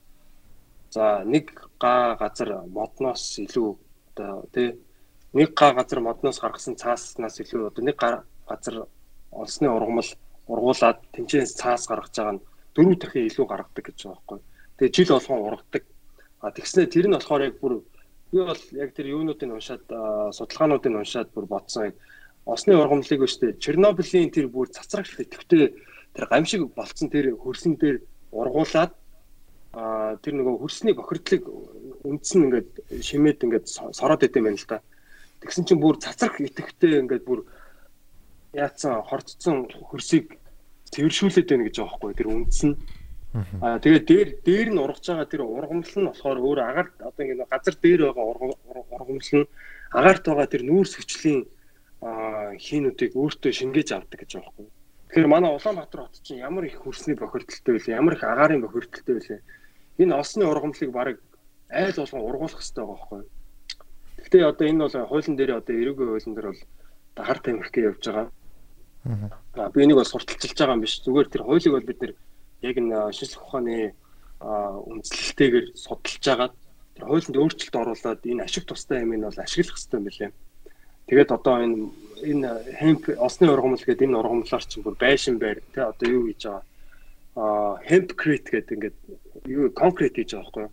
за 0.90 1.24
нэг 1.24 1.54
га 1.78 2.16
газар 2.20 2.66
модноос 2.66 3.38
илүү 3.38 3.70
одоо 4.14 4.46
тий 4.54 4.74
нэг 5.32 5.54
га 5.54 5.72
газар 5.78 6.00
модноос 6.00 6.40
гаргасан 6.42 6.76
цааснаас 6.76 7.40
илүү 7.40 7.70
одоо 7.70 7.84
нэг 7.84 7.96
газар 7.96 8.86
олсны 9.30 9.68
ургамал 9.70 10.10
ургуулад 10.50 10.98
тэнцэнээс 11.14 11.54
цаас 11.54 11.86
гаргаж 11.86 12.14
байгаа 12.16 12.34
нь 12.34 12.44
дөрөв 12.74 12.98
дахин 12.98 13.28
илүү 13.30 13.46
гаргадаг 13.46 13.84
гэж 13.86 13.98
байгаа 14.02 14.18
байхгүй. 14.18 14.38
Тэгээ 14.78 14.94
жил 14.96 15.14
болгон 15.14 15.46
ургадаг. 15.46 15.82
А 16.42 16.50
тэгснэ 16.50 16.86
тэр 16.90 17.06
нь 17.06 17.14
болохоор 17.14 17.42
яг 17.46 17.54
бүр 17.62 17.72
би 18.32 18.38
бол 18.42 18.62
яг 18.74 18.90
тэр 18.94 19.06
юунуудыг 19.14 19.50
уншаад 19.50 19.84
судалгаануудыг 20.34 20.92
уншаад 20.94 21.28
бүр 21.30 21.46
бодсон 21.46 21.82
яг 21.90 21.94
осны 22.46 22.74
ургамлыг 22.74 23.20
өштэй 23.26 23.54
Чернобылийн 23.62 24.30
тэр 24.34 24.48
бүр 24.50 24.66
цацрагч 24.74 25.22
идэвхтэй 25.22 25.74
тэр 26.14 26.24
гамшиг 26.26 26.66
болцсон 26.74 27.10
тэр 27.10 27.38
хөрсөн 27.38 27.78
дээр 27.78 28.02
ургуулад 28.34 28.94
а 29.72 30.16
тэр 30.18 30.34
нөгөө 30.34 30.66
хөрсний 30.66 30.94
бохирдлыг 30.98 31.47
үндсэн 32.02 32.51
ингээд 32.51 32.70
шимээд 33.06 33.44
ингээд 33.47 33.66
сороод 33.94 34.26
идэм 34.26 34.51
байна 34.51 34.59
л 34.59 34.66
та. 34.66 34.82
Тэгсэн 35.40 35.64
чинь 35.64 35.78
бүр 35.78 36.02
цацрах 36.02 36.42
идэвхтэй 36.42 36.98
ингээд 37.06 37.24
бүр 37.24 37.47
яатсан 38.52 38.98
хорцсон 39.06 39.70
хөрсийг 39.70 40.40
цэвэршүүлээд 40.90 41.48
байна 41.55 41.64
гэж 41.70 41.76
байгаа 41.78 41.98
байхгүй 42.02 42.18
тэр 42.18 42.28
үндсэн. 42.34 42.70
Аа 43.62 43.78
тэгээд 43.78 44.05
дээр 44.10 44.28
дээр 44.42 44.68
нь 44.74 44.82
ургаж 44.82 45.06
байгаа 45.06 45.30
тэр 45.30 45.42
ургамал 45.47 45.86
нь 45.86 46.09
болохоор 46.10 46.38
өөр 46.42 46.59
агаар 46.66 46.88
одоо 46.98 47.22
ингэ 47.22 47.47
газар 47.47 47.74
дээр 47.78 48.01
байгаа 48.10 48.26
ургамал 48.26 49.22
нь 49.22 49.47
агаарт 49.94 50.24
байгаа 50.26 50.48
тэр 50.51 50.62
нүүрс 50.66 50.98
хүчлийн 50.98 51.47
хийнүүдийг 52.59 53.12
өөртөө 53.14 53.52
шингээж 53.55 53.88
авдаг 53.94 54.18
гэж 54.18 54.30
байгаа 54.34 54.51
байхгүй. 54.51 54.80
Тэгэхээр 55.10 55.26
манай 55.26 55.50
Улаанбаатар 55.50 56.06
хот 56.06 56.22
чинь 56.22 56.38
ямар 56.38 56.70
их 56.70 56.78
хөрсний 56.78 57.18
бохирдолтой 57.18 57.82
вэ? 57.82 57.98
Ямар 57.98 58.14
их 58.14 58.22
агаарын 58.22 58.62
бохирдолтой 58.62 59.18
вэ? 59.18 59.42
Энэ 59.98 60.14
осны 60.14 60.46
ургамлыг 60.46 60.90
баг 60.94 61.18
айл 61.66 61.98
болгон 61.98 62.22
ургуулах 62.22 62.62
хэрэгтэй 62.62 62.84
байгаа 62.86 62.94
байхгүй. 62.94 63.22
Гэхдээ 64.22 64.44
одоо 64.46 64.66
энэ 64.70 64.82
бол 64.86 65.06
хуулийн 65.10 65.34
дээр 65.34 65.52
одоо 65.58 65.74
эрүүгийн 65.74 66.10
хуулийн 66.14 66.34
дээр 66.38 66.48
бол 66.54 66.62
харт 67.26 67.42
тамхигээ 67.42 67.88
явж 67.90 68.02
байгаа. 68.06 68.26
Аа 69.58 69.70
би 69.74 69.82
энийг 69.82 69.98
бол 69.98 70.06
сурталчилж 70.06 70.54
байгаа 70.54 70.78
юм 70.78 70.84
биш. 70.86 71.02
Зүгээр 71.02 71.26
тэр 71.26 71.42
хуулийг 71.42 71.74
бол 71.74 71.88
бид 71.90 72.00
нэр 72.06 72.14
яг 72.62 72.76
энэ 72.78 73.10
шинжлэх 73.10 73.42
ухааны 73.42 73.98
үндэслэлтэйгээр 74.38 75.66
судалж 75.74 76.24
агаад 76.30 76.54
тэр 76.94 77.04
хуулинд 77.10 77.34
өөрчлөлт 77.34 77.76
оруулаад 77.82 78.20
энэ 78.30 78.46
ашиг 78.46 78.62
тустай 78.62 79.02
юм 79.02 79.18
нь 79.18 79.26
бол 79.26 79.42
ашиглах 79.42 79.74
хэрэгтэй 79.74 79.98
юм 79.98 80.06
билээ. 80.06 80.30
Тэгээд 81.10 81.34
одоо 81.34 81.58
энэ 81.58 81.90
энэ 82.22 82.50
хемп 82.78 83.10
осны 83.18 83.50
ургамал 83.50 83.82
гэдэг 83.82 84.06
энэ 84.06 84.18
ургамлаар 84.22 84.62
чинь 84.62 84.86
бүр 84.86 84.94
байшин 84.94 85.42
байр 85.42 85.58
тий 85.74 85.82
одоо 85.82 86.06
юу 86.06 86.30
хийж 86.30 86.46
байгаа 86.46 86.62
а 87.34 87.82
hempcrete 87.82 88.46
гэдэг 88.54 88.74
ингээд 88.78 88.96
юу 89.50 89.74
конкрет 89.74 90.14
хийж 90.14 90.38
байгаа 90.38 90.46
байхгүй 90.46 90.62
юу? 90.62 90.72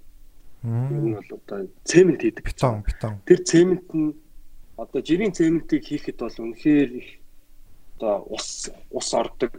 Энэ 0.94 1.18
бол 1.18 1.32
одоо 1.42 1.60
цемент 1.90 2.22
хийдэг. 2.22 2.46
Бетон, 2.46 2.86
бетон. 2.86 3.14
Тэр 3.26 3.40
цемент 3.50 3.90
нь 3.98 4.14
одоо 4.78 5.02
жирийн 5.02 5.34
цементийг 5.34 5.84
хийхэд 5.90 6.22
бол 6.22 6.38
үнэхээр 6.38 6.90
их 7.02 7.10
одоо 7.98 8.30
ус 8.30 8.70
ус 8.94 9.10
ордог. 9.18 9.58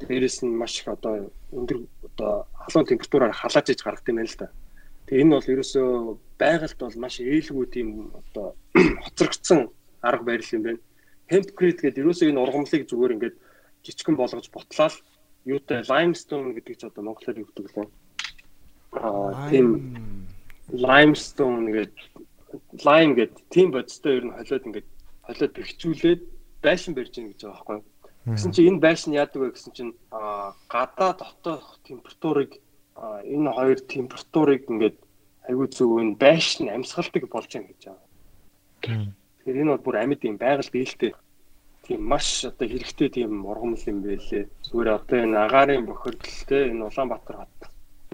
Дээрээс 0.00 0.48
нь 0.48 0.56
маш 0.56 0.80
их 0.80 0.88
одоо 0.88 1.28
өндөр 1.52 1.84
одоо 2.08 2.48
халуун 2.56 2.88
температураар 2.88 3.36
халааж 3.36 3.68
иж 3.68 3.84
гаргадаг 3.84 4.08
юм 4.08 4.16
байна 4.16 4.32
л 4.32 4.40
да. 4.40 4.48
Тэгээ 5.12 5.22
энэ 5.28 5.34
бол 5.36 5.52
ерөөсөө 5.52 5.88
байгальд 6.40 6.78
бол 6.80 6.96
маш 7.04 7.20
ээлгүй 7.20 7.66
тийм 7.68 7.88
одоо 8.16 8.56
хоцрогдсон 9.04 9.68
арга 10.06 10.24
барил 10.24 10.54
юм 10.54 10.62
байна. 10.62 10.80
Hempcrete 11.26 11.80
гэдэг 11.82 12.02
ерөөсөө 12.02 12.30
энэ 12.30 12.42
ургамлыг 12.42 12.82
зүгээр 12.86 13.14
ингээд 13.18 13.36
жижигэн 13.84 14.16
болгож 14.16 14.46
бутлаад 14.54 14.94
юутай 15.44 15.82
limestone 15.86 16.54
гэдэг 16.54 16.74
ч 16.78 16.82
одоо 16.86 17.02
монголоор 17.02 17.38
юу 17.42 17.48
гэдэг 17.50 17.66
лээ. 17.74 17.88
Аа 19.02 19.50
тийм 19.50 19.68
limestone 20.70 21.66
гэдэг 21.74 22.06
lime 22.86 23.14
гэдэг 23.14 23.42
тийм 23.50 23.70
бодистой 23.70 24.18
ер 24.18 24.24
нь 24.26 24.34
холиод 24.34 24.66
ингээд 24.66 24.88
холиод 25.26 25.52
бэхжүүлээд 25.54 26.22
байшин 26.62 26.94
барьж 26.94 27.12
гин 27.14 27.30
гэж 27.30 27.40
байгаа 27.42 27.54
байхгүй. 27.54 27.80
Гэсэн 28.26 28.52
чинь 28.54 28.68
энэ 28.74 28.82
байшин 28.82 29.12
яадаг 29.14 29.38
вэ 29.42 29.54
гэсэн 29.54 29.72
чинь 29.74 29.92
гадаа 30.10 31.12
дотоох 31.14 31.78
температурыг 31.86 32.58
энэ 32.98 33.50
хоёр 33.54 33.78
температурыг 33.86 34.66
ингээд 34.66 34.98
аягүй 35.46 35.68
зөв 35.70 36.02
энэ 36.02 36.18
байшин 36.18 36.66
амьсгалдаг 36.74 37.22
болж 37.30 37.50
байгаа 37.50 37.70
гэж 37.70 37.82
байгаа. 37.86 39.14
Тэгэхээр 39.46 39.62
энэ 39.62 39.72
бол 39.78 39.84
бүр 39.86 39.96
амьд 40.02 40.26
юм 40.26 40.36
байгаль 40.42 40.74
дийлтэй 40.74 41.14
тийм 41.86 42.02
маш 42.02 42.42
одоо 42.42 42.66
хэрэгтэй 42.66 43.08
тийм 43.14 43.46
ургамал 43.46 43.78
юм 43.86 44.02
байлээ. 44.02 44.50
Зүгээр 44.66 44.88
одоо 44.90 45.18
энэ 45.22 45.38
агаарын 45.38 45.86
бохирдолтэй 45.86 46.74
энэ 46.74 46.82
Улаанбаатар 46.90 47.36
хот 47.38 47.54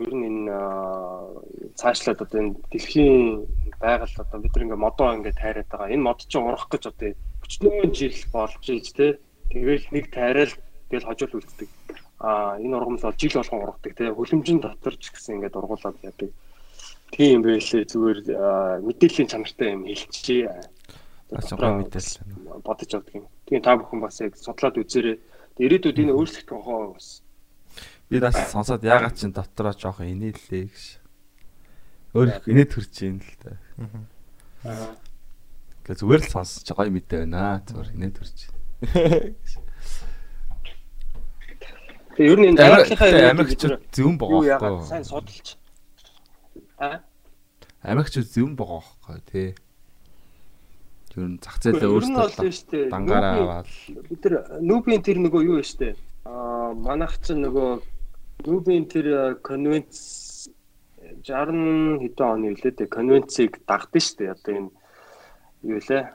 ер 0.05 0.13
нь 0.13 0.29
энэ 0.29 0.53
цаашлаад 1.81 2.21
одоо 2.21 2.37
энэ 2.37 2.61
дэлхийн 2.69 3.49
байгаль 3.81 4.17
одоо 4.21 4.39
бид 4.45 4.55
нэг 4.61 4.77
модоо 4.77 5.09
ингээд 5.17 5.41
тайраад 5.41 5.69
байгаа. 5.73 5.89
Энэ 5.97 6.05
мод 6.05 6.21
чинь 6.21 6.45
урах 6.45 6.69
гэж 6.69 6.85
одоо 6.93 7.17
өчнөө 7.49 7.89
жил 7.97 8.19
болж 8.29 8.65
ийж 8.69 8.93
те. 8.93 9.17
Тэгэл 9.49 9.89
нэг 9.89 10.13
тайраал 10.13 10.53
тэгэл 10.93 11.09
хожил 11.09 11.33
үлддэг. 11.41 11.69
А 12.21 12.61
энэ 12.61 12.77
ургамал 12.77 13.09
бол 13.09 13.17
жил 13.17 13.41
болгон 13.41 13.61
ургадаг 13.65 13.93
те. 13.97 14.13
Хөлөмжин 14.13 14.61
дотор 14.61 15.01
ч 15.01 15.09
гэсэн 15.09 15.41
ингээд 15.41 15.57
ургуулад 15.57 15.97
яадаг. 16.05 16.29
Тийм 17.13 17.41
байлээ 17.41 17.89
зүгээр 17.89 18.21
мэдээллийн 18.85 19.29
чанартай 19.33 19.69
юм 19.77 19.89
хэлчихье 19.89 20.61
Асуугаа 21.33 21.81
мэдээлэл 21.81 22.63
бодож 22.65 22.91
авдаг 22.93 23.15
юм. 23.17 23.27
Тэгээ 23.49 23.65
та 23.65 23.77
бүхэн 23.81 24.01
бас 24.05 24.21
яг 24.21 24.37
судлаад 24.37 24.77
үзээрэй. 24.77 25.17
Ирээдүйд 25.61 25.99
энэ 26.05 26.13
өөрчлөлт 26.13 26.49
гохоо 26.49 26.93
бас. 26.97 27.23
Би 28.13 28.21
бас 28.21 28.37
сонсоод 28.53 28.85
ягаад 28.85 29.17
ч 29.17 29.33
дотроо 29.33 29.73
жоох 29.73 30.05
инээлээ 30.05 30.69
гэж. 30.69 30.85
Өөр 32.13 32.29
инээд 32.45 32.71
төрж 32.77 32.93
юм 33.09 33.25
л 33.25 33.33
да. 33.41 33.57
Аа. 34.69 34.93
Тэгээ 35.89 36.01
зүгээр 36.05 36.23
л 36.23 36.33
сонсож 36.33 36.69
гоё 36.77 36.93
мэдээ 36.93 37.25
байна. 37.25 37.65
Зүгээр 37.65 37.91
инээд 37.97 38.15
төрж. 38.21 38.39
Тэгээ 42.13 42.29
ер 42.29 42.39
нь 42.45 42.49
энэ 42.53 42.61
Америкийнхаа 42.61 43.33
Америкчууд 43.33 43.81
зөвөн 43.89 44.17
байгаа 44.21 44.41
байхгүй 44.61 44.69
юу? 44.69 44.85
Сайн 44.85 45.05
судалж. 45.09 45.57
Аа? 46.77 47.01
Америкчууд 47.81 48.29
зөвөн 48.29 48.53
байгаа 48.53 48.85
байхгүй 48.85 49.21
тий. 49.33 49.49
Ер 51.13 51.29
нь 51.29 51.41
зах 51.45 51.61
зээлээ 51.61 51.93
өөрсдөө 51.93 52.89
дангаараа 52.89 53.37
аваад. 53.37 53.69
бид 54.09 54.21
тэр 54.25 54.35
нүүбийн 54.65 55.03
тэр 55.05 55.21
нөгөө 55.21 55.43
юу 55.45 55.61
штэ? 55.61 55.93
Аа 56.25 56.73
манайх 56.73 57.21
ч 57.21 57.37
нөгөө 57.37 57.85
нүүбийн 58.49 58.89
тэр 58.89 59.37
конвенц 59.45 60.49
60 61.21 62.01
хэдэн 62.01 62.29
оны 62.33 62.57
үлээ 62.57 62.73
тэ 62.73 62.89
конвенцийг 62.89 63.61
дагдаг 63.69 64.01
штэ 64.01 64.33
одоо 64.33 64.53
энэ 64.57 64.71
юу 65.69 65.81
лээ? 65.85 66.09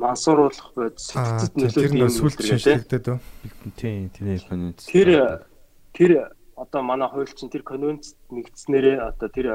Мансууруулах 0.00 0.72
бод 0.72 0.96
сэтгцэд 0.96 1.52
нөлөөлөх 1.52 2.08
юм 2.08 2.08
сүлд 2.08 2.40
шилжигдээд 2.40 3.06
үү 3.12 3.20
тийм 3.76 4.08
тийм 4.16 4.40
конвенц. 4.48 4.88
Тэр 4.88 5.44
тэр 5.92 6.32
одоо 6.56 6.80
манай 6.80 7.08
хууль 7.12 7.28
чинь 7.28 7.52
тэр 7.52 7.68
конвенцэд 7.68 8.16
нэгдснээрээ 8.32 8.96
одоо 8.96 9.28
тэр 9.28 9.46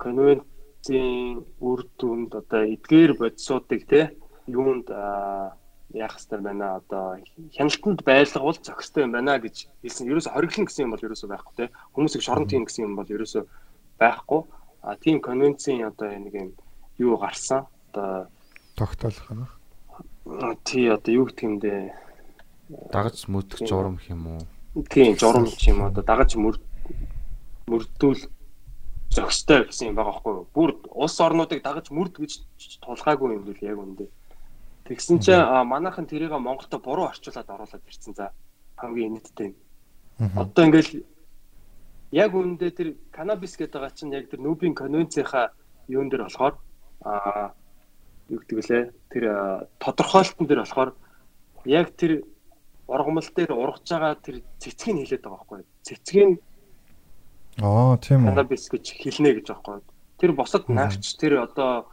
конвенц 0.00 0.48
эцсийн 0.84 1.44
үр 1.64 1.88
дүнд 1.96 2.34
одоо 2.36 2.68
эдгээр 2.68 3.16
бодисуудыг 3.16 3.88
те 3.88 4.12
юунд 4.46 4.92
яах 4.92 6.16
хэвээр 6.20 6.42
байна 6.44 6.76
одоо 6.76 7.16
хяналтанд 7.56 8.04
байлгавал 8.04 8.58
зохистой 8.60 9.08
юм 9.08 9.12
байна 9.16 9.40
гэж 9.40 9.64
хэлсэн. 9.80 10.12
Ерөөсө 10.12 10.28
хориглон 10.36 10.68
гэсэн 10.68 10.84
юм 10.84 10.92
бол 10.92 11.00
ерөөсө 11.00 11.28
байхгүй 11.32 11.54
те 11.56 11.72
хүмүүсийг 11.96 12.20
шорон 12.20 12.44
тийм 12.44 12.68
гэсэн 12.68 12.84
юм 12.84 12.96
бол 13.00 13.08
ерөөсө 13.08 13.48
байхгүй. 13.96 14.40
А 14.84 14.96
тийм 15.00 15.24
конвенцийн 15.24 15.88
одоо 15.88 16.12
нэг 16.12 16.34
юм 16.36 16.50
юу 17.00 17.16
гарсан 17.16 17.64
одоо 17.88 18.28
тогтоолох 18.76 19.30
юм. 19.32 19.48
Тий 20.68 20.92
одоо 20.92 21.12
юу 21.14 21.24
гэх 21.32 21.48
юм 21.48 21.64
бэ? 21.64 21.96
Дагаж 22.92 23.24
мөдөх 23.24 23.64
журам 23.64 23.96
гэх 23.96 24.12
юм 24.12 24.36
уу? 24.36 24.44
Тийм 24.92 25.16
журам 25.16 25.48
юм 25.48 25.80
одоо 25.88 26.04
дагаж 26.04 26.36
мөрдүүл 26.36 28.28
зөкстэй 29.14 29.64
гэсэн 29.70 29.88
юм 29.90 29.96
байгаа 29.96 30.12
байхгүй 30.12 30.32
юу. 30.34 30.46
Бүр 30.54 30.70
улс 30.90 31.16
орнуудыг 31.20 31.62
дагаж 31.62 31.88
мөрд 31.94 32.18
гэж 32.18 32.42
тулгаагүй 32.82 33.38
юм 33.38 33.44
бэл 33.46 33.62
яг 33.62 33.78
үндэ. 33.78 34.06
Тэгсэн 34.84 35.18
чинь 35.22 35.40
манайхан 35.64 36.06
тэрийг 36.10 36.34
Монголд 36.34 36.74
буруу 36.82 37.08
орчуулад 37.08 37.48
оруулаад 37.48 37.88
ирсэн 37.88 38.14
за 38.14 38.34
хамгийн 38.76 39.14
нийттэй. 39.14 39.54
Одоо 40.18 40.64
ингээл 40.66 41.06
яг 42.12 42.30
үндэ 42.34 42.70
тэр 42.70 42.88
канабис 43.10 43.56
гэдэг 43.56 43.80
байгаа 43.80 43.94
чинь 43.94 44.12
яг 44.12 44.30
тэр 44.30 44.40
Нүбийн 44.42 44.74
конвенцийнхаа 44.74 45.54
юун 45.88 46.10
дээр 46.10 46.26
болохоор 46.26 46.54
аа 47.02 47.54
юу 48.28 48.38
гэдэг 48.40 48.58
лээ 48.70 48.84
тэр 49.10 49.24
тодорхойлолтон 49.78 50.46
дээр 50.46 50.62
болохоор 50.62 50.90
яг 51.64 51.96
тэр 51.96 52.24
ургамал 52.86 53.28
дээр 53.34 53.52
ургаж 53.52 53.88
байгаа 53.88 54.14
тэр 54.20 54.36
цэцгийг 54.58 54.96
хэлээд 55.04 55.24
байгаа 55.24 55.38
байхгүй 55.38 55.60
цэцгийн 55.82 56.30
Аа 57.62 57.96
тийм 58.02 58.26
үү. 58.26 58.34
Канабис 58.34 58.66
гэж 58.66 58.84
хэлнэ 58.98 59.38
гэж 59.38 59.54
аахгүй. 59.54 59.82
Тэр 60.18 60.32
босод 60.34 60.66
навч 60.66 61.14
тэр 61.20 61.46
одоо 61.46 61.86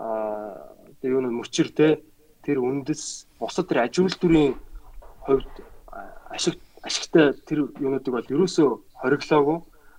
аа 0.00 0.72
тэр 1.00 1.18
юу 1.18 1.22
нэг 1.26 1.32
мөчр 1.36 1.68
те 1.68 2.00
тэр 2.46 2.64
үндэс 2.64 3.28
босод 3.36 3.68
тэр 3.68 3.84
аж 3.84 4.00
үйлдвэрийн 4.00 4.56
хувьд 5.26 5.52
ашиг 6.32 6.56
ашигтай 6.82 7.36
тэр 7.44 7.68
юунуудыг 7.76 8.12
бол 8.12 8.32
ерөөсөө 8.32 8.68
хориглоогүй. 9.04 9.58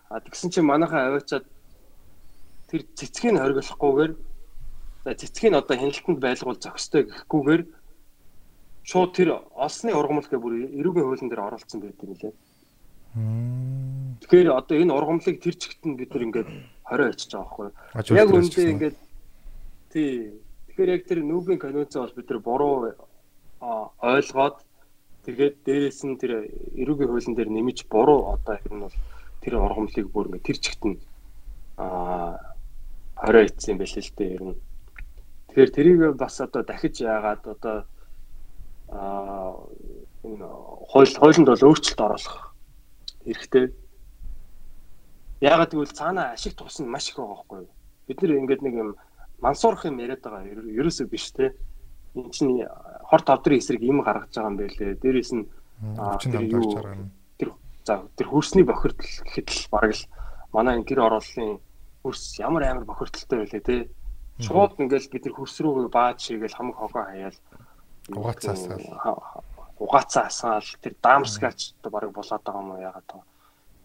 А 0.09 0.19
тэгсэн 0.19 0.49
чинь 0.49 0.65
манайхаа 0.65 1.13
аваачаад 1.13 1.45
тэр 2.73 2.81
цэцгийг 2.97 3.37
хориглохгүйгээр 3.37 4.13
цэцгийг 5.13 5.53
одоо 5.53 5.77
хяналтанд 5.77 6.19
байлгуул 6.19 6.57
зохистой 6.57 7.03
гэхгүйгээр 7.05 7.63
шууд 8.83 9.11
тэр 9.15 9.29
олсны 9.55 9.93
ургамал 9.93 10.27
гэх 10.27 10.41
бүр 10.41 10.67
эрүүгийн 10.73 11.05
хуулийн 11.05 11.29
дээр 11.29 11.45
оролцсон 11.47 11.79
байдаг 11.85 12.03
юм 12.03 12.15
лээ. 12.19 12.33
Тэгэхээр 14.21 14.49
одоо 14.51 14.75
энэ 14.77 14.93
ургамлыг 14.93 15.37
тэр 15.41 15.55
чигт 15.55 15.81
нь 15.85 15.97
бид 15.97 16.11
нар 16.13 16.23
ингээд 16.27 16.49
хорио 16.83 17.07
очиж 17.09 17.31
байгаа 17.33 17.71
байхгүй. 17.97 18.17
Яг 18.19 18.29
үндэ 18.29 18.71
ингээд 18.73 18.97
тий. 19.93 20.11
Тэгэхээр 20.67 20.93
яг 20.93 21.03
тэр 21.07 21.19
нүүбийн 21.23 21.59
конвенц 21.61 21.93
бол 21.95 22.17
бид 22.17 22.27
нар 22.29 22.41
буруу 22.43 22.75
ойлгоод 24.03 24.57
тэгээд 25.23 25.55
дээрэс 25.63 26.01
нь 26.03 26.19
тэр 26.19 26.31
эрүүгийн 26.75 27.09
хуулийн 27.09 27.35
дээр 27.37 27.49
нэмж 27.49 27.87
буруу 27.87 28.35
одоо 28.35 28.59
ер 28.59 28.73
нь 28.73 28.83
бол 28.83 28.97
тэр 29.41 29.53
ургамлыг 29.59 30.07
бүр 30.11 30.27
ингээд 30.27 30.47
тэр 30.47 30.57
чигт 30.59 30.83
нь 30.83 30.97
аа 31.77 32.39
хорио 33.15 33.47
ицсэн 33.47 33.77
байл 33.79 33.95
л 33.95 34.15
дээ 34.17 34.33
ер 34.35 34.43
нь. 34.51 34.57
Тэгэхээр 35.47 35.71
тэрийг 35.71 35.99
бас 36.19 36.41
одоо 36.41 36.63
дахиж 36.67 36.99
яагаад 37.01 37.43
одоо 37.47 37.77
аа 38.91 39.55
энэ 40.23 40.47
хууль 40.91 41.13
хуулинд 41.15 41.47
бол 41.47 41.67
өөрчлөлт 41.67 42.01
оруулах 42.01 42.53
хэрэгтэй. 43.23 43.82
Яагаад 45.43 45.75
гэвэл 45.75 45.91
цаана 45.91 46.31
ашиг 46.31 46.55
тус 46.55 46.79
нь 46.79 46.87
маш 46.87 47.11
их 47.11 47.19
байгаа 47.19 47.35
байхгүй 47.35 47.59
юу? 47.67 47.71
Бид 48.07 48.17
нэр 48.23 48.39
ингээд 48.39 48.61
нэг 48.63 48.75
юм 48.79 48.89
мансуурах 49.43 49.83
юм 49.91 49.99
яриад 49.99 50.23
байгаа 50.23 50.47
ерөөсөө 50.47 51.07
биш 51.11 51.35
те. 51.35 51.51
Энд 52.15 52.31
чинь 52.31 52.63
хор 53.03 53.21
тавдрын 53.27 53.59
эсрэг 53.59 53.83
юм 53.83 53.99
гаргаж 54.07 54.31
байгаа 54.31 54.51
юм 54.55 54.57
байлээ. 54.63 54.95
Дээрээс 55.03 55.31
нь 55.35 55.43
тэр 56.23 56.47
юу 56.47 56.63
тэр 57.35 57.49
за 57.83 58.07
тэр 58.15 58.27
хөрсний 58.31 58.63
бохирдол 58.63 59.03
гэхэд 59.03 59.47
л 59.51 59.67
бараг 59.67 59.91
л 59.91 60.07
манай 60.55 60.79
энэ 60.79 60.87
гэр 60.87 61.03
орооллын 61.11 61.59
хөрс 62.07 62.39
ямар 62.39 62.63
амар 62.63 62.87
бохирдолтой 62.87 63.43
байлээ 63.43 63.67
те. 63.67 63.91
Шууд 64.39 64.79
ингээл 64.79 65.11
бид 65.11 65.27
нар 65.27 65.35
хөрс 65.35 65.59
рүү 65.59 65.91
бааж 65.91 66.23
шигээл 66.23 66.55
хамаг 66.55 66.79
хогоо 66.79 67.03
хаяал 67.03 67.37
угаацаасаа 68.15 69.43
угаацаа 69.75 70.25
асаал 70.31 70.67
тэр 70.79 70.95
даамсгаач 71.03 71.75
одоо 71.83 71.91
баг 71.91 72.11
болоод 72.15 72.43
байгаа 72.47 72.63
юм 72.63 72.71
уу 72.71 72.79
яагаад 72.79 73.09
вэ? 73.11 73.32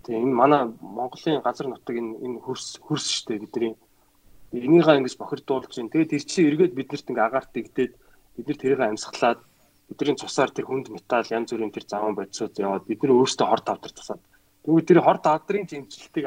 Тэгээ 0.08 0.24
энэ 0.24 0.40
манай 0.40 0.62
Монголын 0.80 1.44
газар 1.44 1.68
нутаг 1.68 1.92
энэ 1.92 2.16
энэ 2.24 2.40
хөрс 2.40 2.80
хөрс 2.80 3.06
штэ 3.12 3.44
бидний 3.44 3.76
энийгээ 4.56 5.04
ингэж 5.04 5.20
бохирдуулж 5.20 5.68
чинь. 5.68 5.92
Тэгээд 5.92 6.12
тэр 6.16 6.24
чинь 6.24 6.48
эргээд 6.48 6.72
биднэрт 6.72 7.10
ингээ 7.12 7.28
агаарт 7.28 7.52
игдээд 7.52 7.92
бид 8.40 8.46
нар 8.48 8.56
тэрийг 8.56 8.80
амьсгалаад 8.80 9.40
бидний 9.92 10.16
цусаар 10.16 10.48
тэр 10.48 10.64
хүнд 10.64 10.88
металл 10.88 11.28
янз 11.28 11.52
бүрийн 11.52 11.76
тэр 11.76 11.84
заван 11.84 12.16
бодисууд 12.16 12.56
яваад 12.56 12.88
бид 12.88 13.04
нар 13.04 13.12
өөрсдөө 13.20 13.46
хорт 13.52 13.68
авдар 13.68 13.92
тасаад. 13.92 14.22
Тэгвэл 14.64 14.88
тэр 14.88 15.00
хорт 15.04 15.24
авдрын 15.28 15.68
зэмжилтийг 15.68 16.26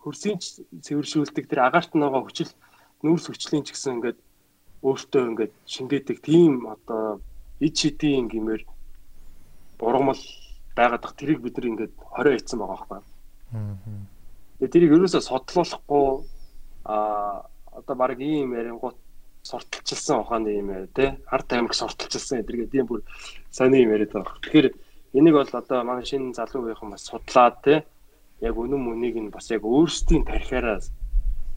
хөрсийн 0.00 0.40
цэвэршүүлдэг 0.80 1.44
тэр 1.52 1.60
агаарт 1.68 1.92
нөгөө 1.92 2.22
хүчил 2.24 2.52
нүүрс 3.04 3.28
хүчлийн 3.28 3.64
ч 3.68 3.76
гэсэн 3.76 4.00
ингээд 4.00 4.18
өөртөө 4.80 5.22
ингээд 5.36 5.52
шингээдэг 5.68 6.18
тийм 6.24 6.64
одоо 6.64 7.20
ид 7.60 7.74
шидийн 7.76 8.32
гимээр 8.32 8.64
ургамал 9.84 10.22
байгаад 10.72 11.02
бах 11.04 11.14
тэрийг 11.18 11.44
бид 11.44 11.60
нар 11.60 11.68
ингээд 11.68 11.92
хорио 11.98 12.32
ийцэн 12.32 12.56
байгаа 12.56 12.88
байхгүй. 12.88 13.17
Тэгээ 13.52 14.72
тэрийг 14.72 14.92
ерөөсөө 14.96 15.22
содлуулахгүй 15.24 16.06
а 16.84 17.48
одоо 17.72 17.96
баг 17.96 18.20
ийм 18.20 18.52
ярингууд 18.52 18.96
сурталчилсан 19.42 20.20
ухааны 20.20 20.50
юм 20.60 20.68
ээ 20.70 20.86
тий 20.92 21.10
арт 21.30 21.48
аймаг 21.52 21.74
сурталчилсан 21.74 22.42
эдэргээ 22.42 22.68
тийм 22.72 22.86
бүр 22.86 23.00
сони 23.50 23.84
юм 23.84 23.94
яриад 23.94 24.12
байгаа. 24.12 24.36
Тэгэхээр 24.42 24.68
энийг 25.14 25.34
бол 25.34 25.52
одоо 25.60 25.78
манай 25.84 26.04
шинэ 26.04 26.36
залуу 26.36 26.68
үеийнхэн 26.68 26.90
бас 26.92 27.06
судлаад 27.08 27.56
тий 27.64 27.78
яг 28.44 28.54
үнэн 28.58 28.82
мөнийг 28.82 29.16
нь 29.16 29.32
бас 29.32 29.48
яг 29.50 29.62
өөрсдийн 29.64 30.28
тарихаараа 30.28 30.78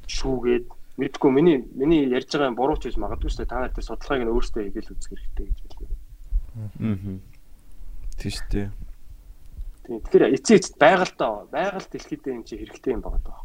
шүүгээд 0.07 0.65
мэдгүй 1.01 1.31
миний 1.31 1.57
миний 1.75 2.07
ярьж 2.07 2.31
байгаа 2.31 2.55
буруу 2.55 2.77
ч 2.77 2.87
гэж 2.87 2.95
магадгүй 3.01 3.29
шүү 3.31 3.43
дээ 3.43 3.51
та 3.51 3.59
нар 3.59 3.73
тэр 3.73 3.87
судалгааг 3.87 4.21
нь 4.23 4.33
өөрсдөө 4.33 4.61
хийгээл 4.63 4.93
үзэх 4.93 5.11
хэрэгтэй 5.11 5.45
гэж 5.47 5.57
хэлдэг. 5.61 5.89
Аа. 6.55 6.69
Тийм 8.19 8.31
шүү 8.31 8.47
дээ. 8.51 8.67
Тийм 9.91 9.99
тэгэхээр 10.07 10.35
эцээ 10.39 10.55
эцэд 10.55 10.75
байгальтаа 10.79 11.51
байгальт 11.51 11.91
дэлхийдээ 11.91 12.31
юм 12.39 12.47
чи 12.47 12.55
хэрэгтэй 12.55 12.95
юм 12.95 13.03
байгаа 13.03 13.19
даа. 13.27 13.43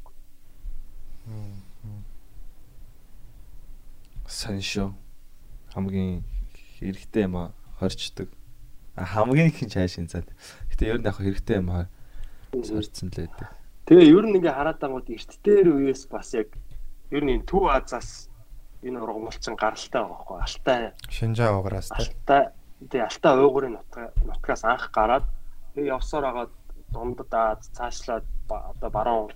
Сайн 4.30 4.62
шүү. 4.62 4.94
Хамгийн 5.74 6.22
хэрэгтэй 6.78 7.26
юм 7.26 7.34
а 7.34 7.44
хорчдөг. 7.82 8.30
А 8.94 9.02
хамгийн 9.02 9.50
их 9.50 9.58
чаашин 9.58 10.06
зад. 10.06 10.30
Гэтэ 10.70 10.86
ер 10.86 11.02
нь 11.02 11.06
яг 11.10 11.18
хэрэгтэй 11.18 11.58
юм 11.58 11.74
а 11.74 11.90
сорцсон 12.62 13.10
л 13.10 13.26
байдаг. 13.26 13.50
Тэгээ 13.90 14.14
ер 14.14 14.24
нь 14.30 14.38
ингээ 14.38 14.54
хараад 14.54 14.78
байгууд 14.78 15.10
эрт 15.10 15.30
дээр 15.42 15.66
үеэс 15.74 16.06
бас 16.06 16.30
яг 16.38 16.54
ер 17.10 17.26
нь 17.26 17.42
энэ 17.42 17.46
Төв 17.50 17.66
Азаас 17.74 18.30
энэ 18.86 19.02
ургамалчин 19.02 19.58
гаралтай 19.58 19.98
байгаа 19.98 20.14
байхгүй 20.14 20.38
алтай 20.46 20.80
Шинжаа 21.10 21.58
угараас 21.58 21.90
тэ. 21.90 21.98
алтай 21.98 22.42
тий 22.86 23.02
алтай 23.02 23.32
уугуурын 23.34 23.74
нутга 23.78 24.14
нутгаас 24.22 24.62
анх 24.62 24.90
гараад 24.94 25.26
тэгээ 25.76 25.92
явсаар 25.92 26.24
агаад 26.24 26.52
дундад 26.92 27.32
Аз 27.36 27.68
цаашлаад 27.76 28.24
одоо 28.48 28.90
баруун 28.90 29.30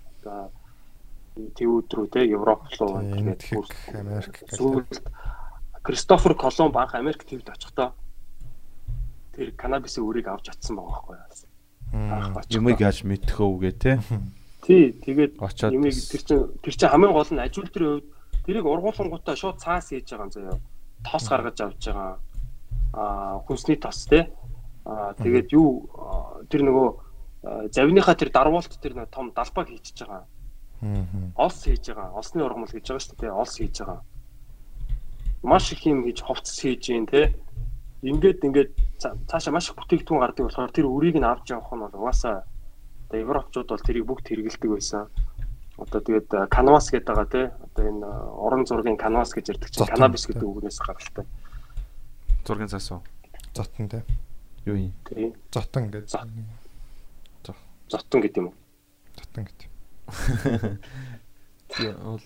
Тэвүүд 1.37 1.89
рүү 1.95 2.07
те 2.11 2.25
Европ 2.27 2.65
руу 2.81 2.99
Тэгээд 3.05 3.45
Америк 3.95 4.35
сүүлд 4.51 5.05
Кристофер 5.85 6.35
Колумб 6.35 6.77
анх 6.77 6.97
Америк 6.97 7.25
твд 7.29 7.49
очихдоо 7.49 7.93
тэр 9.37 9.55
канабисын 9.57 10.05
үрийг 10.05 10.29
авч 10.29 10.51
атсан 10.51 10.77
байгаа 10.77 11.01
байхгүй 11.01 11.17
юу. 11.17 12.61
Юмыг 12.61 12.81
яаж 12.83 13.03
мэдхөө 13.07 13.49
үгээ 13.57 13.75
те. 13.79 13.93
Тий, 14.67 14.93
тэгээд 14.93 15.41
юмыг 15.73 15.97
тэр 15.97 16.23
чин 16.27 16.41
тэр 16.61 16.75
чин 16.77 16.91
хамгийн 16.93 17.15
гол 17.15 17.31
нь 17.31 17.41
ажилтрын 17.41 17.89
хувьд 17.89 18.09
тэрийг 18.45 18.67
ургуулгуудаа 18.67 19.37
шууд 19.39 19.63
цаас 19.63 19.89
хийж 19.95 20.13
байгаа 20.13 20.29
юм 20.29 20.35
заяа. 20.35 20.59
Тос 21.07 21.25
гаргаж 21.31 21.59
авч 21.63 21.83
байгаа. 21.89 22.19
Аа 22.93 23.41
хүнсний 23.47 23.79
тос 23.81 24.05
те. 24.11 24.29
Аа 24.85 25.13
тэгээд 25.15 25.49
юу 25.53 25.89
тэр 26.49 26.63
нөгөө 26.65 26.89
завныхаа 27.73 28.15
тэр 28.15 28.31
дарвуулт 28.33 28.73
тэр 28.81 28.95
том 29.09 29.33
далбаг 29.33 29.69
хийчихэж 29.69 30.09
байгаа. 30.09 30.25
Олс 31.37 31.65
хийж 31.65 31.93
байгаа. 31.93 32.13
Олсны 32.17 32.45
ургамал 32.45 32.69
хийж 32.69 32.89
байгаа 32.89 33.05
шүү 33.05 33.17
дээ. 33.21 33.33
Олс 33.33 33.55
хийж 33.57 33.77
байгаа. 33.81 34.01
Маш 35.43 35.73
их 35.73 35.85
юм 35.87 36.05
хийж 36.05 36.21
ховц 36.21 36.49
хийж 36.61 36.89
гин 36.89 37.07
те. 37.07 37.37
Ингээд 38.03 38.45
ингээд 38.45 38.71
цаашаа 39.29 39.53
маш 39.53 39.69
их 39.69 39.77
бүтээгдэхүүн 39.77 40.21
гардаг 40.21 40.45
болохоор 40.49 40.73
тэр 40.73 40.87
үрийг 40.89 41.17
нь 41.17 41.25
авч 41.25 41.53
явах 41.53 41.73
нь 41.73 41.85
бол 41.85 42.01
угаасаа 42.01 42.45
одоо 43.09 43.19
европчууд 43.21 43.69
бол 43.69 43.85
тэрийг 43.85 44.07
бүгд 44.09 44.27
хэрэгэлдэг 44.29 44.71
байсан. 44.71 45.09
Одоо 45.81 46.01
тэгээд 46.01 46.29
канвас 46.53 46.93
гэдэг 46.93 47.09
байгаа 47.09 47.29
те. 47.29 47.43
Одоо 47.65 47.85
энэ 47.89 48.09
уран 48.37 48.65
зургийн 48.69 49.01
канвас 49.01 49.33
гэж 49.33 49.57
ярьдаг 49.57 49.69
чинь 49.73 49.89
канабис 49.89 50.29
гэдэг 50.29 50.45
үгнээс 50.45 50.79
гаралтай. 50.81 51.25
Зургийн 52.45 52.69
цаас 52.69 52.93
уу? 52.93 53.01
Зотон 53.57 53.89
тэ. 53.89 54.05
Юу 54.67 54.77
юм? 54.77 54.93
Тийм. 55.09 55.35
Зотон 55.53 55.91
гэж. 55.91 56.11
Зотон 57.91 58.21
гэдэг 58.21 58.37
юм 58.39 58.47
уу? 58.53 58.55
Зотон 59.17 59.45
гэдэг. 59.49 59.69
Тийм 61.71 61.95
бол 62.03 62.21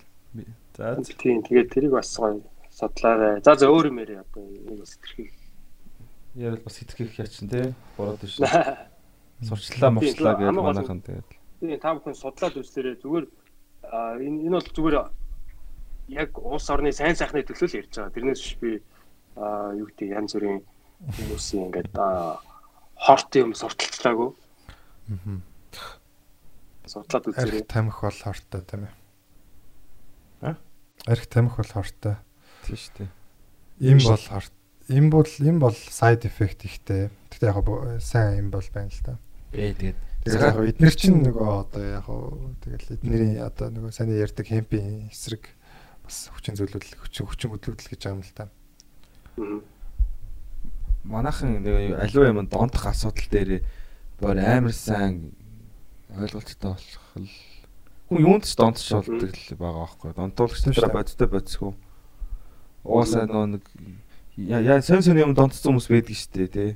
за 0.77 0.95
Тийм 1.17 1.41
тэгээд 1.43 1.71
тэрийг 1.71 1.91
бас 1.91 2.11
гоё 2.17 2.41
судлаарай. 2.69 3.41
За 3.41 3.55
за 3.55 3.71
өөр 3.71 3.87
юм 3.87 3.99
яриа 4.03 4.21
одоо 4.21 4.43
энэ 4.43 4.85
сэтгэрхийг. 4.85 5.33
ярил 6.35 6.61
бас 6.63 6.77
хитгэх 6.77 7.19
яачин 7.19 7.49
те. 7.49 7.73
Бороод 7.97 8.21
биш. 8.21 8.37
Сурчлаа 9.47 9.91
мурчлаа 9.91 10.35
гэж 10.35 10.51
манайхан 10.51 11.01
тэгээд. 11.01 11.29
Тийм 11.59 11.79
та 11.79 11.95
бүхэн 11.95 12.15
судлаад 12.15 12.59
үзлээрээ 12.59 12.99
зүгээр 12.99 13.25
энэ 14.19 14.39
энэ 14.47 14.57
бол 14.59 14.69
зүгээр 14.75 14.95
яг 16.19 16.29
улс 16.39 16.69
орны 16.69 16.91
сайн 16.91 17.15
сайхны 17.15 17.41
төлөө 17.47 17.67
л 17.71 17.77
ярьж 17.79 17.93
байгаа. 17.95 18.11
Тэрнээс 18.11 18.41
биш 18.43 18.55
би 18.59 18.71
юу 19.79 19.87
гэдэг 19.87 20.07
янз 20.11 20.35
бүрийн 20.35 20.59
хүмүүсийн 21.03 21.67
ингээд 21.69 21.91
хорт 21.95 23.31
юм 23.35 23.51
сурталчлаагүй. 23.57 24.29
Аа 24.31 25.41
судлаад 26.87 27.29
үзээрэй. 27.29 27.61
Арх 27.65 27.69
тамхи 27.69 28.01
бол 28.05 28.19
хортой 28.21 28.61
тийм 28.61 28.83
ээ. 28.85 28.93
А? 30.41 30.55
Арх 31.09 31.25
тамхи 31.27 31.57
бол 31.57 31.73
хортой. 31.73 32.15
Тийм 32.65 32.77
шүү 32.77 32.93
дээ. 32.99 33.09
Им 33.91 33.99
бол 34.05 34.25
хорт. 34.29 34.53
Им 34.87 35.09
бол 35.09 35.31
им 35.41 35.57
бол 35.59 35.73
side 35.75 36.29
effect 36.29 36.65
ихтэй. 36.65 37.09
Гэхдээ 37.33 37.49
яг 37.49 38.01
сайн 38.01 38.45
им 38.45 38.49
бол 38.53 38.65
байна 38.73 38.93
л 38.93 39.01
да. 39.05 39.17
Ээ 39.53 39.73
тэгээд 39.73 39.99
Тэгээд 40.25 40.41
яг 40.41 40.57
эднэр 40.57 40.95
чинь 40.97 41.21
нөгөө 41.21 41.49
одоо 41.53 41.83
яг 41.85 42.07
тэгэл 42.65 42.97
эднэрийн 42.97 43.45
одоо 43.45 43.69
нөгөө 43.69 43.93
сайн 43.93 44.09
ярьдаг 44.13 44.45
хемпийн 44.49 45.09
эсрэг 45.13 45.53
бас 46.01 46.29
хүчин 46.33 46.57
зөвлөлт 46.57 46.97
хүчин 46.97 47.29
хүчин 47.29 47.49
хөдөлгөл 47.53 47.89
гэж 47.93 48.01
байгаа 48.01 48.17
юм 48.17 48.25
л 48.25 48.33
та. 48.33 48.49
Манайхан 51.05 51.61
нэг 51.61 52.01
аливаа 52.01 52.33
юм 52.33 52.47
донтох 52.49 52.89
асуудал 52.89 53.29
дээр 53.29 53.61
боор 54.19 54.37
амар 54.41 54.73
сайн 54.73 55.37
ойлголттой 56.09 56.73
болох 56.73 57.05
л 57.15 57.29
хүн 58.09 58.21
юунд 58.21 58.45
ч 58.45 58.53
донтч 58.53 58.85
болдог 58.93 59.33
л 59.33 59.57
байгаа 59.57 59.81
байхгүй. 59.85 60.11
Донтуулагч 60.13 60.61
тэр 60.61 60.93
бодтой 60.93 61.27
бодсгүй. 61.29 61.73
Нөө 62.85 63.45
нэг 63.57 63.63
яа 64.37 64.77
сэн 64.81 65.01
сэн 65.01 65.17
юм 65.17 65.33
донтцсон 65.33 65.73
хүмүүс 65.73 65.89
байдаг 65.89 66.13
шүү 66.13 66.31
дээ 66.37 66.49
тий. 66.53 66.71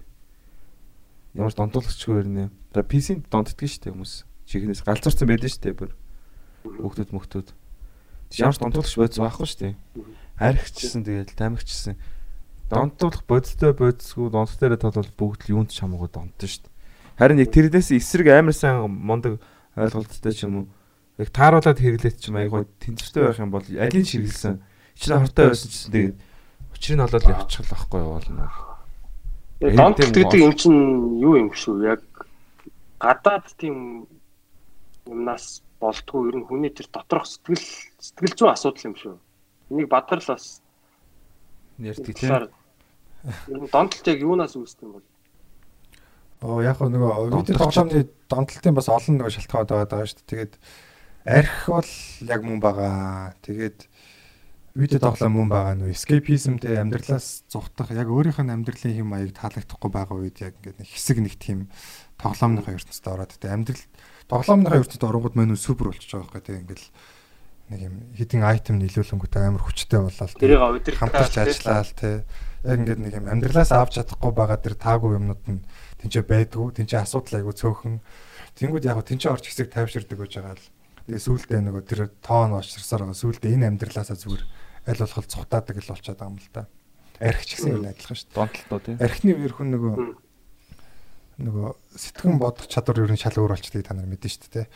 Ямар 1.37 1.53
ч 1.53 1.57
донтуулагчгүй 1.61 2.17
ирнэ. 2.25 2.49
За 2.73 2.81
PC-нд 2.81 3.29
донтддаг 3.29 3.69
шүү 3.69 3.81
дээ 3.85 3.93
хүмүүс. 3.93 4.13
Чихнээс 4.49 4.81
галзуурсан 4.81 5.27
байдаг 5.29 5.53
шүү 5.53 5.63
дээ 5.69 5.77
бүр. 5.77 5.91
Хүүхдүүд 6.65 7.13
мөхтүүд. 7.13 7.47
Ямар 8.41 8.57
ч 8.57 8.59
донтуулагч 8.65 8.95
бодсон 8.97 9.23
байхгүй 9.29 9.45
шүү 9.45 9.61
дээ. 9.61 9.73
Архичсэн 10.41 11.05
тэгэл 11.05 11.37
тамигчсэн. 11.37 11.93
Донтуулах 12.69 13.25
бодтой 13.25 13.73
бодсгүй 13.73 14.29
донт 14.29 14.53
дээр 14.61 14.77
толвол 14.77 15.09
бүгд 15.17 15.49
л 15.49 15.53
юунд 15.57 15.73
ч 15.73 15.81
хамаагүй 15.81 16.09
донтсон 16.13 16.49
шүү 16.49 16.61
дээ. 16.69 16.77
Харин 17.17 17.41
яг 17.41 17.49
тэрнээс 17.49 17.89
эсрэг 17.97 18.29
амар 18.29 18.53
сайн 18.53 18.85
мундаг 18.85 19.41
ойлголттой 19.73 20.33
ч 20.37 20.45
юм 20.45 20.53
уу. 20.61 20.65
Яг 21.17 21.33
тааруулаад 21.33 21.81
хэрэглээд 21.81 22.21
ч 22.21 22.29
юм 22.29 22.37
айгуу 22.37 22.69
тэнцвэртэй 22.77 23.23
байх 23.25 23.41
юм 23.41 23.49
бол 23.49 23.65
алийг 23.65 24.05
ширгэлсэн. 24.05 24.61
Чинь 24.93 25.17
хортой 25.17 25.49
байсан 25.49 25.69
ч 25.73 25.75
тэгээд 25.89 26.17
учрыг 26.77 26.95
нь 26.95 27.05
олоод 27.09 27.25
явчих 27.25 27.65
л 27.65 27.71
байхгүй 27.73 28.01
болно. 28.05 28.45
Донт 29.59 29.97
гэдэг 29.97 30.39
юм 30.39 30.53
чинь 30.53 30.81
юу 31.19 31.35
юм 31.41 31.49
шүү 31.49 31.89
яг 31.89 32.05
гадаад 33.01 33.49
тийм 33.57 34.05
юмнаас 35.09 35.65
болтгүй 35.81 36.29
ер 36.29 36.35
нь 36.37 36.47
хүний 36.47 36.69
тэр 36.69 36.87
доторх 36.93 37.25
сэтгэл 37.25 37.65
сэтгэл 37.97 38.35
зүйн 38.37 38.53
асуудал 38.53 38.87
юм 38.91 38.95
шүү. 38.95 39.15
Энийг 39.71 39.89
бадрал 39.89 40.23
бас 40.27 40.61
ярьдаг 41.79 42.15
тийм. 42.15 42.51
Ер 43.23 43.59
нь 43.59 43.71
донтолт 43.71 44.07
яг 44.07 44.19
юунаас 44.23 44.55
үүсдэг 44.55 44.83
юм 44.87 44.93
бол? 44.99 45.07
Оо 46.39 46.63
яг 46.63 46.79
нөгөө 46.79 47.35
видео 47.35 47.59
тоглоомны 47.59 48.07
донтолтын 48.31 48.75
бас 48.77 48.87
олон 48.87 49.19
нөгөө 49.19 49.33
шалтгаанууд 49.35 49.71
байгаа 49.75 49.89
даа 49.91 50.07
шүү 50.07 50.19
дээ. 50.23 50.29
Тэгээд 50.29 50.53
арх 51.27 51.57
бол 51.67 51.91
яг 52.23 52.41
мөн 52.47 52.59
байгаа. 52.63 53.35
Тэгээд 53.43 53.79
видео 54.79 54.99
тоглоом 55.03 55.33
мөн 55.35 55.49
байгаа 55.51 55.75
нөө 55.75 55.91
escapismтэй 55.91 56.79
амьдралаас 56.79 57.43
зугтах 57.51 57.91
яг 57.91 58.07
өөрийнх 58.07 58.39
нь 58.39 58.53
амьдралын 58.53 58.95
хэм 58.95 59.07
маяг 59.11 59.35
таалагдахгүй 59.35 59.91
байгаа 59.91 60.15
үед 60.15 60.37
яг 60.39 60.55
ингээд 60.61 60.79
нэг 60.79 60.89
хэсэг 60.89 61.17
нэг 61.19 61.35
тийм 61.35 61.59
тоглоомныхаа 62.21 62.77
ертөнцид 62.77 63.07
ороод 63.09 63.35
тэгээд 63.35 63.55
амьдрал 63.59 63.83
тоглоомныхаа 64.31 64.79
ертөнцид 64.79 65.03
оронгууд 65.03 65.35
мань 65.35 65.57
супер 65.57 65.89
болчихж 65.91 66.15
байгаа 66.15 66.31
байхгүй 66.31 66.43
тэгээд 66.45 66.63
ингээд 66.63 66.83
нэг 67.69 67.79
юм 67.81 67.95
хитэн 68.13 68.43
айтем 68.45 68.75
нийлүүлэнгүүт 68.79 69.35
амар 69.41 69.63
хүчтэй 69.65 69.99
болоод 69.99 70.37
тэрийг 70.37 70.61
удирдах 70.63 71.01
хамтарч 71.01 71.35
ажиллаал 71.43 71.91
тий 71.97 72.15
яг 72.63 72.77
ингээд 72.79 72.99
нэг 72.99 73.13
юм 73.19 73.27
амьдралаас 73.29 73.71
авч 73.71 74.01
чадахгүй 74.01 74.31
байгаа 74.35 74.59
тэр 74.59 74.75
таагүй 74.75 75.15
юмнууд 75.15 75.43
нь 75.47 75.63
тэнцээ 76.03 76.23
байдгүй 76.27 76.75
тэнцээ 76.75 76.99
асуудал 77.03 77.39
айгу 77.39 77.53
цөөхөн 77.55 78.03
тэнгууд 78.59 78.85
яг 78.87 78.99
тэнцээ 79.05 79.31
орч 79.31 79.47
хэсэг 79.47 79.71
тайвширдаг 79.71 80.19
гэж 80.19 80.33
байгаа 80.39 80.57
л 80.59 80.65
Тэгээ 81.09 81.25
сүүлдээ 81.25 81.61
нөгөө 81.65 81.83
тэр 81.89 82.01
тоон 82.21 82.53
очирсаар 82.53 83.01
байгаа. 83.01 83.17
Сүүлдээ 83.17 83.57
энэ 83.57 83.65
амьдралаасаа 83.73 84.13
зүгээр 84.13 84.43
аль 84.93 85.01
болох 85.01 85.25
цухтаадаг 85.25 85.75
л 85.81 85.89
болчиход 85.89 86.21
байгаа 86.21 86.29
юм 86.29 86.37
л 86.37 86.49
да. 86.53 86.69
Арх 87.17 87.41
ч 87.49 87.57
гэсэн 87.57 87.81
юм 87.81 87.89
адилхан 87.89 88.13
шүү 88.13 88.29
дээ. 88.29 88.37
Донтолтоо 88.37 88.79
тийм. 88.85 88.97
Архины 89.01 89.33
үер 89.33 89.53
хүн 89.57 89.69
нөгөө 89.73 89.93
нөгөө 91.49 91.67
сэтгэн 91.97 92.37
бодох 92.37 92.69
чадвар 92.69 93.01
ер 93.01 93.09
нь 93.09 93.17
шал 93.17 93.41
өөр 93.41 93.57
болчтой 93.57 93.81
та 93.81 93.97
нар 93.97 94.05
мэдэн 94.05 94.29
шүү 94.29 94.53
дээ. 94.53 94.67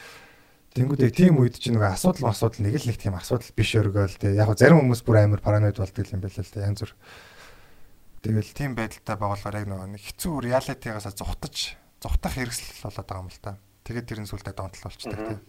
Тэнгүүдээ 0.73 1.11
тийм 1.14 1.38
үед 1.38 1.61
чинь 1.61 1.77
нөгөө 1.77 1.93
асуудал 2.01 2.34
асуудал 2.34 2.65
нэг 2.65 2.81
л 2.81 2.88
нэг 2.89 2.97
тийм 2.97 3.14
асуудал 3.14 3.53
биш 3.53 3.72
өргөөл 3.77 4.18
те. 4.18 4.34
Яг 4.34 4.49
зарим 4.57 4.81
хүмүүс 4.81 5.05
бүр 5.05 5.22
амар 5.22 5.38
параноид 5.38 5.77
болдог 5.77 6.01
юм 6.10 6.18
байл 6.18 6.34
л 6.34 6.49
те. 6.49 6.65
Янз 6.65 6.81
бүр. 6.81 6.97
Тэгэл 8.23 8.55
тийм 8.55 8.71
байдалтай 8.79 9.19
байгуулгаар 9.19 9.59
яг 9.59 9.67
нөгөө 9.67 9.99
хэцүү 9.99 10.33
реалитигаас 10.47 11.11
зүхтаж 11.11 11.75
зүхтах 11.99 12.33
хэрэгсэл 12.39 12.87
болоод 12.87 13.03
байгаа 13.03 13.23
юм 13.27 13.31
л 13.31 13.43
та. 13.43 13.59
Тэгээд 13.83 14.07
тэр 14.07 14.19
нь 14.23 14.29
сүлдээ 14.31 14.55
донтол 14.55 14.83
болчтой 14.87 15.11
те. 15.11 15.43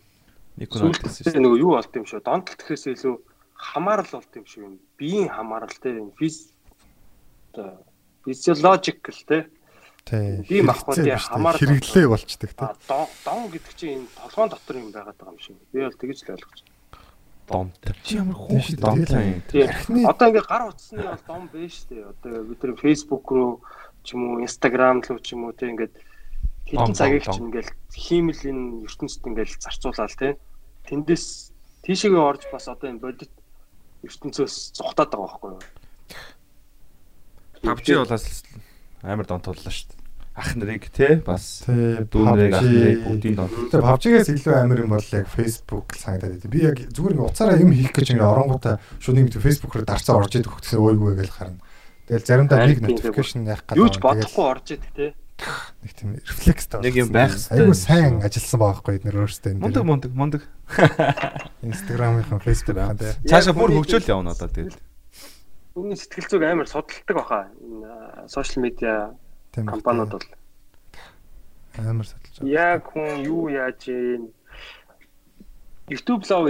Нэг 0.58 0.68
хүн 0.74 0.90
Сүүлдээ 0.90 1.38
нөгөө 1.38 1.62
юу 1.62 1.78
болт 1.78 1.94
юм 1.94 2.02
шүү. 2.02 2.26
Донтолт 2.26 2.58
гэхээс 2.66 2.98
илүү 2.98 3.14
хамаарал 3.54 4.10
болт 4.10 4.32
юм 4.34 4.46
шиг 4.50 4.62
юм. 4.66 4.74
Биеийн 4.98 5.30
хамаарал 5.30 5.78
те. 5.78 6.02
Физ 6.18 6.50
физиологикл 8.26 9.22
те. 9.22 9.46
Тий. 10.04 10.42
Би 10.42 10.62
махбодын 10.66 11.14
хамаар 11.14 11.56
хэрэглээ. 11.56 12.10
А 12.58 12.74
дон 12.90 13.06
дон 13.22 13.54
гэдэг 13.54 13.74
чинь 13.78 14.02
энэ 14.02 14.10
толгоон 14.18 14.50
дотор 14.50 14.76
юм 14.82 14.90
байгаад 14.90 15.14
байгаа 15.14 15.32
юм 15.32 15.38
шиг. 15.38 15.56
Би 15.70 15.80
бол 15.80 15.94
тэгэж 15.94 16.18
л 16.26 16.34
ойлгож 16.34 16.58
байна. 16.58 16.73
Донт. 17.44 17.76
Чи 18.02 18.16
ямар 18.16 18.36
хүүхэд 18.40 18.80
дээ. 18.80 18.84
донтой 18.84 19.24
юм. 19.52 20.08
Одоо 20.08 20.26
ингээд 20.32 20.48
гар 20.48 20.62
утасны 20.72 21.04
бол 21.04 21.24
дом 21.28 21.42
биш 21.52 21.84
шүү. 21.84 22.16
Одоо 22.16 22.42
бид 22.48 22.60
нар 22.64 22.72
Facebook 22.80 23.24
руу 23.28 23.60
ч 24.00 24.16
юм 24.16 24.22
уу 24.32 24.40
Instagram 24.40 25.04
руу 25.04 25.20
ч 25.20 25.36
юм 25.36 25.44
уу 25.44 25.52
тийм 25.52 25.76
ингээд 25.76 25.94
хэдэн 26.64 26.96
цагийг 26.96 27.24
ч 27.28 27.36
ингээд 27.36 27.68
хиймэл 27.92 28.42
энэ 28.48 28.64
ертөнцид 28.88 29.28
ингээд 29.28 29.60
зарцуулаад 29.60 30.16
тийм. 30.16 30.36
Тэндээс 30.88 31.52
тийшээгээ 31.84 32.22
орж 32.24 32.42
бас 32.48 32.64
одоо 32.72 32.88
энэ 32.88 33.04
бодит 33.04 33.32
ертөнцөөс 34.08 34.72
зугатаад 34.76 35.12
байгаа 35.12 35.28
байхгүй 35.28 35.50
юу? 35.52 35.62
PUBG 37.60 37.88
болоос 38.00 38.44
амар 39.04 39.26
донтоллоо 39.28 39.72
шүү 39.72 39.88
дээ. 39.92 40.03
Ах 40.34 40.50
нарыг 40.58 40.90
те 40.90 41.22
бас 41.22 41.62
дүүнэрийг 41.62 42.54
ах 42.58 42.66
нарыг 42.66 43.02
бүгдийг 43.06 43.34
донтоллоо. 43.38 43.70
Тэгээ 43.70 43.86
PUBG-гээс 43.86 44.30
илүү 44.34 44.54
амар 44.58 44.82
юм 44.82 44.90
бол 44.90 45.10
яг 45.14 45.26
Facebook 45.30 45.94
л 45.94 46.02
санагдаад 46.02 46.42
байд. 46.42 46.50
Би 46.50 46.58
яг 46.66 46.78
зүгээр 46.90 47.14
ингээ 47.14 47.30
уцаараа 47.30 47.62
юм 47.62 47.70
хийх 47.70 47.94
гэж 47.94 48.18
ингээ 48.18 48.32
оронгуудаа 48.34 48.82
шууд 48.98 49.14
нэг 49.14 49.30
Facebook 49.38 49.78
руу 49.78 49.86
дарцаа 49.86 50.18
орж 50.18 50.34
идэх 50.34 50.58
гэсэн 50.58 50.82
ойгүй 50.82 51.14
гэж 51.22 51.30
харна. 51.30 51.62
Тэгэл 52.10 52.26
заримдаа 52.26 52.66
нэг 52.66 52.82
notification 52.82 53.46
яах 53.46 53.62
гэдэг. 53.62 53.78
Юу 53.78 53.88
ч 53.88 53.96
бодохгүй 54.02 54.44
орж 54.44 54.66
идэг 54.74 54.90
тийм. 54.98 55.14
нэг 55.82 55.92
тийм 55.94 56.10
рефлекстэй. 56.18 56.80
Нэг 56.82 56.94
юм 56.98 57.10
байх. 57.14 57.34
Айгуу 57.54 57.74
сайн 57.78 58.18
ажилласан 58.18 58.58
байгаа 58.58 58.74
байхгүй 58.74 58.94
эдгээр 58.98 59.20
өөрсдөө 59.22 59.50
энэ. 59.54 59.62
Мундаг 59.62 59.84
мундаг 59.86 60.12
мундаг. 60.14 60.42
Instagram-ийн 61.62 62.42
Facebook-ийн 62.42 62.98
тий. 62.98 63.12
Цаашаа 63.30 63.54
бүр 63.54 63.74
хөгжөөл 63.74 64.10
явна 64.10 64.34
одоо 64.34 64.50
тэгэл. 64.50 64.78
Үүний 65.74 65.98
сэтгэл 65.98 66.30
зүг 66.30 66.42
амар 66.46 66.70
судалдаг 66.70 67.14
баха. 67.18 67.50
Энэ 67.58 68.28
сошиал 68.30 68.62
медиа 68.62 69.14
компаниуд 69.62 70.10
бол 70.10 70.26
амар 71.78 72.06
судалж 72.06 72.34
байгаа. 72.42 72.50
яг 72.50 72.82
хүн 72.90 73.22
юу 73.22 73.48
яаж 73.48 73.88
ийн 73.88 74.34
YouTube 75.88 76.24
лав 76.30 76.48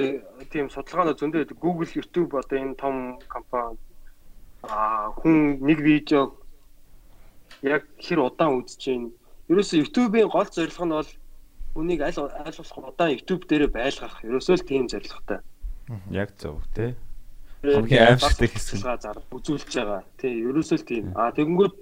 тийм 0.51 0.71
судалгаанууд 0.71 1.19
зөндөө. 1.19 1.59
Google, 1.59 1.91
YouTube 1.91 2.39
одоо 2.39 2.59
энэ 2.59 2.79
том 2.79 3.19
компани 3.29 3.79
а 4.63 5.11
хүн 5.19 5.59
нэг 5.61 5.81
видео 5.81 6.33
яг 7.63 7.85
хэр 7.99 8.21
удаан 8.25 8.63
үзэж 8.63 8.83
ийн. 8.89 9.05
Ерөөсөө 9.51 9.83
YouTube-ийн 9.83 10.31
гол 10.31 10.49
зорилго 10.49 10.85
нь 10.87 10.97
бол 10.97 11.11
хүнийг 11.75 12.01
аль 12.01 12.17
аль 12.17 12.57
болох 12.57 12.79
удаан 12.79 13.13
YouTube 13.13 13.45
дээр 13.51 13.69
байлгах. 13.69 14.23
Ерөөсөө 14.23 14.57
л 14.57 14.69
тийм 14.69 14.89
зорилготой. 14.89 15.41
Яг 16.11 16.31
зөв 16.39 16.63
те. 16.73 16.95
Хамгийн 17.65 18.17
аимшигтай 18.17 18.49
хэсэг 18.49 18.81
зар 18.81 19.19
үзүүлж 19.35 19.73
байгаа. 19.75 20.01
Тий, 20.17 20.33
ерөөсөө 20.49 20.79
л 20.79 20.89
тийм. 20.89 21.05
А 21.19 21.33
тэгэнгүүт 21.35 21.75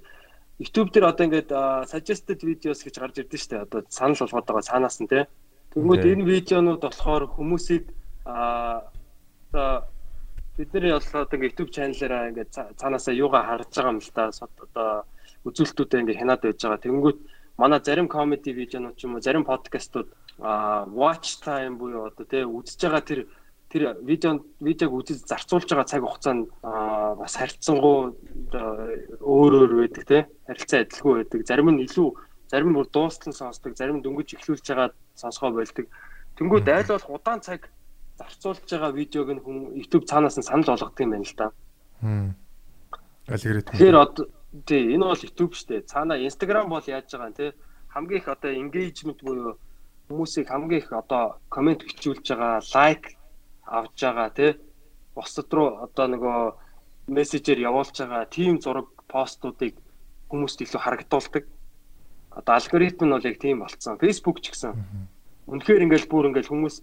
YouTube 0.62 0.94
дээр 0.94 1.10
одоо 1.10 1.26
ингээд 1.26 1.50
suggested 1.90 2.38
videos 2.46 2.86
гэж 2.86 2.94
гарч 3.02 3.16
ирдэ 3.18 3.38
штэ. 3.38 3.66
Одоо 3.66 3.82
санал 3.90 4.22
болгоод 4.22 4.46
байгаа 4.46 4.62
цаанаас 4.70 5.02
нь. 5.02 5.10
Тэгэнгүүт 5.10 6.02
Тий. 6.04 6.12
энэ 6.14 6.28
видеонууд 6.28 6.82
болохоор 6.86 7.24
хүмүүсийг 7.34 7.90
а 8.24 8.86
одоо 9.50 9.88
бидний 10.56 10.92
бол 10.92 11.02
одоо 11.02 11.34
ингээд 11.34 11.52
YouTube 11.56 11.72
channel-аараа 11.74 12.30
ингээд 12.30 12.50
ца- 12.54 12.70
цаанаасаа 12.78 13.14
юугаа 13.16 13.42
харж 13.42 13.72
байгаа 13.74 13.92
юм 13.92 14.00
л 14.04 14.12
та. 14.14 14.30
Сод 14.30 14.52
одоо 14.60 15.02
үзүүлэлтүүдээ 15.48 16.00
ингээд 16.00 16.20
хянаад 16.20 16.42
байж 16.44 16.58
байгаа. 16.62 16.84
Тэгэнгүүт 16.84 17.18
манай 17.58 17.80
зарим 17.82 18.08
comedy 18.08 18.52
видеонууд 18.52 18.96
ч 18.96 19.04
юм 19.08 19.16
уу, 19.16 19.24
зарим 19.24 19.44
подкастууд 19.48 20.08
watch 20.92 21.40
time 21.42 21.76
буюу 21.80 22.06
одоо 22.12 22.24
тий 22.28 22.44
үзэж 22.44 22.80
байгаа 22.84 23.02
тэр 23.02 23.20
тэр 23.72 23.96
видео 24.04 24.44
видеог 24.60 24.92
үзэж 24.92 25.24
зарцуулж 25.24 25.64
байгаа 25.72 25.88
цаг 25.88 26.04
хугацаанд 26.04 26.52
аа 26.60 27.16
бас 27.16 27.32
харилцсангуу 27.40 28.12
одоо 28.52 28.68
өөр 29.24 29.52
өөр 29.64 29.72
байдаг 29.80 30.04
те 30.04 30.18
харилцаа 30.44 30.84
адилгүй 30.84 31.14
байдаг 31.24 31.40
зарим 31.48 31.72
нь 31.72 31.84
илүү 31.88 32.08
зарим 32.52 32.76
нь 32.76 32.84
дуустал 32.92 33.32
сонсдог 33.32 33.72
зарим 33.80 33.96
нь 33.98 34.04
дөнгөж 34.04 34.28
эхлүүлж 34.36 34.64
байгаа 34.68 34.92
сонсгоо 35.16 35.56
болдог 35.56 35.88
тэнгүүд 36.36 36.68
айл 36.68 36.92
болох 36.92 37.16
удаан 37.16 37.40
цаг 37.40 37.72
зарцуулж 38.20 38.68
байгаа 38.68 38.92
видеог 38.92 39.28
нь 39.32 39.40
хүн 39.40 39.58
YouTube 39.80 40.04
цаанаас 40.04 40.36
нь 40.36 40.44
санал 40.44 40.68
болгодог 40.68 41.00
юм 41.00 41.16
байна 41.16 41.24
л 41.24 41.36
да 41.40 41.48
Хм. 42.02 42.34
Алгоритм. 43.30 43.70
Тэгэхээр 43.72 43.96
одоо 43.96 44.26
тий 44.66 44.82
энэ 44.94 45.06
бол 45.06 45.22
YouTube 45.22 45.54
шүү 45.54 45.68
дээ. 45.70 45.88
Цаана 45.88 46.18
Instagram 46.18 46.66
бол 46.68 46.82
яаж 46.82 47.06
байгаа 47.08 47.30
юм 47.30 47.38
те 47.38 47.54
хамгийн 47.94 48.20
их 48.20 48.28
одоо 48.28 48.50
engagement 48.50 49.20
буюу 49.22 49.54
хүмүүсийг 50.10 50.50
хамгийн 50.50 50.82
их 50.82 50.92
одоо 50.92 51.38
комент 51.48 51.86
бичүүлж 51.86 52.26
байгаа, 52.26 52.58
лайк 52.74 53.14
авж 53.66 53.96
байгаа 54.00 54.30
те 54.30 54.46
бусдад 55.14 55.52
руу 55.52 55.68
одоо 55.84 56.06
нөгөө 56.08 56.38
мессежээр 57.08 57.60
явуулж 57.68 57.96
байгаа 57.98 58.24
тийм 58.26 58.58
зураг 58.60 58.88
постуудыг 59.08 59.74
хүмүүст 60.30 60.64
илүү 60.64 60.80
харагдуулдаг. 60.80 61.44
Одоо 62.32 62.54
алгоритм 62.56 63.04
нь 63.06 63.12
бол 63.12 63.28
яг 63.28 63.36
тийм 63.38 63.60
болцсон. 63.60 64.00
Facebook 64.00 64.40
ч 64.40 64.50
гэсэн. 64.50 64.72
Үнэхээр 65.46 65.84
ингээл 65.84 66.08
бүр 66.08 66.32
ингээл 66.32 66.48
хүмүүс 66.48 66.76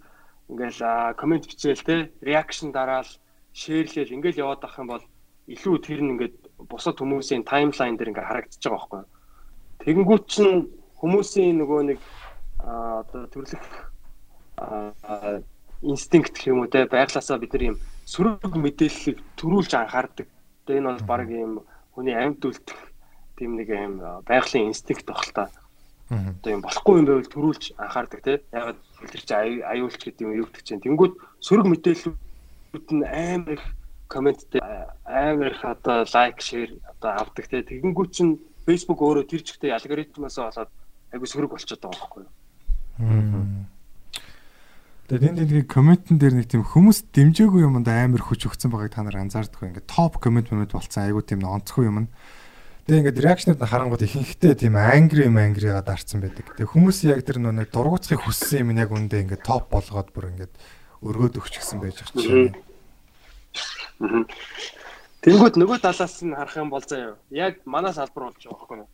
ингээл 0.53 1.17
комент 1.17 1.49
бичээл 1.49 1.81
те 1.81 1.95
реакшн 2.21 2.69
дараал 2.69 3.09
шеэрлэл 3.53 4.13
ингээл 4.13 4.41
яваад 4.45 4.61
авах 4.63 4.77
юм 4.77 4.87
бол 4.93 5.05
илүү 5.49 5.75
тэр 5.81 6.01
нь 6.05 6.11
ингээд 6.13 6.37
бусад 6.69 7.01
хүмүүсийн 7.01 7.43
таймлайн 7.49 7.97
дээр 7.97 8.13
ингээ 8.13 8.29
харагдаж 8.29 8.61
байгаа 8.61 8.77
байхгүй. 8.77 9.03
Тэгэнгүүт 9.81 10.25
чинь 10.29 10.69
хүмүүсийн 11.01 11.57
нөгөө 11.57 11.81
нэг 11.89 11.99
одоо 12.61 13.25
төрлөх 13.33 13.63
инстинкт 15.81 16.35
гэх 16.35 16.47
юм 16.51 16.59
уу 16.63 16.67
те 16.67 16.85
байглаасаа 16.85 17.39
бид 17.39 17.53
нар 17.53 17.63
юм 17.73 17.77
сөрөг 18.05 18.53
мэдээллийг 18.55 19.17
төрүүлж 19.37 19.71
анхаардаг. 19.77 20.27
Тэгээ 20.65 20.79
энэ 20.81 20.89
бол 20.89 21.03
баг 21.07 21.29
юм 21.29 21.53
хүний 21.95 22.15
амьд 22.15 22.41
үлдэх 22.43 22.79
тийм 23.37 23.55
нэг 23.55 23.69
юм 23.69 24.01
аа, 24.03 24.21
байгалийн 24.27 24.73
инстинкт. 24.73 25.07
Мгм. 26.09 26.41
Одоо 26.41 26.51
юм 26.51 26.61
болохгүй 26.65 26.95
юм 26.99 27.05
байвал 27.05 27.29
төрүүлж 27.29 27.63
анхаардаг 27.77 28.19
те. 28.25 28.41
Ягаад 28.51 28.79
тэр 29.13 29.21
чинь 29.21 29.37
аю- 29.37 29.65
аюулч 29.69 30.01
гэдэг 30.01 30.25
юм 30.25 30.33
юу 30.33 30.45
гэдэг 30.49 30.63
чинь. 30.65 30.81
Тэнгүүд 30.81 31.13
сөрөг 31.37 31.67
мэдээллүүд 31.69 32.87
нь 32.97 33.05
амар 33.05 33.53
их 33.53 33.63
комменттэй 34.09 34.61
амар 35.05 35.53
их 35.53 35.61
одоо 35.61 36.01
лайк 36.09 36.41
шеэр 36.41 36.81
одоо 36.97 37.11
авдаг 37.13 37.45
те. 37.45 37.61
Тэгэнгүүт 37.61 38.09
чинь 38.09 38.41
Facebook 38.65 38.99
өөрөө 39.05 39.29
тэр 39.29 39.41
чигтээ 39.45 39.77
алгоритмаас 39.77 40.41
болоод 40.41 40.71
айгу 41.13 41.25
сөрөг 41.29 41.53
болчиход 41.53 41.81
байгаа 41.85 42.01
байхгүй 42.01 42.21
юу? 42.25 42.33
Мм. 42.97 43.69
Тэгээд 45.09 45.41
энэ 45.41 45.49
тийм 45.49 45.65
комментэн 45.65 46.21
дээр 46.21 46.35
нэг 46.37 46.53
тийм 46.53 46.61
хүмүүс 46.61 47.09
дэмжээгүй 47.09 47.65
юмд 47.65 47.89
амар 47.89 48.21
хүч 48.21 48.45
өгсөн 48.45 48.69
байгааг 48.69 48.93
та 48.93 49.01
нар 49.01 49.17
анзаардгүй. 49.25 49.73
Ингээд 49.73 49.89
топ 49.89 50.21
коммент 50.21 50.53
коммент 50.53 50.69
болцсон 50.69 51.09
айгуу 51.09 51.25
тийм 51.25 51.41
онцгүй 51.49 51.89
юм. 51.89 52.13
Тэгээд 52.85 53.17
ингээд 53.17 53.21
реакшнууд 53.25 53.57
харангууд 53.57 54.05
ихэнхдээ 54.05 54.53
тийм 54.53 54.77
ангри 54.77 55.25
мангрига 55.33 55.81
дарцсан 55.81 56.21
байдаг. 56.21 56.53
Тэгээд 56.53 56.69
хүмүүс 56.77 57.09
яг 57.09 57.25
тэр 57.25 57.41
нэг 57.41 57.73
дургуцахыг 57.73 58.21
хүссэн 58.21 58.69
юм 58.69 58.77
яг 58.77 58.93
үндэ 58.93 59.25
ингээд 59.25 59.49
топ 59.49 59.73
болгоод 59.73 60.13
бүр 60.13 60.29
ингээд 60.29 60.53
өргөөд 61.01 61.41
өгчихсэн 61.41 61.81
байж 61.81 62.05
байгаа 62.05 62.21
чинь. 62.21 62.53
Тэнгүүд 65.25 65.55
нөгөө 65.57 65.81
талаас 65.89 66.21
нь 66.21 66.37
харах 66.37 66.53
юм 66.53 66.69
бол 66.69 66.85
заяа. 66.85 67.17
Яг 67.33 67.65
манаас 67.65 67.97
албар 67.97 68.29
болж 68.29 68.45
байгаа 68.45 68.61
байхгүй 68.61 68.77
юу? 68.85 68.89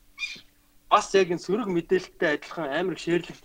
Бас 0.87 1.11
яг 1.11 1.27
энэ 1.27 1.43
сөрөг 1.43 1.67
мэдээлэлтэй 1.67 2.39
адилхан 2.39 2.71
амар 2.71 2.95
их 2.95 3.03
шеэрлэг 3.03 3.35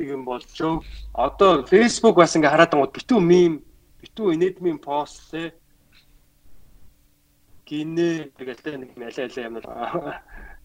юм 0.00 0.24
болж 0.24 0.48
шүү. 0.50 0.82
Одоо 1.14 1.62
Facebook 1.62 2.16
бас 2.18 2.34
ингээ 2.34 2.50
хараад 2.50 2.72
байгаа 2.74 2.90
битүү 2.90 3.20
мим, 3.20 3.62
битүү 4.02 4.34
инээд 4.34 4.58
мим 4.60 4.78
пост 4.82 5.30
те. 5.30 5.54
Гинэ 7.66 8.34
тэ 8.34 8.76
нэг 8.76 8.90
алей 8.98 9.24
алей 9.30 9.44
юм. 9.46 9.62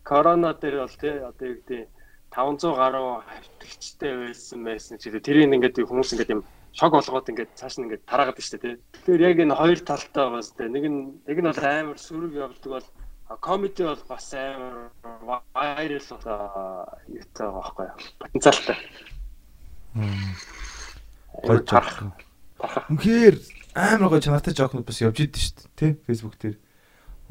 Корона 0.04 0.54
дээр 0.54 0.82
бол 0.82 0.96
те 0.98 1.22
одоо 1.22 1.46
юу 1.48 1.62
гэдэг 1.62 1.88
500 2.34 2.78
гаруй 2.78 3.22
хавтагчтай 3.26 4.14
байсан 4.18 4.64
байсан 4.64 4.98
ч 4.98 5.10
гэдэг. 5.10 5.26
Тэрийг 5.26 5.54
ингээд 5.54 5.82
хүмүүс 5.86 6.14
ингээд 6.14 6.34
юм 6.34 6.44
шок 6.74 6.94
болгоод 6.94 7.30
ингээд 7.30 7.58
цааш 7.58 7.82
нь 7.82 7.86
ингээд 7.90 8.06
тараагаад 8.06 8.38
штэ 8.38 8.58
тий. 8.62 8.76
Тэгэхээр 8.94 9.26
яг 9.26 9.38
энэ 9.42 9.58
хоёр 9.58 9.80
талтай 9.82 10.24
байгаа 10.30 10.44
сте. 10.46 10.70
Нэг 10.70 10.86
нь 10.86 11.00
нэг 11.26 11.38
нь 11.42 11.50
бол 11.50 11.66
амар 11.66 11.98
сөрөг 11.98 12.34
явдаг 12.38 12.70
бол 12.70 12.88
комеди 13.42 13.84
бол 13.84 14.04
бас 14.06 14.34
амар 14.34 14.94
вайрал 15.54 16.10
юутай 17.10 17.46
байгаа 17.46 17.58
байхгүй 17.58 17.86
юу? 17.90 17.98
Потенциалтай. 18.22 18.78
Гой 19.94 21.60
жоох. 21.66 22.14
Үнэхээр 22.90 23.36
амар 23.74 24.10
гой 24.10 24.22
чанартай 24.22 24.54
жоохнууд 24.54 24.86
бас 24.86 25.02
явж 25.02 25.24
идэв 25.26 25.42
шүү 25.42 25.56
дээ. 25.78 25.96
Тэ 25.96 26.02
Facebook 26.06 26.36
дээр. 26.38 26.58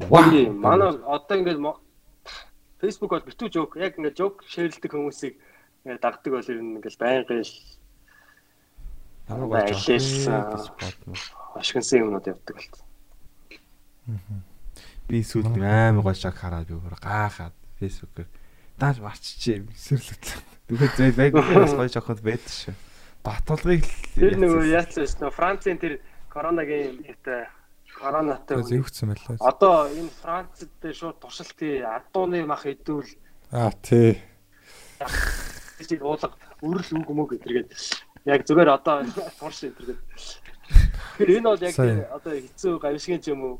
Вау. 0.09 0.53
Манай 0.53 0.95
одоо 1.05 1.35
ингээд 1.37 1.59
Facebook 2.79 3.11
бол 3.11 3.27
битүү 3.27 3.49
жоок 3.51 3.75
яг 3.79 3.95
ингээд 3.99 4.19
жоок 4.19 4.43
шеэрлдэг 4.47 4.91
хүмүүсийг 4.91 5.35
ингээд 5.83 6.03
дагдаг 6.03 6.31
бол 6.33 6.51
ер 6.51 6.59
нь 6.59 6.75
ингээд 6.79 6.99
байнгын 6.99 7.43
л 7.43 7.53
жоох 10.23 10.47
гэж 10.55 10.65
бодно. 10.79 11.15
Ашигнсан 11.59 11.99
юмнууд 12.07 12.27
явдаг 12.27 12.55
болт. 12.55 12.75
Би 15.07 15.23
сүүл 15.23 15.47
амар 15.47 16.03
гой 16.03 16.15
жоок 16.15 16.39
хараад 16.39 16.67
би 16.67 16.75
бүр 16.75 16.95
гахаад 16.99 17.55
Facebook-ээр 17.79 18.29
дааж 18.79 18.97
марччихээ 19.03 19.67
сэрлэгдлээ. 19.75 20.58
Тэгэхээр 20.69 20.93
зээл 21.01 21.17
байг 21.17 21.33
бас 21.33 21.73
гой 21.73 21.89
жооход 21.89 22.21
байдаг 22.21 22.53
шүү. 22.53 22.75
Батулгыг 23.25 23.89
тэр 24.13 24.37
нөгөө 24.37 24.69
яац 24.69 24.93
вэ? 25.01 25.33
Францын 25.33 25.81
тэр 25.81 25.97
коронагийн 26.29 27.01
хэвтэй 27.09 27.49
коронатай 27.97 28.61
зэвгцсэн 28.61 29.09
байлаа. 29.09 29.37
Одоо 29.41 29.89
энэ 29.89 30.13
Францад 30.21 30.69
дээр 30.77 30.93
шууд 30.93 31.17
туршилтын 31.17 31.89
адууны 31.89 32.45
мах 32.45 32.69
идвэл 32.69 33.09
аа 33.49 33.73
тий. 33.81 34.21
Чи 35.81 35.97
уулга 35.97 36.37
үрэл 36.61 37.01
үг 37.01 37.09
мөг 37.17 37.33
гэдэргээд 37.33 37.73
яг 38.29 38.45
зүгээр 38.45 38.69
одоо 38.69 39.09
турш 39.41 39.65
гэдэргээд. 39.65 39.99
Тэгэхээр 41.17 41.37
энэ 41.41 41.49
бол 41.49 41.65
яг 41.65 41.75
одоо 42.13 42.33
хэцүү 42.37 42.73
гавшигын 42.77 43.21
ч 43.25 43.33
юм 43.33 43.41
уу 43.41 43.55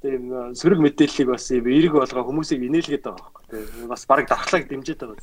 тийм 0.00 0.54
сөрөг 0.56 0.80
мэдээллийг 0.80 1.28
бас 1.28 1.50
эерэг 1.52 1.92
болгоо 1.92 2.24
хүмүүсийг 2.24 2.64
инээлгээд 2.64 3.04
байгаа 3.04 3.20
байхгүй 3.20 3.44
тийм 3.52 3.88
бас 3.88 4.02
баг 4.08 4.24
дархлааг 4.28 4.64
дэмжиж 4.68 4.96
байгаа. 4.96 5.20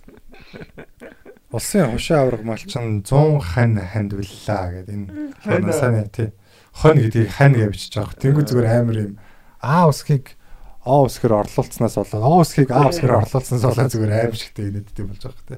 Улсын 1.49 1.91
хушаа 1.98 2.22
авраг 2.28 2.44
малчин 2.45 3.02
100 3.02 3.41
хань 3.41 3.82
хандвиллаа 3.82 4.66
гэдэг 4.78 4.94
энэ 4.94 5.34
ханасаа 5.41 6.06
тий 6.14 6.30
хонь 6.78 7.02
гэдгийг 7.02 7.30
хань 7.34 7.56
гэж 7.58 7.70
бичиж 7.74 7.94
байгаа. 7.98 8.22
Тэнгүү 8.22 8.44
зүгээр 8.45 8.70
амар 8.70 8.98
юм 9.02 9.14
А 9.58 9.90
усхийг 9.90 10.38
А 10.86 11.02
усхэр 11.02 11.34
орлуулснаас 11.34 11.98
болоод 11.98 12.22
А 12.22 12.38
усхийг 12.38 12.70
А 12.70 12.86
усхэр 12.86 13.18
орлуулснаас 13.18 13.66
болоод 13.66 13.91
зүгээр 13.91 14.14
амар 14.14 14.38
шигтэй 14.38 14.70
инээдтэй 14.70 15.06
болж 15.10 15.22
байгаа 15.26 15.58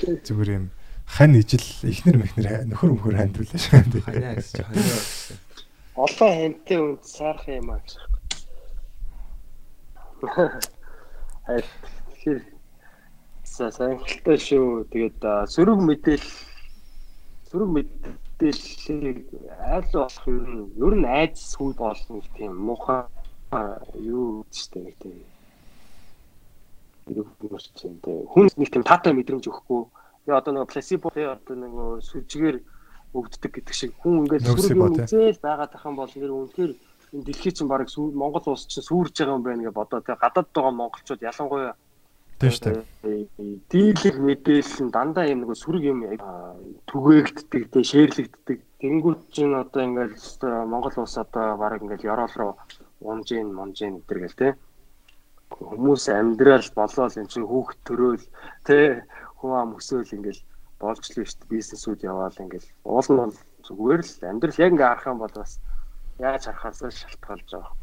хэрэг. 0.00 0.24
Зүгээр 0.24 0.50
юм 0.56 0.64
хань 1.04 1.36
ижил 1.36 1.66
ихнэр 1.84 2.16
мэхнэр 2.24 2.72
нөхөр 2.72 2.90
мөхөр 2.96 3.16
хандвлаа 3.20 3.60
шүү 3.60 3.84
дээ. 4.00 5.44
Олон 5.94 6.32
хэнтэй 6.40 6.78
үнд 6.80 7.02
саарах 7.04 7.46
юм 7.46 7.70
аа 7.70 7.80
гэж. 7.84 8.15
Тэгэхээр 11.46 12.40
сонирхолтой 13.44 14.38
шүү. 14.40 14.88
Тэгээд 14.90 15.20
сөрөг 15.52 15.80
мэдээл 15.86 16.26
сөрөг 17.50 17.70
мэдээллийг 17.76 19.18
айл 19.62 19.86
болох 19.92 20.26
нь 20.26 20.72
ер 20.82 20.94
нь 20.98 21.06
айц 21.06 21.36
сүү 21.54 21.76
болно 21.78 22.18
гэх 22.18 22.30
тийм 22.34 22.52
муухай 22.58 23.06
юу 24.00 24.42
гэжтэй 24.50 24.82
нэг 24.82 24.96
тийм 24.98 25.16
хүн 27.06 28.50
нэг 28.58 28.70
тийм 28.74 28.82
таатай 28.82 29.14
мэдрэмж 29.14 29.46
өгөхгүй. 29.46 29.82
Тэгээ 30.26 30.38
одоо 30.42 30.52
нөгөө 30.52 30.72
пласибо 30.74 31.06
тэгээ 31.14 31.34
одоо 31.38 31.54
нөгөө 31.54 32.02
сүлжгээр 32.02 32.56
өгддөг 33.14 33.52
гэдэг 33.54 33.74
шиг 33.78 33.92
хүн 34.02 34.26
ингээд 34.26 34.42
сүрэг 34.42 35.06
үзэл 35.06 35.38
байгаа 35.38 35.70
тахын 35.70 35.94
бол 35.94 36.10
нэр 36.10 36.34
үнэхээр 36.34 36.72
энэ 37.12 37.26
дэлхий 37.26 37.52
чинь 37.52 37.68
баг 37.68 37.86
Монгол 37.96 38.46
улс 38.46 38.66
чинь 38.66 38.86
сүрж 38.88 39.14
байгаа 39.18 39.36
юм 39.36 39.42
байна 39.46 39.62
гэж 39.62 39.74
бодоо. 39.74 40.00
Тэгээ 40.00 40.22
гадаад 40.22 40.48
байгаа 40.54 40.72
монголчууд 40.74 41.22
ялангуяа 41.22 41.74
Тийм 42.36 42.52
шүү 42.52 42.64
дээ. 42.68 43.64
Дийлэг 43.72 44.16
мэдээлэл 44.20 44.84
нь 44.84 44.92
дандаа 44.92 45.24
юм 45.24 45.40
нэг 45.48 45.56
сүрэг 45.56 45.84
юм 45.88 46.04
түгээгддэг, 46.84 47.62
тэг 47.72 47.84
шеэрлэгддэг. 47.88 48.58
Тэнгүүт 48.76 49.20
чинь 49.32 49.56
одоо 49.56 49.80
ингээд 49.80 50.20
Монгол 50.68 50.92
улс 51.00 51.16
одоо 51.16 51.56
баг 51.56 51.80
ингээд 51.80 52.04
ёроол 52.04 52.34
руу 52.36 52.52
унжийн, 53.00 53.48
монжийн 53.56 54.04
гэдэр 54.04 54.18
гэл 54.20 54.36
те. 54.36 54.48
Хүмүүс 55.48 56.12
амьдрал 56.12 56.68
болоод 56.76 57.16
эн 57.16 57.24
чинь 57.24 57.48
хүүхд 57.48 57.78
төрөөл 57.88 58.24
те 58.68 59.08
хүн 59.40 59.52
ам 59.56 59.80
өсөөл 59.80 60.12
ингээд 60.20 60.44
болж 60.76 61.00
л 61.08 61.24
шүү 61.24 61.40
дээ. 61.40 61.52
Бизнесүүд 61.56 62.04
яваал 62.04 62.36
ингээд 62.36 62.68
уул 62.84 63.08
нь 63.16 63.32
зүгээр 63.64 64.02
л 64.04 64.12
амьдрал 64.28 64.60
яг 64.60 64.72
ингээд 64.76 64.90
харах 64.92 65.08
юм 65.08 65.24
бол 65.24 65.32
бас 65.32 65.56
яаж 66.18 66.44
харахаас 66.48 66.80
шалтгаалж 66.80 67.50
байгаа. 67.52 67.74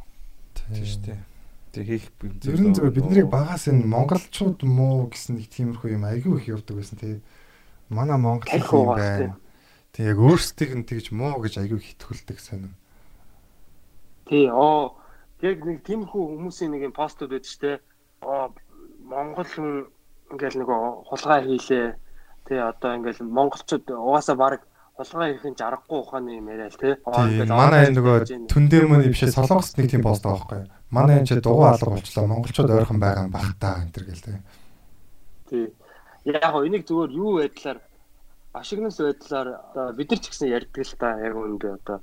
Тийм 0.53 0.85
шүү 0.85 1.01
дээ. 1.05 1.19
Тэг 1.73 1.85
хийх 1.89 2.05
Ер 2.21 2.61
нь 2.61 2.73
зөв 2.73 2.89
биднийг 2.93 3.29
багаас 3.33 3.65
энэ 3.65 3.85
монголчууд 3.89 4.61
муу 4.61 5.09
гэсэн 5.09 5.41
нэг 5.41 5.49
тиймэрхүү 5.49 5.97
юм 5.97 6.05
айгүй 6.05 6.37
их 6.37 6.49
явдаг 6.53 6.77
байсан 6.77 6.97
тий. 7.01 7.21
Манай 7.89 8.17
монгол 8.17 8.45
юм 8.53 8.93
байна. 8.93 9.37
Тэг 9.93 10.13
яг 10.13 10.17
өөрсдийг 10.21 10.71
нь 10.77 10.85
тэгж 10.85 11.09
муу 11.13 11.41
гэж 11.41 11.61
айгүй 11.61 11.81
хитгүүлдэг 11.81 12.37
сонин. 12.37 12.73
Тий, 14.29 14.49
оо 14.49 14.97
яг 15.41 15.65
нэг 15.65 15.81
тиймэрхүү 15.81 16.21
хүмүүсийн 16.37 16.77
нэг 16.77 16.89
юм 16.89 16.93
постууд 16.93 17.33
байдаг 17.33 17.49
ч 17.49 17.57
тий. 17.57 17.75
Аа 18.21 18.53
монгол 19.01 19.49
хүн 19.49 19.89
ингээл 20.29 20.61
нэг 20.61 20.69
хулгай 21.09 21.41
хийлээ. 21.41 21.97
Тий 22.49 22.59
одоо 22.61 22.89
ингээл 22.97 23.25
монголчууд 23.25 23.85
угаасаа 23.89 24.37
баг 24.37 24.61
хулгай 24.97 25.33
хийх 25.33 25.45
нь 25.49 25.57
жаргагүй 25.57 25.99
ухааны 25.99 26.37
юм 26.37 26.47
яриа 26.53 26.69
л 26.69 26.77
тий. 26.77 26.93
Манай 27.49 27.89
нөгөө 27.89 28.47
түндэр 28.49 28.85
мөн 28.87 29.09
бишээ 29.09 29.33
солонгост 29.33 29.77
нэг 29.77 29.89
тийм 29.89 30.05
пост 30.05 30.21
байгаа 30.21 30.37
байхгүй 30.45 30.83
Манай 30.93 31.17
энэ 31.17 31.25
ч 31.25 31.41
дугуй 31.41 31.65
алга 31.65 31.89
болчлоо. 31.89 32.29
Монголчууд 32.29 32.69
ойрхон 32.69 33.01
байгаа 33.01 33.25
юм 33.25 33.33
бах 33.33 33.57
та 33.57 33.81
энэ 33.81 33.89
төр 33.89 34.05
гэл 34.05 34.21
тээ. 34.21 34.37
Тий. 35.49 35.65
Яг 36.29 36.53
гоо 36.53 36.61
энийг 36.69 36.85
зүгээр 36.85 37.11
юу 37.17 37.41
байдлаар 37.41 37.81
ашигнаас 38.53 39.01
байдлаар 39.01 39.47
одоо 39.73 39.85
бид 39.97 40.13
нар 40.13 40.21
ч 40.21 40.29
гэсэн 40.29 40.53
ярьдаг 40.53 40.85
л 40.85 40.93
та 41.01 41.17
яг 41.17 41.33
үүндээ 41.33 41.73
одоо 41.81 41.97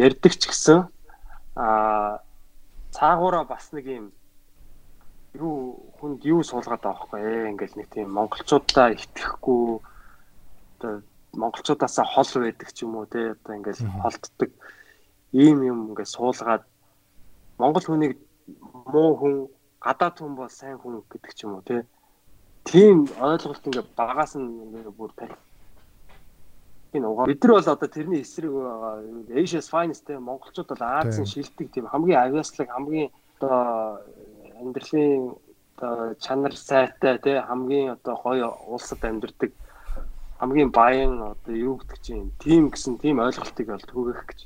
ярьдаг 0.00 0.32
ч 0.40 0.48
гэсэн 0.48 0.88
аа 1.60 2.24
цаагаараа 2.96 3.44
бас 3.44 3.68
нэг 3.76 3.84
юм 3.92 4.06
юу 5.36 5.76
хүнд 6.00 6.24
юу 6.24 6.40
суулгаад 6.40 6.80
байгаа 6.80 7.04
байхгүй 7.04 7.20
ээ 7.20 7.50
ингээл 7.52 7.76
нэг 7.76 7.88
тийм 7.92 8.08
монголчуудаа 8.08 8.96
итгэхгүй 8.96 9.84
одоо 10.80 11.04
монголчуудаасаа 11.36 12.04
хол 12.04 12.30
байдаг 12.42 12.68
ч 12.72 12.82
юм 12.82 12.96
уу 12.96 13.06
те 13.06 13.34
одоо 13.34 13.54
ингээл 13.56 13.86
холддог. 14.02 14.50
Ийм 15.32 15.58
юм 15.62 15.78
ингээд 15.90 16.14
суулгаад 16.14 16.64
монгол 17.58 17.86
хүнийг 17.86 18.18
муу 18.92 19.10
хүн 19.20 19.34
гадаад 19.80 20.16
хүн 20.18 20.34
бол 20.34 20.50
сайн 20.50 20.78
хүн 20.78 21.02
гэдэг 21.06 21.32
ч 21.34 21.44
юм 21.44 21.54
уу 21.58 21.64
тийм 22.64 23.08
ойлголт 23.18 23.66
ингээ 23.66 23.86
багаас 23.96 24.34
нь 24.36 24.48
ингээ 24.64 24.92
бүр 24.98 25.12
тарих 25.16 25.38
энэ 26.92 27.06
угаа 27.06 27.26
бид 27.26 27.42
нар 27.44 27.52
бол 27.54 27.68
одоо 27.68 27.88
тэрний 27.88 28.22
эсрэг 28.22 28.50
Asia's 29.30 29.70
finest 29.70 30.06
те 30.06 30.18
монголчууд 30.18 30.68
бол 30.74 30.82
Азийн 30.82 31.26
шилдэг 31.26 31.70
тийм. 31.70 31.86
Хамгийн 31.86 32.18
авиаслаг 32.18 32.68
хамгийн 32.68 33.10
одоо 33.38 34.02
амьдралын 34.58 35.38
одоо 35.76 36.14
чанар 36.18 36.54
сайтай 36.56 37.18
те 37.18 37.40
хамгийн 37.40 37.94
одоо 37.94 38.14
гоё 38.18 38.48
улсад 38.66 39.04
амьдардаг 39.04 39.50
хамгийн 40.40 40.72
баян 40.72 41.36
одоо 41.36 41.52
юу 41.52 41.76
гэдэг 41.76 42.00
чинь 42.00 42.32
тийм 42.40 42.72
гэсэн 42.72 42.96
тийм 42.96 43.20
ойлголтыг 43.20 43.68
бол 43.68 43.84
түгэх 43.84 44.20
гэж 44.24 44.40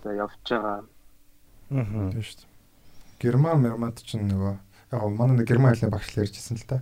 одоо 0.00 0.12
явж 0.16 0.40
байгаа. 0.48 0.80
Аа. 1.76 2.10
Тийм 2.10 2.24
шүү 2.24 2.40
дээ. 2.40 2.50
Герман 3.20 3.60
Мермат 3.60 4.00
ч 4.00 4.16
нөгөө 4.16 4.54
яг 4.96 5.02
манай 5.12 5.36
нэг 5.36 5.48
герман 5.48 5.76
хэлний 5.76 5.92
багш 5.92 6.16
ярьжсэн 6.16 6.56
л 6.56 6.64
та. 6.64 6.80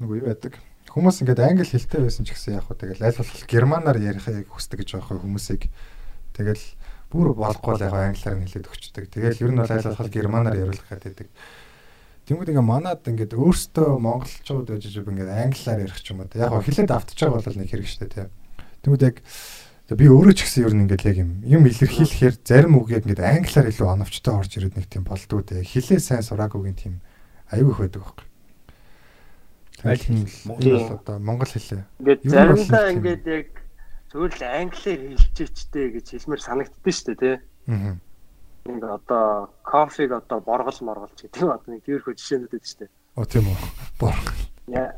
Нөгөө 0.00 0.16
юу 0.16 0.30
яадаг. 0.32 0.56
Хүмүүс 0.88 1.20
ингээд 1.20 1.44
англи 1.44 1.68
хэлтэй 1.68 2.00
байсан 2.00 2.24
ч 2.24 2.32
гэсэн 2.32 2.56
яг 2.56 2.64
хөө 2.64 2.80
тэгэл 2.80 3.04
аль 3.04 3.20
болох 3.20 3.44
германаар 3.44 3.98
ярихыг 4.00 4.48
хүсдэг 4.48 4.80
гэж 4.80 4.88
байгаа 4.96 5.20
хүмүүсийг 5.20 5.68
тэгэл 6.32 6.64
бүр 7.12 7.36
болохгүй 7.36 7.74
л 7.76 7.84
яг 7.84 7.92
англиар 7.92 8.36
нь 8.40 8.44
хэлээд 8.48 8.68
өгчдөг. 8.72 9.04
Тэгэл 9.12 9.42
ер 9.44 9.52
нь 9.52 9.60
бол 9.60 9.68
аль 9.68 9.88
болох 9.92 10.08
германаар 10.08 10.56
яриулах 10.56 10.88
гэдэг. 10.88 11.28
Тэнгүүд 12.28 12.52
ингээ 12.52 12.66
манад 12.68 13.08
ингээд 13.08 13.32
өөртөө 13.32 13.96
монголчууд 14.04 14.68
байж 14.68 14.84
ингээд 14.92 15.32
англиар 15.32 15.80
ярих 15.88 16.00
ч 16.04 16.12
юм 16.12 16.20
уу. 16.20 16.28
Яг 16.36 16.52
хэлээд 16.52 16.92
автчих 16.92 17.32
бол 17.32 17.40
нэг 17.40 17.72
хэрэг 17.72 17.88
штэ 17.88 18.12
тий. 18.12 18.28
Тэнгүүд 18.84 19.02
яг 19.08 19.16
Би 19.88 20.04
өөрөө 20.04 20.36
ч 20.36 20.44
гэсэн 20.44 20.68
ер 20.68 20.74
нь 20.76 20.84
ингээд 20.84 21.08
яг 21.08 21.16
юм 21.16 21.30
юм 21.48 21.64
илэрхийлэхээр 21.64 22.36
зарим 22.44 22.76
үг 22.76 22.92
яг 22.92 23.08
ингээд 23.08 23.24
англиар 23.24 23.72
илүү 23.72 23.88
оновчтой 23.88 24.36
орж 24.36 24.52
ирээд 24.60 24.76
нэг 24.76 24.84
тийм 24.84 25.08
болдгоо 25.08 25.40
те. 25.40 25.64
Хилээ 25.64 25.96
сайн 25.96 26.20
сураагүйгийн 26.20 26.76
тийм 26.76 27.00
аюу 27.48 27.72
их 27.72 27.80
байдаг 27.80 28.04
байхгүй. 28.04 28.28
Аль 29.88 30.04
хэл 30.04 30.92
одоо 30.92 31.16
монгол 31.24 31.48
хэлээ. 31.48 31.88
Ингээд 32.04 32.20
заримдаа 32.20 32.92
ингээд 32.92 33.24
яг 33.32 33.48
зөвхөн 34.12 34.32
л 34.36 34.44
англиар 34.44 35.00
хэлчихээчтэй 35.08 35.86
гэж 35.96 36.06
хэлмээр 36.20 36.42
санагддээ 36.44 36.92
шүү 36.92 37.08
дээ 37.08 37.20
те. 37.24 37.32
Аа. 37.72 37.96
Нэг 38.68 38.84
одоо 38.84 39.48
кофег 39.64 40.12
одоо 40.12 40.38
боргол 40.44 40.78
морголч 40.84 41.24
гэдэг 41.24 41.42
одоо 41.42 41.68
нэг 41.72 41.82
тиймэрхүү 41.88 42.14
жишээнүүд 42.20 42.52
байдаг 42.52 42.68
шүү 42.68 42.80
дээ. 42.84 42.90
Оо 43.16 43.24
тийм 43.24 43.44
үү. 43.48 43.58
Боргол. 43.96 44.40
Яа. 44.68 44.92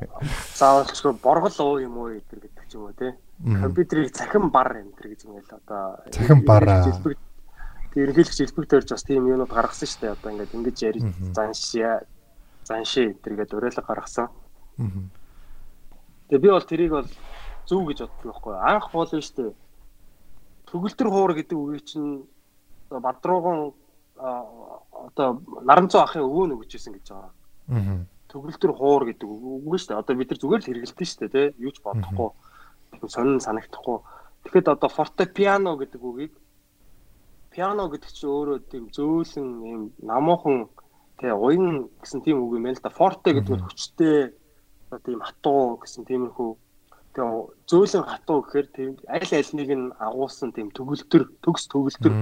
Заавалчгүй 0.59 1.15
боргол 1.23 1.59
уу 1.63 1.79
юм 1.79 1.95
уу 2.03 2.19
гэдэг 2.19 2.67
ч 2.67 2.75
юм 2.75 2.91
уу 2.91 2.99
те 2.99 3.15
компьютерийг 3.41 4.13
цахим 4.13 4.51
бар 4.51 4.83
энэ 4.83 4.93
гэж 4.99 5.25
ингээл 5.25 5.57
одоо 5.63 6.03
цахим 6.11 6.45
бараа 6.45 6.85
ерөнхийлөгч 7.95 8.39
хэлбэг 8.39 8.67
төрж 8.69 8.89
бас 8.93 9.03
тийм 9.07 9.27
юмнууд 9.27 9.51
гаргасан 9.51 9.89
шүү 9.89 10.01
дээ. 10.03 10.15
Одоо 10.15 10.31
ингээд 10.35 10.55
ингэж 10.55 10.79
заншээ 12.67 13.07
энэ 13.07 13.23
төр 13.23 13.35
гэдэг 13.39 13.57
уриалга 13.59 13.87
гаргасан. 13.87 14.29
Тэгээ 16.29 16.43
би 16.43 16.51
бол 16.51 16.67
тэрийг 16.69 16.93
бол 16.93 17.09
зөв 17.67 17.81
гэж 17.89 17.99
боддог 18.05 18.27
байхгүй? 18.31 18.55
Анх 18.61 18.87
бол 18.93 19.11
нь 19.11 19.25
штэ 19.25 19.55
төгөлтөр 20.71 21.09
хуур 21.11 21.35
гэдэг 21.35 21.59
үгийг 21.59 21.83
чинь 21.83 22.23
бадрууган 22.91 23.73
одоо 24.19 25.29
наранцуу 25.63 26.03
ахын 26.03 26.27
өвөө 26.27 26.47
нөгөжсэн 26.51 26.99
гэж 26.99 27.07
байгаа. 27.15 27.33
Аа. 27.71 28.05
Төгөлтөр 28.31 28.73
хуур 28.75 29.05
гэдэг 29.11 29.27
үг 29.27 29.65
үг 29.67 29.79
штэ. 29.79 29.97
Одоо 29.97 30.15
бид 30.15 30.31
нар 30.31 30.39
зүгээр 30.39 30.61
л 30.61 30.69
хэрэгэлдэж 30.69 31.09
штэ 31.09 31.29
тий. 31.31 31.47
Юу 31.59 31.73
ч 31.73 31.83
бодохгүй. 31.83 32.31
Сонин 33.07 33.41
санагдахгүй. 33.41 33.99
Тэгэхэд 34.45 34.69
одоо 34.71 34.91
фортепиано 34.91 35.75
гэдэг 35.79 36.03
үгийг 36.03 36.35
пиано 37.51 37.91
гэдэг 37.91 38.11
чинь 38.15 38.31
өөрөө 38.31 38.59
тийм 38.71 38.85
зөөлөн 38.95 39.49
юм 39.67 39.83
намуухан 39.99 40.71
тий 41.19 41.35
уян 41.35 41.91
гэсэн 41.99 42.23
тийм 42.23 42.39
үг 42.47 42.55
юм 42.55 42.65
байна 42.65 42.79
л 42.79 42.85
да. 42.85 42.95
Форте 42.95 43.35
гэдэг 43.35 43.57
нь 43.59 43.67
хүчтэй 43.67 44.19
тийм 45.03 45.21
хатуу 45.21 45.83
гэсэн 45.83 46.07
тиймэрхүү 46.07 46.51
тэгээ 47.15 47.43
зөөлөн 47.71 48.05
хатуу 48.07 48.39
гэхээр 48.43 48.69
тийм 48.77 48.91
аль 49.11 49.35
альнийг 49.35 49.71
нь 49.75 49.95
агуулсан 49.99 50.51
тийм 50.55 50.69
төгөлтөр 50.71 51.23
төгс 51.43 51.65
төгөлтөр 51.73 52.15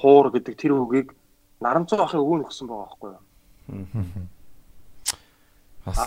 хуур 0.00 0.26
гэдэг 0.34 0.54
тэр 0.60 0.72
үгийг 0.76 1.08
наранцуу 1.64 2.00
ахын 2.04 2.20
өвөө 2.20 2.36
нөхсөн 2.44 2.68
байгаа 2.68 2.88
байхгүй 2.88 3.10
юу. 3.16 3.24
Бас 5.84 5.98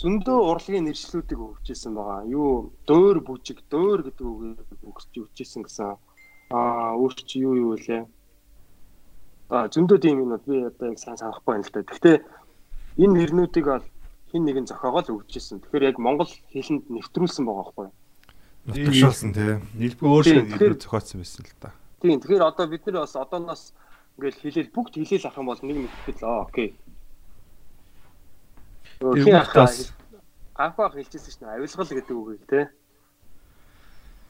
зөндөө 0.00 0.38
урлагийн 0.50 0.84
нэршлүүдийг 0.84 1.40
өгчээсэн 1.40 1.92
байгаа. 1.96 2.28
Юу 2.28 2.68
дөөр 2.84 3.24
бүжиг, 3.24 3.64
дөөр 3.72 4.00
гэдэг 4.04 4.26
үгийг 4.28 4.60
өгч 4.84 5.12
өгчээсэн 5.24 5.64
гэсэн. 5.64 5.96
Аа 6.52 6.92
өөр 7.00 7.12
чи 7.24 7.40
юу 7.40 7.54
юу 7.56 7.72
вэ? 7.80 8.04
Аа 9.48 9.72
зөндөө 9.72 9.98
тийм 10.04 10.20
юмнууд 10.20 10.44
би 10.44 10.68
одоо 10.68 10.92
яг 10.92 11.00
сайн 11.00 11.16
санахгүй 11.16 11.48
байна 11.48 11.64
л 11.64 11.72
да. 11.72 11.88
Гэхдээ 11.88 12.16
энэ 13.00 13.16
нэрнүүдийг 13.16 13.66
бол 13.72 13.86
хин 14.36 14.44
нэгэн 14.44 14.68
зохиогоол 14.68 15.24
өгчээсэн. 15.24 15.64
Тэгэхээр 15.64 15.88
яг 15.88 15.96
монгол 15.96 16.28
хэлэнд 16.52 16.92
нэвтрүүлсэн 16.92 17.44
байгаа 17.48 17.64
байхгүй 17.72 17.84
юу? 17.88 17.94
Нутагшуулсан 18.68 19.30
тий. 19.32 19.56
өөрсдөө 19.80 20.44
нэлбэг 20.44 20.82
зохиоцсон 20.84 21.18
байсан 21.24 21.42
л 21.48 21.56
та. 21.56 21.72
Тийм. 22.04 22.20
Тэгэхээр 22.20 22.44
одоо 22.44 22.66
бид 22.68 22.84
нар 22.84 23.08
бас 23.08 23.16
одооноос 23.16 23.72
ингээл 24.20 24.40
хэлээл 24.44 24.74
бүгд 24.76 24.92
хэлээл 25.00 25.28
ах 25.32 25.38
юм 25.40 25.48
бол 25.48 25.62
нэг 25.64 25.76
мэдтгэл 25.88 26.24
аа 26.28 26.44
окей. 26.44 26.68
Тэр 29.00 29.16
Хин 29.24 29.32
бүгд 29.40 29.56
бас- 29.56 29.92
анх 30.60 30.76
баг 30.76 30.92
хэлчихсэн 30.92 31.40
дээ. 31.40 31.56
Авилгал 31.56 31.88
гэдэг 31.96 32.16
үгийг 32.16 32.44
тий. 32.44 32.64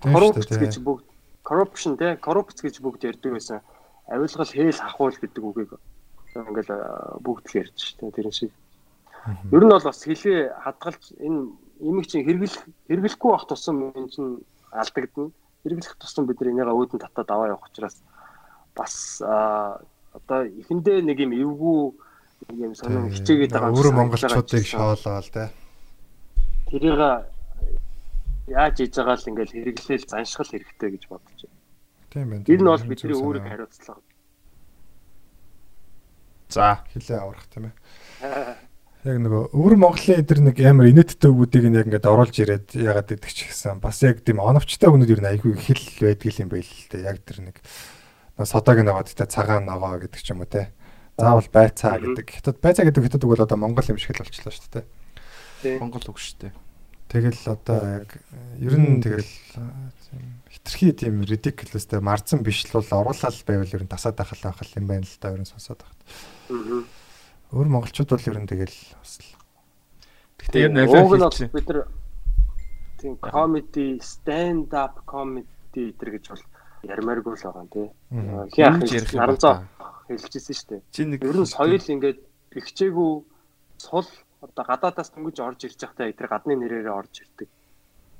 Коррупц 0.07 0.47
гэж 0.47 0.75
бүгд 0.87 1.07
corruption 1.43 1.93
тий. 1.99 2.15
Коррупц 2.23 2.59
гэж 2.63 2.79
бүгд 2.79 3.03
ярьдаг 3.11 3.33
байсан. 3.35 3.59
Авилгал 4.07 4.47
хээл 4.47 4.79
хахуул 4.79 5.19
гэдэг 5.19 5.43
үгийг 5.43 5.71
ингээл 6.37 6.73
бүгд 7.25 7.45
л 7.51 7.59
ярьж 7.59 7.75
шүү 7.75 8.13
дээ. 8.13 8.17
Тэр 8.23 8.31
шиг. 8.31 8.53
Ер 9.27 9.63
нь 9.65 9.73
бол 9.73 9.83
бас 9.83 10.01
хэлээ 10.05 10.55
хадгалж 10.63 11.03
энэ 11.19 11.41
имийг 11.81 12.07
чинь 12.07 12.25
хэрэглэх 12.27 12.63
хэрэглэхгүй 12.89 13.31
байх 13.33 13.47
тусам 13.47 13.93
энэ 13.95 14.11
чинь 14.15 14.41
алдагдана. 14.71 15.31
Хэрэглэх 15.65 15.97
тусам 15.99 16.27
бид 16.27 16.39
нар 16.41 16.51
энийгээ 16.51 16.75
өөдөн 16.75 17.01
татаад 17.03 17.31
аваа 17.31 17.49
явах 17.55 17.67
учраас 17.67 18.03
бас 18.77 19.21
одоо 19.21 20.41
эхэндээ 20.47 21.03
нэг 21.03 21.19
юм 21.21 21.33
эвгүй 21.35 21.81
нэг 22.49 22.59
юм 22.71 22.75
сонин 22.75 23.11
хичээгээд 23.11 23.53
байгаа 23.53 23.71
юм 23.71 23.77
Өөр 23.77 23.89
шиг 23.91 23.99
монголчуудыг 23.99 24.65
шоолоол 24.67 25.29
тий. 25.29 25.49
тэрийг 26.71 27.01
яаж 28.47 28.75
хийж 28.79 28.95
байгаа 28.95 29.17
л 29.19 29.29
ингээл 29.31 29.55
хэрэглээл 29.57 30.07
заншгал 30.07 30.53
хэрэгтэй 30.55 30.91
гэж 30.95 31.05
бодож 31.11 31.41
байна. 31.43 31.61
Тийм 32.11 32.27
байна. 32.31 32.45
Нь 32.47 32.65
бол 32.65 32.85
бидний 32.87 33.17
санаа. 33.19 33.49
хариуцлага. 33.51 34.03
За. 36.49 36.79
хилээ 36.95 37.19
аврах 37.19 37.47
тийм 37.51 37.65
ээ. 37.67 37.75
Яг 39.07 39.21
нөгөө 39.23 39.55
өвөр 39.55 39.75
Монголын 39.79 40.19
эдэр 40.19 40.41
нэг 40.43 40.59
амар 40.67 40.91
инээдтэй 40.91 41.31
өгүүдийг 41.31 41.71
нь 41.71 41.79
яг 41.79 41.87
ингээд 41.87 42.11
оруулж 42.11 42.35
ирээд 42.43 42.75
ягаад 42.75 43.07
гэдэг 43.15 43.31
ч 43.31 43.47
гэсэн 43.47 43.79
бас 43.79 44.03
яг 44.03 44.19
тийм 44.27 44.43
оновчтой 44.43 44.91
хүмүүс 44.91 45.15
ер 45.15 45.23
нь 45.23 45.31
айгүй 45.31 45.55
хил 45.63 45.79
байдаг 46.03 46.35
юм 46.43 46.51
байл 46.51 46.67
л 46.67 46.91
дээ. 46.91 47.07
Яг 47.07 47.23
тэр 47.23 47.39
нэг 47.47 47.63
нөгөө 48.35 48.51
содог 48.51 48.83
наваад 48.83 49.07
тэ 49.15 49.31
цагаан 49.31 49.63
наваа 49.71 50.03
гэдэг 50.03 50.19
ч 50.19 50.35
юм 50.35 50.43
уу 50.43 50.51
те. 50.51 50.75
Заавал 51.15 51.47
байцаа 51.55 52.03
гэдэг. 52.03 52.27
Хятад 52.35 52.59
байцаа 52.59 52.83
гэдэг 52.83 53.07
хятад 53.07 53.23
үг 53.23 53.31
бол 53.31 53.47
одоо 53.47 53.59
монгол 53.63 53.87
юм 53.87 54.01
шиг 54.03 54.19
л 54.19 54.27
болчихлоо 54.27 54.51
шүү 54.51 54.75
дээ. 54.75 54.87
Тийм. 55.63 55.79
Монгол 55.87 56.03
үг 56.11 56.19
шүү 56.19 56.51
дээ. 56.51 56.53
Тэгэл 57.07 57.43
одоо 57.47 57.79
яг 58.03 58.11
ер 58.59 58.75
нь 58.75 58.99
тэгэл 59.07 59.31
хитрхи 60.51 60.91
тийм 61.07 61.23
ridiculousтэй 61.23 62.03
марцсан 62.03 62.43
биш 62.43 62.67
л 62.67 62.83
бол 62.83 63.07
оруулаад 63.07 63.39
байвал 63.47 63.71
ер 63.71 63.87
нь 63.87 63.93
тасаад 63.95 64.19
ахал 64.19 64.51
ахал 64.51 64.75
юм 64.75 64.91
байна 64.91 65.07
л 65.07 65.19
да 65.23 65.31
ер 65.31 65.39
нь 65.39 65.47
сонсоод 65.47 65.79
байхад. 65.87 66.03
Аа. 66.51 67.06
Өөр 67.53 67.69
монголчууд 67.71 68.11
бол 68.11 68.27
ер 68.27 68.39
нь 68.43 68.49
тэгэл 68.51 68.77
бас 68.99 69.13
л 69.23 69.29
Гэтэ 70.43 70.57
ер 70.67 70.71
нь 70.73 70.87
бол 70.87 71.31
хэлчих. 71.31 71.53
бид 71.53 71.69
нар 71.71 71.87
тийм 72.99 73.15
comedy 73.23 74.01
stand 74.03 74.73
up 74.75 75.05
comedy 75.07 75.95
эдэр 75.95 76.19
гэж 76.19 76.25
бол 76.33 76.45
ярмааргүй 76.87 77.35
л 77.35 77.43
байгаа 77.47 77.63
юм 77.63 77.69
тий. 77.71 77.89
Мгм. 78.11 78.51
Хин 78.51 78.65
ах 78.67 78.77
Юу 78.83 78.87
ч 78.87 78.93
ярих 78.99 79.13
юм 79.15 79.21
наранцаа 79.21 79.55
байна. 79.55 79.69
хэлчихсэн 80.09 80.55
шүү 80.57 80.69
дээ. 80.71 80.83
Чи 80.91 81.03
нэг 81.07 81.21
Ер 81.25 81.37
нь 81.39 81.47
соёл 81.47 81.87
ингээд 81.95 82.19
бэхжээгүй 82.53 83.11
сул 83.79 84.09
одоо 84.43 84.65
гадаадаас 84.67 85.11
дөнгөж 85.15 85.37
орж 85.41 85.61
ирж 85.67 85.79
байхдаа 85.83 86.11
эдгээр 86.11 86.31
гадны 86.31 86.55
нэрээрээ 86.61 86.95
орж 86.95 87.15
ирдэг. 87.23 87.49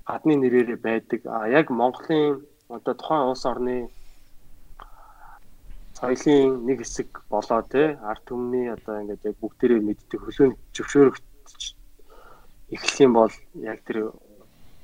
Гадны 0.07 0.35
нэрээрээ 0.39 0.79
байдаг. 0.81 1.21
А 1.27 1.47
яг 1.49 1.71
Монголын 1.71 2.43
одоо 2.69 2.95
тухайн 2.95 3.31
улс 3.31 3.45
орны 3.47 3.91
соёлын 5.97 6.69
нэг 6.69 6.85
хэсэг 6.85 7.09
болоо 7.33 7.63
те 7.65 7.97
арт 8.05 8.29
түмний 8.29 8.69
одоо 8.69 9.01
ингээд 9.01 9.25
яг 9.33 9.37
бүгдээрээ 9.41 9.81
мэддэг 9.81 10.21
хөлөөнд 10.21 10.57
зөвшөөрөгдөж 10.77 11.63
эхлэх 12.77 13.01
юм 13.01 13.13
бол 13.17 13.35
яг 13.65 13.81
тэр 13.89 14.13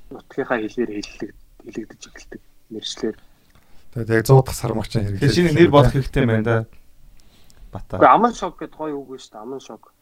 нутгийнхаа 0.08 0.56
хэлээр 0.56 0.90
хэллэг 0.96 1.30
хэлэгдэж 1.68 2.02
эхэлдэг 2.08 2.42
нэршлэр. 2.72 3.16
тэгээд 3.92 4.08
яг 4.08 4.24
100 4.24 4.40
дахь 4.40 4.56
сармагчин 4.56 5.04
хэрэглээ. 5.04 5.20
Тэр 5.20 5.34
шинэ 5.36 5.52
нэр 5.52 5.70
болох 5.70 5.92
хэрэгтэй 5.92 6.24
байна 6.24 6.44
да. 6.48 6.56
Бата. 7.68 8.00
Гэхдээ 8.00 8.14
аман 8.16 8.32
шок 8.32 8.56
гэдэг 8.56 8.76
гоё 8.80 8.96
үг 8.96 9.20
шүү 9.20 9.32
дээ. 9.36 9.44
Аман 9.44 9.60
шок. 9.60 9.92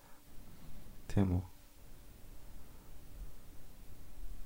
Тийм 1.10 1.26
үү. 1.34 1.42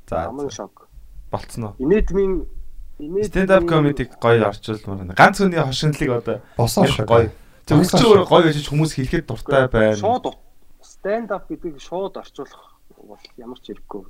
За 0.09 0.29
Аман 0.29 0.49
шок. 0.49 0.89
болцсноо. 1.31 1.77
Инээдмийн 1.77 2.33
инээдмийн 2.41 2.64
Stand 2.99 3.51
up 3.51 3.67
comedy 3.69 4.07
гоё 4.21 4.49
орчуулмаар 4.49 4.99
байна. 4.99 5.15
Ганц 5.19 5.39
хүний 5.41 5.61
хошинлыг 5.61 6.11
одоо 6.11 6.37
босоо 6.57 6.87
гоё. 7.07 7.31
Зөвхөн 7.67 8.25
гоё 8.29 8.43
гэж 8.49 8.69
хүмүүс 8.71 8.93
хэлэхэд 8.95 9.27
дуртай 9.27 9.69
байна. 9.69 9.99
Шууд 9.99 10.37
stand 10.83 11.35
up 11.35 11.49
гэдэг 11.51 11.81
шууд 11.81 12.17
орчуулах 12.17 12.79
бол 13.03 13.25
ямар 13.37 13.59
ч 13.59 13.75
хэрэггүй. 13.75 14.05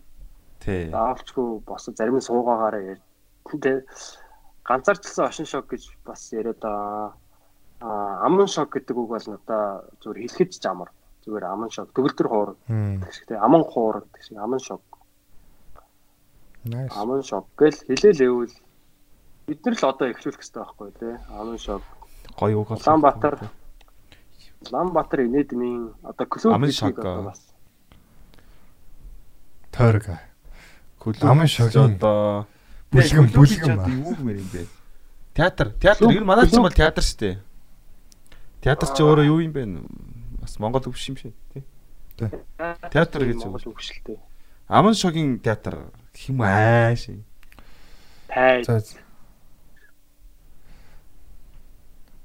Тий. 0.61 0.90
Заавалчгүй 0.93 1.65
босоо 1.65 1.94
зарим 1.97 2.20
нь 2.20 2.27
суугаагаараа 2.28 2.82
яар. 2.97 3.01
Тэ 3.48 3.85
ганцаарчлсан 4.69 5.28
ошин 5.28 5.48
шок 5.48 5.69
гэж 5.73 5.89
бас 6.05 6.28
яриад 6.32 6.61
аа 6.65 7.16
Аа, 7.85 8.24
аман 8.24 8.48
шок 8.48 8.73
гэдэг 8.73 8.97
үг 8.97 9.09
бол 9.12 9.27
надаа 9.28 9.85
зүгээр 10.01 10.24
хэлэхэд 10.24 10.51
ч 10.56 10.65
амар. 10.65 10.89
Зүгээр 11.28 11.44
аман 11.44 11.69
шок. 11.69 11.93
Төгөлдөр 11.93 12.28
хуур 12.32 12.51
гэх 12.65 13.12
шиг 13.12 13.28
тийм 13.28 13.44
аман 13.44 13.61
хуур 13.61 14.09
гэх 14.09 14.24
шиг 14.24 14.40
аман 14.40 14.56
шок. 14.56 14.81
Nice. 16.65 16.89
Аман 16.97 17.20
шок 17.20 17.44
гэл 17.61 17.77
хэлээлээвэл 17.77 18.56
бид 19.47 19.65
нар 19.65 19.75
л 19.77 19.85
одоо 19.89 20.07
эхлүүлэх 20.11 20.41
хэрэгтэй 20.41 20.62
байхгүй 20.62 20.91
тий. 20.99 21.15
Аман 21.29 21.59
шок. 21.59 21.83
Гоё 22.39 22.61
үг 22.65 22.69
бол. 22.69 22.81
Улаанбаатар 22.81 23.35
Улаанбаатар 24.65 25.21
инээдмийн 25.29 25.95
одоо 26.03 26.27
клуб 26.27 26.71
шок. 26.73 26.99
одоо 26.99 27.23
бас 27.29 27.41
Тойрог. 29.73 30.07
Клуб 30.99 31.16
Аман 31.23 31.47
шогийн 31.47 31.97
одоо 31.97 32.47
одоо 32.47 32.47
ба. 33.77 33.91
юу 33.91 34.15
гэмээр 34.15 34.39
юм 34.39 34.49
бэ? 34.53 34.66
Театр, 35.35 35.73
театр 35.83 36.11
ер 36.11 36.23
нь 36.23 36.25
манай 36.25 36.47
чинь 36.49 36.62
бол 36.62 36.71
театр 36.71 37.03
шүү 37.03 37.19
дээ. 37.19 37.37
Театр 38.62 38.89
чи 38.95 39.03
өөрөө 39.03 39.27
юу 39.27 39.41
юм 39.43 39.53
бэ? 39.53 39.62
Бас 40.41 40.59
Монгол 40.59 40.81
биш 40.89 41.09
юм 41.11 41.16
шиг 41.19 41.35
тий. 41.53 41.65
Театр 42.16 43.27
гэж. 43.27 43.43
Монгол 43.45 43.75
үгшилтэй. 43.75 44.19
Аман 44.69 44.95
шогийн 44.95 45.41
театр 45.41 45.91
гэх 46.15 46.31
юм 46.31 46.41
ааш. 46.47 47.11
Тай. 48.31 48.62
За. 48.65 48.81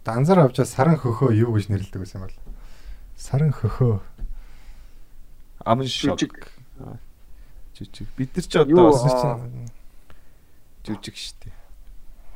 Данзар 0.10 0.40
авчаа 0.42 0.66
саран 0.66 0.98
хөхөө 0.98 1.38
юу 1.38 1.54
гэж 1.54 1.70
нэрлэдэг 1.70 2.02
байсан 2.02 2.18
юм 2.18 2.26
бол. 2.26 2.38
Саран 3.14 3.54
хөхөө. 3.54 4.02
Жүжиг. 5.86 6.50
Аа, 6.82 6.98
Жүжиг. 7.78 8.10
Бид 8.18 8.34
нар 8.34 8.46
ч 8.50 8.58
одоо 8.58 8.90
бас 8.90 9.06
жүжиг 10.82 11.14
шүү 11.14 11.36
дээ. 11.46 11.54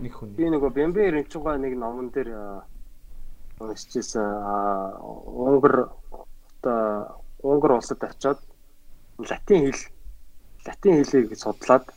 Нэг 0.05 0.13
хүн. 0.13 0.37
Би 0.37 0.45
нөгөө 0.53 0.69
Бэмбэ 0.69 1.09
Рэнчуга 1.17 1.57
нэг 1.57 1.73
номон 1.73 2.13
дээр 2.13 2.61
уншижсэн 3.57 4.21
Унгар 5.01 5.89
одоо 6.61 7.17
Унгар 7.41 7.81
улсад 7.81 8.05
очиод 8.05 8.37
латин 9.17 9.73
хэл 9.73 9.81
латин 10.67 11.01
хэлийг 11.01 11.33
судлаад 11.41 11.89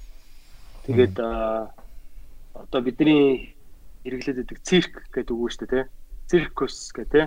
тэгээд 0.89 1.21
одоо 1.21 2.81
бидний 2.81 3.56
хэрэглээд 4.07 4.39
байдаг 4.39 4.59
цирк 4.63 4.95
гэдэг 5.11 5.35
үг 5.35 5.51
шүү 5.51 5.67
дээ 5.67 5.75
тий. 5.75 5.85
Циркус 6.31 6.77
гэдэг 6.95 7.11
тий. 7.11 7.27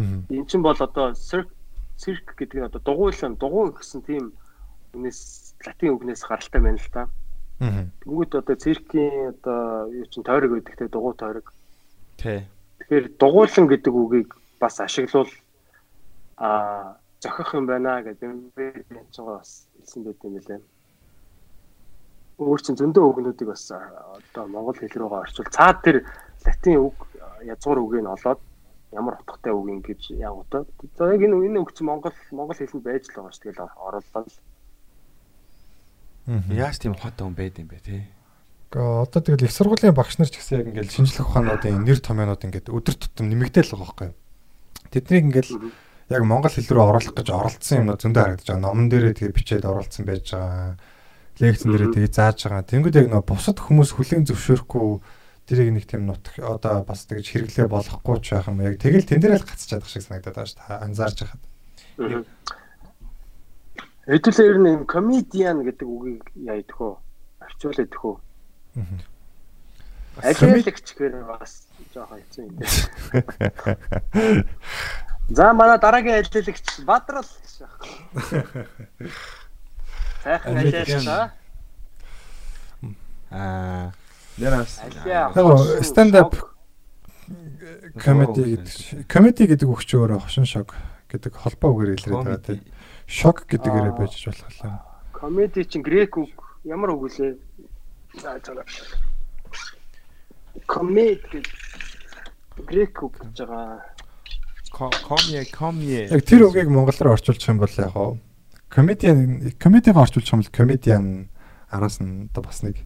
Мм. 0.00 0.24
Эн 0.32 0.44
чинь 0.48 0.64
бол 0.64 0.76
одоо 0.80 1.12
цирк 1.12 1.52
цирк 1.96 2.34
гэдэг 2.36 2.56
нь 2.60 2.68
одоо 2.68 2.80
дугуйлан 2.80 3.36
дугуй 3.36 3.72
гэсэн 3.72 4.00
тийм 4.04 4.32
үгнээс 4.96 5.56
латин 5.64 5.96
үгнээс 5.96 6.22
гаралтай 6.24 6.60
байна 6.60 6.80
л 6.80 6.92
та. 6.92 7.08
Аа. 7.60 7.88
Тэнгүүд 8.04 8.32
одоо 8.36 8.56
циркийн 8.56 9.36
одоо 9.36 9.88
юу 9.92 10.06
чин 10.12 10.24
тойрог 10.24 10.60
гэдэг 10.60 10.76
те 10.76 10.88
дугуй 10.88 11.14
тойрог. 11.16 11.52
Тий. 12.20 12.44
Тэгэхээр 12.80 13.06
дугуйлан 13.20 13.66
гэдэг 13.68 13.92
үгийг 13.92 14.30
бас 14.60 14.80
ашиглуул 14.80 15.32
а 16.36 16.96
зохих 17.20 17.54
юм 17.54 17.66
байна 17.66 18.02
гэдэг 18.04 18.28
юм 18.28 18.52
би 18.56 18.72
энэ 18.92 19.08
ч 19.12 19.24
бас 19.24 19.68
хэлсэн 19.80 20.04
байт 20.04 20.20
юм 20.24 20.36
лээ. 20.36 20.60
Өөр 22.36 22.60
чин 22.60 22.76
зөндөө 22.76 23.04
үгнүүдийг 23.04 23.48
бас 23.48 23.64
одоо 23.72 24.44
монгол 24.48 24.76
хэл 24.76 24.92
рүүгээ 24.92 25.22
орчуул. 25.24 25.48
Цаад 25.48 25.80
тэр 25.80 26.04
латин 26.44 26.84
үг 26.84 26.96
язгуур 27.48 27.80
үгийг 27.80 28.04
нь 28.04 28.12
олоод 28.12 28.40
ямар 28.92 29.16
утгатай 29.20 29.52
үг 29.56 29.66
юм 29.68 29.80
гэж 29.80 30.12
ягуутай. 30.20 30.68
За 30.96 31.12
яг 31.12 31.22
энэ 31.24 31.32
энэ 31.32 31.60
үг 31.64 31.72
чинь 31.72 31.88
монгол 31.88 32.12
монгол 32.32 32.56
хэлэнд 32.56 32.84
байж 32.84 33.08
л 33.08 33.16
байгаа 33.16 33.32
ш. 33.32 33.40
Тэгэл 33.40 33.64
оруулаад 33.64 34.26
л. 34.28 34.36
Яаж 36.52 36.76
тийм 36.76 36.92
хот 36.92 37.16
хүн 37.16 37.32
байд 37.32 37.56
юм 37.56 37.72
бэ? 37.72 37.80
Гэхдээ 37.80 38.04
одоо 38.76 39.20
тэгэл 39.22 39.46
их 39.46 39.54
сургуулийн 39.54 39.94
багш 39.94 40.18
нар 40.18 40.28
ч 40.28 40.36
гэсэн 40.42 40.60
яг 40.60 40.68
ингээл 40.74 40.90
шинжлэх 40.90 41.30
ухаануудын 41.30 41.86
нэр 41.86 42.02
томьёонууд 42.02 42.44
ингээд 42.44 42.68
өдөр 42.68 42.94
тутам 42.98 43.30
нэмэгдээл 43.30 43.72
байгаа 43.72 43.86
байхгүй. 43.86 44.10
Тэднийг 44.90 45.24
ингээл 45.30 45.52
яг 46.10 46.22
монгол 46.26 46.50
хэл 46.50 46.66
рүү 46.66 46.84
оруулах 46.84 47.14
гэж 47.14 47.28
оролцсон 47.30 47.78
юм 47.78 47.94
зөндөө 47.94 48.22
харагдаж 48.22 48.46
байгаа. 48.46 48.64
Номон 48.66 48.86
дээрээ 48.90 49.14
тэгээ 49.22 49.36
бичээд 49.38 49.64
оруулсан 49.70 50.04
байж 50.04 50.26
байгаа. 50.34 50.76
Лекцэн 51.36 51.68
дээрээ 51.68 51.92
тэгээ 51.92 52.12
зааж 52.16 52.38
байгаа. 52.48 52.64
Тэнгүүд 52.64 52.96
яг 52.96 53.08
нөө 53.12 53.22
бусад 53.28 53.60
хүмүүс 53.60 53.90
хүлээн 53.92 54.24
зөвшөөрөхгүй 54.24 54.86
тэрийг 55.46 55.70
нэг 55.76 55.84
тийм 55.84 56.08
нутг 56.08 56.40
одоо 56.40 56.82
бас 56.82 57.04
тэгж 57.04 57.26
хэрэглээ 57.28 57.68
болохгүй 57.68 58.16
ч 58.24 58.34
байх 58.34 58.48
юм. 58.48 58.64
Яг 58.64 58.80
тэгэл 58.80 59.04
тэн 59.04 59.20
дээр 59.20 59.36
л 59.38 59.46
гацчихад 59.46 59.84
байгаа 59.84 59.92
шиг 59.92 60.04
санагдаад 60.08 60.32
байгаа 60.32 60.48
шүү 60.48 60.58
дээ. 60.64 60.84
Анзаарч 60.88 61.18
байхад. 61.20 61.42
Хэдүүлээ 64.08 64.48
ер 64.48 64.58
нь 64.58 64.70
юм 64.80 64.82
комедиан 64.88 65.60
гэдэг 65.60 65.86
үгийг 65.86 66.24
яйдах 66.40 66.80
уу? 66.80 66.94
Орчуул 67.44 67.78
идэх 67.84 68.00
үү? 68.00 68.16
Алиалагч 70.24 70.86
гэхээр 70.96 71.26
бас 71.28 71.68
жоохон 71.92 72.18
хэцүү 72.24 72.42
юм 72.48 72.54
дээ. 72.56 72.72
За 75.28 75.52
манай 75.52 75.78
дараагийн 75.78 76.22
алиалагч 76.22 76.80
Бадрал 76.86 77.26
гэж 77.26 77.54
байна. 77.60 79.10
Сайхан 80.26 80.56
алиалагч 80.58 81.06
аа. 83.30 83.92
Алиа. 84.42 84.58
Яг 85.06 85.84
stand 85.86 86.18
up 86.18 86.34
комеди 87.94 88.58
гэдэг. 88.58 89.06
Комеди 89.06 89.46
гэдэг 89.46 89.70
үг 89.70 89.86
чи 89.86 89.94
өөрөө 89.94 90.26
хошин 90.26 90.42
шог 90.42 90.74
гэдэг 91.14 91.30
холбоо 91.30 91.78
үгээр 91.78 91.94
илрээд 91.94 92.26
байгаа 92.26 92.42
тийм. 92.42 92.58
Шок 93.06 93.46
гэдэгээрээ 93.46 93.94
байж 93.94 94.18
болох 94.26 94.50
юм. 94.66 94.74
Комеди 95.14 95.62
чинь 95.62 95.86
грек 95.86 96.18
үг 96.18 96.34
ямар 96.66 96.98
үг 96.98 97.06
лээ? 97.14 97.38
За 98.18 98.34
чана. 98.42 98.66
Комед 100.66 101.22
гэдэг 101.30 102.66
грек 102.66 102.98
үг 102.98 103.14
гэж 103.14 103.46
байгаа. 103.46 103.78
Комье, 104.74 105.46
комье. 105.54 106.10
Яг 106.10 106.26
тэр 106.26 106.50
үгийг 106.50 106.66
монгол 106.66 106.98
руу 106.98 107.14
орчуулчих 107.14 107.46
юм 107.46 107.62
бол 107.62 107.70
яг 107.70 107.94
хоо 107.94 108.18
комедиан 108.76 109.52
комедиг 109.58 109.96
орчуулчих 109.96 110.34
юм 110.34 110.40
бол 110.42 110.52
комедиан 110.52 111.30
араас 111.70 111.96
нь 111.96 112.28
одоо 112.28 112.44
бас 112.44 112.60
нэг 112.60 112.76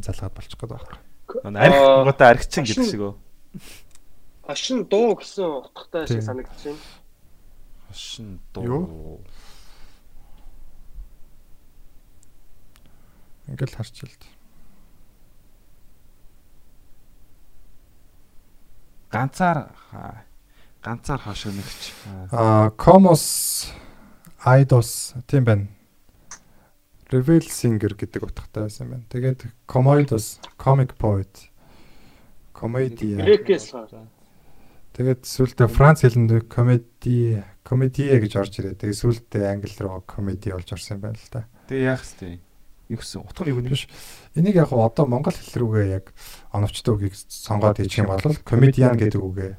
залгаад 0.00 0.32
болчих 0.32 0.56
гээд 0.56 0.72
байна. 0.72 1.60
Арх 1.60 2.08
гоотой 2.08 2.28
архичин 2.32 2.64
гэдэг 2.64 2.88
шиг 2.88 3.02
үү? 3.04 3.14
Хошин 4.48 4.88
дуу 4.88 5.20
гэсэн 5.20 5.44
утгатай 5.44 6.08
шиг 6.08 6.24
санагдаж 6.24 6.56
байна. 6.64 6.80
Хошин 7.92 8.40
дуу. 8.56 9.20
Ингээл 13.52 13.76
харч 13.76 14.00
дээ. 14.00 14.32
Ганцаар 19.12 19.76
ганцаар 20.80 21.20
хошигногч. 21.20 21.92
Аа 22.32 22.72
Comos 22.80 23.68
Eidos 24.46 25.14
тийм 25.26 25.44
байна. 25.44 25.66
Reveal 27.10 27.42
Singer 27.48 27.96
гэдэг 27.96 28.22
утгатай 28.22 28.68
байсан 28.68 28.86
юм 28.86 28.90
байна. 28.94 29.06
Тэгээд 29.10 29.40
Comoidos 29.66 30.38
Comic 30.60 30.94
Poet 30.94 31.50
Comedy. 32.54 33.18
Тэгээд 34.98 35.22
сүүлдээ 35.22 35.68
Франц 35.70 36.02
хэлэнд 36.02 36.50
comedy 36.50 37.38
comedy 37.62 38.10
гэж 38.18 38.32
орж 38.34 38.54
ирээ. 38.58 38.74
Тэгээд 38.82 38.98
сүүлдээ 38.98 39.46
англи 39.46 39.74
руу 39.78 40.02
comedy 40.02 40.50
болж 40.50 40.74
орсон 40.74 40.98
юм 40.98 41.02
байна 41.06 41.18
л 41.18 41.30
да. 41.30 41.46
Тэгээ 41.70 41.86
яах 41.86 42.02
вэ? 42.18 42.42
Юу 42.90 42.98
гэсэн 42.98 43.22
утга 43.22 43.46
нь 43.46 43.54
юу 43.54 43.62
вэ? 43.62 43.70
Биш. 43.70 43.86
Энийг 44.34 44.58
яг 44.58 44.74
одоо 44.74 45.06
монгол 45.06 45.38
хэл 45.38 45.62
рүүгээ 45.62 45.86
яг 46.02 46.10
оновчтой 46.50 46.98
үгийг 46.98 47.14
сонгоод 47.14 47.78
хийчих 47.78 48.02
юм 48.02 48.10
бол 48.10 48.42
comedian 48.42 48.98
гэдэг 48.98 49.22
үгээ 49.22 49.52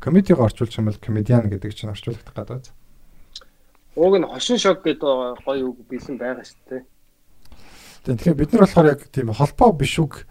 комедиг 0.00 0.40
орчуулчих 0.40 0.80
юм 0.80 0.88
бол 0.88 1.02
comedian 1.02 1.52
гэдэг 1.52 1.74
чинь 1.74 1.92
орчуулагдах 1.92 2.32
гэдэг. 2.32 2.72
Уг 3.98 4.14
нь 4.14 4.30
хошин 4.30 4.62
шог 4.62 4.86
гэдэг 4.86 5.42
гоё 5.42 5.74
үг 5.74 5.82
бэлэн 5.90 6.22
байгаа 6.22 6.46
шүү 6.46 6.62
дээ. 6.70 6.82
Тэгэхээр 8.06 8.38
бид 8.38 8.50
нар 8.54 8.62
болохоор 8.62 8.90
яг 8.94 9.00
тийм 9.10 9.34
холбоо 9.34 9.74
биш 9.74 9.98
үг 9.98 10.22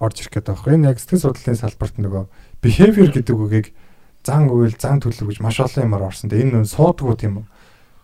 орж 0.00 0.24
ирэх 0.24 0.40
гэдэг 0.40 0.56
байхгүй. 0.56 0.72
Энэ 0.72 0.88
яг 0.88 0.98
сэтгэл 1.04 1.36
судлалын 1.36 1.60
салбарт 1.60 2.00
нөгөө 2.00 2.24
behavior 2.64 3.12
гэдэг 3.12 3.36
үгийг 3.36 3.66
зан 4.24 4.48
үйл, 4.48 4.72
зан 4.72 5.04
төлөв 5.04 5.36
гэж 5.36 5.38
маш 5.44 5.60
олон 5.60 5.84
юмар 5.84 6.08
орсон. 6.08 6.32
Тэгээ 6.32 6.48
энэ 6.48 6.64
нь 6.64 6.72
суудгүй 6.72 7.16
тийм 7.20 7.44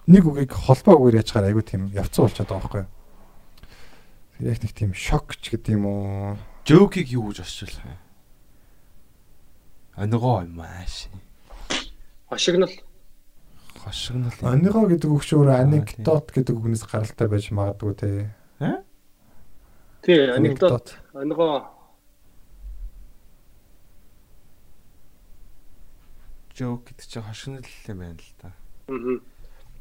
нэг 0.04 0.24
үгийг 0.28 0.52
холбоо 0.52 1.00
үгээр 1.00 1.24
яачаар 1.24 1.48
айгүй 1.48 1.64
тийм 1.64 1.88
явцсан 1.96 2.28
болчиход 2.28 2.52
байгаа 2.52 2.60
байхгүй. 2.60 2.84
Яг 4.44 4.58
нэг 4.60 4.72
тийм 4.76 4.92
шокч 4.92 5.48
гэдэг 5.48 5.80
юм 5.80 5.84
уу? 5.88 6.36
Жоокийг 6.68 7.08
юу 7.08 7.32
гэж 7.32 7.40
орчуулах 7.40 7.88
вэ? 7.88 7.96
Анигоо 9.96 10.44
юм 10.44 10.60
ааш. 10.60 11.08
Хошигнол 12.28 12.72
Хошигнол. 13.80 14.32
Анигоо 14.44 14.84
гэдэг 14.88 15.08
үг 15.08 15.24
өөрөө 15.24 15.56
анекдот 15.56 16.28
гэдэг 16.36 16.54
үгнээс 16.56 16.84
гаралтай 16.84 17.28
байж 17.28 17.48
магадгүй 17.48 17.94
те. 17.96 18.34
тий 20.02 20.28
анекдот 20.32 20.96
анигоо 21.14 21.68
Жоок 26.56 26.84
гэдэг 26.92 27.06
чинь 27.08 27.24
хошигнол 27.24 27.64
юм 27.88 27.98
байна 28.04 28.20
л 28.20 28.32
да. 28.42 28.52
мгм. 28.88 29.22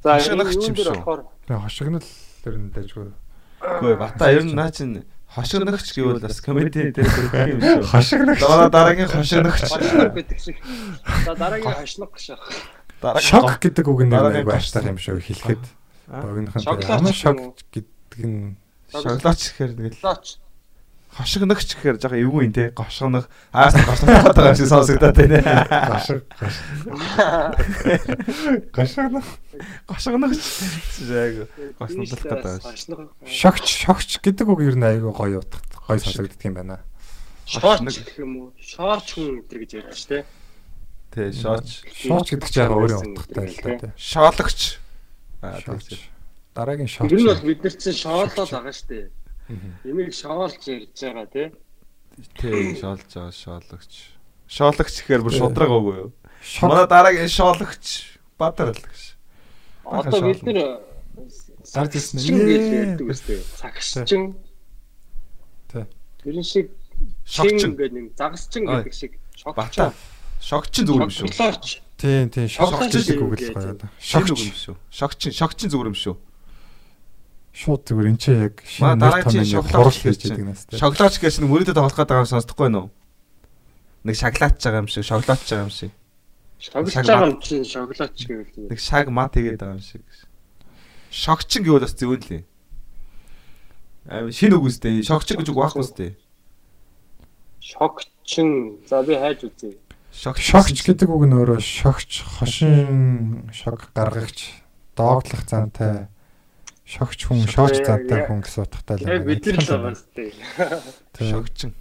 За 0.04 0.16
Хошигногч 0.16 0.56
энэ 0.56 0.64
юм 0.64 0.76
шүү. 0.80 1.28
Тэгээ 1.44 1.60
хошигнол 1.60 2.08
тэр 2.40 2.56
нь 2.56 2.72
дайггүй. 2.72 3.12
Үгүй 3.60 3.94
бата 4.00 4.32
ер 4.32 4.44
нь 4.48 4.56
наа 4.56 4.72
чин 4.72 5.04
хошигногч 5.28 5.92
гэвэл 5.92 6.24
бас 6.24 6.40
комеди 6.40 6.96
дээр 6.96 7.04
хүрэх 7.12 7.52
юм 7.52 7.60
шүү. 7.60 7.84
Хошигногч. 7.84 8.40
Дараа 8.40 8.70
дараагийн 8.72 9.12
хошигногч. 9.12 9.60
хошног 9.68 10.14
гэдэг 10.16 10.40
шиг. 10.40 10.56
За 11.28 11.36
дараагийн 11.36 11.68
байна. 11.68 12.40
Дараагийн 12.40 12.79
Шок 13.00 13.60
гэдэг 13.64 13.86
үг 13.88 14.04
гоц. 14.04 14.56
аштар 14.60 14.92
юм 14.92 15.00
шүү 15.00 15.24
хэлэхэд. 15.24 15.64
Богинохон 16.10 16.62
ч 16.62 17.16
шок 17.16 17.40
гэдэг 17.72 18.22
нь 18.28 18.58
шоколад 18.92 19.40
гэхээр 19.40 19.72
тэгэл 19.78 20.04
Лоч. 20.04 20.42
хошигногч 21.16 21.70
гэхээр 21.80 21.98
жоохон 22.02 22.22
эвгүй 22.22 22.44
юм 22.50 22.54
те. 22.54 22.70
Гошгоног. 22.76 23.30
Аас 23.54 23.74
гошгоног 23.74 24.36
байгаа 24.36 24.52
юм 24.52 24.60
шиг 24.60 24.68
сонсогдоод 24.68 25.16
байна. 25.16 25.40
гашиг 25.70 26.22
гашиг 28.74 29.08
Гошгоногч. 29.88 30.42
Яг 31.08 31.48
гошнодлох 31.80 32.24
гэдэг 32.26 32.68
шогч 33.30 33.66
шогч 33.70 34.10
гэдэг 34.20 34.48
үг 34.50 34.60
ер 34.66 34.76
нь 34.76 34.86
айгүй 34.86 35.14
гоё 35.14 35.40
утга 35.40 35.62
гоё 35.88 36.02
сонсогддог 36.02 36.42
юм 36.46 36.56
байна. 36.58 36.84
Шооч 37.46 37.82
гэх 37.82 38.22
юм 38.22 38.32
уу? 38.38 38.54
Шооч 38.62 39.18
хүн 39.18 39.42
гэдэг 39.46 39.58
гэж 39.66 39.72
ярьж 39.82 39.98
штэ. 40.06 40.26
Тэ 41.10 41.34
шооч. 41.34 41.84
Шооч 41.90 42.28
гэдэг 42.30 42.50
чинь 42.50 42.64
яг 42.64 42.74
өөрийн 42.74 43.18
утгатай 43.18 43.48
л 43.50 43.58
да 43.64 43.72
тий. 43.78 43.92
Шоологч. 43.98 44.60
Аа 45.42 45.60
тэгж. 45.62 45.98
Дараагийн 46.54 46.90
шооч. 46.90 47.10
Тэр 47.10 47.22
нь 47.22 47.30
бол 47.30 47.46
бид 47.46 47.60
нар 47.66 47.76
чинь 47.76 47.98
шоолол 47.98 48.30
байгаа 48.30 48.74
штэ. 48.74 49.10
Эмийг 49.86 50.14
шоолж 50.14 50.62
ярьж 50.70 50.98
байгаа 51.02 51.28
тий. 51.34 51.48
Тэ 52.38 52.78
шоолж 52.78 53.10
байгаа 53.10 53.34
шоологч. 53.34 53.92
Шоологч 54.46 54.96
гэхээр 55.02 55.26
бүр 55.26 55.34
шудраг 55.34 55.70
уугүй 55.74 55.96
юу? 56.06 56.10
Манай 56.62 56.86
дараагийн 56.86 57.30
шоологч 57.30 58.18
Бадар 58.38 58.72
л 58.72 58.80
гэж. 58.80 59.02
Одоо 59.84 60.22
бид 60.30 60.44
нар 60.46 60.90
Дарж 61.74 61.94
ирсэн 61.96 62.18
гэж 62.18 62.66
ярьдаг 62.74 63.08
үстэй. 63.14 63.40
Цагсчин. 63.60 64.38
Тий. 65.70 65.86
Тэрэн 66.24 66.46
шиг 66.46 66.72
Шогчин. 67.26 67.60
чин 67.60 67.72
гэдэг 67.78 67.94
нэг 67.94 68.06
загасчин 68.18 68.64
гэдэг 68.66 68.94
шиг 68.94 69.12
Бата. 69.46 69.94
Шогчин 70.40 70.88
зүгээр 70.88 71.06
юм 71.06 71.14
шүү. 71.14 71.30
Тийм 72.00 72.32
тийм 72.32 72.48
шогч 72.48 72.72
Шогч 72.72 72.94
гэдэг 72.96 73.06
гэдэг 73.06 73.20
үг 73.20 73.32
үг 73.36 73.42
л 73.44 73.54
гоё. 73.54 73.76
Шогч 74.00 74.28
Шогч 74.32 74.40
юм 74.40 74.56
шүү. 74.56 74.76
Шогчин, 74.90 75.32
шогчин 75.36 75.70
зүгээр 75.70 75.92
юм 75.92 76.00
шүү. 76.00 76.16
шууд 77.60 77.82
зүгээр 77.84 78.08
эн 78.08 78.18
чинь 78.18 78.40
яг 78.40 78.56
шинэ 78.64 79.44
шоколад 79.44 79.92
хурал 79.92 79.92
гэж 79.92 80.16
хийж 80.16 80.22
чинь. 80.24 80.32
идэг 80.32 80.48
нас 80.48 80.64
тий. 80.64 80.80
Шоколад 80.80 81.12
гэж 81.20 81.34
чинь 81.36 81.50
мөрөдөд 81.52 81.76
тоглох 81.76 81.98
гэдэг 82.00 82.22
юм 82.24 82.32
сонсдохгүй 82.32 82.66
байна 82.72 82.80
уу? 82.88 82.90
Нэг 84.08 84.16
шоколадч 84.16 84.64
байгаа 84.64 84.80
юм 84.80 84.88
шиг, 84.88 85.04
шоколадч 85.04 85.44
байгаа 85.44 85.68
юм 85.68 85.74
шиг. 85.76 85.92
Шаг 86.60 86.88
байгаа 86.88 87.28
юм 87.28 87.40
чинь 87.44 87.68
шоглооч 87.68 88.20
гэвэл 88.28 88.72
Нэг 88.72 88.80
шаг 88.80 89.12
мат 89.12 89.36
хийгээд 89.36 89.60
байгаа 89.60 89.76
юм 89.76 89.84
шиг. 89.84 90.04
Шогчин 91.12 91.64
гэвэл 91.68 91.84
бас 91.84 91.96
зөв 92.00 92.16
лээ. 92.16 92.48
Аим 94.08 94.32
шинэ 94.32 94.56
үг 94.56 94.72
үстэй. 94.72 95.04
Шогч 95.04 95.36
гэж 95.36 95.52
үг 95.52 95.60
байхгүй 95.60 95.84
үстэй. 95.84 96.12
Шогчин. 97.60 98.80
За 98.88 99.04
би 99.04 99.20
хайж 99.20 99.44
үзье. 99.44 99.76
Шогч. 100.20 100.44
Шогч 100.44 100.84
гэдэг 100.84 101.08
үг 101.08 101.24
нь 101.32 101.36
өөрөө 101.40 101.64
шогч, 101.64 102.28
хошин 102.28 103.48
шог 103.56 103.88
гаргагч, 103.96 104.52
дооглох 104.92 105.48
зантай 105.48 106.12
шогч 106.84 107.24
хүн, 107.24 107.48
шогч 107.48 107.80
зантай 107.88 108.28
хүн 108.28 108.44
гэсэн 108.44 108.68
утгатай 108.68 109.00
л 109.00 109.08
Яг 109.08 109.24
бид 109.24 109.48
нар 109.48 109.64
л 109.64 109.96
сте. 109.96 110.36
Шогчин. 111.16 111.72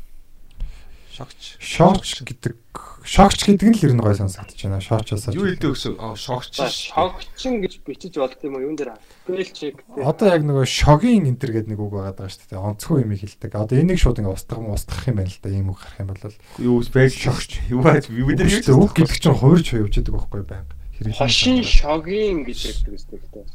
Шогч. 1.18 1.58
Шогч 1.58 2.22
гэдэг 2.22 2.54
шогч 3.02 3.42
гэдэг 3.42 3.66
нь 3.66 3.74
л 3.74 3.84
ер 3.90 3.94
нь 3.98 4.02
гой 4.06 4.14
сонсогдож 4.14 4.54
байна. 4.54 4.78
Шогчоос. 4.78 5.34
Юу 5.34 5.50
хэлдэг 5.50 5.74
өсөв? 5.74 5.98
Аа 5.98 6.14
шогч. 6.14 6.54
Шогчин 6.62 7.58
гэж 7.58 7.82
бичиж 7.82 8.14
болт 8.22 8.38
юм 8.46 8.54
уу? 8.54 8.62
Юун 8.62 8.78
дээр 8.78 8.94
спел 9.26 9.42
чек. 9.50 9.82
Одоо 9.98 10.30
яг 10.30 10.46
нөгөө 10.46 10.62
шогийн 10.62 11.26
энтер 11.26 11.50
гэдэг 11.50 11.74
нэг 11.74 11.80
үг 11.82 11.90
байгаа 11.90 12.14
даа 12.14 12.30
шүү 12.30 12.54
дээ. 12.54 12.62
Онцгой 12.62 13.02
юм 13.02 13.18
хэлдэг. 13.18 13.50
Одоо 13.50 13.76
энийг 13.82 13.98
шууд 13.98 14.22
ингээ 14.22 14.36
устгах 14.38 14.62
юм 14.62 14.70
устгах 14.70 15.10
юм 15.10 15.18
байна 15.18 15.34
л 15.34 15.42
да. 15.42 15.50
Ийм 15.50 15.68
үг 15.74 15.78
гарах 15.82 15.98
юм 15.98 16.08
бол 16.14 16.22
Юу 16.62 16.78
спел 16.86 17.10
шогч. 17.10 17.50
Юу 17.66 17.82
бааж 17.82 18.06
бид 18.06 18.38
нар 18.38 18.46
юу 18.46 18.86
үг 18.86 18.94
гэдэг 18.94 19.18
чинь 19.18 19.34
хуурж 19.34 19.66
хуйвж 19.74 19.94
байдаг 19.98 20.14
байхгүй 20.14 20.42
байнга. 20.46 20.74
Хошин 21.18 21.66
шогийн 21.66 22.46
гэж 22.46 22.58
ярьдаг 22.78 22.94
үстэй 22.94 23.18
гэдэг. 23.18 23.46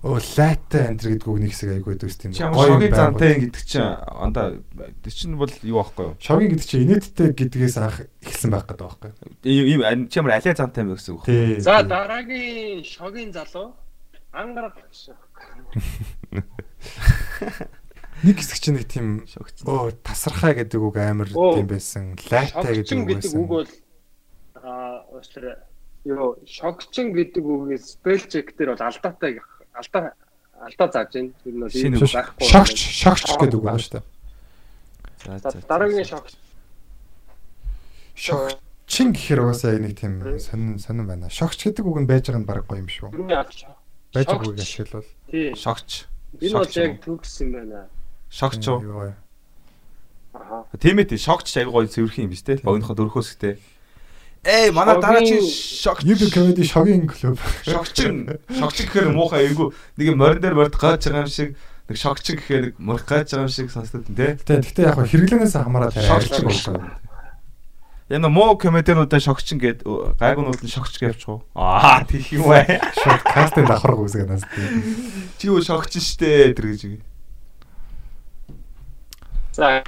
Оо 0.00 0.16
лайтай 0.16 0.88
энтер 0.88 1.12
гэдэг 1.12 1.28
үг 1.28 1.40
нэг 1.44 1.52
хэсэг 1.52 1.76
айгүй 1.76 2.00
юм. 2.00 2.32
Чи 2.32 2.40
ямар 2.40 2.56
шогийн 2.56 2.96
зантай 2.96 3.36
гэдэг 3.36 3.64
чинь 3.68 3.84
андаа 3.84 4.56
тэр 5.04 5.12
чинь 5.12 5.36
бол 5.36 5.52
юу 5.60 5.84
байхгүй 5.84 6.04
юу? 6.08 6.16
Шогийн 6.16 6.56
гэдэг 6.56 6.64
чинь 6.64 6.84
инээдтэй 6.88 7.28
гэдгээс 7.36 7.76
анх 7.76 8.08
эхэлсэн 8.24 8.48
байх 8.48 8.64
гэдэг 8.64 8.80
байхгүй 8.80 9.12
юу? 9.12 9.36
Ийм 9.44 9.84
ийм 9.84 10.08
чи 10.08 10.16
ямар 10.24 10.40
алиа 10.40 10.56
зантай 10.56 10.88
юм 10.88 10.96
гэсэн 10.96 11.20
үг. 11.20 11.28
За 11.60 11.84
дараагийн 11.84 12.80
шогийн 12.80 13.28
залуу 13.28 13.76
ангараг. 14.32 14.72
Нэг 18.24 18.36
хэсэг 18.36 18.56
чинь 18.60 18.76
нэг 18.80 18.88
тийм 18.88 19.24
оо 19.68 19.92
тасархай 20.00 20.56
гэдэг 20.64 20.80
үг 20.80 20.96
амар 20.96 21.28
тийм 21.28 21.68
байсан. 21.68 22.16
Лайтай 22.24 22.84
гэдэг 22.84 22.88
Шогчин 22.88 23.04
үг 23.04 23.08
гэдэг 23.20 23.32
үг 23.36 23.48
байсан. 23.48 23.52
бол 23.52 23.68
аа 24.64 25.04
уучлаарай. 25.12 25.56
Юу 26.04 26.40
шогчин 26.48 27.12
гэдэг 27.12 27.44
үгийг 27.44 27.84
спел 27.84 28.20
чек 28.20 28.56
дээр 28.56 28.76
бол 28.76 28.84
алдаатай 28.88 29.40
алдаа 29.74 30.12
алдаа 30.60 30.88
зааж 30.92 31.08
байна. 31.14 31.30
Тэр 31.44 31.54
нь 31.54 31.60
бол 31.60 31.70
Шинэ 31.70 31.96
ийм 31.96 32.02
үг. 32.04 32.12
байхгүй. 32.12 32.46
Шогч, 32.48 32.78
шогч 32.78 33.24
гэдэг 33.40 33.58
үг 33.58 33.64
байна 33.64 33.80
шүү 33.80 33.92
дээ. 33.96 34.04
За 35.20 35.50
За. 35.50 35.58
Дараагийн 35.68 36.04
шогч. 36.08 36.30
Шогчин 38.14 39.12
гэхээр 39.14 39.40
угаасаа 39.46 39.78
нэг 39.80 39.94
тийм 39.96 40.20
сонин 40.40 40.78
сонин 40.78 41.06
байна. 41.06 41.30
Шогч 41.32 41.64
гэдэг 41.64 41.84
үг 41.86 41.98
нь 42.04 42.08
байж 42.10 42.28
байгаа 42.28 42.42
нь 42.42 42.48
баг 42.48 42.66
гоё 42.68 42.80
юм 42.84 42.88
шүү. 42.90 43.08
Байж 43.24 43.56
Шогч. 43.56 43.66
байгааг 44.12 44.58
ашиглавал. 44.60 45.08
Тий. 45.30 45.54
Шогч. 45.54 45.90
Энэ 46.40 46.52
бол 46.52 46.64
Шогч 46.66 46.74
яг 46.76 46.92
төгс 47.00 47.32
юм 47.40 47.50
байна. 47.56 47.88
Шогч 48.28 48.62
уу? 48.68 48.80
Юу 48.84 48.94
гоё. 49.00 49.14
Аха. 50.34 50.64
Тийм 50.78 50.98
ээ 51.00 51.08
тий, 51.14 51.18
шогч 51.18 51.48
аяг 51.56 51.70
гоё 51.72 51.86
цэвэрхэн 51.88 52.24
юм 52.28 52.30
биш 52.30 52.42
те. 52.44 52.60
Богинохоо 52.60 52.94
дөрөхөөс 52.98 53.28
гэдэг. 53.38 53.58
Эй, 54.42 54.70
манай 54.70 55.00
дараа 55.00 55.20
чи 55.20 55.36
шогч. 55.44 56.00
Юб 56.02 56.32
комеди 56.32 56.64
шогийн 56.64 57.06
клуб. 57.06 57.38
Шогчин. 57.62 58.40
Шогчин 58.48 58.86
гэхээр 58.88 59.12
муухай 59.12 59.46
айгу 59.46 59.74
нэг 60.00 60.16
морин 60.16 60.40
дээр 60.40 60.56
морд 60.56 60.72
гааж 60.80 61.04
байгаа 61.04 61.28
юм 61.28 61.28
шиг 61.28 61.60
нэг 61.88 61.96
шогчин 62.00 62.40
гэхээр 62.40 62.62
нэг 62.72 62.74
морх 62.80 63.04
гааж 63.04 63.36
байгаа 63.36 63.44
юм 63.44 63.52
шиг 63.52 63.68
сонсдог 63.68 64.08
юм 64.08 64.16
те. 64.16 64.40
Тэ 64.40 64.64
гэхдээ 64.64 64.88
яг 64.88 64.96
хэрэглэнээс 64.96 65.60
хамаарат 65.60 65.92
Шогчин 65.92 66.40
шогч 66.40 66.44
болсон. 66.48 66.88
Яна 68.08 68.32
муу 68.32 68.56
комедиануудаа 68.56 69.20
шогчин 69.20 69.60
гээд 69.60 69.84
гайгуунууд 70.16 70.64
нь 70.64 70.72
шогч 70.72 70.96
гэж 70.96 71.20
явчихв. 71.20 71.44
Аа 71.52 72.00
тийх 72.08 72.32
юм 72.32 72.48
бай. 72.48 72.80
шогч 72.96 73.20
кастинг 73.28 73.68
давхар 73.68 73.92
үзэг 74.00 74.24
нас 74.24 74.40
тийм. 74.56 75.28
Чи 75.36 75.52
юу 75.52 75.60
шогчин 75.60 76.00
штэ 76.00 76.56
тэр 76.56 76.72
гэж. 76.72 77.04
За. 79.52 79.84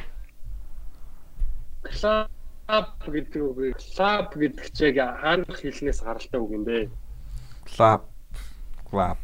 Клаб 2.72 3.04
гэдэг 3.04 3.42
үгийг 3.44 3.76
клаб 3.76 4.32
гэдэг 4.32 4.72
чиг 4.72 4.96
хаанах 4.96 5.60
хэлнээс 5.60 6.00
гаралтай 6.08 6.40
үг 6.40 6.52
юм 6.56 6.64
бэ? 6.64 6.88
Клаб. 7.68 8.08
Клаб. 8.88 9.20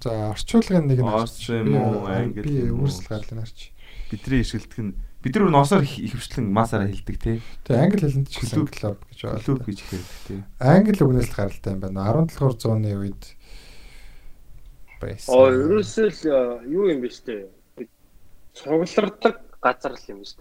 За 0.00 0.32
орчуулгын 0.32 0.88
нэг 0.88 1.04
нь 1.04 1.12
Орч 1.12 1.52
юм 1.52 1.76
уу, 1.76 2.08
англи 2.08 2.40
Би 2.40 2.72
өөрсдөө 2.72 3.12
гарлаа 3.12 3.44
нарч. 3.44 3.68
Бидний 4.08 4.40
ишгэлтг 4.40 4.80
нь 4.80 4.96
бид 5.20 5.36
нар 5.36 5.52
носоор 5.52 5.84
ихэвчлэн 5.84 6.48
масаараа 6.48 6.88
хэлдэг 6.88 7.16
те. 7.20 7.44
Тэгээ 7.68 7.84
англи 7.84 8.00
хэлэнд 8.00 8.32
ч 8.32 8.40
гэсэн 8.40 8.64
клуб 8.64 9.04
гэж 9.12 9.20
байна. 9.28 9.44
Клуб 9.44 9.60
гэж 9.68 9.78
хэлдэг 9.84 10.16
те. 10.24 10.34
Англи 10.56 10.96
үгнээс 11.04 11.28
л 11.28 11.36
гаралтай 11.36 11.72
юм 11.76 11.80
байна. 11.84 12.00
17 12.00 12.32
дугаар 12.32 12.56
зууны 12.56 12.90
үед 12.96 13.22
байсан. 15.04 15.36
Оо, 15.36 15.52
ерөөсөө 15.52 16.08
л 16.08 16.20
э, 16.32 16.72
юу 16.72 16.88
юм 16.88 17.04
бэ 17.04 17.12
штэ? 17.12 17.44
Цугладаг 18.56 19.36
газар 19.60 19.92
л 19.92 20.08
юм 20.16 20.24
штэ. 20.24 20.40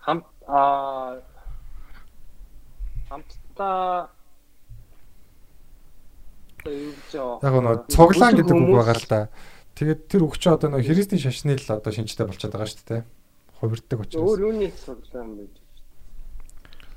Хам 0.00 0.24
а 0.50 1.22
хамтдаа 3.08 4.10
Яг 6.60 7.54
нөгөө 7.56 7.88
цуглаан 7.88 8.36
гэдэг 8.36 8.52
үг 8.52 8.74
байгаа 8.76 8.96
л 9.00 9.06
да. 9.08 9.20
Тэгээд 9.78 10.00
тэр 10.12 10.22
үг 10.28 10.36
чинь 10.36 10.52
одоо 10.52 10.68
нөгөө 10.76 10.92
христийн 10.92 11.22
шашны 11.22 11.56
л 11.56 11.64
одоо 11.72 11.88
шинжтэй 11.88 12.26
болчиход 12.28 12.52
байгаа 12.52 12.68
шүү 12.68 12.84
дээ. 12.84 13.02
Хувирддаг 13.64 13.96
Өөр 13.96 14.04
учраас. 14.04 14.40
юуны 14.44 14.68
цуглаан 14.76 15.28
бэ? 15.40 15.44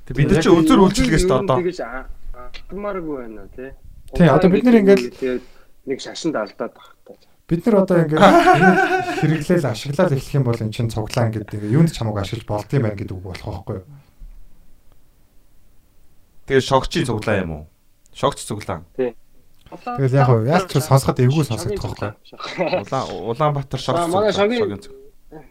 Тэг 0.04 0.14
бид 0.20 0.28
нар 0.28 0.42
чи 0.44 0.50
өзөр 0.52 0.80
үйлчлэгээс 0.84 1.24
одоо 1.32 1.56
Тэгэж 1.64 1.78
алдмааргүй 1.80 3.16
байна 3.24 3.48
тий. 3.56 3.70
Тий, 4.12 4.28
одоо 4.28 4.48
бид 4.52 4.64
нар 4.68 4.76
ингээл- 4.84 5.40
нэг 5.88 5.98
шашинд 6.00 6.36
алдаад 6.36 6.72
багтаа. 6.76 6.93
Бид 7.48 7.60
нар 7.66 7.76
одоо 7.84 7.98
ингээд 8.00 8.24
хэрэглээл 9.20 9.68
ашиглаад 9.68 10.12
эхлэх 10.16 10.34
юм 10.40 10.44
бол 10.48 10.56
эн 10.56 10.72
чинь 10.72 10.88
цуглаан 10.88 11.28
гэдэг 11.28 11.60
юунд 11.68 11.92
ч 11.92 12.00
хамаагүй 12.00 12.22
ашиглаж 12.24 12.46
болдгийм 12.48 12.82
байх 12.88 12.96
гэдэг 12.96 13.12
үг 13.20 13.24
болох 13.24 13.44
байхгүй 13.44 13.76
юу? 13.84 13.86
тэгээ 16.48 16.64
шогчийн 16.64 17.04
цуглаа 17.08 17.36
юм 17.44 17.50
уу? 17.52 17.64
Шогч 18.16 18.38
цуглаан. 18.48 18.84
Тэгэл 18.96 20.16
яг 20.16 20.28
уу 20.32 20.44
яалч 20.48 20.72
ч 20.72 20.80
сонсоход 20.80 21.20
эвгүй 21.20 21.44
сонсогдох 21.44 21.84
байхгүй 21.92 22.16
юу? 22.64 22.80
Улаан 22.80 23.06
Улаанбаатар 23.28 23.80
шогч. 23.80 23.96
Аа, 24.00 24.08
манай 24.08 24.32
шогийн- 24.32 24.80
цуглаан. 24.80 25.44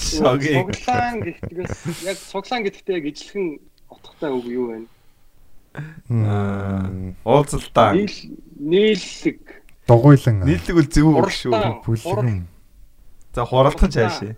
Шогийн. 0.00 0.64
Цуглаан 0.72 1.16
гэхдээ 1.28 2.08
яг 2.08 2.16
цуглаан 2.24 2.62
гэдэгтээ 2.64 2.96
яг 2.96 3.04
ижлэхэн 3.12 3.46
утгатай 3.92 4.30
үг 4.32 4.46
юу 4.48 4.66
вэ? 4.72 4.78
Мм, 6.08 7.16
Уулзалтаа. 7.24 7.92
Нийл 7.92 8.16
нийлэг 8.56 9.40
Дугуйлан 9.88 10.44
Нийтлэг 10.44 10.76
үл 10.76 10.88
зөв 10.92 11.06
үг 11.16 11.32
шүү. 11.32 11.80
Бүлгэн. 11.88 12.44
За 13.32 13.44
хуралдах 13.48 13.88
цааш. 13.88 14.36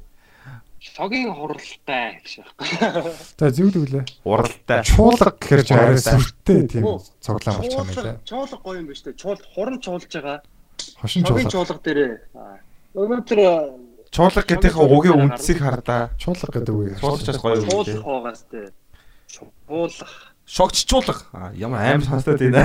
шогийн 0.80 1.34
хуралтай 1.34 2.22
гэж 2.24 2.40
байна. 2.80 3.12
За 3.36 3.50
зөвлөлөө. 3.52 4.02
Уралтай. 4.24 4.80
Чуулга 4.86 5.34
гэхээр 5.36 5.62
ч 5.66 5.70
арай 5.76 5.98
сүртэй 6.00 6.64
тийм 6.70 6.86
цуглаан 7.20 7.60
болчихно 7.60 7.84
Чуулга 7.84 8.02
нэ. 8.06 8.24
чуулга 8.24 8.56
гоё 8.64 8.78
юм 8.80 8.86
ба 8.88 8.94
штэ. 8.96 9.12
Чуул 9.12 9.36
хуран 9.52 9.76
чуулж 9.84 10.08
байгаа. 10.08 10.40
Хошин 11.04 11.26
Шогийн 11.28 11.50
чуулга. 11.52 11.76
чуулга 11.76 11.84
дээрээ. 11.84 12.14
Өнөөдөр 12.96 13.40
Чуулга 14.10 14.42
гэдэгт 14.42 14.76
угийн 14.80 15.20
үндсийг 15.20 15.58
хардаа. 15.60 16.10
Чуулга 16.16 16.48
гэдэг 16.48 16.74
үг. 16.74 16.96
Чуулгачаас 16.96 17.38
гоё 17.44 17.60
үг 17.60 17.68
чуулах 17.68 17.86
дээ. 17.86 18.00
байгаа 18.00 18.34
штэ. 18.40 18.60
Чуулах. 19.28 20.12
Шогч 20.48 20.76
чуулга. 20.88 21.52
Ямар 21.54 21.84
аим 21.84 22.00
сонсоод 22.02 22.40
байна. 22.40 22.64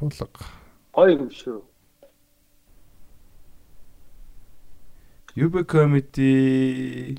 Чуулга. 0.00 0.44
Гоё 0.96 1.12
юм 1.18 1.28
шүү. 1.30 1.60
UB 5.36 5.54
comedy 5.68 7.16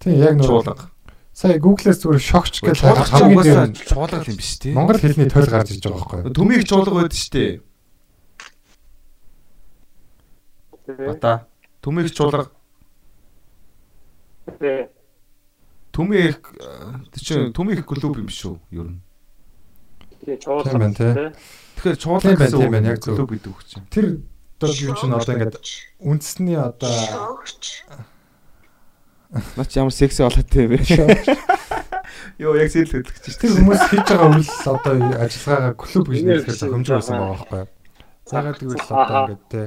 Тийм 0.00 0.14
яг 0.22 0.38
нөгөө 0.38 0.46
чуулга. 0.46 0.88
сая 1.34 1.58
Google-с 1.60 2.00
зүгээр 2.02 2.22
шогч 2.22 2.62
гэж 2.64 2.78
хамгийн 2.80 3.42
дээр 3.42 3.74
чуулга 3.84 4.22
юм 4.24 4.36
биш 4.38 4.58
тий. 4.62 4.72
Монгол 4.74 4.96
хэлний 4.98 5.28
тойл 5.28 5.50
гарч 5.50 5.74
иж 5.76 5.82
байгаа 5.84 5.98
байхгүй 5.98 6.18
юу? 6.24 6.34
Төмийг 6.38 6.62
чуулга 6.64 6.94
байдаг 6.96 7.18
штэ. 7.18 7.60
Бата. 10.88 11.46
Төмийг 11.82 12.14
чуулга 12.14 12.48
Тэ. 14.58 14.88
төмийг 15.92 16.40
тэр 17.12 17.20
чинь 17.20 17.52
төмийг 17.52 17.84
клуб 17.84 18.16
юм 18.16 18.26
биш 18.26 18.40
үү? 18.48 18.56
Ер 18.72 18.88
нь. 18.88 19.00
Тийм 20.24 20.38
чуулга. 20.40 20.72
тий. 20.96 21.12
Тэгэхээр 21.78 21.98
чуулга 22.02 22.26
Тийм 22.26 22.34
байна, 22.34 22.42
гэсэн 22.42 22.58
тийм 22.58 22.72
байна, 22.74 22.88
үг 22.88 22.92
яг 22.92 23.02
зөв. 23.06 23.14
клуб 23.14 23.30
гэдэг 23.30 23.50
үг 23.54 23.62
чинь. 23.62 23.86
Тэр 23.86 24.06
одоо 24.58 24.74
юу 24.74 24.94
ч 24.98 25.02
н 25.06 25.14
одоо 25.14 25.32
ингээд 25.38 25.56
үндэсний 26.02 26.58
одоо 26.58 26.90
Наач 29.54 29.72
ямар 29.76 29.94
секси 29.94 30.24
болоотой 30.26 30.62
юм 30.66 30.70
бэ? 30.74 30.78
Йоо 32.42 32.56
яг 32.58 32.72
зээл 32.74 32.90
хөдлөгч 32.98 33.22
тэр 33.38 33.54
чинь. 33.54 33.62
хүмүүс 33.62 33.82
хийж 33.94 34.06
байгаа 34.10 34.30
үйл 34.34 34.52
одоо 34.66 34.94
ажиллагаагаа 35.22 35.74
клуб 35.78 36.06
гэж 36.10 36.22
нэрлэхээр 36.26 36.58
зохимж 36.58 36.88
байсан 36.90 37.14
байгаа 37.14 37.36
байхгүй 37.38 37.58
юу? 37.62 37.68
Загаад 38.26 38.58
гэвэл 38.58 38.82
одоо 38.88 39.20
ингээд 39.28 39.44
те 39.52 39.62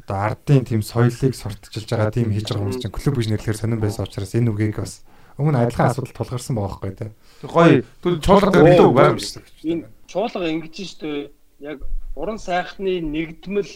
одоо 0.00 0.16
ардын 0.16 0.64
тийм 0.66 0.82
соёлыг 0.82 1.34
сурталчилж 1.38 1.88
байгаа 1.88 2.10
тийм 2.10 2.28
хийж 2.34 2.50
байгаа 2.50 2.62
хүмүүс 2.66 2.80
чинь 2.82 2.92
клуб 2.92 3.14
гэж 3.14 3.26
нэрлэхээр 3.30 3.60
сонирн 3.62 3.80
байсан 3.80 4.04
учраас 4.04 4.34
энэ 4.34 4.50
үгийг 4.50 4.76
бас 4.76 5.06
өмнө 5.38 5.60
адилхан 5.64 5.88
асуудал 5.88 6.16
тулгарсан 6.16 6.56
байгаа 6.58 6.68
байхгүй 6.68 6.92
те. 6.98 7.06
Гоё. 7.46 7.84
Тэр 8.02 8.14
чуулга 8.20 8.50
дээр 8.50 8.74
илүү 8.74 8.90
байгаа 8.90 9.12
юм 9.14 9.20
шиг. 9.22 9.46
Энэ 9.64 9.84
чуулга 10.10 10.50
ингэж 10.50 10.76
штэ 10.90 11.30
яг 11.62 11.86
уран 12.18 12.42
сайхны 12.42 12.98
нэгдмэл 12.98 13.70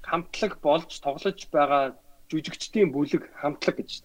хамтлаг 0.00 0.56
болж 0.64 0.90
тоглож 1.04 1.38
байгаа 1.52 1.92
жүжигчдийн 2.32 2.90
бүлэг 2.90 3.28
хамтлаг 3.36 3.76
гэж. 3.76 4.02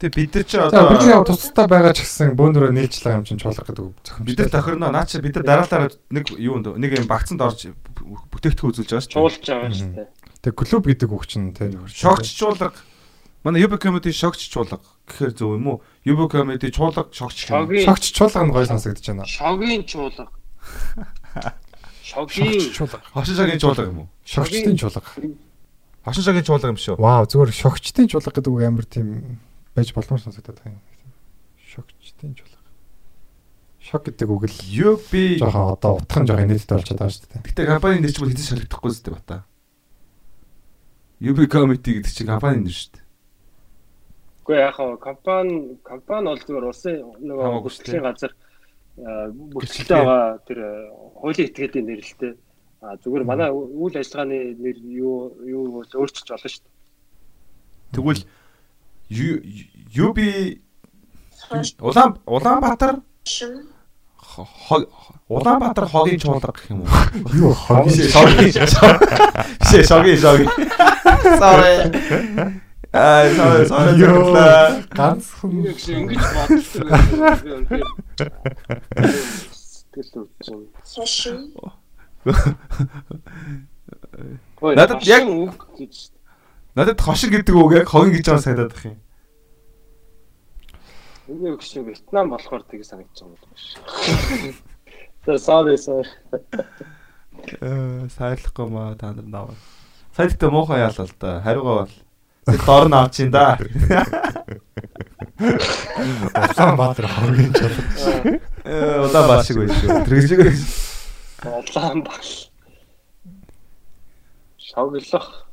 Тэгээ 0.00 0.16
бид 0.16 0.34
нар 0.34 0.44
чи 0.48 0.56
За 0.56 0.82
бидний 0.90 1.14
одоо 1.14 1.36
тусдаа 1.36 1.66
байгаа 1.68 1.92
ч 1.94 2.02
гэсэн 2.02 2.34
бөөнөрөө 2.34 2.72
нийлчлээ 2.74 3.22
юм 3.22 3.26
чинь 3.28 3.38
чуулга 3.38 3.62
гэдэг 3.62 3.86
зөвхөн 4.02 4.26
бид 4.26 4.38
нар 4.40 4.50
тохирно 4.50 4.90
наа 4.90 5.06
чи 5.06 5.20
бид 5.22 5.36
нар 5.38 5.46
дараалалаар 5.46 5.94
нэг 6.10 6.24
юунд 6.40 6.66
нэг 6.74 6.90
юм 6.98 7.06
багцанд 7.06 7.38
орж 7.38 7.70
бүтээгдэхүүн 8.02 8.72
үзүүлж 8.72 8.90
байгаа 8.90 9.06
шүү. 9.06 9.14
Чуулж 9.14 9.44
байгаа 9.46 9.70
шүү 9.70 9.90
дээ. 9.94 10.08
тэг 10.42 10.54
клуб 10.58 10.82
гэдэг 10.90 11.10
үг 11.12 11.24
чинь 11.30 11.54
тий 11.54 11.70
Шогч 11.86 12.34
чуулга. 12.34 12.74
Манай 13.42 13.62
UB 13.66 13.74
comedy 13.78 14.12
шогч 14.14 14.46
чуулга 14.50 14.78
гэхээр 15.06 15.32
зөв 15.34 15.58
юм 15.58 15.66
уу? 15.66 15.82
UB 16.06 16.30
comedy 16.30 16.70
чуулга 16.70 17.10
шогч. 17.10 17.50
шогч 17.50 18.04
чуулга 18.14 18.46
нь 18.46 18.52
гоё 18.54 18.66
сонсогдож 18.70 19.02
байна 19.02 19.26
шогийн 19.26 19.82
чуулга. 19.82 20.30
Шогийн 22.02 22.70
чуулга 22.72 23.00
Хошин 23.14 23.34
шогийн 23.34 23.58
чуулга 23.58 23.82
юм 23.90 23.98
уу? 24.06 24.08
шогчдын 24.24 24.76
чуулга 24.78 25.02
Хошин 26.04 26.22
шогийн 26.22 26.44
чуулга 26.46 26.68
юм 26.70 26.78
шүү. 26.78 26.96
вау 27.02 27.26
зүгээр 27.26 27.50
шогчдын 27.50 28.06
чуулга 28.06 28.30
гэдэг 28.30 28.52
үг 28.52 28.62
амар 28.62 28.86
тийм 28.86 29.38
байж 29.74 29.90
болмоор 29.94 30.20
сонсогдоод 30.22 30.62
байгаа 30.62 30.78
юм 30.78 30.82
шогчдын 31.66 32.34
чуулга 32.38 32.62
шок 33.82 34.06
гэдэг 34.06 34.28
үг 34.30 34.44
л 34.46 34.58
UB 34.70 35.10
жоохон 35.42 35.74
одоо 35.74 35.98
утхан 35.98 36.26
жоохон 36.30 36.46
нийтэд 36.46 36.70
болчиход 36.70 36.98
байгаа 37.02 37.10
шүү 37.10 37.26
дээ 37.26 37.42
Гэтэ 37.50 37.66
компани 37.66 37.98
нэр 38.06 38.12
чинь 38.14 38.22
бол 38.22 38.30
хэзээ 38.30 38.50
шалгахгүй 38.62 38.90
зү 38.94 39.10
бата. 39.10 39.36
UB 41.18 41.38
comedy 41.50 41.90
гэдэг 41.98 42.12
чинь 42.14 42.30
компани 42.30 42.62
нэр 42.62 42.74
шүү 42.76 42.90
дээ. 42.94 43.01
Гэхдээ 44.42 44.58
яг 44.58 44.74
хаа 44.74 44.96
компани 44.98 45.78
компани 45.86 46.26
бол 46.26 46.42
зүгээр 46.42 46.66
улсын 46.66 46.98
нөгөө 47.22 47.62
бүртгэлийн 47.62 48.02
газар 48.02 48.32
бүртгэлтэй 48.98 50.02
байгаа 50.02 50.42
тэр 50.46 50.58
хуулийн 51.22 51.48
этгээдийн 51.48 51.86
нэрэлтэй. 51.86 52.34
А 52.82 52.98
зүгээр 52.98 53.24
манай 53.24 53.48
үйл 53.54 53.94
ажиллагааны 53.94 54.58
нэр 54.58 54.76
юу 54.82 55.38
юу 55.46 55.64
бол 55.78 55.86
өөрчилж 55.86 56.28
болно 56.28 56.50
шүү 56.50 56.62
дээ. 56.66 56.74
Тэгвэл 57.94 58.22
UB 59.94 60.18
Улаан 61.80 62.18
Улаанбаатар 62.26 62.98
Улаанбаатар 65.28 65.86
хогийн 65.86 66.18
чуулга 66.18 66.50
гэх 66.50 66.70
юм 66.74 66.82
уу? 66.82 66.90
юу 67.46 67.54
Биш 67.86 68.10
шогийн 68.10 68.52
шогийн 69.86 70.18
шогийн. 70.18 70.50
Sorry. 71.42 71.74
Аа 72.92 73.24
sorry 73.32 73.64
sorry 73.64 73.96
Энэ 73.96 75.72
гэж 75.72 75.80
ингэж 75.96 76.24
бодсон 76.36 76.88
сэтгэл 79.92 80.12
өвчин. 80.22 80.58
Ой, 84.60 84.76
Надад 84.76 85.02
яг- 85.08 85.26
үг 85.28 85.68
гэж 85.78 86.12
Надад 86.76 87.00
хошин 87.00 87.30
гэдэг 87.32 87.54
үг 87.56 87.72
яг 87.80 87.88
хогийн 87.88 88.12
гэж 88.16 88.24
байгаа 88.28 88.44
санагдаад 88.44 88.72
их 88.76 88.84
юм. 88.84 88.96
энэ 91.32 91.48
үг 91.56 91.62
шиг 91.64 91.84
Вьетнам 91.88 92.28
болохоор 92.30 92.62
тийг 92.68 92.84
санагдаж 92.84 93.24
байгаа 93.24 93.40
юм 93.40 93.40
байна. 93.40 94.54
За 95.26 95.34
sorry 95.40 95.76
sorry. 95.80 96.08
Э 97.60 98.06
сайрлахгүй 98.12 98.68
маа 98.68 98.94
та 99.00 99.12
нар 99.16 99.24
наваа. 99.24 99.56
Сайттай 100.16 100.50
муухай 100.52 100.80
яалаа 100.84 101.06
л 101.08 101.14
да. 101.18 101.40
Хариугаа 101.40 101.88
бол. 101.88 101.94
Дор 102.46 102.88
нь 102.88 102.94
авчин 102.94 103.30
да. 103.30 103.58
Улаанбаатар 105.38 107.06
хогийн 107.06 107.52
чуулга 107.54 108.40
Э 108.64 109.02
удаа 109.06 109.26
баа 109.28 109.42
шиг 109.42 109.58
байж 109.58 109.70
шүү. 109.78 110.06
Тэрэг 110.06 110.26
шиг. 110.26 110.40
Улаан 111.46 112.02
баг. 112.02 112.22
Шоглох. 114.58 115.46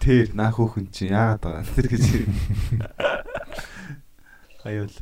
Тэр 0.00 0.32
наа 0.32 0.52
хөөхөн 0.52 0.88
чи 0.92 1.08
яагаад 1.12 1.40
байгаа. 1.44 1.64
Тэр 1.76 1.86
гэж. 1.92 2.04
Аюул. 4.64 4.96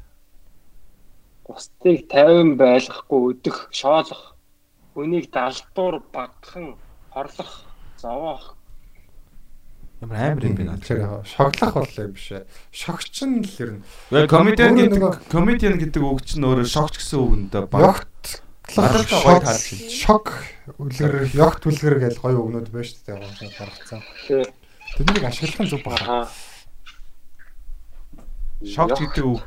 Бусдыг 1.47 2.11
50 2.11 2.59
байлгахгүй 2.59 3.21
өдөх, 3.31 3.71
шоолох. 3.71 4.35
Үнийг 4.99 5.31
далдуур 5.31 6.03
багхан, 6.11 6.75
хорлох, 7.11 7.63
зовоох. 7.99 8.56
Ямар 10.01 10.17
амар 10.37 10.45
юм 10.45 10.57
бэ 10.57 10.65
яг 10.69 11.25
шоглох 11.25 11.73
бол 11.73 11.95
юм 11.97 12.13
биш 12.13 12.29
шогч 12.69 13.17
нь 13.25 13.41
л 13.41 13.57
ер 13.65 13.71
нь 13.81 13.83
комедиан 14.29 14.77
гэдэг 14.77 15.33
комедиан 15.33 15.81
гэдэг 15.81 16.03
үг 16.05 16.21
чинь 16.21 16.45
өөрөө 16.45 16.69
шогч 16.69 17.01
гэсэн 17.01 17.17
үг 17.17 17.33
нь 17.33 17.49
да. 17.49 17.65
Баг. 17.65 17.81
Йогт 17.81 18.45
Надад 18.77 19.09
л 19.09 19.23
гоё 19.25 19.41
таарч 19.41 19.73
байна. 19.73 19.89
шок 19.89 20.27
үлгэр 20.77 21.15
йогт 21.33 21.63
үлгэр 21.65 21.97
гэж 22.03 22.15
гоё 22.21 22.45
өгнүүд 22.45 22.69
байна 22.69 22.85
шүү 22.85 23.01
дээ 23.09 23.25
нь 23.25 23.57
гаргацсан. 23.57 24.01
Тэ. 24.29 24.53
Тэднийг 25.01 25.25
ашиглах 25.25 25.61
нь 25.65 25.71
зүг 25.71 25.83
баха. 25.87 26.05
Аа. 26.05 26.29
Шогч 28.67 28.99
гэдэг 29.01 29.25
үг. 29.25 29.47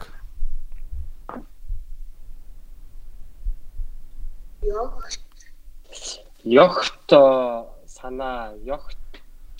Йогт 6.42 7.10
э, 7.12 7.24
санаа, 7.86 8.56
йогт 8.64 8.98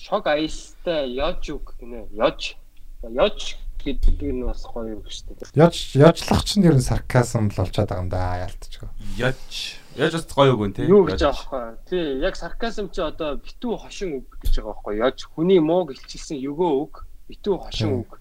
шог 0.00 0.24
аястай 0.26 1.12
ёж 1.12 1.44
үг 1.52 1.76
гинэ. 1.76 2.08
Ёж. 2.16 2.56
Ёж 3.04 3.60
гэдэг 3.84 4.20
нь 4.32 4.44
бас 4.44 4.64
гоё 4.64 4.96
үг 4.96 5.08
шүү 5.12 5.36
дээ. 5.36 5.56
Яж 5.56 5.92
яжлах 5.96 6.44
чинь 6.44 6.64
ер 6.64 6.76
нь 6.76 6.84
сарказм 6.84 7.52
л 7.52 7.56
болчиход 7.56 7.88
байгаа 7.88 8.04
юм 8.04 8.08
да 8.08 8.48
яалтчгүй. 8.48 8.88
Яж. 9.20 9.76
Яж 9.96 10.12
бас 10.16 10.24
гоё 10.32 10.56
үг 10.56 10.60
үн 10.64 10.72
те. 10.72 10.88
Юу 10.88 11.04
гэж 11.04 11.20
аахгүй. 11.24 11.76
Тий, 11.88 12.20
яг 12.20 12.36
сарказм 12.36 12.88
чи 12.92 13.00
одоо 13.04 13.36
битүү 13.40 13.76
хошин 13.76 14.24
үг 14.24 14.28
гэж 14.40 14.60
байгаа 14.60 14.72
байхгүй. 14.72 14.94
Ёж 15.04 15.18
хүний 15.32 15.60
мууг 15.60 15.92
илчилсэн 15.92 16.40
өгөө 16.40 16.72
үг, 16.80 17.04
битүү 17.28 17.56
хошин 17.60 18.04
үг. 18.04 18.20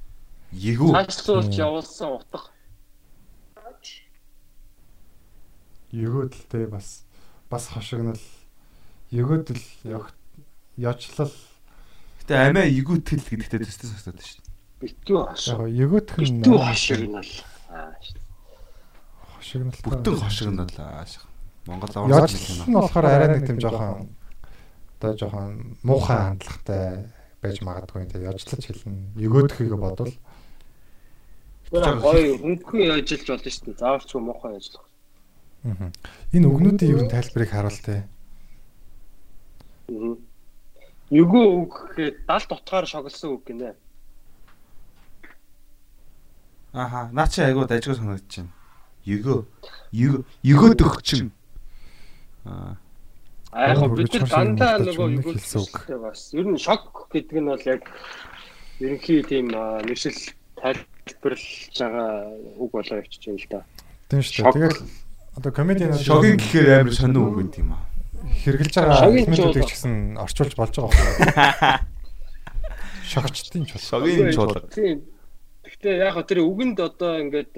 Егүү. 0.52 0.92
Цаашлуулж 0.96 1.54
явуулсан 1.56 2.10
утга. 2.20 2.40
Те 5.92 6.68
бас 6.68 7.04
бас 7.50 7.68
хошигнол 7.72 8.20
өгөөд 9.12 9.48
л 9.56 9.64
йогт 9.84 10.16
яжлал 10.78 11.34
Гэтэ 12.30 12.46
амиа 12.46 12.70
егүүтгэл 12.70 13.26
гэдэгтэй 13.26 13.60
төстэй 13.66 13.90
сонсоод 13.90 14.22
шүү. 14.22 14.46
Битүү 14.86 15.18
хошин. 15.34 15.66
яг 15.66 15.90
өгөөдх 15.90 16.14
нь 16.22 16.46
Битүү 16.46 16.58
хошиг 16.62 17.02
нь 17.02 17.18
бол 17.18 17.32
аа 17.74 17.90
шүү. 18.06 18.22
хошигнол 19.34 19.74
Бүтэн 19.82 20.14
хошигнол 20.22 20.76
аашиг. 20.78 21.26
Монгол 21.66 21.90
аваад 21.90 22.30
Яжлал 22.30 22.70
нь 22.70 22.78
болохоор 22.78 23.06
арай 23.10 23.30
нэг 23.34 23.50
тийм 23.50 23.58
жоохон 23.58 24.14
одоо 25.02 25.12
жоохон 25.18 25.74
муухай 25.82 26.22
хандлагатай 26.22 27.10
байж 27.42 27.58
магадгүй 27.66 28.06
те 28.06 28.22
яжлаж 28.22 28.62
хэлнэ. 28.62 29.18
Өгөөдхийг 29.26 29.74
бодвол 29.74 30.14
гоё 31.74 32.38
хөнгөн 32.38 32.94
ажиллаж 32.94 33.26
болно 33.26 33.50
шүү 33.50 33.74
дээ. 33.74 33.82
Зааварч 33.82 34.10
муухай 34.14 34.54
ажиллах. 34.54 34.86
мгм. 35.66 35.90
энэ 36.38 36.46
өгнүүдийн 36.46 37.10
нь 37.10 37.10
тайлбарыг 37.10 37.50
харуул 37.50 37.82
те. 37.82 38.06
Аа. 39.90 40.29
Өгөө 41.10 41.45
үг 41.65 41.73
гэхэд 41.98 42.15
70 42.30 42.53
утгаар 42.53 42.86
шоглосон 42.86 43.30
үг 43.34 43.44
гинэ. 43.49 43.73
Аха, 46.73 47.10
наа 47.10 47.26
чи 47.26 47.41
айгуу 47.41 47.65
дайжгүй 47.65 47.98
санагдаж 47.98 48.30
байна. 48.30 48.53
Егөө. 49.10 49.41
Егөө 49.90 50.22
егөөд 50.45 50.81
өгчин. 50.86 51.31
Аа. 52.45 52.77
Аа 53.49 53.73
яг 53.73 53.81
бид 53.98 54.14
нар 54.14 54.30
дандаа 54.30 54.77
нөгөө 54.77 55.07
хэлсэн 55.26 55.57
юу 55.57 55.65
үг. 55.65 55.73
хэлсэн 55.81 56.02
бас. 56.06 56.22
Ер 56.38 56.45
нь 56.45 56.61
шок 56.61 57.10
гэдэг 57.10 57.38
нь 57.41 57.49
бол 57.49 57.65
яг 57.65 57.81
ерөнхий 58.77 59.26
тийм 59.26 59.49
нэршил 59.49 60.14
тайлбарлаж 60.61 61.73
байгаа 61.73 62.30
үг 62.61 62.69
болоо 62.69 63.02
явчих 63.02 63.26
юм 63.26 63.41
л 63.41 63.48
да. 63.49 63.65
Тийм 64.14 64.22
шүү 64.22 64.45
дээ. 64.45 64.53
Тэгэл 64.53 64.77
одоо 65.41 65.52
комедиан 65.52 65.98
Шогийн 65.98 66.38
гэхээр 66.38 66.86
амар 66.86 66.94
сонио 66.94 67.26
үг 67.26 67.41
юм 67.41 67.49
тийм 67.49 67.73
аа. 67.73 67.89
Хэрглэж 68.44 68.74
байгаа 68.76 69.10
элементүүдийг 69.10 69.66
ч 69.68 69.72
гэсэн 69.74 69.94
орчуулж 70.22 70.54
болж 70.56 70.74
байгаа 70.78 70.94
байна. 70.94 71.80
Шогчдын 73.12 73.66
чул. 73.66 73.82
Шогийн. 73.82 74.30
Тийм. 74.70 75.02
Гэхдээ 75.66 75.96
яг 76.06 76.14
хөө 76.14 76.26
тэр 76.30 76.40
үгэнд 76.46 76.78
одоо 76.78 77.18
ингээд 77.22 77.54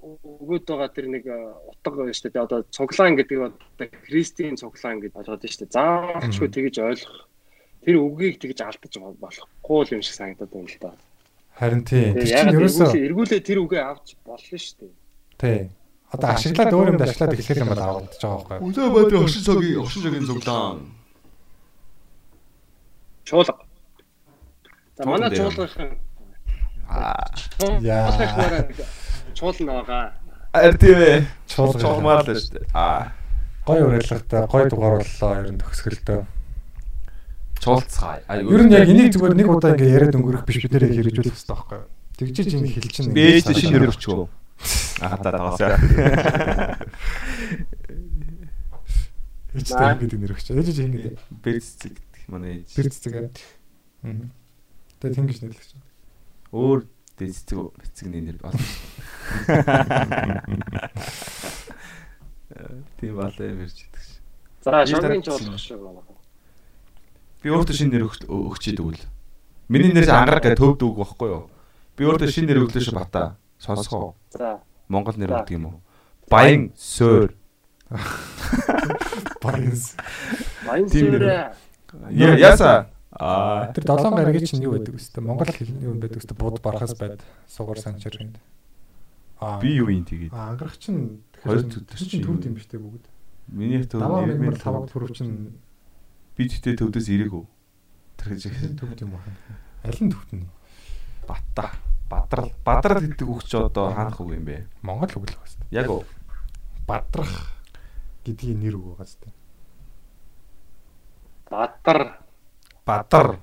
өгөөд 0.00 0.64
байгаа 0.64 0.88
тэр 0.88 1.06
нэг 1.12 1.24
утга 1.28 1.92
байна 1.92 2.16
шүү 2.16 2.32
дээ. 2.32 2.44
Одоо 2.48 2.60
цуглаан 2.72 3.16
гэдэг 3.20 3.36
нь 3.36 3.44
одоо 3.44 3.86
христийн 4.08 4.56
цуглаан 4.56 5.04
гэж 5.04 5.12
болгоод 5.12 5.40
байна 5.44 5.52
шүү 5.52 5.62
дээ. 5.68 5.76
Заавалчгүй 5.76 6.48
тэгж 6.48 6.76
ойлгох. 6.80 7.20
Тэр 7.84 7.96
үгийг 8.00 8.36
тэгж 8.40 8.58
алдаж 8.64 8.94
болохгүй 9.20 9.92
юм 9.92 10.02
шиг 10.04 10.16
санагдаад 10.16 10.52
байна 10.52 10.68
л 10.68 10.80
да. 10.80 10.92
Харин 11.60 11.84
тийм. 11.84 12.16
Тэр 12.16 12.24
чинь 12.24 12.40
яг 12.40 12.56
ерөөсөө 12.56 12.88
эргүүлээ 12.96 13.40
тэр 13.44 13.58
үгээ 13.60 13.82
авч 13.84 14.08
болно 14.24 14.56
шүү 14.56 14.76
дээ. 14.80 14.92
тий. 15.36 15.60
Одоо 16.10 16.28
ашиглаад 16.34 16.74
өөр 16.74 16.88
юмд 16.90 17.02
ашиглаад 17.06 17.38
эхлэх 17.38 17.58
юм 17.62 17.70
бол 17.70 17.82
авагдаж 17.86 18.18
байгаа 18.18 18.58
байхгүй 18.58 18.82
юу? 18.82 18.90
Улаанбаатар 18.90 19.18
хошин 19.22 19.42
цогийн 19.46 19.82
хошин 19.84 20.02
цогийн 20.02 20.26
цуглаан. 20.26 20.78
Чуулга. 23.24 23.54
За 24.98 25.02
манай 25.06 25.30
чуулгын 25.30 25.90
Аа. 26.90 27.30
Яа. 27.80 28.66
чуулна 29.34 29.72
байгаа. 29.78 30.12
Ар 30.52 30.74
тийм 30.74 30.98
ээ. 30.98 31.26
Чуулга. 31.46 31.78
Чуулмаар 31.78 32.26
л 32.26 32.34
шүү 32.34 32.58
дээ. 32.58 32.66
Аа. 32.74 33.12
Гой 33.66 33.82
урайлгатай 33.86 34.46
гой 34.50 34.64
дугаар 34.66 34.98
боллоо 34.98 35.32
ер 35.38 35.54
нь 35.54 35.60
төгсгөлтөө. 35.62 36.26
Чуулцгаа. 37.62 38.18
А 38.26 38.42
Ер 38.42 38.62
нь 38.66 38.74
яг 38.74 38.88
энийг 38.90 39.14
зүгээр 39.14 39.34
нэг 39.38 39.46
удаа 39.46 39.78
ингээ 39.78 39.94
яриад 39.94 40.18
өнгөрөх 40.18 40.42
биш 40.42 40.58
бид 40.64 40.74
нэрээ 40.74 40.90
хэрэгжүүлэх 40.90 41.30
хэрэгтэй 41.30 41.54
байхгүй 41.54 41.78
юу? 41.78 41.86
Тэгжиж 42.18 42.48
энэ 42.58 42.68
хэлчин. 42.74 43.12
би 43.14 43.22
ээж 43.38 43.46
шинэ 43.54 43.78
нэр 43.78 43.94
өчгөө. 44.60 45.04
Аа 45.04 45.16
та 45.16 45.30
таасаа. 45.32 45.76
Ээжтэй 49.50 49.88
ингээд 49.98 50.20
нэр 50.20 50.32
өгч. 50.36 50.46
Ээж 50.54 50.68
чинь 50.76 50.92
ингээд 50.94 51.18
Бэцэг 51.42 51.94
гэх 51.98 52.24
манай 52.30 52.62
ээж. 52.62 52.70
тэр 52.76 52.86
цэцэг. 52.92 53.14
Аа. 54.06 54.30
Тэгээд 55.00 55.16
тэнгиж 55.18 55.38
нэрлэгч. 55.42 55.70
Өөр 56.54 56.86
дэцэг 57.18 57.58
бэцэгний 57.74 58.22
нэр 58.30 58.38
бол. 58.38 58.54
Тийм 63.00 63.14
балаа 63.16 63.46
юм 63.50 63.60
ярьж 63.64 63.78
идэх 63.86 64.02
ш. 64.02 64.18
За 64.62 64.70
дараа- 64.70 64.86
жуулах 64.86 65.58
шиг 65.58 65.78
байна. 65.80 66.02
Би 67.42 67.48
өөртөө 67.48 67.74
шинэ 67.74 67.90
нэр 67.96 68.04
өгч- 68.06 68.28
өгчээд 68.28 68.78
өгөл. 68.84 69.00
Миний 69.70 69.92
нэр 69.94 70.10
ангараг 70.10 70.42
гэдэг 70.44 70.58
төвд 70.60 70.82
үг 70.84 70.96
байхгүй 71.00 71.28
юу? 71.30 71.48
Би 71.96 72.04
өөртөө 72.04 72.28
шинэ 72.28 72.46
нэр 72.52 72.68
өглөө 72.68 72.82
ш 72.84 72.90
бата. 72.92 73.36
Сонсгоо. 73.60 74.16
За 74.32 74.60
Монгол 74.88 75.14
нэр 75.20 75.36
өгдөг 75.36 75.54
юм 75.54 75.66
уу? 75.68 75.80
Баян. 76.32 76.72
Баринс. 79.44 79.94
баян 80.66 80.88
нэр. 80.88 81.54
сүрэ. 82.10 82.40
Яса. 82.40 82.90
Аа. 83.12 83.72
Тэр 83.76 83.84
долоон 83.84 84.16
гарагийн 84.16 84.46
чинь 84.48 84.64
юу 84.64 84.80
байдаг 84.80 84.96
вэ? 84.96 85.20
Монгол 85.20 85.52
хэл 85.52 85.68
юу 85.76 85.94
байдаг 86.00 86.24
вэ? 86.24 86.34
Буд 86.34 86.62
барахаас 86.64 86.96
байд 86.96 87.20
сугар 87.46 87.78
санчаар 87.78 88.16
юм. 88.16 88.32
Аа. 89.38 89.60
Би 89.60 89.76
юу 89.76 89.92
юм 89.92 90.08
тэгээд. 90.08 90.32
Аа, 90.32 90.56
ангарах 90.56 90.78
чинь 90.80 91.20
Хоёр 91.44 91.60
тэгэхээр 91.68 91.84
төв 91.84 92.08
чинь 92.08 92.24
төв 92.24 92.40
юм 92.40 92.54
биш 92.56 92.66
үү 92.72 92.80
бүгд. 92.80 93.04
Миний 93.52 93.84
төв 93.84 94.00
нэрмэр 94.00 94.56
таваг 94.56 94.88
төрөв 94.88 95.12
чинь 95.12 95.58
би 96.38 96.48
тэгтээ 96.48 96.80
төвдөөс 96.80 97.08
ирээгүй. 97.12 97.44
Тэр 98.16 98.28
гэж 98.36 98.42
төв 98.78 98.90
юм 99.00 99.12
байна. 99.18 99.36
Аль 99.84 100.00
нь 100.00 100.12
төвт 100.12 100.32
нь? 100.32 100.48
бата. 101.30 101.70
Бадрал. 102.10 102.50
Бадрал 102.66 103.06
гэдэг 103.06 103.28
үг 103.30 103.46
ч 103.46 103.54
одоо 103.54 103.94
хаанах 103.94 104.18
үг 104.18 104.34
юм 104.34 104.44
бэ? 104.44 104.66
Монгол 104.82 105.14
үг 105.14 105.30
л 105.30 105.38
байна. 105.38 105.70
Яг 105.70 105.86
уу. 105.86 106.02
Бадрах 106.90 107.54
гэдгийн 108.26 108.58
нэр 108.58 108.74
үг 108.74 108.98
байгаа 108.98 109.06
зү. 109.06 109.30
Бадар. 111.46 112.18
Бадар. 112.82 113.38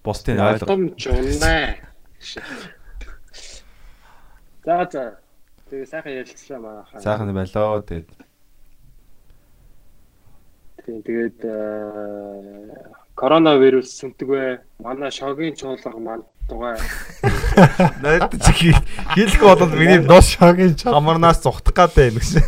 Бусдын 0.00 0.40
ойлго. 0.40 0.64
Батам 0.64 0.82
жунаа. 0.96 1.76
За 4.64 4.88
за. 4.88 5.20
Тэгээ 5.68 5.86
сайхан 5.92 6.12
ярилцлаа 6.12 6.60
манайхаа. 6.60 7.00
Сайхан 7.00 7.34
байлоо 7.36 7.84
тэгээд. 7.84 8.08
Тийм 10.84 11.00
тэгээд 11.04 11.40
коронавирус 13.14 13.94
сүнтгвэ 13.98 14.60
манай 14.82 15.10
шогийн 15.10 15.54
чуулга 15.54 15.94
мандугай. 15.94 16.78
Найд 18.04 18.34
чи 18.42 18.74
хэлэх 19.14 19.42
болоод 19.42 19.74
миний 19.74 20.02
нос 20.02 20.34
шогийн 20.34 20.74
чам. 20.74 20.94
хамарнаас 20.98 21.42
зүхтах 21.42 21.94
гэдэг 21.94 22.10
юм 22.10 22.18
гэсэн. 22.18 22.42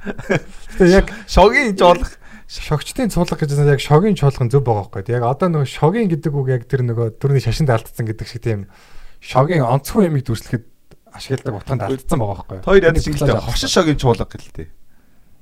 Тэгээ 0.80 0.96
яг 1.00 1.08
Шогийн 1.28 1.76
жуулах 1.76 2.20
шогчдын 2.48 3.12
цуулга 3.12 3.36
гэж 3.36 3.52
яг 3.56 3.80
шогийн 3.80 4.16
чуулган 4.16 4.50
зөв 4.50 4.64
байгаа 4.64 4.88
байхгүй. 4.90 5.14
Яг 5.16 5.24
одоо 5.28 5.48
нөгөө 5.48 5.68
шогийн 5.68 6.08
гэдэг 6.08 6.32
үг 6.34 6.48
яг 6.50 6.64
тэр 6.66 6.82
нөгөө 6.82 7.20
түрний 7.20 7.40
шашинд 7.44 7.70
алдсан 7.70 8.08
гэдэг 8.08 8.26
шиг 8.26 8.42
тийм 8.42 8.66
шогийн 9.20 9.62
онцгой 9.62 10.08
ямиг 10.08 10.24
дүрслэхэд 10.26 10.64
ашигладаг 11.14 11.54
утганд 11.60 11.84
алдсан 11.84 12.18
байгаа 12.18 12.42
байхгүй. 12.42 12.58
хоёр 12.64 12.82
яд 12.90 12.98
шиг 12.98 13.20
л 13.20 13.38
хошин 13.38 13.70
шогийн 13.70 13.98
чуулга 14.00 14.26
гэлтэй. 14.26 14.66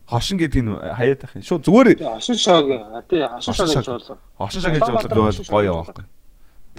Хошин 0.09 0.41
гэдэг 0.41 0.63
нь 0.65 0.73
хаяад 0.73 1.21
ах 1.29 1.37
юм. 1.37 1.45
Шууд 1.45 1.63
зүгээр 1.69 1.89
шогийн 2.33 2.81
а 2.97 3.05
тий 3.05 3.21
Хошин 3.21 3.53
шог. 3.53 3.85
чуулга. 3.85 4.17
хошин 4.41 4.61
шогийн 4.65 4.81
чуулга 4.81 5.05
бол 5.05 5.37
гоё 5.37 5.65
яваа 5.69 5.85
байхгүй. 5.85 6.07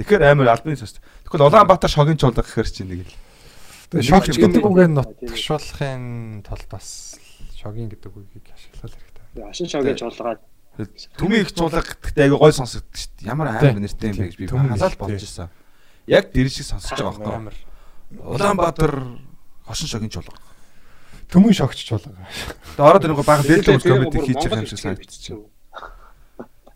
Тэгэхээр 0.01 0.23
амар 0.34 0.47
албаны 0.49 0.76
цас. 0.81 0.97
Тэгвэл 1.30 1.45
Улаанбаатар 1.45 1.89
шогийн 1.93 2.18
чуулга 2.18 2.41
гэхээр 2.41 2.69
чинь 2.73 2.89
нэг 2.89 3.06
л. 3.06 3.14
Тэгээ 3.93 4.10
шогч 4.10 4.34
гэдэг 4.34 4.65
үгээр 4.65 4.91
нутгшуулахын 4.97 6.41
тулд 6.41 6.68
бас 6.73 7.22
шогийн 7.53 7.93
гэдэг 7.93 8.10
үгийг 8.18 8.49
ашиглах 8.49 8.97
хэрэгтэй. 8.97 9.26
Тэгээ 9.38 9.45
хашин 9.45 9.68
шогийн 9.69 9.97
чуулгаа 9.99 10.41
Түмийн 11.19 11.43
их 11.43 11.51
чуулга 11.51 11.84
гэдэгт 11.84 12.18
айгүй 12.18 12.39
гоё 12.39 12.56
сонсогддог 12.56 12.95
шүү 12.95 13.11
дээ. 13.19 13.27
Ямар 13.27 13.47
амар 13.51 13.84
нэртэй 13.84 14.10
юм 14.10 14.18
бэ 14.18 14.26
гэж 14.31 14.38
би 14.39 14.47
Түмэн 14.47 14.72
халаал 14.80 14.95
бодож 14.95 15.22
ирсэн. 15.27 15.51
Яг 16.07 16.31
дэр 16.31 16.47
шиг 16.47 16.65
сонсож 16.65 16.95
байгаа 16.95 17.19
байхгүй. 17.19 17.53
Улаанбаатар 18.23 18.93
хошин 19.68 19.88
шогийн 19.91 20.10
чуулга. 20.10 20.39
Төмөн 21.30 21.53
шогч 21.53 21.85
чуулга. 21.85 22.18
Тэгээ 22.73 22.89
ороод 22.89 23.06
ирэнгөө 23.06 23.26
баг 23.26 23.45
ус 23.45 23.85
комеди 23.85 24.18
хийж 24.18 24.41
байгаа 24.49 24.61
юм 24.65 24.69
шиг 24.69 24.81
санагдчихэв. 24.81 25.45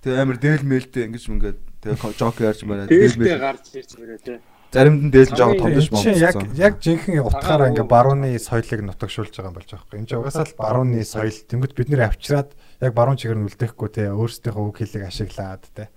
Тэгээ 0.06 0.22
амар 0.22 0.38
дээл 0.38 0.62
мэлтэй 0.62 1.10
ингэж 1.10 1.24
ингээд 1.26 1.60
тэгээ 1.82 2.14
жок 2.14 2.38
ярьж 2.38 2.62
байна. 2.62 2.86
Дээл 2.86 3.18
мэл. 3.18 3.42
гарч 3.42 3.66
ирж 3.74 3.92
мөрөө 3.98 4.20
тий. 4.22 4.38
Заримд 4.74 5.02
нь 5.06 5.14
дээл 5.14 5.38
жоо 5.38 5.54
томдож 5.58 5.90
Чи 6.02 6.18
яг 6.18 6.38
яг 6.58 6.74
жинхэнэ 6.82 7.22
утгаараа 7.22 7.70
ингээ 7.74 7.86
барууны 7.86 8.38
соёлыг 8.42 8.82
нутагшуулж 8.90 9.34
байгаа 9.34 9.50
юм 9.50 9.58
болж 9.58 9.70
байгаа 9.70 9.94
юм. 9.94 10.02
Энд 10.02 10.12
угаасаа 10.18 10.46
л 10.50 10.58
барууны 10.58 11.02
соёл 11.06 11.38
тэнгууд 11.46 11.74
бид 11.78 11.90
нэр 11.94 12.10
авчираад 12.10 12.50
яг 12.82 12.92
баруун 12.98 13.18
чигээр 13.22 13.38
нь 13.38 13.48
үлдээхгүй 13.54 13.90
те 13.90 14.10
өөрсдийнхөө 14.14 14.66
үг 14.70 14.78
хэлийг 14.82 15.06
ашиглаад 15.10 15.64
те. 15.78 15.94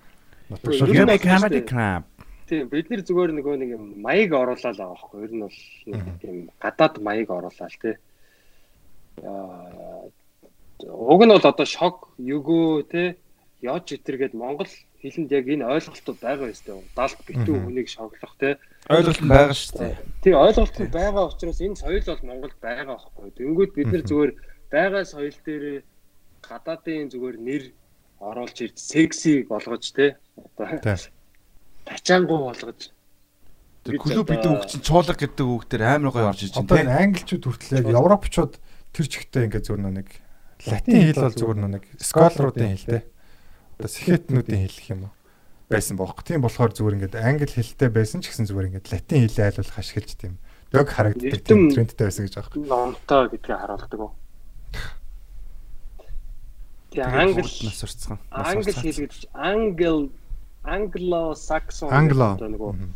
Нутагшуул. 0.52 0.92
You 0.92 1.02
You 1.02 1.08
make 1.08 1.24
make 1.24 1.24
comedy 1.24 1.60
crap. 1.64 2.04
Тийм 2.46 2.68
бид 2.68 2.86
нэр 2.92 3.02
зүгээр 3.02 3.32
нөгөө 3.32 3.54
нэг 3.58 3.70
юм 3.74 3.84
маяг 4.04 4.30
оруулаад 4.36 4.76
байгаа 4.76 4.92
байхгүй. 4.92 5.18
Ер 5.24 5.32
нь 5.32 5.42
бол 5.42 5.58
нэг 5.88 6.04
тийм 6.20 6.36
гадаад 6.60 6.94
маяг 7.00 7.28
оруулаад 7.32 7.74
тий. 7.80 7.96
Аа 9.22 10.10
уг 10.84 11.20
нь 11.24 11.32
бол 11.32 11.40
одоо 11.46 11.66
шок, 11.66 12.12
югөө 12.18 12.84
тий 12.90 13.08
яж 13.64 13.86
итэргээд 13.96 14.34
Монгол 14.36 14.68
хэлэнд 15.00 15.32
яг 15.32 15.46
энэ 15.48 15.64
ойлголтууд 15.64 16.20
байгаа 16.20 16.52
юм 16.52 16.56
шүү 16.56 16.66
дээ. 16.68 16.94
Далд 16.96 17.18
битүү 17.24 17.56
хүнийг 17.64 17.88
шоглох 17.88 18.34
тий. 18.36 18.54
Ойлголт 18.92 19.22
нь 19.24 19.32
байгаа 19.32 19.56
шүү 19.56 19.72
дээ. 19.80 19.94
Тий 20.22 20.34
ойлголт 20.36 20.76
нь 20.76 20.92
байгаа 20.92 21.24
учраас 21.32 21.60
энэ 21.64 21.80
соёл 21.80 22.04
бол 22.04 22.28
Монголд 22.28 22.58
байгаа 22.60 22.96
байхгүй. 22.96 23.30
Тэнгүүд 23.40 23.70
бид 23.72 23.88
нар 23.88 24.04
зүгээр 24.04 24.32
байгаа 24.68 25.04
соёл 25.08 25.38
дээр 25.46 25.64
гадаадын 26.44 27.08
зүгээр 27.12 27.36
нэр 27.40 27.62
оруулж 28.20 28.56
ирж 28.60 28.76
секси 28.76 29.48
болгож 29.48 29.84
тий. 29.96 30.12
Одоо 30.36 30.76
Тий. 30.84 31.08
тачаангуу 31.88 32.38
болгож 32.52 32.92
клуб 33.86 34.26
гэдэг 34.26 34.50
үг 34.50 34.66
чинь 34.66 34.82
чуулга 34.82 35.14
гэдэг 35.14 35.46
үг 35.46 35.64
дээр 35.70 35.82
амар 35.86 36.10
гоё 36.10 36.28
орж 36.34 36.42
иж 36.50 36.58
Одоо 36.58 36.76
байна. 36.76 36.98
энэ 36.98 37.14
англичууд 37.14 37.44
хүртэл 37.46 37.78
яг 37.78 37.86
европчууд 37.86 38.52
тэр 38.96 39.06
чигтээ 39.12 39.44
ингээ 39.52 39.60
зөв 39.60 39.76
нэг 39.76 40.08
латин 40.64 41.12
хэл 41.12 41.20
бол 41.28 41.36
зүгээр 41.36 41.58
нэг 41.68 41.84
сколруудын 42.00 42.72
хэл 42.80 42.88
те. 42.88 43.00
Одоо 43.76 43.90
сэхэтнүүдийн 43.92 44.62
хэл 44.64 44.78
гэх 44.80 44.90
юм 44.96 45.02
уу? 45.12 45.14
байсан 45.68 45.96
бохоо. 45.98 46.22
Тийм 46.22 46.40
болохоор 46.40 46.70
зүгээр 46.72 46.96
ингээд 46.96 47.16
англи 47.18 47.50
хэлтэй 47.50 47.90
байсан 47.90 48.22
ч 48.22 48.30
гэсэн 48.30 48.46
зүгээр 48.46 48.68
ингээд 48.70 48.90
латин 48.94 49.26
хэлээ 49.26 49.46
айлуулах 49.50 49.78
ашиглаж 49.82 50.12
тийм 50.14 50.34
дог 50.70 50.86
харагддаг 50.86 51.42
тийм 51.42 51.58
трендтэй 51.74 52.06
байсан 52.06 52.22
гэж 52.26 52.34
юм. 52.38 52.70
номтой 52.70 53.24
гэдгийг 53.34 53.58
харуулдаг 53.58 54.00
уу. 54.00 54.12
Тэгээ 56.94 57.02
англи 57.02 57.42
нас 57.66 57.82
урцсан. 57.82 58.18
англи 58.30 58.72
хэл 58.72 59.02
гэж 59.10 59.14
англ 59.34 60.10
Англо. 61.90 62.34
гэдэг 62.38 62.50
нөгөө 62.54 62.72
Мгм. 62.74 62.90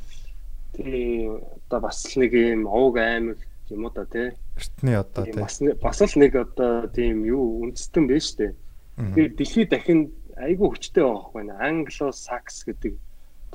тийм 0.75 1.43
одоо 1.67 1.81
бас 1.83 1.99
нэг 2.15 2.33
юм 2.35 2.67
овг 2.67 2.97
аймаг 2.99 3.39
юм 3.71 3.87
уу 3.87 3.93
да 3.95 4.05
тий. 4.05 4.35
Эртний 4.57 4.97
одоо 4.97 5.25
тийм. 5.25 5.37
бас 5.41 5.61
бас 5.83 5.99
л 6.03 6.21
нэг 6.21 6.35
одоо 6.37 6.87
тийм 6.91 7.25
юу 7.25 7.65
үндэстэн 7.65 8.05
биш 8.11 8.35
үү? 8.37 8.55
Тэгээ 9.01 9.29
дэлхийд 9.39 9.71
дахин 9.71 10.01
айгүй 10.37 10.69
хүчтэй 10.69 11.05
байгаа 11.05 11.21
байхгүй 11.21 11.45
нэ. 11.49 11.55
Англо-сакс 11.57 12.57
гэдэг 12.69 12.95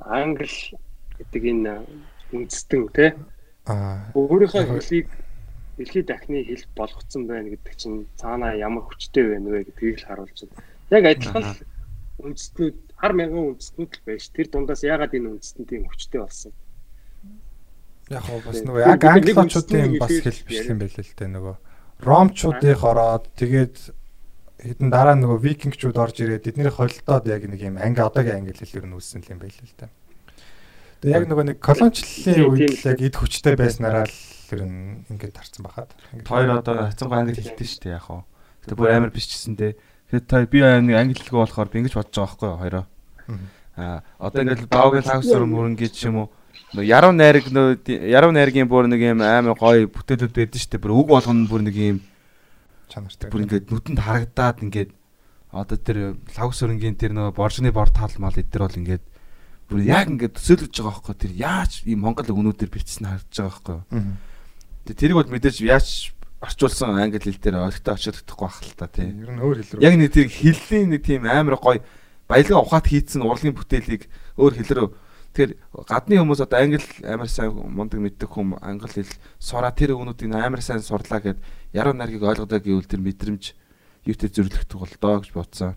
англ 0.01 0.55
гэдэг 1.19 1.43
энэ 1.43 1.73
үндэстэн 2.33 2.81
тий. 2.93 3.11
Аа 3.69 4.09
Өөрийнхөө 4.13 4.63
хэлийг 4.79 5.09
дэлхийд 5.77 6.07
дахны 6.07 6.43
хэл 6.45 6.65
болгоцсон 6.75 7.27
байна 7.27 7.51
гэдэг 7.53 7.75
чинь 7.75 8.07
цаанаа 8.15 8.55
ямар 8.55 8.87
хүчтэй 8.87 9.35
байна 9.35 9.49
вэ 9.51 9.67
гэдгийг 9.67 9.99
л 10.01 10.07
харуулж 10.07 10.39
байна. 10.47 10.63
Яг 10.89 11.03
адилхан 11.05 11.45
үндэстнүүд 12.23 12.77
хар 12.95 13.13
мянган 13.13 13.49
үндэстнүүд 13.53 13.91
л 13.91 14.05
байж. 14.07 14.23
Тэр 14.31 14.47
дундаас 14.49 14.81
яагаад 14.87 15.13
энэ 15.13 15.29
үндэстэн 15.35 15.65
тийм 15.67 15.83
хүчтэй 15.89 16.19
болсон? 16.23 16.53
Яг 18.09 18.23
хоо 18.25 18.39
бас 18.45 18.59
нөгөө 18.61 18.81
яг 18.85 19.01
англичуудын 19.09 19.97
бас 19.97 20.13
хэл 20.21 20.41
биш 20.45 20.65
юм 20.69 20.79
байл 20.81 20.93
л 20.93 21.13
дээ 21.15 21.29
нөгөө 21.33 21.55
ромчуудын 22.05 22.75
ороод 22.75 23.25
тэгээд 23.39 23.75
хэдэн 24.65 24.89
дараа 24.89 25.15
нөгөө 25.19 25.39
викингчүүд 25.45 25.97
орж 25.99 26.15
ирээд 26.23 26.49
эднэрийг 26.49 26.75
холдоод 26.79 27.25
яг 27.27 27.43
нэг 27.45 27.61
юм 27.61 27.77
анги 27.77 28.01
одоогийн 28.01 28.41
англи 28.41 28.55
хэлээр 28.55 28.87
нь 28.87 28.95
үүссэн 28.97 29.21
юм 29.29 29.39
байл 29.39 29.53
л 29.53 29.77
дээ. 29.77 29.91
Тэгээд 31.05 31.15
яг 31.15 31.25
нөгөө 31.29 31.45
нэг 31.53 31.57
колоничлалын 31.61 32.49
үед 32.49 32.81
яг 32.81 32.99
эд 33.03 33.15
хүчтэй 33.19 33.55
байснараа 33.59 34.07
л 34.07 34.17
тэр 34.49 34.61
нь 34.65 35.05
ингээд 35.11 35.35
тарцсан 35.37 35.63
бахад. 35.67 35.91
Хоёр 36.25 36.63
одоо 36.63 36.87
хацангой 36.87 37.19
англи 37.19 37.41
хэлтэй 37.45 37.67
шүү 37.67 37.81
дээ 37.83 37.95
яг 37.99 38.05
хоо. 38.09 38.23
Гэтэ 38.63 38.73
бүр 38.73 38.89
амар 38.95 39.11
биш 39.13 39.27
чсэн 39.29 39.53
дээ. 39.59 39.77
Тэгэхээр 40.09 40.25
та 40.25 40.45
би 40.49 40.59
нэг 40.63 40.95
англи 40.97 41.19
хэлгүй 41.19 41.39
болохоор 41.45 41.69
би 41.69 41.77
ингэж 41.83 41.93
бодож 41.99 42.15
байгаа 42.15 42.25
байхгүй 42.25 42.49
юу 42.49 42.61
хоёроо. 42.63 42.85
Аа 43.75 43.99
одоо 44.17 44.39
ингээд 44.41 44.71
баогийн 44.71 45.05
хагсар 45.05 45.43
мөрөн 45.45 45.75
гэж 45.75 45.95
юм 46.09 46.25
уу. 46.25 46.27
Нөө 46.75 46.83
яруу 46.83 47.13
найраг 47.15 47.47
нөө 47.55 47.87
яруу 47.87 48.35
найргийн 48.35 48.67
бүр 48.67 48.89
нэг 48.91 48.99
юм 48.99 49.23
амар 49.23 49.55
гоё 49.55 49.87
бүтээлүүд 49.87 50.35
байдаг 50.35 50.59
шүү 50.59 50.71
дээ. 50.75 50.83
Бүр 50.83 50.93
үг 50.99 51.07
болгоно 51.07 51.47
бүр 51.47 51.63
нэг 51.63 51.75
юм 51.79 51.99
чанартай. 52.91 53.31
бүр 53.31 53.47
ингээд 53.47 53.71
нүдэнд 53.71 53.99
харагдаад 54.03 54.59
ингээд 54.59 54.91
одоо 55.55 55.77
тэр 55.79 56.19
лавс 56.35 56.59
өрнгийн 56.67 56.99
тэр 56.99 57.15
нөгөө 57.15 57.31
боржны 57.31 57.71
бор 57.71 57.87
таалмал 57.87 58.35
эдгээр 58.35 58.65
бол 58.67 58.79
ингээд 58.83 59.03
бүр 59.71 59.79
яг 59.87 60.11
ингээд 60.11 60.35
төсөөлөж 60.35 60.75
байгаа 60.75 60.91
байхгүй 60.99 61.15
тэр 61.15 61.33
яаж 61.39 61.71
ийм 61.87 62.03
Монгол 62.03 62.27
өгнүүдээр 62.27 62.71
бичсэн 62.75 63.07
харагдаж 63.07 63.39
байгаа 63.39 63.87
байхгүй. 63.87 64.03
Тэгээ 64.83 64.99
тэрийг 64.99 65.15
бол 65.15 65.31
мэдээж 65.31 65.57
яаж 65.63 65.87
орчуулсан 66.43 66.99
англи 66.99 67.23
хэл 67.23 67.39
дээр 67.39 67.71
ойлгохтой 67.71 67.95
очиодохгүй 67.95 68.47
байх 68.51 68.59
л 68.67 68.75
та 68.75 68.91
тий. 68.91 69.07
Ер 69.15 69.31
нь 69.31 69.39
өөр 69.39 69.57
хэл 69.63 69.71
рүү. 69.79 69.85
Яг 69.87 69.95
нэг 69.95 70.11
тэр 70.11 70.27
хэллийн 70.27 70.91
нэг 70.91 71.01
тийм 71.07 71.23
амар 71.23 71.55
гоё 71.55 71.79
баялаг 72.27 72.59
ухаат 72.59 72.91
хийцэн 72.91 73.23
урлагийн 73.23 73.55
бүтээлийг 73.55 74.11
өөр 74.35 74.53
хэл 74.59 74.75
рүү 74.75 74.89
Тэгэхээр 75.35 75.83
гадны 75.91 76.15
хүмүүс 76.23 76.47
одоо 76.47 76.63
англи 76.63 76.79
амар 77.03 77.27
сайн 77.27 77.51
мундаг 77.51 77.99
мэддэг 77.99 78.31
хүм 78.31 78.55
англи 78.63 79.03
хэл 79.03 79.19
сураа 79.35 79.75
тэр 79.75 79.99
өгнүүдийг 79.99 80.31
амар 80.31 80.63
сайн 80.63 80.79
сурлаа 80.79 81.19
гэд 81.19 81.43
яруу 81.75 81.91
найргийг 81.91 82.23
ойлгодоо 82.23 82.63
гэвэл 82.63 82.87
тэр 82.87 83.03
мэдрэмж 83.03 83.51
юутэй 84.07 84.31
зөрлөгдөх 84.31 84.79
бол 84.79 84.95
доо 84.95 85.19
гэж 85.19 85.35
бодсон. 85.35 85.75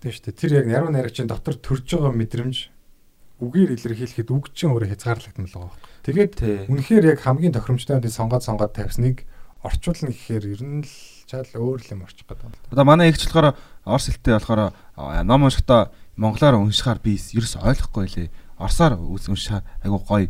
Тийм 0.00 0.16
шүү 0.16 0.24
дээ. 0.32 0.40
Тэр 0.40 0.52
яг 0.64 0.66
яруу 0.72 0.88
найрагчийн 0.96 1.28
дотор 1.28 1.60
төрж 1.60 1.92
байгаа 1.92 2.16
мэдрэмж 2.16 2.56
үгээр 3.36 3.70
илэрхийлэхэд 3.76 4.32
үг 4.32 4.48
чинь 4.56 4.72
өөрөө 4.72 4.96
хязгаарлагдсан 4.96 5.44
л 5.44 5.52
байгаа 5.52 5.68
байхгүй. 5.68 5.92
Тэгээд 6.08 6.34
үнэхээр 6.72 7.04
яг 7.12 7.20
хамгийн 7.20 7.52
тохиромжтой 7.52 8.00
үндэ 8.00 8.08
сонгоод 8.08 8.48
сонгоод 8.48 8.72
тавьсныг 8.72 9.28
орчуулна 9.60 10.08
гэхээр 10.08 10.44
ер 10.56 10.62
нь 10.64 10.82
л 10.88 10.94
чаал 11.28 11.50
өөр 11.52 11.84
л 11.84 11.92
юм 11.92 12.02
орчих 12.06 12.24
гэдэг. 12.24 12.72
Одоо 12.72 12.86
манай 12.88 13.10
ихч 13.12 13.26
болохоор 13.28 13.58
орс 13.84 14.06
хэлтэй 14.08 14.40
болохоор 14.40 14.72
ном 15.26 15.42
уншихдаа 15.44 15.92
монголоор 16.18 16.58
уншихаар 16.58 16.98
би 16.98 17.14
ерөөс 17.14 17.62
ойлгохгүй 17.62 18.06
лээ. 18.10 18.28
Орсоор 18.58 18.98
уншихаар 18.98 19.62
айгу 19.86 20.02
гоё. 20.02 20.28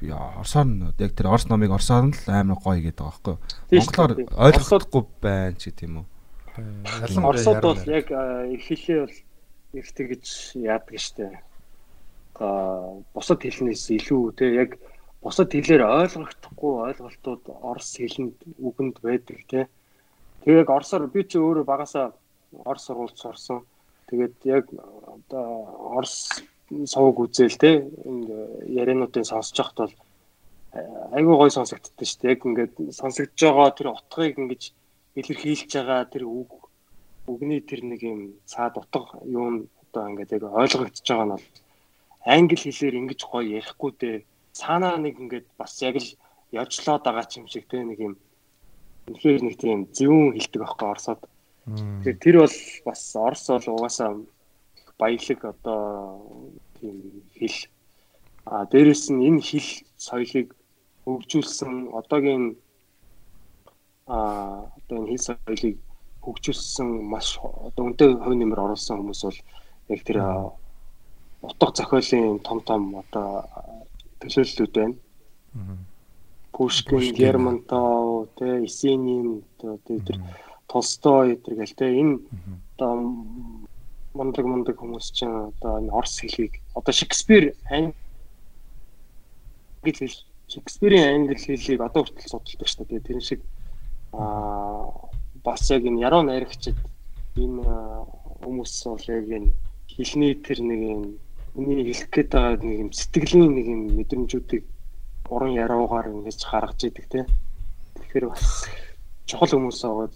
Би 0.00 0.08
орсоор 0.08 0.66
нь 0.66 0.80
яг 0.96 1.12
тэр 1.12 1.28
орс 1.28 1.44
номыг 1.48 1.70
орсоор 1.76 2.08
нь 2.08 2.16
л 2.16 2.32
амар 2.32 2.56
гоё 2.56 2.80
гэдэг 2.80 3.04
байгаа 3.04 3.20
байхгүй. 3.20 3.36
Монголоор 3.76 4.12
ойлгохгүй 4.32 5.04
байна 5.20 5.56
ч 5.60 5.68
гэдэм 5.68 5.92
юм 5.92 5.96
уу. 6.00 6.06
Орсод 7.28 7.60
бол 7.60 7.84
яг 7.84 8.08
их 8.08 8.64
хэлээ 8.64 9.00
бол 9.04 9.16
их 9.76 9.88
тэгж 9.92 10.56
яадаг 10.56 10.96
штэ. 10.96 11.28
Аа 12.40 13.04
бусад 13.12 13.44
хэлнээс 13.44 13.92
илүү 13.92 14.40
те 14.40 14.56
яг 14.56 14.80
бусад 15.20 15.52
хэлээр 15.52 15.84
ойлгогдохгүй 15.84 16.72
ойлголтууд 16.96 17.44
орс 17.60 18.00
хэлэнд 18.00 18.40
үгэнд 18.56 18.96
байдаг 19.04 19.38
те. 19.52 19.68
Тэгээ 20.44 20.64
яг 20.64 20.70
орсоор 20.72 21.12
би 21.12 21.28
ч 21.28 21.36
өөрөө 21.36 21.64
багасаа 21.68 22.16
орс 22.64 22.88
сургуульд 22.88 23.20
сурсан 23.20 23.60
Тэгээд 24.06 24.36
яг 24.46 24.64
одоо 24.70 25.46
Орос 25.98 26.42
сувг 26.86 27.16
үзэл 27.26 27.56
те 27.58 27.86
энэ 28.06 28.66
яриануудыг 28.66 29.24
сонсож 29.26 29.56
байхад 29.58 29.78
бол 29.78 29.94
айгүй 31.16 31.36
гой 31.38 31.50
сонсогддог 31.50 32.06
шүү 32.06 32.20
дээ. 32.22 32.32
Яг 32.34 32.40
ингээд 32.46 32.74
сонсогдож 32.98 33.40
байгаа 33.42 33.70
тэр 33.74 33.88
утгыг 33.94 34.34
ингэж 34.38 34.62
илэрхийлж 35.18 35.70
байгаа 35.74 36.02
тэр 36.10 36.24
үг 36.26 36.50
үгний 37.26 37.60
тэр 37.62 37.80
нэг 37.82 38.00
юм 38.02 38.20
цаад 38.46 38.74
утга 38.78 39.18
нь 39.26 39.66
одоо 39.82 40.04
ингээд 40.10 40.34
яг 40.36 40.42
ойлгогдож 40.44 41.06
байгаа 41.06 41.26
нь 41.26 41.34
бол 41.34 41.46
англи 42.26 42.56
хэлээр 42.58 43.00
ингэж 43.00 43.20
гоё 43.26 43.46
ярихгүй 43.58 43.92
дээ. 43.98 44.16
Цаанаа 44.58 44.96
нэг 44.98 45.14
ингээд 45.22 45.46
бас 45.58 45.72
яг 45.82 45.96
л 46.02 46.10
явжлаад 46.50 47.02
байгаа 47.06 47.26
ч 47.26 47.38
юм 47.40 47.46
шиг 47.46 47.64
те 47.70 47.82
нэг 47.82 47.98
юм 47.98 48.14
үнэхээр 49.06 49.42
нэг 49.46 49.54
тийм 49.58 49.80
зөвүүн 49.96 50.34
хэлдэг 50.34 50.60
байхгүй 50.62 50.88
орсод. 50.90 51.20
Тэгэхээр 51.66 52.18
тэр 52.22 52.36
бол 52.46 52.56
бас 52.86 53.02
Орос 53.16 53.46
бол 53.50 53.74
угаасаа 53.74 54.10
баялаг 54.98 55.40
одоо 55.44 56.30
тийм 56.78 57.26
хэл. 57.34 57.58
А 58.46 58.64
дээрэс 58.70 59.10
нь 59.10 59.26
энэ 59.26 59.42
хэл 59.42 59.68
соёлыг 59.98 60.54
хөгжүүлсэн 61.02 61.90
одоогийн 61.98 62.54
а 64.06 64.70
одоо 64.78 64.96
энэ 65.02 65.10
хэл 65.10 65.26
соёлыг 65.26 65.76
хөгжүүлсэн 66.22 66.88
маш 67.02 67.38
одоо 67.42 67.82
өнтэй 67.90 68.14
хувь 68.14 68.38
нэмэр 68.38 68.62
оруулсан 68.62 69.02
хүмүүс 69.02 69.22
бол 69.26 69.40
яг 69.90 70.00
тэр 70.06 70.18
утга 71.42 71.68
зохиолын 71.74 72.38
том 72.46 72.58
том 72.62 72.82
одоо 73.02 73.42
төлөөллүүд 74.22 74.72
байна. 74.78 74.96
Пушкин, 76.54 77.12
Лермонтов, 77.18 78.30
тэ 78.38 78.62
Есенин 78.64 79.42
одоо 79.58 79.76
тэр 79.82 80.22
Толстой 80.68 81.34
эдэр 81.34 81.54
гэл 81.60 81.74
те 81.78 81.86
энэ 82.00 82.18
одоо 82.76 82.92
мундаг 84.14 84.44
мундаг 84.46 84.76
хүмүүс 84.78 85.06
чинь 85.12 85.52
одоо 85.52 85.78
энэ 85.80 85.92
орс 85.92 86.18
хэлийг 86.20 86.60
одоо 86.74 86.92
Шекспир 86.92 87.54
англи 87.70 87.94
хэл 89.84 90.16
Шекспирийн 90.48 91.06
англи 91.14 91.34
хэлийг 91.34 91.80
одоо 91.80 92.02
хүртэл 92.04 92.30
судалдаг 92.30 92.68
шүү 92.68 92.86
дээ. 92.86 93.06
Тэр 93.06 93.20
шиг 93.20 93.40
аа 94.12 94.90
бас 95.44 95.70
яг 95.70 95.82
энэ 95.84 96.02
яруу 96.06 96.22
найрагчид 96.22 96.78
энэ 97.36 97.62
хүмүүс 98.42 98.72
бол 98.86 99.06
яг 99.10 99.26
энэ 99.26 99.50
хэлний 99.90 100.34
тэр 100.38 100.58
нэг 100.62 100.80
юм 100.94 101.02
миний 101.54 101.84
хэлэх 101.86 102.10
гээд 102.14 102.30
байгаа 102.30 102.62
нэг 102.62 102.78
юм 102.84 102.90
сэтгэлийн 102.92 103.52
нэг 103.54 103.66
юм 103.66 103.80
мэдрэмжүүдийг 103.98 104.64
уран 105.30 105.52
яруугаар 105.54 106.14
ингэж 106.14 106.38
гаргаж 106.46 106.80
идэг 106.86 107.06
те. 107.10 107.20
Тэгэхээр 107.98 108.26
бас 108.30 108.70
чухал 109.26 109.50
хүмүүс 109.50 109.80
аваад 109.82 110.14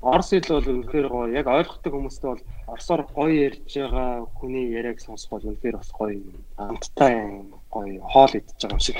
Орос 0.00 0.30
хэл 0.32 0.48
бол 0.48 0.68
үнэхээр 0.72 1.08
гоё. 1.12 1.28
Яг 1.36 1.46
ойлгохдаг 1.46 1.92
хүмүүстээ 1.92 2.30
бол 2.32 2.42
орсоор 2.72 3.02
гоё 3.12 3.52
ярьж 3.52 3.68
байгаа 3.68 4.24
хүний 4.32 4.72
яриаг 4.72 4.96
сонсох 4.96 5.36
бол 5.36 5.48
үнэхээр 5.52 5.76
бас 5.76 5.90
гоё. 5.92 6.16
Амттай 6.56 7.44
гоё 7.68 8.00
хоол 8.08 8.32
идчихэж 8.32 8.60
байгаа 8.64 8.72
юм 8.72 8.80
шиг. 8.80 8.98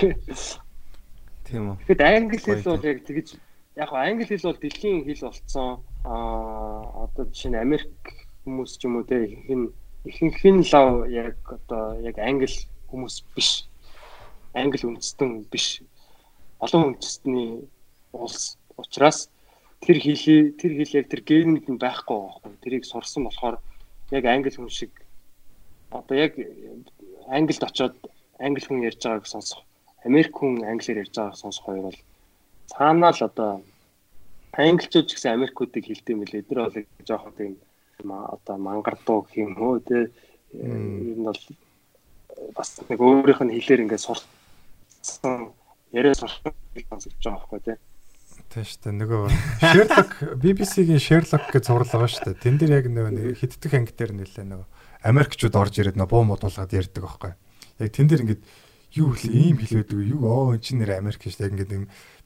Тийм 1.49 1.63
үү. 1.73 1.77
Тэгэхэд 1.89 2.03
англи 2.05 2.37
хэл 2.37 2.69
бол 2.69 2.85
яг 2.85 2.99
тэгж 3.09 3.29
яг 3.81 3.91
англи 3.97 4.25
хэл 4.29 4.45
бол 4.45 4.61
дэлхийн 4.61 5.05
хэл 5.09 5.25
болцсон. 5.25 5.81
Аа 6.05 7.09
одоо 7.09 7.25
жишээ 7.33 7.51
нь 7.51 7.63
Америк 7.65 7.97
хүмүүс 8.45 8.77
ч 8.77 8.85
юм 8.85 9.01
уу 9.01 9.09
те 9.09 9.25
ихэнх 9.25 9.73
ихэнх 10.05 10.45
нь 10.45 10.69
лав 10.69 11.09
яг 11.09 11.41
одоо 11.49 11.97
яг 12.05 12.21
англи 12.21 12.53
хүмүүс 12.93 13.25
биш. 13.33 13.65
Англи 14.53 14.85
үндэстэн 14.85 15.49
биш. 15.49 15.81
Олон 16.61 16.93
үндэстний 16.93 17.65
улс 18.13 18.61
учраас 18.77 19.33
тэр 19.81 19.99
хэлий 19.99 20.53
тэр 20.61 20.73
хэл 20.77 20.99
яг 21.01 21.07
тэр 21.09 21.23
генэд 21.25 21.67
нь 21.69 21.81
байхгүй 21.81 22.17
байхгүй. 22.21 22.53
Тэрийг 22.63 22.85
сурсан 22.85 23.25
болохоор 23.25 23.57
яг 24.11 24.25
англи 24.25 24.53
хүн 24.53 24.69
шиг 24.69 24.93
одоо 25.91 26.17
яг 26.17 26.37
англид 27.29 27.65
очоод 27.65 27.97
англи 28.39 28.65
хүн 28.65 28.85
ярьж 28.85 29.01
байгааг 29.03 29.27
сонсох, 29.27 29.65
Америк 30.05 30.37
хүн 30.37 30.65
англиар 30.65 31.03
ярьж 31.05 31.15
байгааг 31.17 31.37
сонсох 31.37 31.65
хоёр 31.65 31.83
бол 31.89 32.01
цаанаа 32.71 33.13
л 33.13 33.25
одоо 33.25 33.51
англичууд 34.53 35.07
ч 35.09 35.15
гэсэн 35.15 35.35
Америкуудыг 35.37 35.85
юм 36.13 36.25
лээ. 36.25 36.43
Тэр 36.45 36.59
бол 36.65 36.77
жоохон 37.09 37.33
тийм 37.39 37.57
одоо 38.09 38.57
мангардуу 38.59 39.23
гэх 39.23 39.37
юм 39.45 39.57
уу 39.61 39.81
те 39.81 40.11
ер 40.53 40.77
нь 41.17 41.25
бол 41.25 41.41
бас 42.57 42.81
нэг 42.89 43.01
өөрийнх 43.01 43.43
нь 43.45 43.55
хэлээр 43.57 43.83
ингээд 43.85 44.07
сурсан 44.07 45.53
яриа 45.93 46.15
сурсан 46.15 46.53
сонсож 46.89 47.15
байгаа 47.23 47.39
байхгүй 47.39 47.61
те. 47.65 47.75
Тийм 48.49 48.65
шүү 48.65 48.81
дээ. 48.87 48.95
Нөгөө 49.01 49.23
Sherlock 49.61 50.13
BBC-гийн 50.41 51.03
Sherlock 51.03 51.51
гэж 51.53 51.65
зураг 51.69 51.91
байгаа 51.93 52.09
шүү 52.09 52.25
дээ. 52.33 52.41
Тэн 52.41 52.57
дээр 52.57 52.73
яг 52.81 52.87
нөгөө 52.89 53.37
хиддэх 53.37 53.75
анги 53.77 53.93
дээр 53.93 54.13
нэлээ 54.17 54.47
нөгөө 54.49 54.67
Америкчууд 55.11 55.57
орж 55.61 55.75
ирээд 55.81 56.01
нөгөө 56.01 56.13
буу 56.15 56.25
модуулгаад 56.25 56.73
ярьдаг 56.73 57.03
байхгүй. 57.05 57.33
Яг 57.85 57.91
тэн 57.93 58.09
дээр 58.09 58.23
ингээд 58.25 58.43
юу 58.97 59.13
хэл 59.15 59.31
ийм 59.31 59.57
хэлээд 59.61 59.91
үү 59.93 60.03
юу 60.17 60.23
оо 60.25 60.55
энэ 60.57 60.65
чинь 60.65 60.81
нэр 60.81 60.99
Америк 60.99 61.21
шүү 61.21 61.47
дээ. 61.47 61.53
Ингээд 61.53 61.73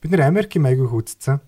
бид 0.00 0.10
нэр 0.14 0.22
Америкийн 0.28 0.62
маягийг 0.64 0.94
үзсэн. 0.94 1.42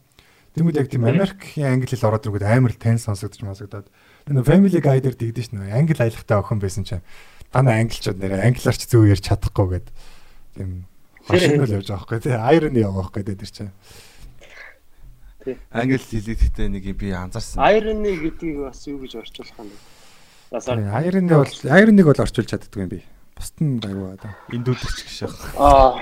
Тэнгүүд 0.56 0.80
яг 0.80 0.88
тийм 0.88 1.04
Америкийн 1.04 1.68
англи 1.68 1.88
хэл 1.88 2.08
ороод 2.08 2.24
ирэнгүүт 2.26 2.48
амар 2.48 2.72
л 2.72 2.80
тань 2.80 3.00
сонсогдож 3.00 3.44
масагдаад. 3.44 3.88
Тэгээ 4.24 4.48
Family 4.48 4.80
Guy 4.80 4.98
дээр 5.04 5.16
дэгдэж 5.16 5.52
шүү 5.52 5.60
дээ. 5.60 5.76
Англи 5.76 6.00
аялахтай 6.00 6.36
охин 6.40 6.60
байсан 6.60 6.84
чинь 6.88 7.04
дана 7.52 7.76
англичууд 7.76 8.16
нэр 8.16 8.40
англиарч 8.40 8.88
зөв 8.88 9.04
ярьж 9.04 9.24
чадахгүй 9.24 9.66
гээд 9.76 9.88
тийм 10.56 10.88
машин 11.28 11.60
л 11.60 11.76
явж 11.76 11.88
байгаа 11.92 12.08
байхгүй 12.08 12.20
тий. 12.24 12.36
Irony 12.36 12.80
яваа 12.80 13.04
байхгүй 13.04 13.22
дээ 13.24 13.40
тэр 13.40 13.52
чинь. 13.52 13.72
Англи 15.70 15.98
гэхдээ 15.98 16.66
нэг 16.66 16.86
би 16.98 17.14
анзаарсан. 17.14 17.62
Irony 17.62 18.18
гэдгийг 18.18 18.66
бас 18.66 18.82
юу 18.90 18.98
гэж 18.98 19.22
орчуулах 19.22 19.54
юм 19.62 19.70
бэ? 19.70 19.78
Irony 20.50 21.30
бол 21.30 21.54
Irony-г 21.70 22.06
бол 22.10 22.22
орчуулж 22.26 22.50
чаддгүй 22.50 22.82
юм 22.82 22.90
би. 22.90 23.00
Бусд 23.38 23.62
нь 23.62 23.78
байгуу 23.78 24.16
одоо. 24.16 24.32
Индүүдч 24.50 25.06
гэж 25.06 25.12
шах. 25.14 25.36
Аа. 25.54 25.94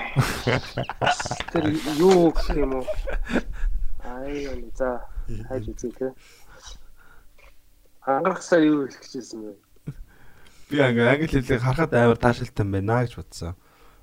Тэр 1.53 1.77
юу 2.01 2.33
гэх 2.33 2.57
юм 2.57 2.81
уу? 2.81 2.85
Irony 4.01 4.73
за 4.73 5.05
хайж 5.45 5.69
үзье 5.69 5.93
те. 5.93 6.13
Ангарахсаа 8.01 8.65
юу 8.65 8.89
хэлэх 8.89 9.01
гэжсэн 9.05 9.45
бэ? 9.45 9.53
Би 10.73 10.81
англи 10.81 11.29
хэлийг 11.29 11.61
харахад 11.61 11.93
амар 11.93 12.17
таашаалтай 12.17 12.65
байна 12.65 13.05
гэж 13.05 13.21
бодсон. 13.21 13.53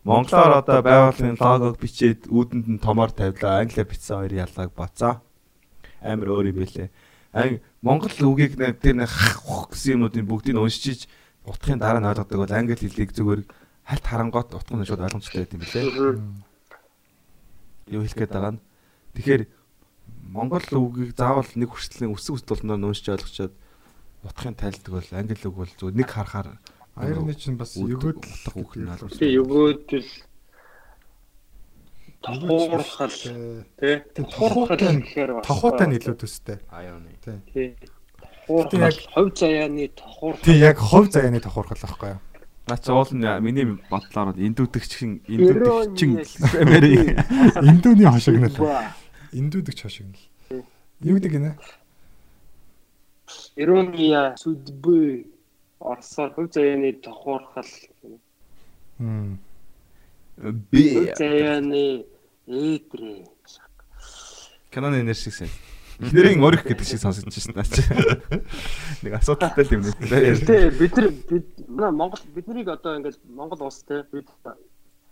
Монголоор 0.06 0.62
одоо 0.62 0.82
байгууллагын 0.82 1.38
логог 1.38 1.78
бичээд 1.78 2.30
үүдэнд 2.30 2.66
нь 2.66 2.82
томоор 2.82 3.10
тавилаа. 3.10 3.62
Англиар 3.62 3.86
бичсэн 3.86 4.18
хоёрын 4.18 4.42
ялгааг 4.46 4.74
боцоо 4.74 5.22
амар 6.02 6.28
өөр 6.28 6.50
юм 6.50 6.58
байлээ. 6.60 6.90
Ан 7.32 7.60
Монгол 7.80 8.12
үгийг 8.12 8.58
тэр 8.58 8.96
нэг 8.98 9.08
хах 9.08 9.72
гэсэн 9.72 9.96
юмнуудын 9.96 10.28
бүгдийг 10.28 10.58
уншиж 10.58 11.08
утгын 11.48 11.80
дараа 11.80 12.02
нь 12.02 12.10
ойлгодог 12.10 12.38
бол 12.44 12.52
англи 12.52 12.76
хэлийг 12.76 13.16
зүгээр 13.16 13.42
хальт 13.88 14.04
харангуут 14.06 14.52
утга 14.54 14.76
нь 14.76 14.86
шууд 14.86 15.00
ойлгомжтой 15.00 15.40
байт 15.42 15.54
юм 15.56 15.62
билээ. 15.64 15.86
Юу 17.88 18.02
хэлэх 18.04 18.18
гээд 18.20 18.34
байгаа 18.36 18.52
нь. 18.58 18.62
Тэгэхээр 19.16 19.42
Монгол 20.28 20.66
үгийг 20.70 21.16
заавал 21.16 21.50
нэг 21.56 21.70
хүртэл 21.72 22.12
үсэг 22.12 22.34
үст 22.36 22.48
болноор 22.48 22.80
нуушж 22.80 23.08
ойлгочоод 23.08 23.54
утгын 24.22 24.54
тайлдаг 24.54 24.92
бол 24.92 25.08
англи 25.16 25.46
үг 25.48 25.56
бол 25.56 25.72
зүгээр 25.72 25.98
нэг 25.98 26.08
харахаар 26.08 26.60
Айрны 26.94 27.32
чинь 27.34 27.56
бас 27.56 27.72
өгөөд 27.80 28.20
утга 28.20 28.52
үг 28.60 28.76
нь 28.76 28.84
албар. 28.84 29.16
тий 29.16 29.40
өгөөдөл 29.40 30.08
тохуурхал 32.22 33.10
тий 33.78 33.96
тохуурхал 34.14 34.78
гэхээр 34.78 35.30
бас 35.36 35.46
тохоотой 35.46 35.86
нь 35.90 35.96
илүү 35.98 36.14
төстэй. 36.22 36.58
Аюуны. 36.70 37.10
тий 37.52 37.74
тохуурхал 38.46 38.80
яг- 38.80 39.06
ховь 39.14 39.34
заяаны 39.38 39.88
тохуурхал 39.90 40.44
Тий 40.44 40.58
яг 40.58 40.78
хов 40.78 41.06
заяаны 41.10 41.40
тохуурхал 41.40 41.78
байхгүй 41.82 42.08
юу? 42.14 42.20
Наа 42.68 42.78
чи 42.78 42.90
уул 42.94 43.10
миний 43.42 43.66
бодлоор 43.90 44.38
индүүдэгчин 44.38 45.26
индүүдэгчин 45.26 46.10
мэрийн 46.62 47.18
Индүүний 47.58 48.06
хошигнол. 48.06 48.54
Индүүдэгч 49.34 49.82
хошигнол. 49.82 50.22
Юу 51.02 51.18
гэдэг 51.18 51.32
гинэ? 51.34 51.58
Ирония 53.56 54.34
судьбы 54.38 55.26
орсоор 55.80 56.30
ховь 56.34 56.52
заяаны 56.54 56.92
тохуурхал 57.02 57.66
Хм. 58.98 59.38
Би 60.36 61.12
заяаны 61.16 62.04
ээдрээ 62.46 63.32
киноны 64.72 65.02
нэр 65.04 65.14
шиг 65.14 65.36
сэн. 65.36 65.50
Нэрийн 66.00 66.40
өрөх 66.40 66.64
гэдэг 66.64 66.86
шиг 66.88 67.04
сонсогдож 67.04 67.52
наа 67.52 67.68
чи. 67.68 67.84
Нэг 69.04 69.20
асуудалтай 69.20 69.68
юм 69.68 69.84
нэ. 69.84 69.92
Гэтэ 70.00 70.72
бид 70.80 70.96
нар 70.96 71.08
бид 71.28 71.46
манай 71.68 71.92
Монгол 71.92 72.24
биднийг 72.32 72.68
одоо 72.72 72.96
ингээд 72.96 73.20
Монгол 73.28 73.68
улс 73.68 73.84
те 73.84 74.02
бид 74.08 74.26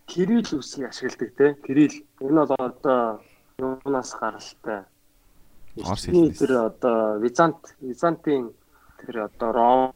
кирилл 0.09 0.49
үсгийг 0.57 0.89
ашигладаг 0.89 1.31
те 1.37 1.47
кирилл 1.61 1.97
энэ 2.25 2.41
бол 2.49 2.57
одоо 2.57 3.21
юунаас 3.61 4.17
гаралтай 4.17 4.89
Эртний 5.77 6.33
хэлнээс. 6.33 6.39
тэр 6.41 6.53
одоо 6.73 7.21
Визант 7.21 7.61
Византын 7.85 8.51
тэр 9.05 9.29
одоо 9.29 9.53
Ром 9.53 9.93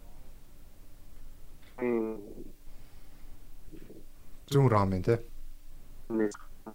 Зүүн 4.54 4.70
рамен 4.70 5.02
тий. 5.02 5.18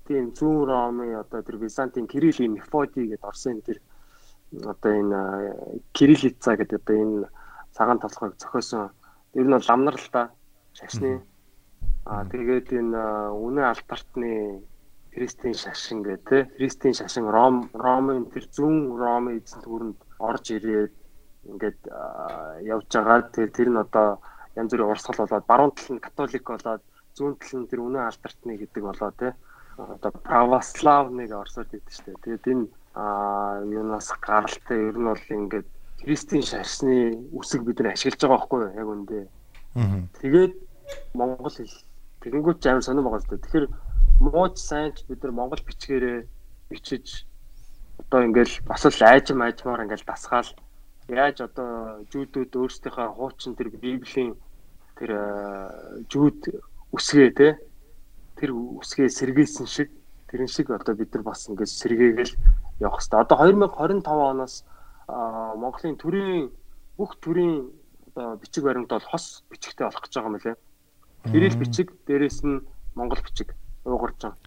тийм 0.07 0.25
зүүн 0.35 0.67
Ромын 0.67 1.15
одоо 1.15 1.39
тэр 1.47 1.55
Византын 1.63 2.11
кириллийн 2.11 2.51
Мефодий 2.51 3.07
гэдэг 3.07 3.23
Орсын 3.23 3.61
тэр 3.63 3.79
одоо 4.67 4.91
энэ 4.99 5.19
кириллица 5.95 6.59
гэдэг 6.59 6.75
одоо 6.83 6.95
энэ 7.03 7.27
цагаан 7.71 7.99
толгойг 8.03 8.35
зохиосон. 8.35 8.91
Ер 9.33 9.47
нь 9.47 9.55
бол 9.55 9.69
ламнар 9.69 9.95
л 9.95 10.09
та 10.11 10.27
шашны. 10.75 11.23
Аа 12.03 12.27
тэгээд 12.27 12.67
энэ 12.83 13.31
үнэ 13.31 13.63
алтартны 13.63 14.59
христийн 15.15 15.55
шашин 15.55 16.03
гэх 16.03 16.19
те 16.27 16.37
христийн 16.59 16.99
шашин 16.99 17.31
Ром 17.31 17.71
Ромын 17.71 18.27
тэр 18.27 18.43
зүүн 18.51 18.91
Ромын 18.99 19.39
эзэнт 19.39 19.63
гүрэнд 19.63 19.99
орж 20.19 20.45
ирээд 20.51 20.93
ингээд 21.47 21.79
аа, 21.87 22.59
явж 22.59 22.91
байгаа. 22.91 23.23
Тэр 23.31 23.49
тэр 23.55 23.71
нь 23.71 23.79
одоо 23.79 24.19
янз 24.59 24.67
бүрийн 24.67 24.91
урсгал 24.91 25.23
болоод 25.23 25.47
баруун 25.47 25.71
тал 25.71 25.95
нь 25.95 26.03
католик 26.03 26.43
болоод 26.43 26.83
зүүн 27.19 27.35
тал 27.35 27.59
нь 27.59 27.67
тэр 27.67 27.83
үнэ 27.83 27.99
алтартны 28.07 28.55
гэдэг 28.55 28.83
болоо 28.83 29.11
те. 29.19 29.35
Одоо 29.75 30.11
православныг 30.23 31.31
орсоод 31.35 31.75
идэв 31.75 31.91
штэ. 31.91 32.15
Тэгээд 32.23 32.45
энэ 32.47 32.65
аа 32.95 33.59
юунаас 33.67 34.15
гаралтай 34.23 34.79
ер 34.87 34.95
нь 34.95 35.07
бол 35.11 35.27
ингээд 35.27 35.67
христийн 35.99 36.43
шашны 36.47 37.19
үсэг 37.35 37.67
бид 37.67 37.83
нар 37.83 37.93
ашиглаж 37.93 38.23
байгаа 38.23 38.39
байхгүй 38.39 38.59
яг 38.79 38.87
үндэ. 38.87 39.19
Тэгээд 40.23 40.53
монгол 41.13 41.51
хэл 41.51 41.75
тэгэнгүүт 42.23 42.65
амар 42.65 42.83
сонирн 42.87 43.05
байгаа 43.05 43.19
л 43.19 43.29
да. 43.29 43.43
Тэгэхээр 43.43 43.67
мууч 44.23 44.55
сайнч 44.57 44.97
бид 45.07 45.19
нар 45.23 45.33
монгол 45.35 45.63
бичгээрээ 45.67 46.19
бичиж 46.71 47.27
одоо 47.99 48.23
ингээл 48.27 48.55
бас 48.63 48.83
л 48.87 49.03
айжм 49.03 49.43
айжмаар 49.43 49.83
ингээл 49.83 50.07
дасгаал. 50.07 50.51
Яаж 51.07 51.41
одоо 51.41 52.03
жүүдүүд 52.11 52.51
өөрсдийнхөө 52.55 53.07
хуучин 53.15 53.55
тэр 53.55 53.69
библийн 53.75 54.35
тэр 54.97 55.11
жүүд 56.11 56.39
үсгээ 56.93 57.29
те 57.35 57.47
тэр 58.39 58.55
үсгээ 58.55 59.09
сэргээсэн 59.09 59.67
шиг 59.67 59.89
тэрэн 60.29 60.47
шиг 60.49 60.71
одоо 60.71 60.95
бид 60.95 61.13
нар 61.13 61.23
бас 61.23 61.49
ингээд 61.49 61.69
сэргээгээл 61.69 62.33
явах 62.79 63.01
хэрэгтэй. 63.01 63.19
Одоо 63.19 63.37
2025 63.45 64.05
оноос 64.07 64.63
Монголын 65.09 65.97
төрийн 65.97 66.49
бүх 66.97 67.17
төрийн 67.21 67.69
одоо 68.13 68.37
бичиг 68.37 68.63
баримт 68.63 68.89
бол 68.89 69.09
хос 69.09 69.43
бичигтэй 69.49 69.85
болох 69.87 70.03
гэж 70.03 70.13
байгаа 70.13 70.29
юм 70.29 70.37
лээ. 70.37 70.57
Кирилл 71.31 71.57
бичиг, 71.59 71.87
дээрэс 72.07 72.43
нь 72.45 72.63
монгол 72.95 73.21
бичиг 73.25 73.55
уугарч 73.85 74.21
байгаа. 74.21 74.37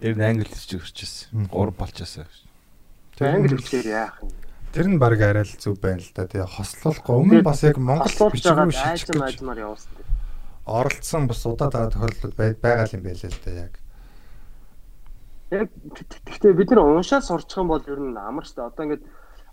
Тэр 0.00 0.16
нь 0.18 0.26
англи 0.26 0.48
хэлж 0.50 0.70
өгчээсэн. 0.82 1.46
Гур 1.48 1.70
болчихсон. 1.70 2.26
Тэгээ 3.16 3.34
англи 3.36 3.56
бичгээр 3.56 3.88
яах 3.88 4.16
юм? 4.20 4.30
Тэр 4.72 4.86
нь 4.88 4.98
баг 4.98 5.20
арай 5.20 5.44
л 5.44 5.54
зүв 5.56 5.78
байна 5.78 6.02
л 6.02 6.12
да. 6.16 6.26
Тэгээ 6.26 6.48
хослуулах 6.48 7.06
өмнө 7.06 7.44
бас 7.44 7.62
яг 7.62 7.76
Монгол 7.78 8.32
бичиг 8.32 8.56
шилжих 8.56 9.08
гэж 9.08 9.22
айжмаар 9.22 9.60
явуулсан. 9.62 9.92
Оролцсон 10.66 11.26
бас 11.26 11.46
удаа 11.46 11.70
дараа 11.70 11.90
тохиолдол 11.90 12.34
бай- 12.36 12.54
байгаа 12.54 12.88
юм 12.92 13.02
байл 13.02 13.22
л 13.22 13.40
да 13.44 13.50
яг. 13.50 13.72
Яг 15.50 15.68
гэхдээ 16.26 16.52
бид 16.52 16.70
нар 16.70 16.80
уншаад 16.86 17.24
сурчих 17.24 17.58
юм 17.58 17.68
бол 17.68 17.82
ер 17.86 18.00
нь 18.00 18.16
амар 18.16 18.44
шүү 18.46 18.56
дээ. 18.56 18.70
Одоо 18.70 18.84
ингээд 18.86 19.04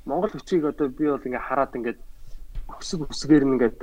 монгол 0.06 0.31
бичгийг 0.34 0.65
одоо 0.65 0.88
би 0.90 1.06
бол 1.10 1.26
ингээд 1.26 1.48
хараад 1.48 1.76
ингээд 1.76 1.99
өсөг 2.77 2.99
өсгээр 3.10 3.44
нь 3.45 3.53
ингээд 3.57 3.80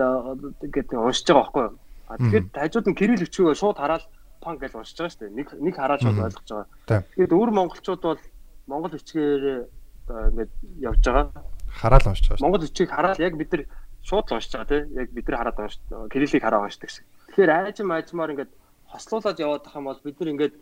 ингээд 0.65 0.89
уншиж 0.95 1.27
байгаа 1.27 1.43
байхгүй 1.43 1.63
юу? 1.67 1.75
А 2.09 2.17
тэгэхээр 2.17 2.45
хажууд 2.55 2.87
нь 2.89 2.99
кирилл 2.99 3.25
бичгийг 3.27 3.59
шууд 3.59 3.77
хараад 3.77 4.05
пан 4.41 4.59
гэж 4.63 4.73
уншиж 4.79 4.97
байгаа 4.97 5.13
шүү 5.13 5.23
дээ. 5.27 5.37
Нэг 5.37 5.49
нэг 5.59 5.75
хараад 5.75 6.01
шууд 6.01 6.19
ойлгож 6.23 6.49
байгаа. 6.87 7.03
Тэгээд 7.19 7.37
өөр 7.37 7.51
монголчууд 7.51 8.03
бол 8.07 8.23
монгол 8.71 8.95
одоо 8.95 10.31
ингээд 10.31 10.53
явж 10.81 11.03
байгаа. 11.03 11.27
Хараал 11.75 12.07
уншиж 12.07 12.27
байгаа 12.31 12.39
шүү. 12.39 12.45
Монгол 12.47 12.63
бичгийг 12.63 12.91
хараад 12.95 13.19
яг 13.19 13.35
бид 13.35 13.51
нар 13.53 13.63
шууд 14.07 14.31
уншиж 14.31 14.53
байгаа 14.55 14.71
тийм 14.71 14.85
яг 14.95 15.09
бид 15.11 15.27
нар 15.29 15.39
хараад 15.43 15.59
унш 15.59 15.75
кириллийг 16.13 16.43
хараад 16.43 16.65
уншдаг 16.71 16.91
шиг. 16.91 17.05
Тэгэхээр 17.37 17.53
айжм 17.53 17.93
айжмаар 17.93 18.33
ингээд 18.33 18.53
хослуулаад 18.89 19.37
яваад 19.37 19.63
тах 19.69 19.77
юм 19.77 19.93
бол 19.93 20.01
бид 20.01 20.17
нар 20.17 20.33
ингээд 20.33 20.55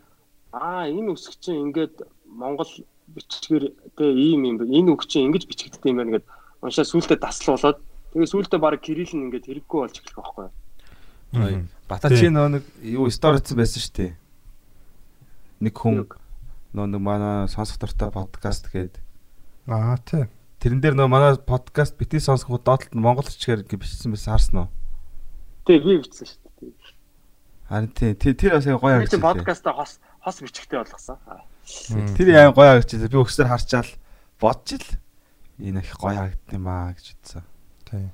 аа 0.51 0.91
энэ 0.91 1.15
үсэг 1.15 1.39
чинь 1.39 1.71
ингээд 1.71 2.03
монгол 2.27 2.67
бичгээр 3.15 3.65
тийм 3.95 4.43
ийм 4.43 4.59
юм 4.59 4.67
энэ 4.67 4.91
үг 4.91 5.07
чинь 5.07 5.31
ингэж 5.31 5.47
бичигддэг 5.47 5.87
юм 5.87 6.03
байна 6.03 6.19
гэд 6.19 6.27
уншаа 6.59 6.83
сүултээ 6.83 7.23
таслуулаад 7.23 7.79
тэгээ 8.11 8.27
сүултээ 8.27 8.59
баг 8.59 8.83
кирилл 8.83 9.07
нь 9.15 9.31
ингээд 9.31 9.47
хэрэггүй 9.47 9.79
болж 9.79 9.95
эхлэх 10.03 10.19
байхгүй 10.19 10.43
юу? 10.43 10.53
Мгм. 11.31 11.63
Батачи 11.87 12.27
нөө 12.27 12.47
нэг 12.59 12.63
юу 12.83 13.07
сторицсан 13.07 13.55
байсан 13.55 13.79
шүү 13.79 13.95
дээ. 13.95 14.11
Нэг 15.63 15.73
хүн 15.79 16.11
нөө 16.75 16.87
нэг 16.91 16.99
манай 16.99 17.47
сонсох 17.47 17.79
дуртай 17.79 18.11
подкаст 18.11 18.67
гээд 18.67 18.99
Аа 19.71 19.95
тий. 20.03 20.27
тэрэн 20.59 20.83
дээр 20.83 20.95
нөө 20.99 21.07
манай 21.07 21.39
подкаст 21.39 21.95
бити 21.95 22.19
сонсох 22.19 22.51
доотлолт 22.51 22.91
Монгол 22.91 23.23
хэлчгээр 23.23 23.63
ингэ 23.63 23.79
бичсэн 23.79 24.11
байсан 24.11 24.35
харсан 24.35 24.57
уу? 24.59 24.69
Тэгээ 25.65 25.87
би 25.87 26.03
бичсэн 26.03 26.27
шүү. 26.27 26.44
Харин 27.69 27.89
тий 27.93 28.13
тэр 28.13 28.33
тэр 28.37 28.51
бас 28.57 28.65
яг 28.69 28.77
гоё 28.81 29.01
чи 29.05 29.17
харагдчихлээ. 29.17 29.25
подкастаа 29.25 29.73
хос 29.73 29.91
хос 30.21 30.37
бичгтэй 30.41 30.77
болгосон. 30.79 31.17
Тэр 32.17 32.27
яа 32.29 32.51
гоё 32.53 32.69
харагдчихлээ. 32.77 33.09
Би 33.09 33.17
өксөр 33.23 33.47
харчаал 33.49 33.89
бодчих 34.37 34.81
л 34.85 35.65
энэ 35.65 35.81
их 35.81 35.97
гоё 35.97 36.13
харагдсан 36.15 36.53
юм 36.53 36.67
аа 36.69 36.93
гэж 36.93 37.05
бодсон. 37.17 37.43
Тий. 37.89 38.05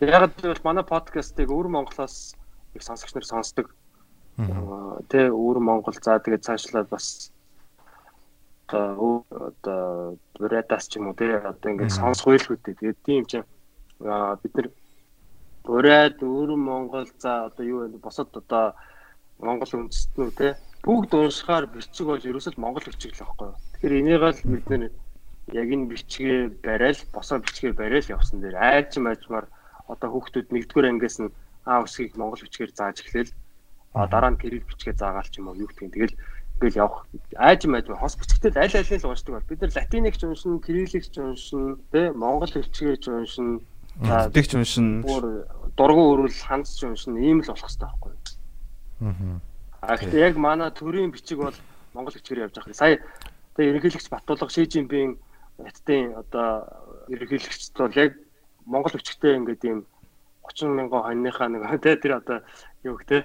Яг 0.00 0.30
гэвэл 0.38 0.62
манай 0.64 0.84
подкастыг 0.86 1.48
өвөр 1.50 1.68
Монголоос 1.68 2.36
их 2.74 2.82
сонсогч 2.86 3.14
нар 3.18 3.26
сонсдог. 3.26 3.74
Тэ 5.10 5.28
өвөр 5.34 5.58
Монгол 5.58 5.96
за 5.98 6.16
тэгээд 6.22 6.46
цаашлаад 6.46 6.88
бас 6.88 7.32
одоо 8.70 9.26
өө- 9.26 9.50
одоо 9.50 10.16
Бурадаас 10.38 10.86
ч 10.86 10.96
юм 11.02 11.10
уу 11.10 11.18
тэ 11.18 11.34
одоо 11.42 11.66
ингээд 11.74 11.90
сонсох 11.90 12.30
байлгүй 12.30 12.56
дээ. 12.62 12.78
Тэгээд 12.78 12.98
тийм 13.02 13.22
ч 13.26 13.42
бид 13.42 14.54
нар 14.54 14.68
Бурад 15.66 16.16
өвөр 16.22 16.54
Монгол 16.56 17.10
за 17.18 17.50
одоо 17.50 17.64
юу 17.66 17.78
вэ 17.84 17.98
босод 17.98 18.30
одоо 18.32 18.72
Монгол 19.40 19.72
үндэстнүү 19.72 20.30
тэ 20.36 20.56
бүгд 20.84 21.10
уншихаар 21.16 21.66
бичиг 21.68 22.06
бол 22.06 22.20
ерөөсөө 22.20 22.60
Монгол 22.60 22.86
бичиг 22.88 23.16
л 23.16 23.24
байхгүй. 23.24 23.50
Тэгэхээр 23.80 23.98
энийг 24.00 24.22
л 24.22 24.40
бид 24.52 24.66
нар 24.70 24.82
яг 25.52 25.68
энэ 25.72 25.90
бичгээ 25.90 26.38
барайл 26.64 27.00
босоо 27.12 27.38
бичгээ 27.40 27.72
барайл 27.74 28.12
явсан 28.16 28.40
дээр 28.40 28.56
айжм 28.56 29.08
айжмаар 29.08 29.46
одоо 29.88 30.08
хүүхдүүд 30.12 30.52
нэгдүгээр 30.54 30.90
ангиас 30.90 31.18
нь 31.20 31.32
А 31.64 31.84
үсгийг 31.84 32.16
монгол 32.16 32.40
бичгээр 32.40 32.72
зааж 32.72 33.04
эхлээл. 33.04 33.32
А 33.92 34.08
дараа 34.08 34.32
нь 34.32 34.40
кирилл 34.40 34.64
бичгээ 34.64 34.96
заагаал 34.96 35.28
ч 35.28 35.38
юм 35.38 35.52
уу? 35.52 35.60
Юу 35.60 35.68
гэдгийг 35.68 35.92
тэгэл 35.92 36.16
ингээл 36.56 36.80
явах. 36.80 37.04
Айжм 37.36 37.76
айжм 37.76 37.94
хос 38.00 38.16
бичгтэл 38.16 38.56
аль 38.56 38.76
алийг 38.80 39.04
л 39.04 39.12
уншдаг 39.12 39.34
бол 39.36 39.48
бид 39.50 39.60
нар 39.60 39.72
латиник 39.76 40.16
ч 40.16 40.22
уншина 40.24 40.58
кириллик 40.64 41.04
ч 41.04 41.16
уншина 41.20 41.76
тэ 41.92 42.16
монгол 42.16 42.48
бичгээр 42.48 42.96
ч 42.96 43.06
уншина 43.12 43.60
за 44.00 44.32
Тэгч 44.32 44.50
уншин 44.56 45.04
дургу 45.76 46.02
өрүүл 46.16 46.38
хандс 46.48 46.80
ч 46.80 46.88
уншина 46.88 47.20
ийм 47.20 47.44
л 47.44 47.50
болох 47.52 47.68
хэрэгтэй 47.68 47.84
байхгүй 47.84 48.12
юу 49.00 49.08
Мгм. 49.08 49.40
А 49.80 49.96
гэхдээ 49.96 50.28
яг 50.28 50.36
манай 50.36 50.70
төрийн 50.70 51.10
бичиг 51.10 51.38
бол 51.38 51.56
монгол 51.94 52.12
бичгээр 52.12 52.44
явж 52.44 52.54
байгаа. 52.54 52.76
Сая 52.76 53.00
тэгээ 53.56 53.70
ерөнхийлөгч 53.80 54.08
Батулга 54.12 54.52
Ши 54.52 54.68
Жинпин 54.68 55.16
хятадын 55.56 56.14
одоо 56.20 56.68
ерөнхийлөгчд 57.08 57.76
бол 57.80 57.96
яг 57.96 58.12
монгол 58.66 58.92
бичгтэй 58.92 59.40
ингээд 59.40 59.64
ийм 59.64 59.78
30 60.44 60.76
мянган 60.76 61.00
хоньныхаа 61.00 61.48
нэг 61.48 61.64
тэ 61.82 61.96
тэр 61.96 62.20
одоо 62.20 62.44
юу 62.84 63.00
тэ 63.08 63.24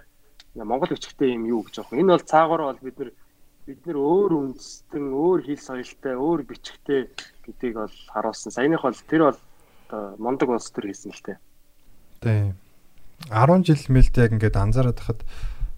монгол 0.55 0.95
бичгтэй 0.95 1.35
ийм 1.35 1.43
юу 1.43 1.67
гэж 1.67 1.83
байгаа. 1.83 1.99
Энэ 1.99 2.13
бол 2.15 2.23
цаагаар 2.23 2.63
бол 2.71 2.79
бид 2.79 2.97
нар 2.99 3.11
бид 3.65 3.81
нэр 3.83 3.97
өөр 3.97 4.31
үндэстэн, 4.31 5.05
өөр 5.11 5.39
хэл 5.43 5.59
соёлтой, 5.59 6.15
өөр 6.15 6.41
бичгтэй 6.45 7.09
гэдгийг 7.43 7.75
бол 7.75 7.95
харуулсан. 8.13 8.53
Саяных 8.53 8.85
бол 8.85 8.95
тэр 9.09 9.21
бол 9.27 9.39
одоо 9.89 10.15
мондөг 10.21 10.49
улс 10.53 10.69
төр 10.71 10.87
хийсэн 10.87 11.11
л 11.11 11.25
тээ. 11.25 11.37
Тийм. 12.21 12.55
10 13.27 13.65
жил 13.65 13.83
мэлд 13.89 14.15
яг 14.21 14.31
ингээд 14.37 14.55
анзаараад 14.55 14.99
хахад 15.01 15.21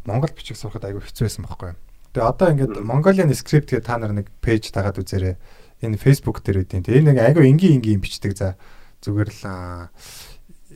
Монгол 0.07 0.31
бичиг 0.31 0.55
сурахад 0.55 0.87
айгүй 0.87 1.03
хэцүү 1.03 1.27
байсан 1.27 1.43
байхгүй 1.43 1.75
юу? 1.75 1.79
Тэгээ 2.15 2.31
одоо 2.31 2.47
ингээд 2.55 2.73
Mongolian 2.81 3.29
script 3.35 3.69
гэдэг 3.69 3.83
та 3.83 3.99
нар 3.99 4.15
нэг 4.15 4.31
пэйж 4.39 4.71
дагаад 4.71 4.97
үзээрэй. 5.03 5.35
Энэ 5.83 5.99
Facebook 5.99 6.41
дээр 6.41 6.63
үдийн. 6.63 6.81
Тэгээ 6.87 7.03
нэг 7.11 7.19
айгүй 7.19 7.45
энгийн 7.51 7.83
энгийн 7.83 8.01
бичдэг 8.01 8.33
за 8.39 8.55
зүгээр 9.03 9.29
л 9.29 9.43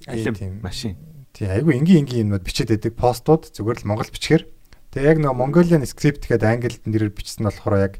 Алим 0.06 0.60
машин. 0.62 0.99
тий 1.32 1.48
айгүй 1.48 1.80
энгийн 1.80 2.03
энгийн 2.03 2.28
юмнууд 2.28 2.44
бичээд 2.44 2.76
байдаг 2.76 2.94
постууд 2.99 3.49
зүгээр 3.56 3.82
л 3.82 3.88
монгол 3.88 4.12
бичгээр. 4.12 4.44
Тэгээ 4.91 5.08
яг 5.08 5.18
нэг 5.24 5.32
Mongolian 5.32 5.88
script 5.88 6.28
гэдэг 6.28 6.45
англид 6.45 6.84
нэрээр 6.84 7.16
бичсэн 7.16 7.48
болохоор 7.48 7.76
яг 7.80 7.94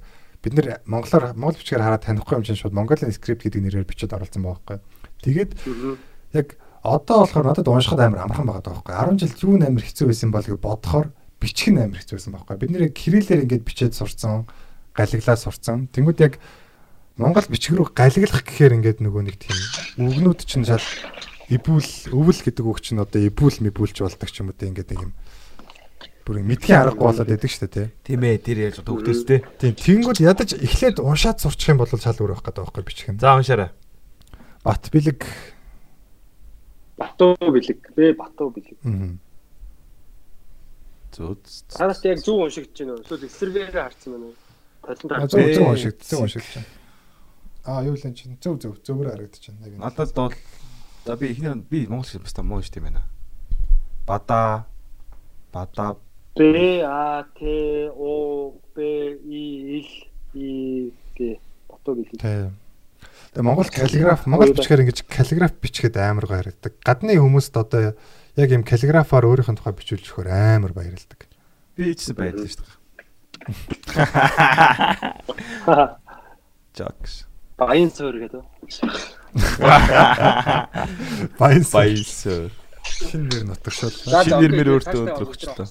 бид 0.44 0.54
нэр 0.54 0.84
монголоор 0.84 1.32
монгол 1.34 1.58
бичгээр 1.58 1.82
хараад 1.82 2.04
танихгүй 2.04 2.36
юм 2.38 2.44
чинь 2.44 2.60
шууд 2.60 2.76
Mongolian 2.76 3.16
script 3.16 3.48
гэдэг 3.48 3.64
нэрээр 3.64 3.88
бичиж 3.88 4.12
оруулсан 4.12 4.44
байгаа 4.44 4.60
байхгүй. 4.60 4.78
Тэгээд 5.24 5.52
яг 6.36 6.60
одоо 6.84 7.24
болохоор 7.24 7.46
надад 7.48 7.72
уншихад 7.72 8.02
амар 8.04 8.28
амархан 8.28 8.46
байгаа 8.50 8.66
даа 8.66 8.76
байхгүй. 8.82 8.94
10 9.16 9.22
жил 9.22 9.56
юу 9.56 9.56
амар 9.62 9.86
хэцүү 9.86 10.06
байсан 10.12 10.30
бол 10.34 10.44
гэж 10.44 10.60
бодохоор 10.60 11.08
бичих 11.42 11.74
нь 11.74 11.82
амар 11.82 11.98
хэцүү 11.98 12.16
байсан 12.22 12.34
байхгүй. 12.38 12.58
Бид 12.62 12.72
нэр 12.72 12.94
кириллээр 12.94 13.44
ингээд 13.50 13.66
бичээд 13.66 13.94
сурцсан, 13.98 14.46
галиглаа 14.94 15.36
сурцсан. 15.36 15.90
Тэнгүүд 15.90 16.20
яг 16.22 16.38
монгол 17.18 17.48
бичиг 17.50 17.76
рүү 17.76 17.92
галиглах 17.98 18.46
гэхээр 18.46 18.78
ингээд 18.78 19.00
нөгөө 19.02 19.22
нэг 19.26 19.36
тийм 19.42 19.58
үгнүүд 20.06 20.46
чинь 20.46 20.70
шал 20.70 20.86
ибүүл 21.50 22.14
өвөл 22.16 22.42
гэдэг 22.46 22.66
үг 22.66 22.80
чинь 22.80 23.02
одоо 23.02 23.20
ибүүл 23.20 23.60
мибүүлж 23.68 24.06
болдог 24.06 24.30
ч 24.30 24.40
юм 24.40 24.54
уу 24.54 24.56
те 24.56 24.72
ингээд 24.72 24.94
нэг 24.96 25.02
юм 25.10 25.14
бүр 26.24 26.40
мэдхийн 26.46 26.80
аргагүй 26.80 27.06
болоод 27.12 27.28
байдаг 27.28 27.50
шүү 27.50 27.66
дээ 27.68 27.76
тий. 27.76 27.88
Тийм 28.06 28.22
ээ 28.24 28.38
тэр 28.40 28.58
яаж 28.70 28.78
төгтөөс 28.86 29.22
те. 29.26 29.42
Тийм 29.60 29.74
тэнгүүд 30.06 30.20
ядаж 30.22 30.56
эхлээд 30.56 31.02
уншаад 31.02 31.42
сурчих 31.42 31.74
юм 31.74 31.82
бол 31.82 31.90
шал 31.90 32.16
өөр 32.16 32.38
байх 32.38 32.46
гэдэг 32.46 32.62
байхгүй 32.62 32.84
бичих 32.86 33.10
нь. 33.10 33.20
За 33.20 33.36
уншаарай. 33.36 33.74
Бат 34.64 34.86
бэлэг. 34.94 35.26
Батуу 37.02 37.34
бэлэг. 37.36 37.80
Бэ 37.98 38.14
батуу 38.14 38.54
бэлэг. 38.54 38.78
Аа. 38.86 39.18
Зүз. 41.12 41.66
Танаас 41.76 42.04
яг 42.08 42.20
зөв 42.24 42.40
уншигдэж 42.48 42.78
байна 42.80 42.94
уу? 42.96 43.04
Эсвэл 43.04 43.28
эсрэгээрээ 43.28 43.84
харсан 43.84 44.10
байна 44.16 44.26
уу? 44.32 44.36
Толон 44.82 45.22
А 45.22 45.28
зөв 45.28 45.44
зөв 45.54 45.68
уншигд 45.68 46.00
зөв 46.02 46.20
уншигдэж 46.24 46.54
байна. 46.56 46.70
Аа 47.68 47.84
юу 47.86 47.96
л 47.96 48.06
энэ 48.08 48.16
чинь 48.16 48.38
зөв 48.42 48.56
зөв 48.58 48.74
зөвөр 48.82 49.12
харагдаж 49.12 49.44
байна. 49.52 49.78
Надад 49.78 50.14
бол 50.16 50.34
за 51.06 51.16
би 51.18 51.26
ихний 51.32 51.54
би 51.70 51.88
монгол 51.88 52.08
хэл 52.08 52.24
баста 52.24 52.42
муу 52.42 52.64
шүү 52.64 52.74
дээ 52.80 52.86
байна. 52.88 53.04
Бада 54.08 54.66
бада 55.52 55.96
Б 56.36 56.82
А 56.88 57.28
Т 57.36 57.92
О 57.92 58.54
Б 58.74 59.20
И 59.28 59.84
Л 59.84 59.90
И 60.34 60.94
Г 61.18 61.40
батуу 61.70 61.96
бэлэг. 61.96 62.22
Тийм. 62.22 62.56
Тэгээ 63.34 63.44
Монгол 63.44 63.68
каллиграф 63.68 64.26
Монгол 64.26 64.54
бичгээр 64.54 64.84
ингэж 64.86 65.00
каллиграф 65.08 65.54
бичгээд 65.60 65.98
амар 65.98 66.26
гоё 66.26 66.40
харагддаг. 66.40 66.74
Гадны 66.84 67.18
хүмүүст 67.18 67.56
одоо 67.58 67.96
яг 68.36 68.52
юм 68.52 68.64
каллиграфаар 68.64 69.26
өөрийнх 69.28 69.52
нь 69.52 69.60
тухай 69.60 69.76
бичүүлж 69.76 70.08
өгөхөр 70.08 70.32
амар 70.32 70.72
баярлдаг. 70.72 71.28
би 71.76 71.92
ичсэн 71.92 72.16
байдал 72.16 72.48
шүү 72.48 72.64
дээ. 72.64 72.80
Жокс. 76.78 77.26
Баян 77.58 77.92
цоор 77.92 78.18
гэдэг. 78.18 78.44
Баян 81.40 81.66
Баясаа. 81.72 82.50
шин 82.84 83.30
нэр 83.30 83.44
нутагшаал. 83.46 83.92
Шинээр 84.26 84.52
мэр 84.56 84.70
өөртөө 84.80 85.04
өгчлөө. 85.22 85.68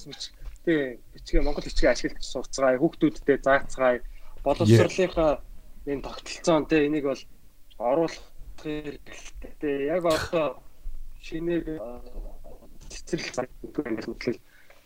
Тий, 0.65 1.01
бичгээ 1.17 1.43
Монгол 1.43 1.65
бичгээ 1.65 1.91
ашиглаж 1.91 2.25
сурцгаая, 2.25 2.79
хүүхдүүдтэй 2.79 3.39
заацгаая. 3.43 4.01
Боловсруулалтынхаа 4.45 5.41
энэ 5.89 6.03
тогтолцоон 6.05 6.67
те 6.69 6.87
энийг 6.87 7.05
бол 7.09 7.23
оруулах 7.79 8.21
хэрэгтэй. 8.63 9.87
Яг 9.89 10.05
одоо 10.05 10.63
шинээр 11.25 11.81
цэцэрлэг 13.01 13.35
загтгүй 13.35 13.85
юм 13.89 13.97
бол 13.97 14.37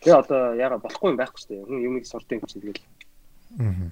Тэгээ 0.05 0.21
одоо 0.21 0.53
яга 0.53 0.77
болохгүй 0.77 1.09
юм 1.11 1.17
байхгүй 1.17 1.41
шүү 1.41 1.49
дээ. 1.49 1.65
Хүн 1.65 1.81
юмыг 1.81 2.05
сурдсан 2.05 2.37
юм 2.37 2.45
чинь 2.45 2.61
тэгэл. 2.61 2.85
Аа. 3.57 3.89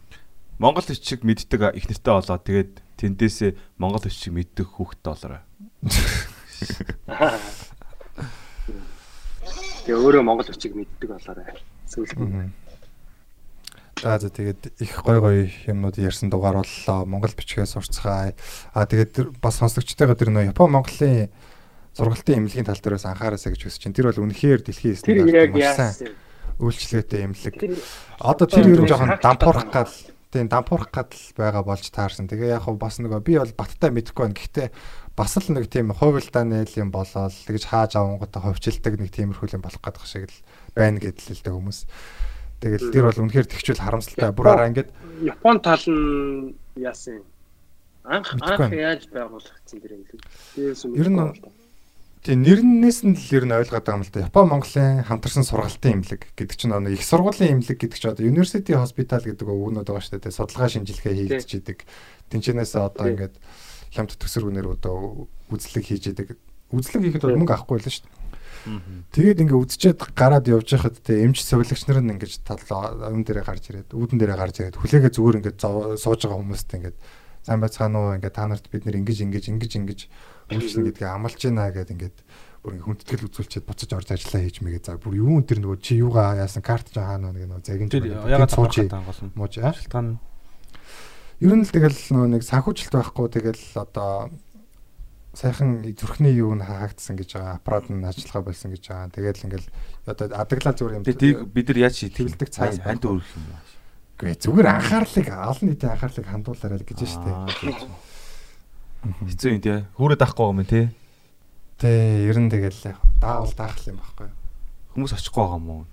Монгол 0.62 0.86
бичиг 0.86 1.26
мэддэг 1.26 1.74
их 1.74 1.90
нэртэй 1.90 2.14
болоод 2.14 2.46
тэгээд 2.46 2.86
тэндээсээ 3.02 3.58
монгол 3.82 4.06
бичиг 4.06 4.38
мэддэг 4.38 4.78
хүүхдтэй 4.78 5.10
болоорой. 5.10 5.42
Тэгээ 9.90 9.98
өөрөө 9.98 10.22
монгол 10.22 10.54
бичиг 10.54 10.78
мэддэг 10.78 11.18
болоорой. 11.18 11.50
Сүүлд. 11.90 12.14
За 14.06 14.22
за 14.22 14.30
тэгээд 14.30 14.78
их 14.78 14.94
гой 15.02 15.18
гой 15.18 15.50
юмнууд 15.66 15.98
ярьсан 15.98 16.30
дугаар 16.30 16.62
боллоо. 16.62 17.10
Монгол 17.10 17.34
бичгээ 17.34 17.66
сурцгаая. 17.66 18.38
А 18.78 18.86
тэгээд 18.86 19.42
бас 19.42 19.58
сонсогчтойгоо 19.58 20.14
тэр 20.14 20.30
нөө 20.30 20.54
Япон 20.54 20.78
Монголын 20.78 21.34
сургалтын 21.94 22.38
эмнэлгийн 22.46 22.68
тал 22.68 22.82
дээрээс 22.82 23.06
анхаараасаа 23.06 23.54
гэж 23.54 23.62
хүсэж 23.70 23.82
чинь 23.86 23.96
тэр 23.96 24.10
бол 24.10 24.26
үнэхээр 24.26 24.62
дэлхийн 24.66 24.98
Тэр 24.98 25.18
стандарт 25.30 25.54
маш 25.54 25.70
сайн 25.78 26.14
үйлчлэгтэй 26.58 27.22
эмнэлэг. 27.26 27.56
Тэр 27.58 27.74
Одоо 28.22 28.48
тэр 28.50 28.66
ер 28.70 28.82
нь 28.82 28.90
жоохон 28.90 29.18
дампуурах 29.22 29.70
гал 29.70 29.94
тийм 30.34 30.48
дампуурах 30.50 30.90
гал 30.90 31.14
байгаа 31.38 31.64
болж 31.64 31.86
таарсан. 31.90 32.30
Тэгээ 32.30 32.58
яг 32.58 32.66
бас 32.78 32.98
нөгөө 32.98 33.22
би 33.22 33.38
бол 33.38 33.54
баттай 33.54 33.90
мэдэхгүй 33.94 34.24
байна. 34.26 34.38
Гэхдээ 34.38 34.68
бас 35.14 35.38
л 35.38 35.54
нэг 35.54 35.70
тийм 35.70 35.94
хувилдааны 35.94 36.66
юм 36.78 36.90
болоод 36.90 37.34
тэгж 37.46 37.64
хааж 37.70 37.94
авангуудаа 37.98 38.42
ховчилдаг 38.42 38.98
нэг 38.98 39.14
тиймэрхүү 39.14 39.54
юм 39.54 39.62
болох 39.62 39.82
гэдэг 39.82 40.06
шиг 40.10 40.30
л 40.30 40.40
байна 40.74 40.98
гэдэл 40.98 41.38
л 41.38 41.44
дээ 41.46 41.54
хүмүүс. 41.54 41.80
Тэгэл 42.64 42.94
тэр 42.96 43.04
бол 43.06 43.22
үнэхээр 43.28 43.48
тэгчүүл 43.50 43.84
харамсалтай. 43.84 44.32
Бүр 44.34 44.48
араа 44.50 44.70
ингээд 44.72 44.90
Япон 45.22 45.62
тал 45.62 45.86
нь 45.86 46.56
яасан 46.80 47.22
юм? 47.22 47.26
Анх 48.08 48.34
анх 48.40 48.58
байна. 48.58 48.74
яаж 48.74 49.06
байгуулагдсан 49.12 49.78
тэр 49.84 49.92
юм 50.00 50.04
бэ? 50.08 50.18
Тэрээс 50.56 50.82
Ер 50.98 51.10
нь 51.12 51.20
тийм 52.24 52.40
нэрнээс 52.42 53.00
нь 53.04 53.16
л 53.20 53.28
ер 53.36 53.44
нь 53.44 53.52
ойлгоод 53.52 53.84
байгаа 53.84 54.00
юм 54.00 54.08
л 54.08 54.12
да. 54.16 54.26
Япон 54.32 54.48
Монголын 54.48 55.04
хамтарсан 55.04 55.44
сургалтын 55.44 56.00
эмнэлэг 56.00 56.32
гэдэг 56.40 56.56
чинь 56.56 56.72
нэг 56.72 56.96
их 56.96 57.04
сургуулийн 57.04 57.60
эмнэлэг 57.60 57.78
гэдэг 57.84 58.00
чинь 58.00 58.12
одоо 58.16 58.24
University 58.24 58.74
Hospital 58.74 59.22
гэдэг 59.28 59.44
өгнөд 59.44 59.84
байгаа 59.84 60.04
шүү 60.08 60.24
дээ. 60.24 60.32
Судалгаа 60.32 60.72
шинжилгээ 60.72 61.14
хийгдэж 61.20 61.50
идэг. 61.60 61.80
Тэнчэнээс 62.32 62.74
одоо 62.80 63.06
ингээд 63.12 63.36
хямд 63.92 64.16
төсөргөнөр 64.16 64.68
одоо 64.80 65.28
үзлэг 65.52 65.84
хийж 65.84 66.16
идэг. 66.16 66.40
Үзлэг 66.72 67.04
хийхэд 67.04 67.28
бол 67.28 67.40
мөнгө 67.44 67.54
авахгүй 67.60 67.84
л 67.84 67.92
шүү 67.92 68.08
дээ. 68.08 68.24
Тэгээд 69.12 69.44
ингээ 69.44 69.60
үдчихэд 69.60 70.00
гараад 70.16 70.48
явж 70.48 70.80
байхад 70.80 70.96
те 71.04 71.28
эмч 71.28 71.44
совилогч 71.44 71.84
нар 71.92 72.00
нь 72.00 72.16
ингэж 72.16 72.48
талаа 72.48 73.12
өн 73.12 73.28
дээрээ 73.28 73.44
гарч 73.44 73.64
ирээд 73.76 73.92
үүдэн 73.92 74.18
дээрээ 74.24 74.40
гарч 74.40 74.56
ирээд 74.64 74.80
хүлээгээ 74.80 75.12
зүгээр 75.12 75.38
ингээ 75.44 75.56
зов- 75.60 76.00
сууж 76.00 76.24
байгаа 76.24 76.40
хүмүүст 76.40 76.70
ингээ 76.72 76.96
сайн 77.44 77.60
байцгаана 77.60 78.00
уу 78.00 78.16
ингээ 78.16 78.32
та 78.32 78.48
нарт 78.48 78.72
бид 78.72 78.88
нэр 78.88 79.04
ингэж 79.04 79.20
ингэж 79.28 79.46
ингэж 79.52 79.72
ингэж 79.84 80.00
үйлчлэн 80.52 80.86
гэдгээ 80.92 81.10
амлаж 81.14 81.40
байна 81.40 81.72
гэд 81.72 81.94
ингээд 81.94 82.18
бүр 82.64 82.74
ингээ 82.80 82.88
хүндэтгэл 82.88 83.28
үзүүлчихэд 83.28 83.68
буцаж 83.68 83.90
орж 83.92 84.10
ажиллаа 84.16 84.42
хийж 84.44 84.58
мэгээ 84.64 84.84
за 84.84 85.00
бүр 85.00 85.20
юу 85.20 85.40
энэ 85.40 85.60
нөгөө 85.60 85.80
чи 85.84 86.00
юугаа 86.00 86.40
яасан 86.40 86.64
карт 86.64 86.88
ч 86.92 87.00
хаана 87.00 87.36
нэг 87.36 87.48
нөгөө 87.52 87.64
загин 87.68 87.92
Тэр 87.92 88.08
ягаад 88.12 88.52
сууж 88.56 88.76
мууж 89.36 89.54
аа 89.60 89.76
Шалтгаан 89.76 90.20
ер 91.44 91.54
нь 91.60 91.66
л 91.68 91.76
тэгэл 91.76 92.00
нөгөө 92.16 92.30
нэг 92.40 92.44
санхүүжилт 92.48 92.96
байхгүй 92.96 93.28
тэгэл 93.36 93.64
одоо 93.76 94.32
сайхан 95.34 95.82
зүрхний 95.98 96.38
юу 96.38 96.54
н 96.54 96.62
хаагдсан 96.62 97.18
гэж 97.18 97.36
байгаа 97.36 97.58
аппарат 97.58 97.90
нь 97.90 98.06
ажиллагаа 98.06 98.54
болсон 98.54 98.70
гэж 98.70 98.84
байгаа. 98.86 99.10
Тэгэл 99.10 99.46
ингээл 99.50 99.70
одоо 100.06 100.26
адаглаа 100.30 100.74
зүгээр 100.78 100.98
юм. 101.02 101.04
Тийг 101.04 101.38
бид 101.50 101.68
нар 101.74 101.80
яаж 101.90 101.98
Төвлөдөг 102.06 102.50
цаас 102.54 102.78
ханд 102.78 103.02
өөрөх 103.02 103.28
юм 103.34 103.44
байна. 103.50 103.66
Гүй 104.14 104.38
зүгээр 104.38 104.68
анхаарлыг 104.78 105.28
олон 105.34 105.68
нийтийн 105.74 105.92
анхаарлыг 105.98 106.28
хандуулаарай 106.30 106.86
гэж 106.86 107.00
штэ. 107.02 107.34
Хэцүү 109.04 109.50
юм 109.52 109.60
тий. 109.60 109.84
Хүүрээ 110.00 110.20
даахгүй 110.20 110.48
юм 110.48 110.64
тий. 110.64 110.86
Тэ 111.76 111.92
ер 112.32 112.40
нь 112.40 112.48
тэгэл 112.48 112.96
яг 112.96 113.00
даавал 113.20 113.52
даах 113.52 113.76
юм 113.84 114.00
байхгүй. 114.00 114.32
Хүмүүс 114.96 115.12
очихгүй 115.20 115.44
байгаа 115.44 115.60
юм 115.60 115.68
уу? 115.68 115.84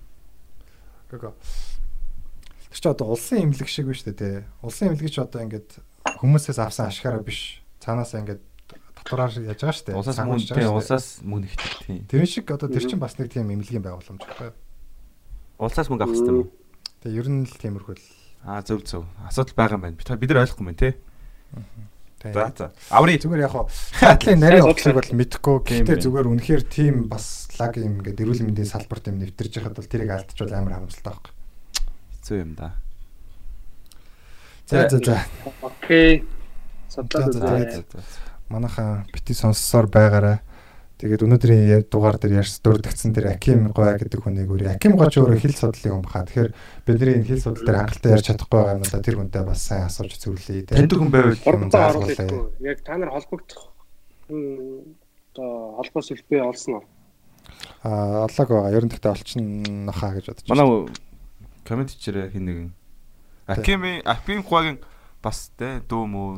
Гэгөө. 1.11 1.33
Тэр 2.71 2.79
чи 2.79 2.87
одоо 2.87 3.07
улсын 3.11 3.51
имлэг 3.51 3.67
шиг 3.67 3.91
биш 3.91 4.07
үү 4.07 4.15
те. 4.15 4.47
Улсын 4.63 4.95
имлэг 4.95 5.11
чи 5.11 5.19
одоо 5.19 5.43
ингээд 5.43 5.83
хүмүүсээс 6.23 6.63
авсан 6.63 6.87
ашгаараа 6.87 7.27
биш. 7.27 7.59
Цаанаас 7.83 8.15
ингээд 8.15 8.43
татвараар 9.03 9.35
яаж 9.43 9.59
байгаа 9.59 9.75
штэ. 9.75 9.99
Улсаас 9.99 10.15
Санхүүж 10.15 10.47
мөн 10.47 10.55
байгаа 10.55 10.63
тий 10.63 10.71
улсаас 10.71 11.07
мөн 11.27 11.43
ихтэй 11.51 11.71
тий. 11.83 11.99
Тэр 12.07 12.27
шиг 12.31 12.47
одоо 12.55 12.71
тэр 12.71 12.87
чин 12.87 13.03
бас 13.03 13.19
нэг 13.19 13.35
тийм 13.35 13.51
имлэгийн 13.51 13.83
байгууламж 13.83 14.23
байхгүй. 14.23 14.55
Улсаас 15.59 15.91
мөнгө 15.91 16.07
авах 16.07 16.15
хэрэгтэй 16.15 16.37
юм. 16.47 16.51
Тэгээ 17.03 17.19
ер 17.19 17.27
нь 17.27 17.43
л 17.43 17.59
тиймэрхүү 17.59 17.95
л. 17.99 18.07
Аа 18.47 18.63
зөв 18.63 18.87
зөв. 18.87 19.03
Асуудал 19.27 19.59
байгаа 19.59 19.77
юм 19.81 19.85
байна. 19.89 19.99
Бид 19.99 20.15
бид 20.15 20.31
нар 20.31 20.47
ойлгохгүй 20.47 20.63
юм 20.63 20.79
тий. 20.79 20.95
За 22.21 22.53
за. 22.53 22.71
Аври. 22.93 23.17
Зүгээр 23.17 23.49
яг 23.49 23.55
хатлын 23.97 24.41
нарийн 24.45 24.69
утгыг 24.69 24.93
бол 24.93 25.13
мэдэхгүй. 25.17 25.57
Тийм 25.65 25.85
Гэхдээ 25.89 26.05
зүгээр 26.05 26.29
үнэхээр 26.29 26.63
тийм 26.69 27.09
бас 27.09 27.49
лаг 27.57 27.81
юм 27.81 28.05
ингээд 28.05 28.21
эрүүл 28.21 28.45
мэндийн 28.45 28.69
салбарт 28.69 29.09
юм 29.09 29.25
нэвтэрж 29.25 29.57
яхад 29.57 29.81
бол 29.81 29.89
тэрийг 29.89 30.13
алдчихвал 30.13 30.53
амар 30.53 30.77
харамсалтай 30.77 31.17
байхгүй. 31.17 31.33
Хэцүү 32.21 32.37
юм 32.45 32.53
да. 32.61 32.77
За 34.69 34.85
за 34.93 34.99
за. 35.01 35.17
Окей. 35.65 36.29
За, 36.93 37.01
Судлаад 37.01 37.33
за, 37.33 38.05
Манайхаа 38.53 39.07
бити 39.15 39.33
сонссоор 39.33 39.89
байгаарай. 39.89 40.45
Тэгээд 41.01 41.25
өнөөдрийн 41.25 41.89
дугаар 41.89 42.21
дээр 42.21 42.45
ярьж 42.45 42.61
дурдгдсан 42.61 43.17
тэр 43.17 43.33
Аким 43.33 43.73
Гой 43.73 43.97
гэдэг 43.97 44.21
хүнийг 44.21 44.53
өөр 44.53 44.77
Аким 44.77 45.01
Гой 45.01 45.09
ч 45.09 45.17
өөрөө 45.17 45.41
хэл 45.41 45.57
судлалын 45.57 45.97
хүн 45.97 46.05
бахаа. 46.05 46.29
Тэгэхээр 46.29 46.51
бидний 46.85 47.17
энэ 47.17 47.29
хэл 47.33 47.41
судлал 47.41 47.65
дээр 47.65 47.81
хангалттай 47.81 48.13
ярьж 48.13 48.27
чадахгүй 48.29 48.59
байгаа 48.61 48.77
юм 48.77 48.85
да 48.85 49.01
тэр 49.01 49.17
хүнтэй 49.17 49.45
бас 49.49 49.61
сайн 49.65 49.89
асууж 49.89 50.13
зөвлөе. 50.21 50.69
Таньдаг 50.69 51.01
хүн 51.01 51.09
байвал 51.09 51.41
оруулахгүй. 51.41 52.29
Яг 52.69 52.85
та 52.85 53.01
нар 53.01 53.17
холбогдох 53.17 53.73
одоо 54.29 55.81
холбоо 55.81 56.03
сүлбээ 56.05 56.43
олсон 56.45 56.75
уу? 56.75 56.85
Аа 57.83 58.29
олоог 58.29 58.49
байгаа. 58.53 58.77
Ер 58.77 58.85
нь 58.85 58.93
тэгтээ 58.93 59.15
олчихно 59.17 59.93
хаа 59.97 60.13
гэж 60.21 60.25
бодож 60.29 60.49
манай 60.53 60.69
комент 61.65 61.91
хийчээрээ 61.97 62.33
хин 62.35 62.45
нэгэн 62.45 62.71
Акими 63.47 64.03
Аким 64.05 64.43
Гойгийн 64.43 64.79
бас 65.23 65.51
тэ 65.57 65.81
дүү 65.89 66.05
мүү 66.07 66.29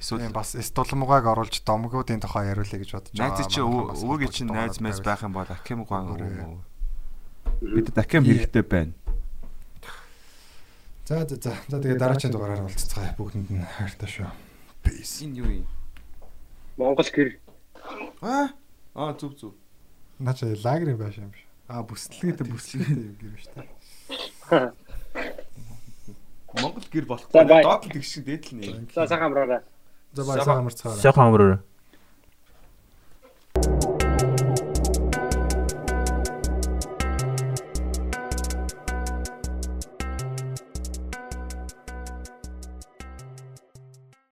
Эсвэл 0.00 0.32
бас 0.32 0.56
стулмугаг 0.56 1.28
оруулж 1.28 1.60
домгуудын 1.60 2.24
тухай 2.24 2.48
яриулъя 2.48 2.80
гэж 2.80 2.90
бодож 2.96 3.12
байгаа. 3.12 3.36
Найз 3.36 3.52
чи 3.52 3.60
өвөгийн 3.60 4.32
чинь 4.32 4.48
найз 4.48 4.80
майз 4.80 5.04
байх 5.04 5.20
юм 5.20 5.36
бол 5.36 5.44
Аким 5.44 5.84
Гойн 5.84 6.08
өөрөө 6.16 6.56
бидэд 7.60 8.00
Аким 8.00 8.24
хэрэгтэй 8.24 8.64
байна. 8.64 8.96
За 11.04 11.28
за 11.28 11.36
за. 11.36 11.52
За 11.68 11.76
тэгээ 11.76 12.00
дараагийн 12.00 12.32
дугаараар 12.32 12.64
уулзцгаая. 12.64 13.12
Бүгдэнд 13.20 13.50
нь 13.52 13.60
хайртай 13.60 14.08
шүү. 14.08 14.32
Peace. 14.80 15.20
Энэ 15.26 15.36
юу 15.44 15.50
юм? 15.60 15.66
Монгол 16.80 17.04
гэр. 17.04 17.36
Аа? 18.24 18.56
Аа 18.96 19.12
зүг 19.20 19.36
зүг. 19.36 19.52
Наач 20.16 20.40
лагерын 20.64 20.96
байш 20.96 21.20
юм 21.20 21.28
биш. 21.28 21.44
Аа 21.68 21.84
бүслэгээдээ 21.84 22.46
бүслэгээдээ 22.48 23.04
юм 23.04 23.16
гэр 23.20 23.32
биш 23.36 23.46
та. 23.52 23.60
Монгол 26.62 26.86
гэр 26.88 27.04
болохгүй. 27.04 27.36
Доод 27.36 27.84
л 27.84 27.92
тэгш 27.92 28.08
шиг 28.08 28.24
дээдл 28.24 28.56
нэ. 28.56 28.94
За 28.96 29.04
сайхан 29.04 29.28
амраарай. 29.28 29.60
За 30.12 30.24
баясаа 30.24 30.58
амарцгаа. 30.58 30.92
Сайхан 30.94 31.26
амраарай. 31.28 31.58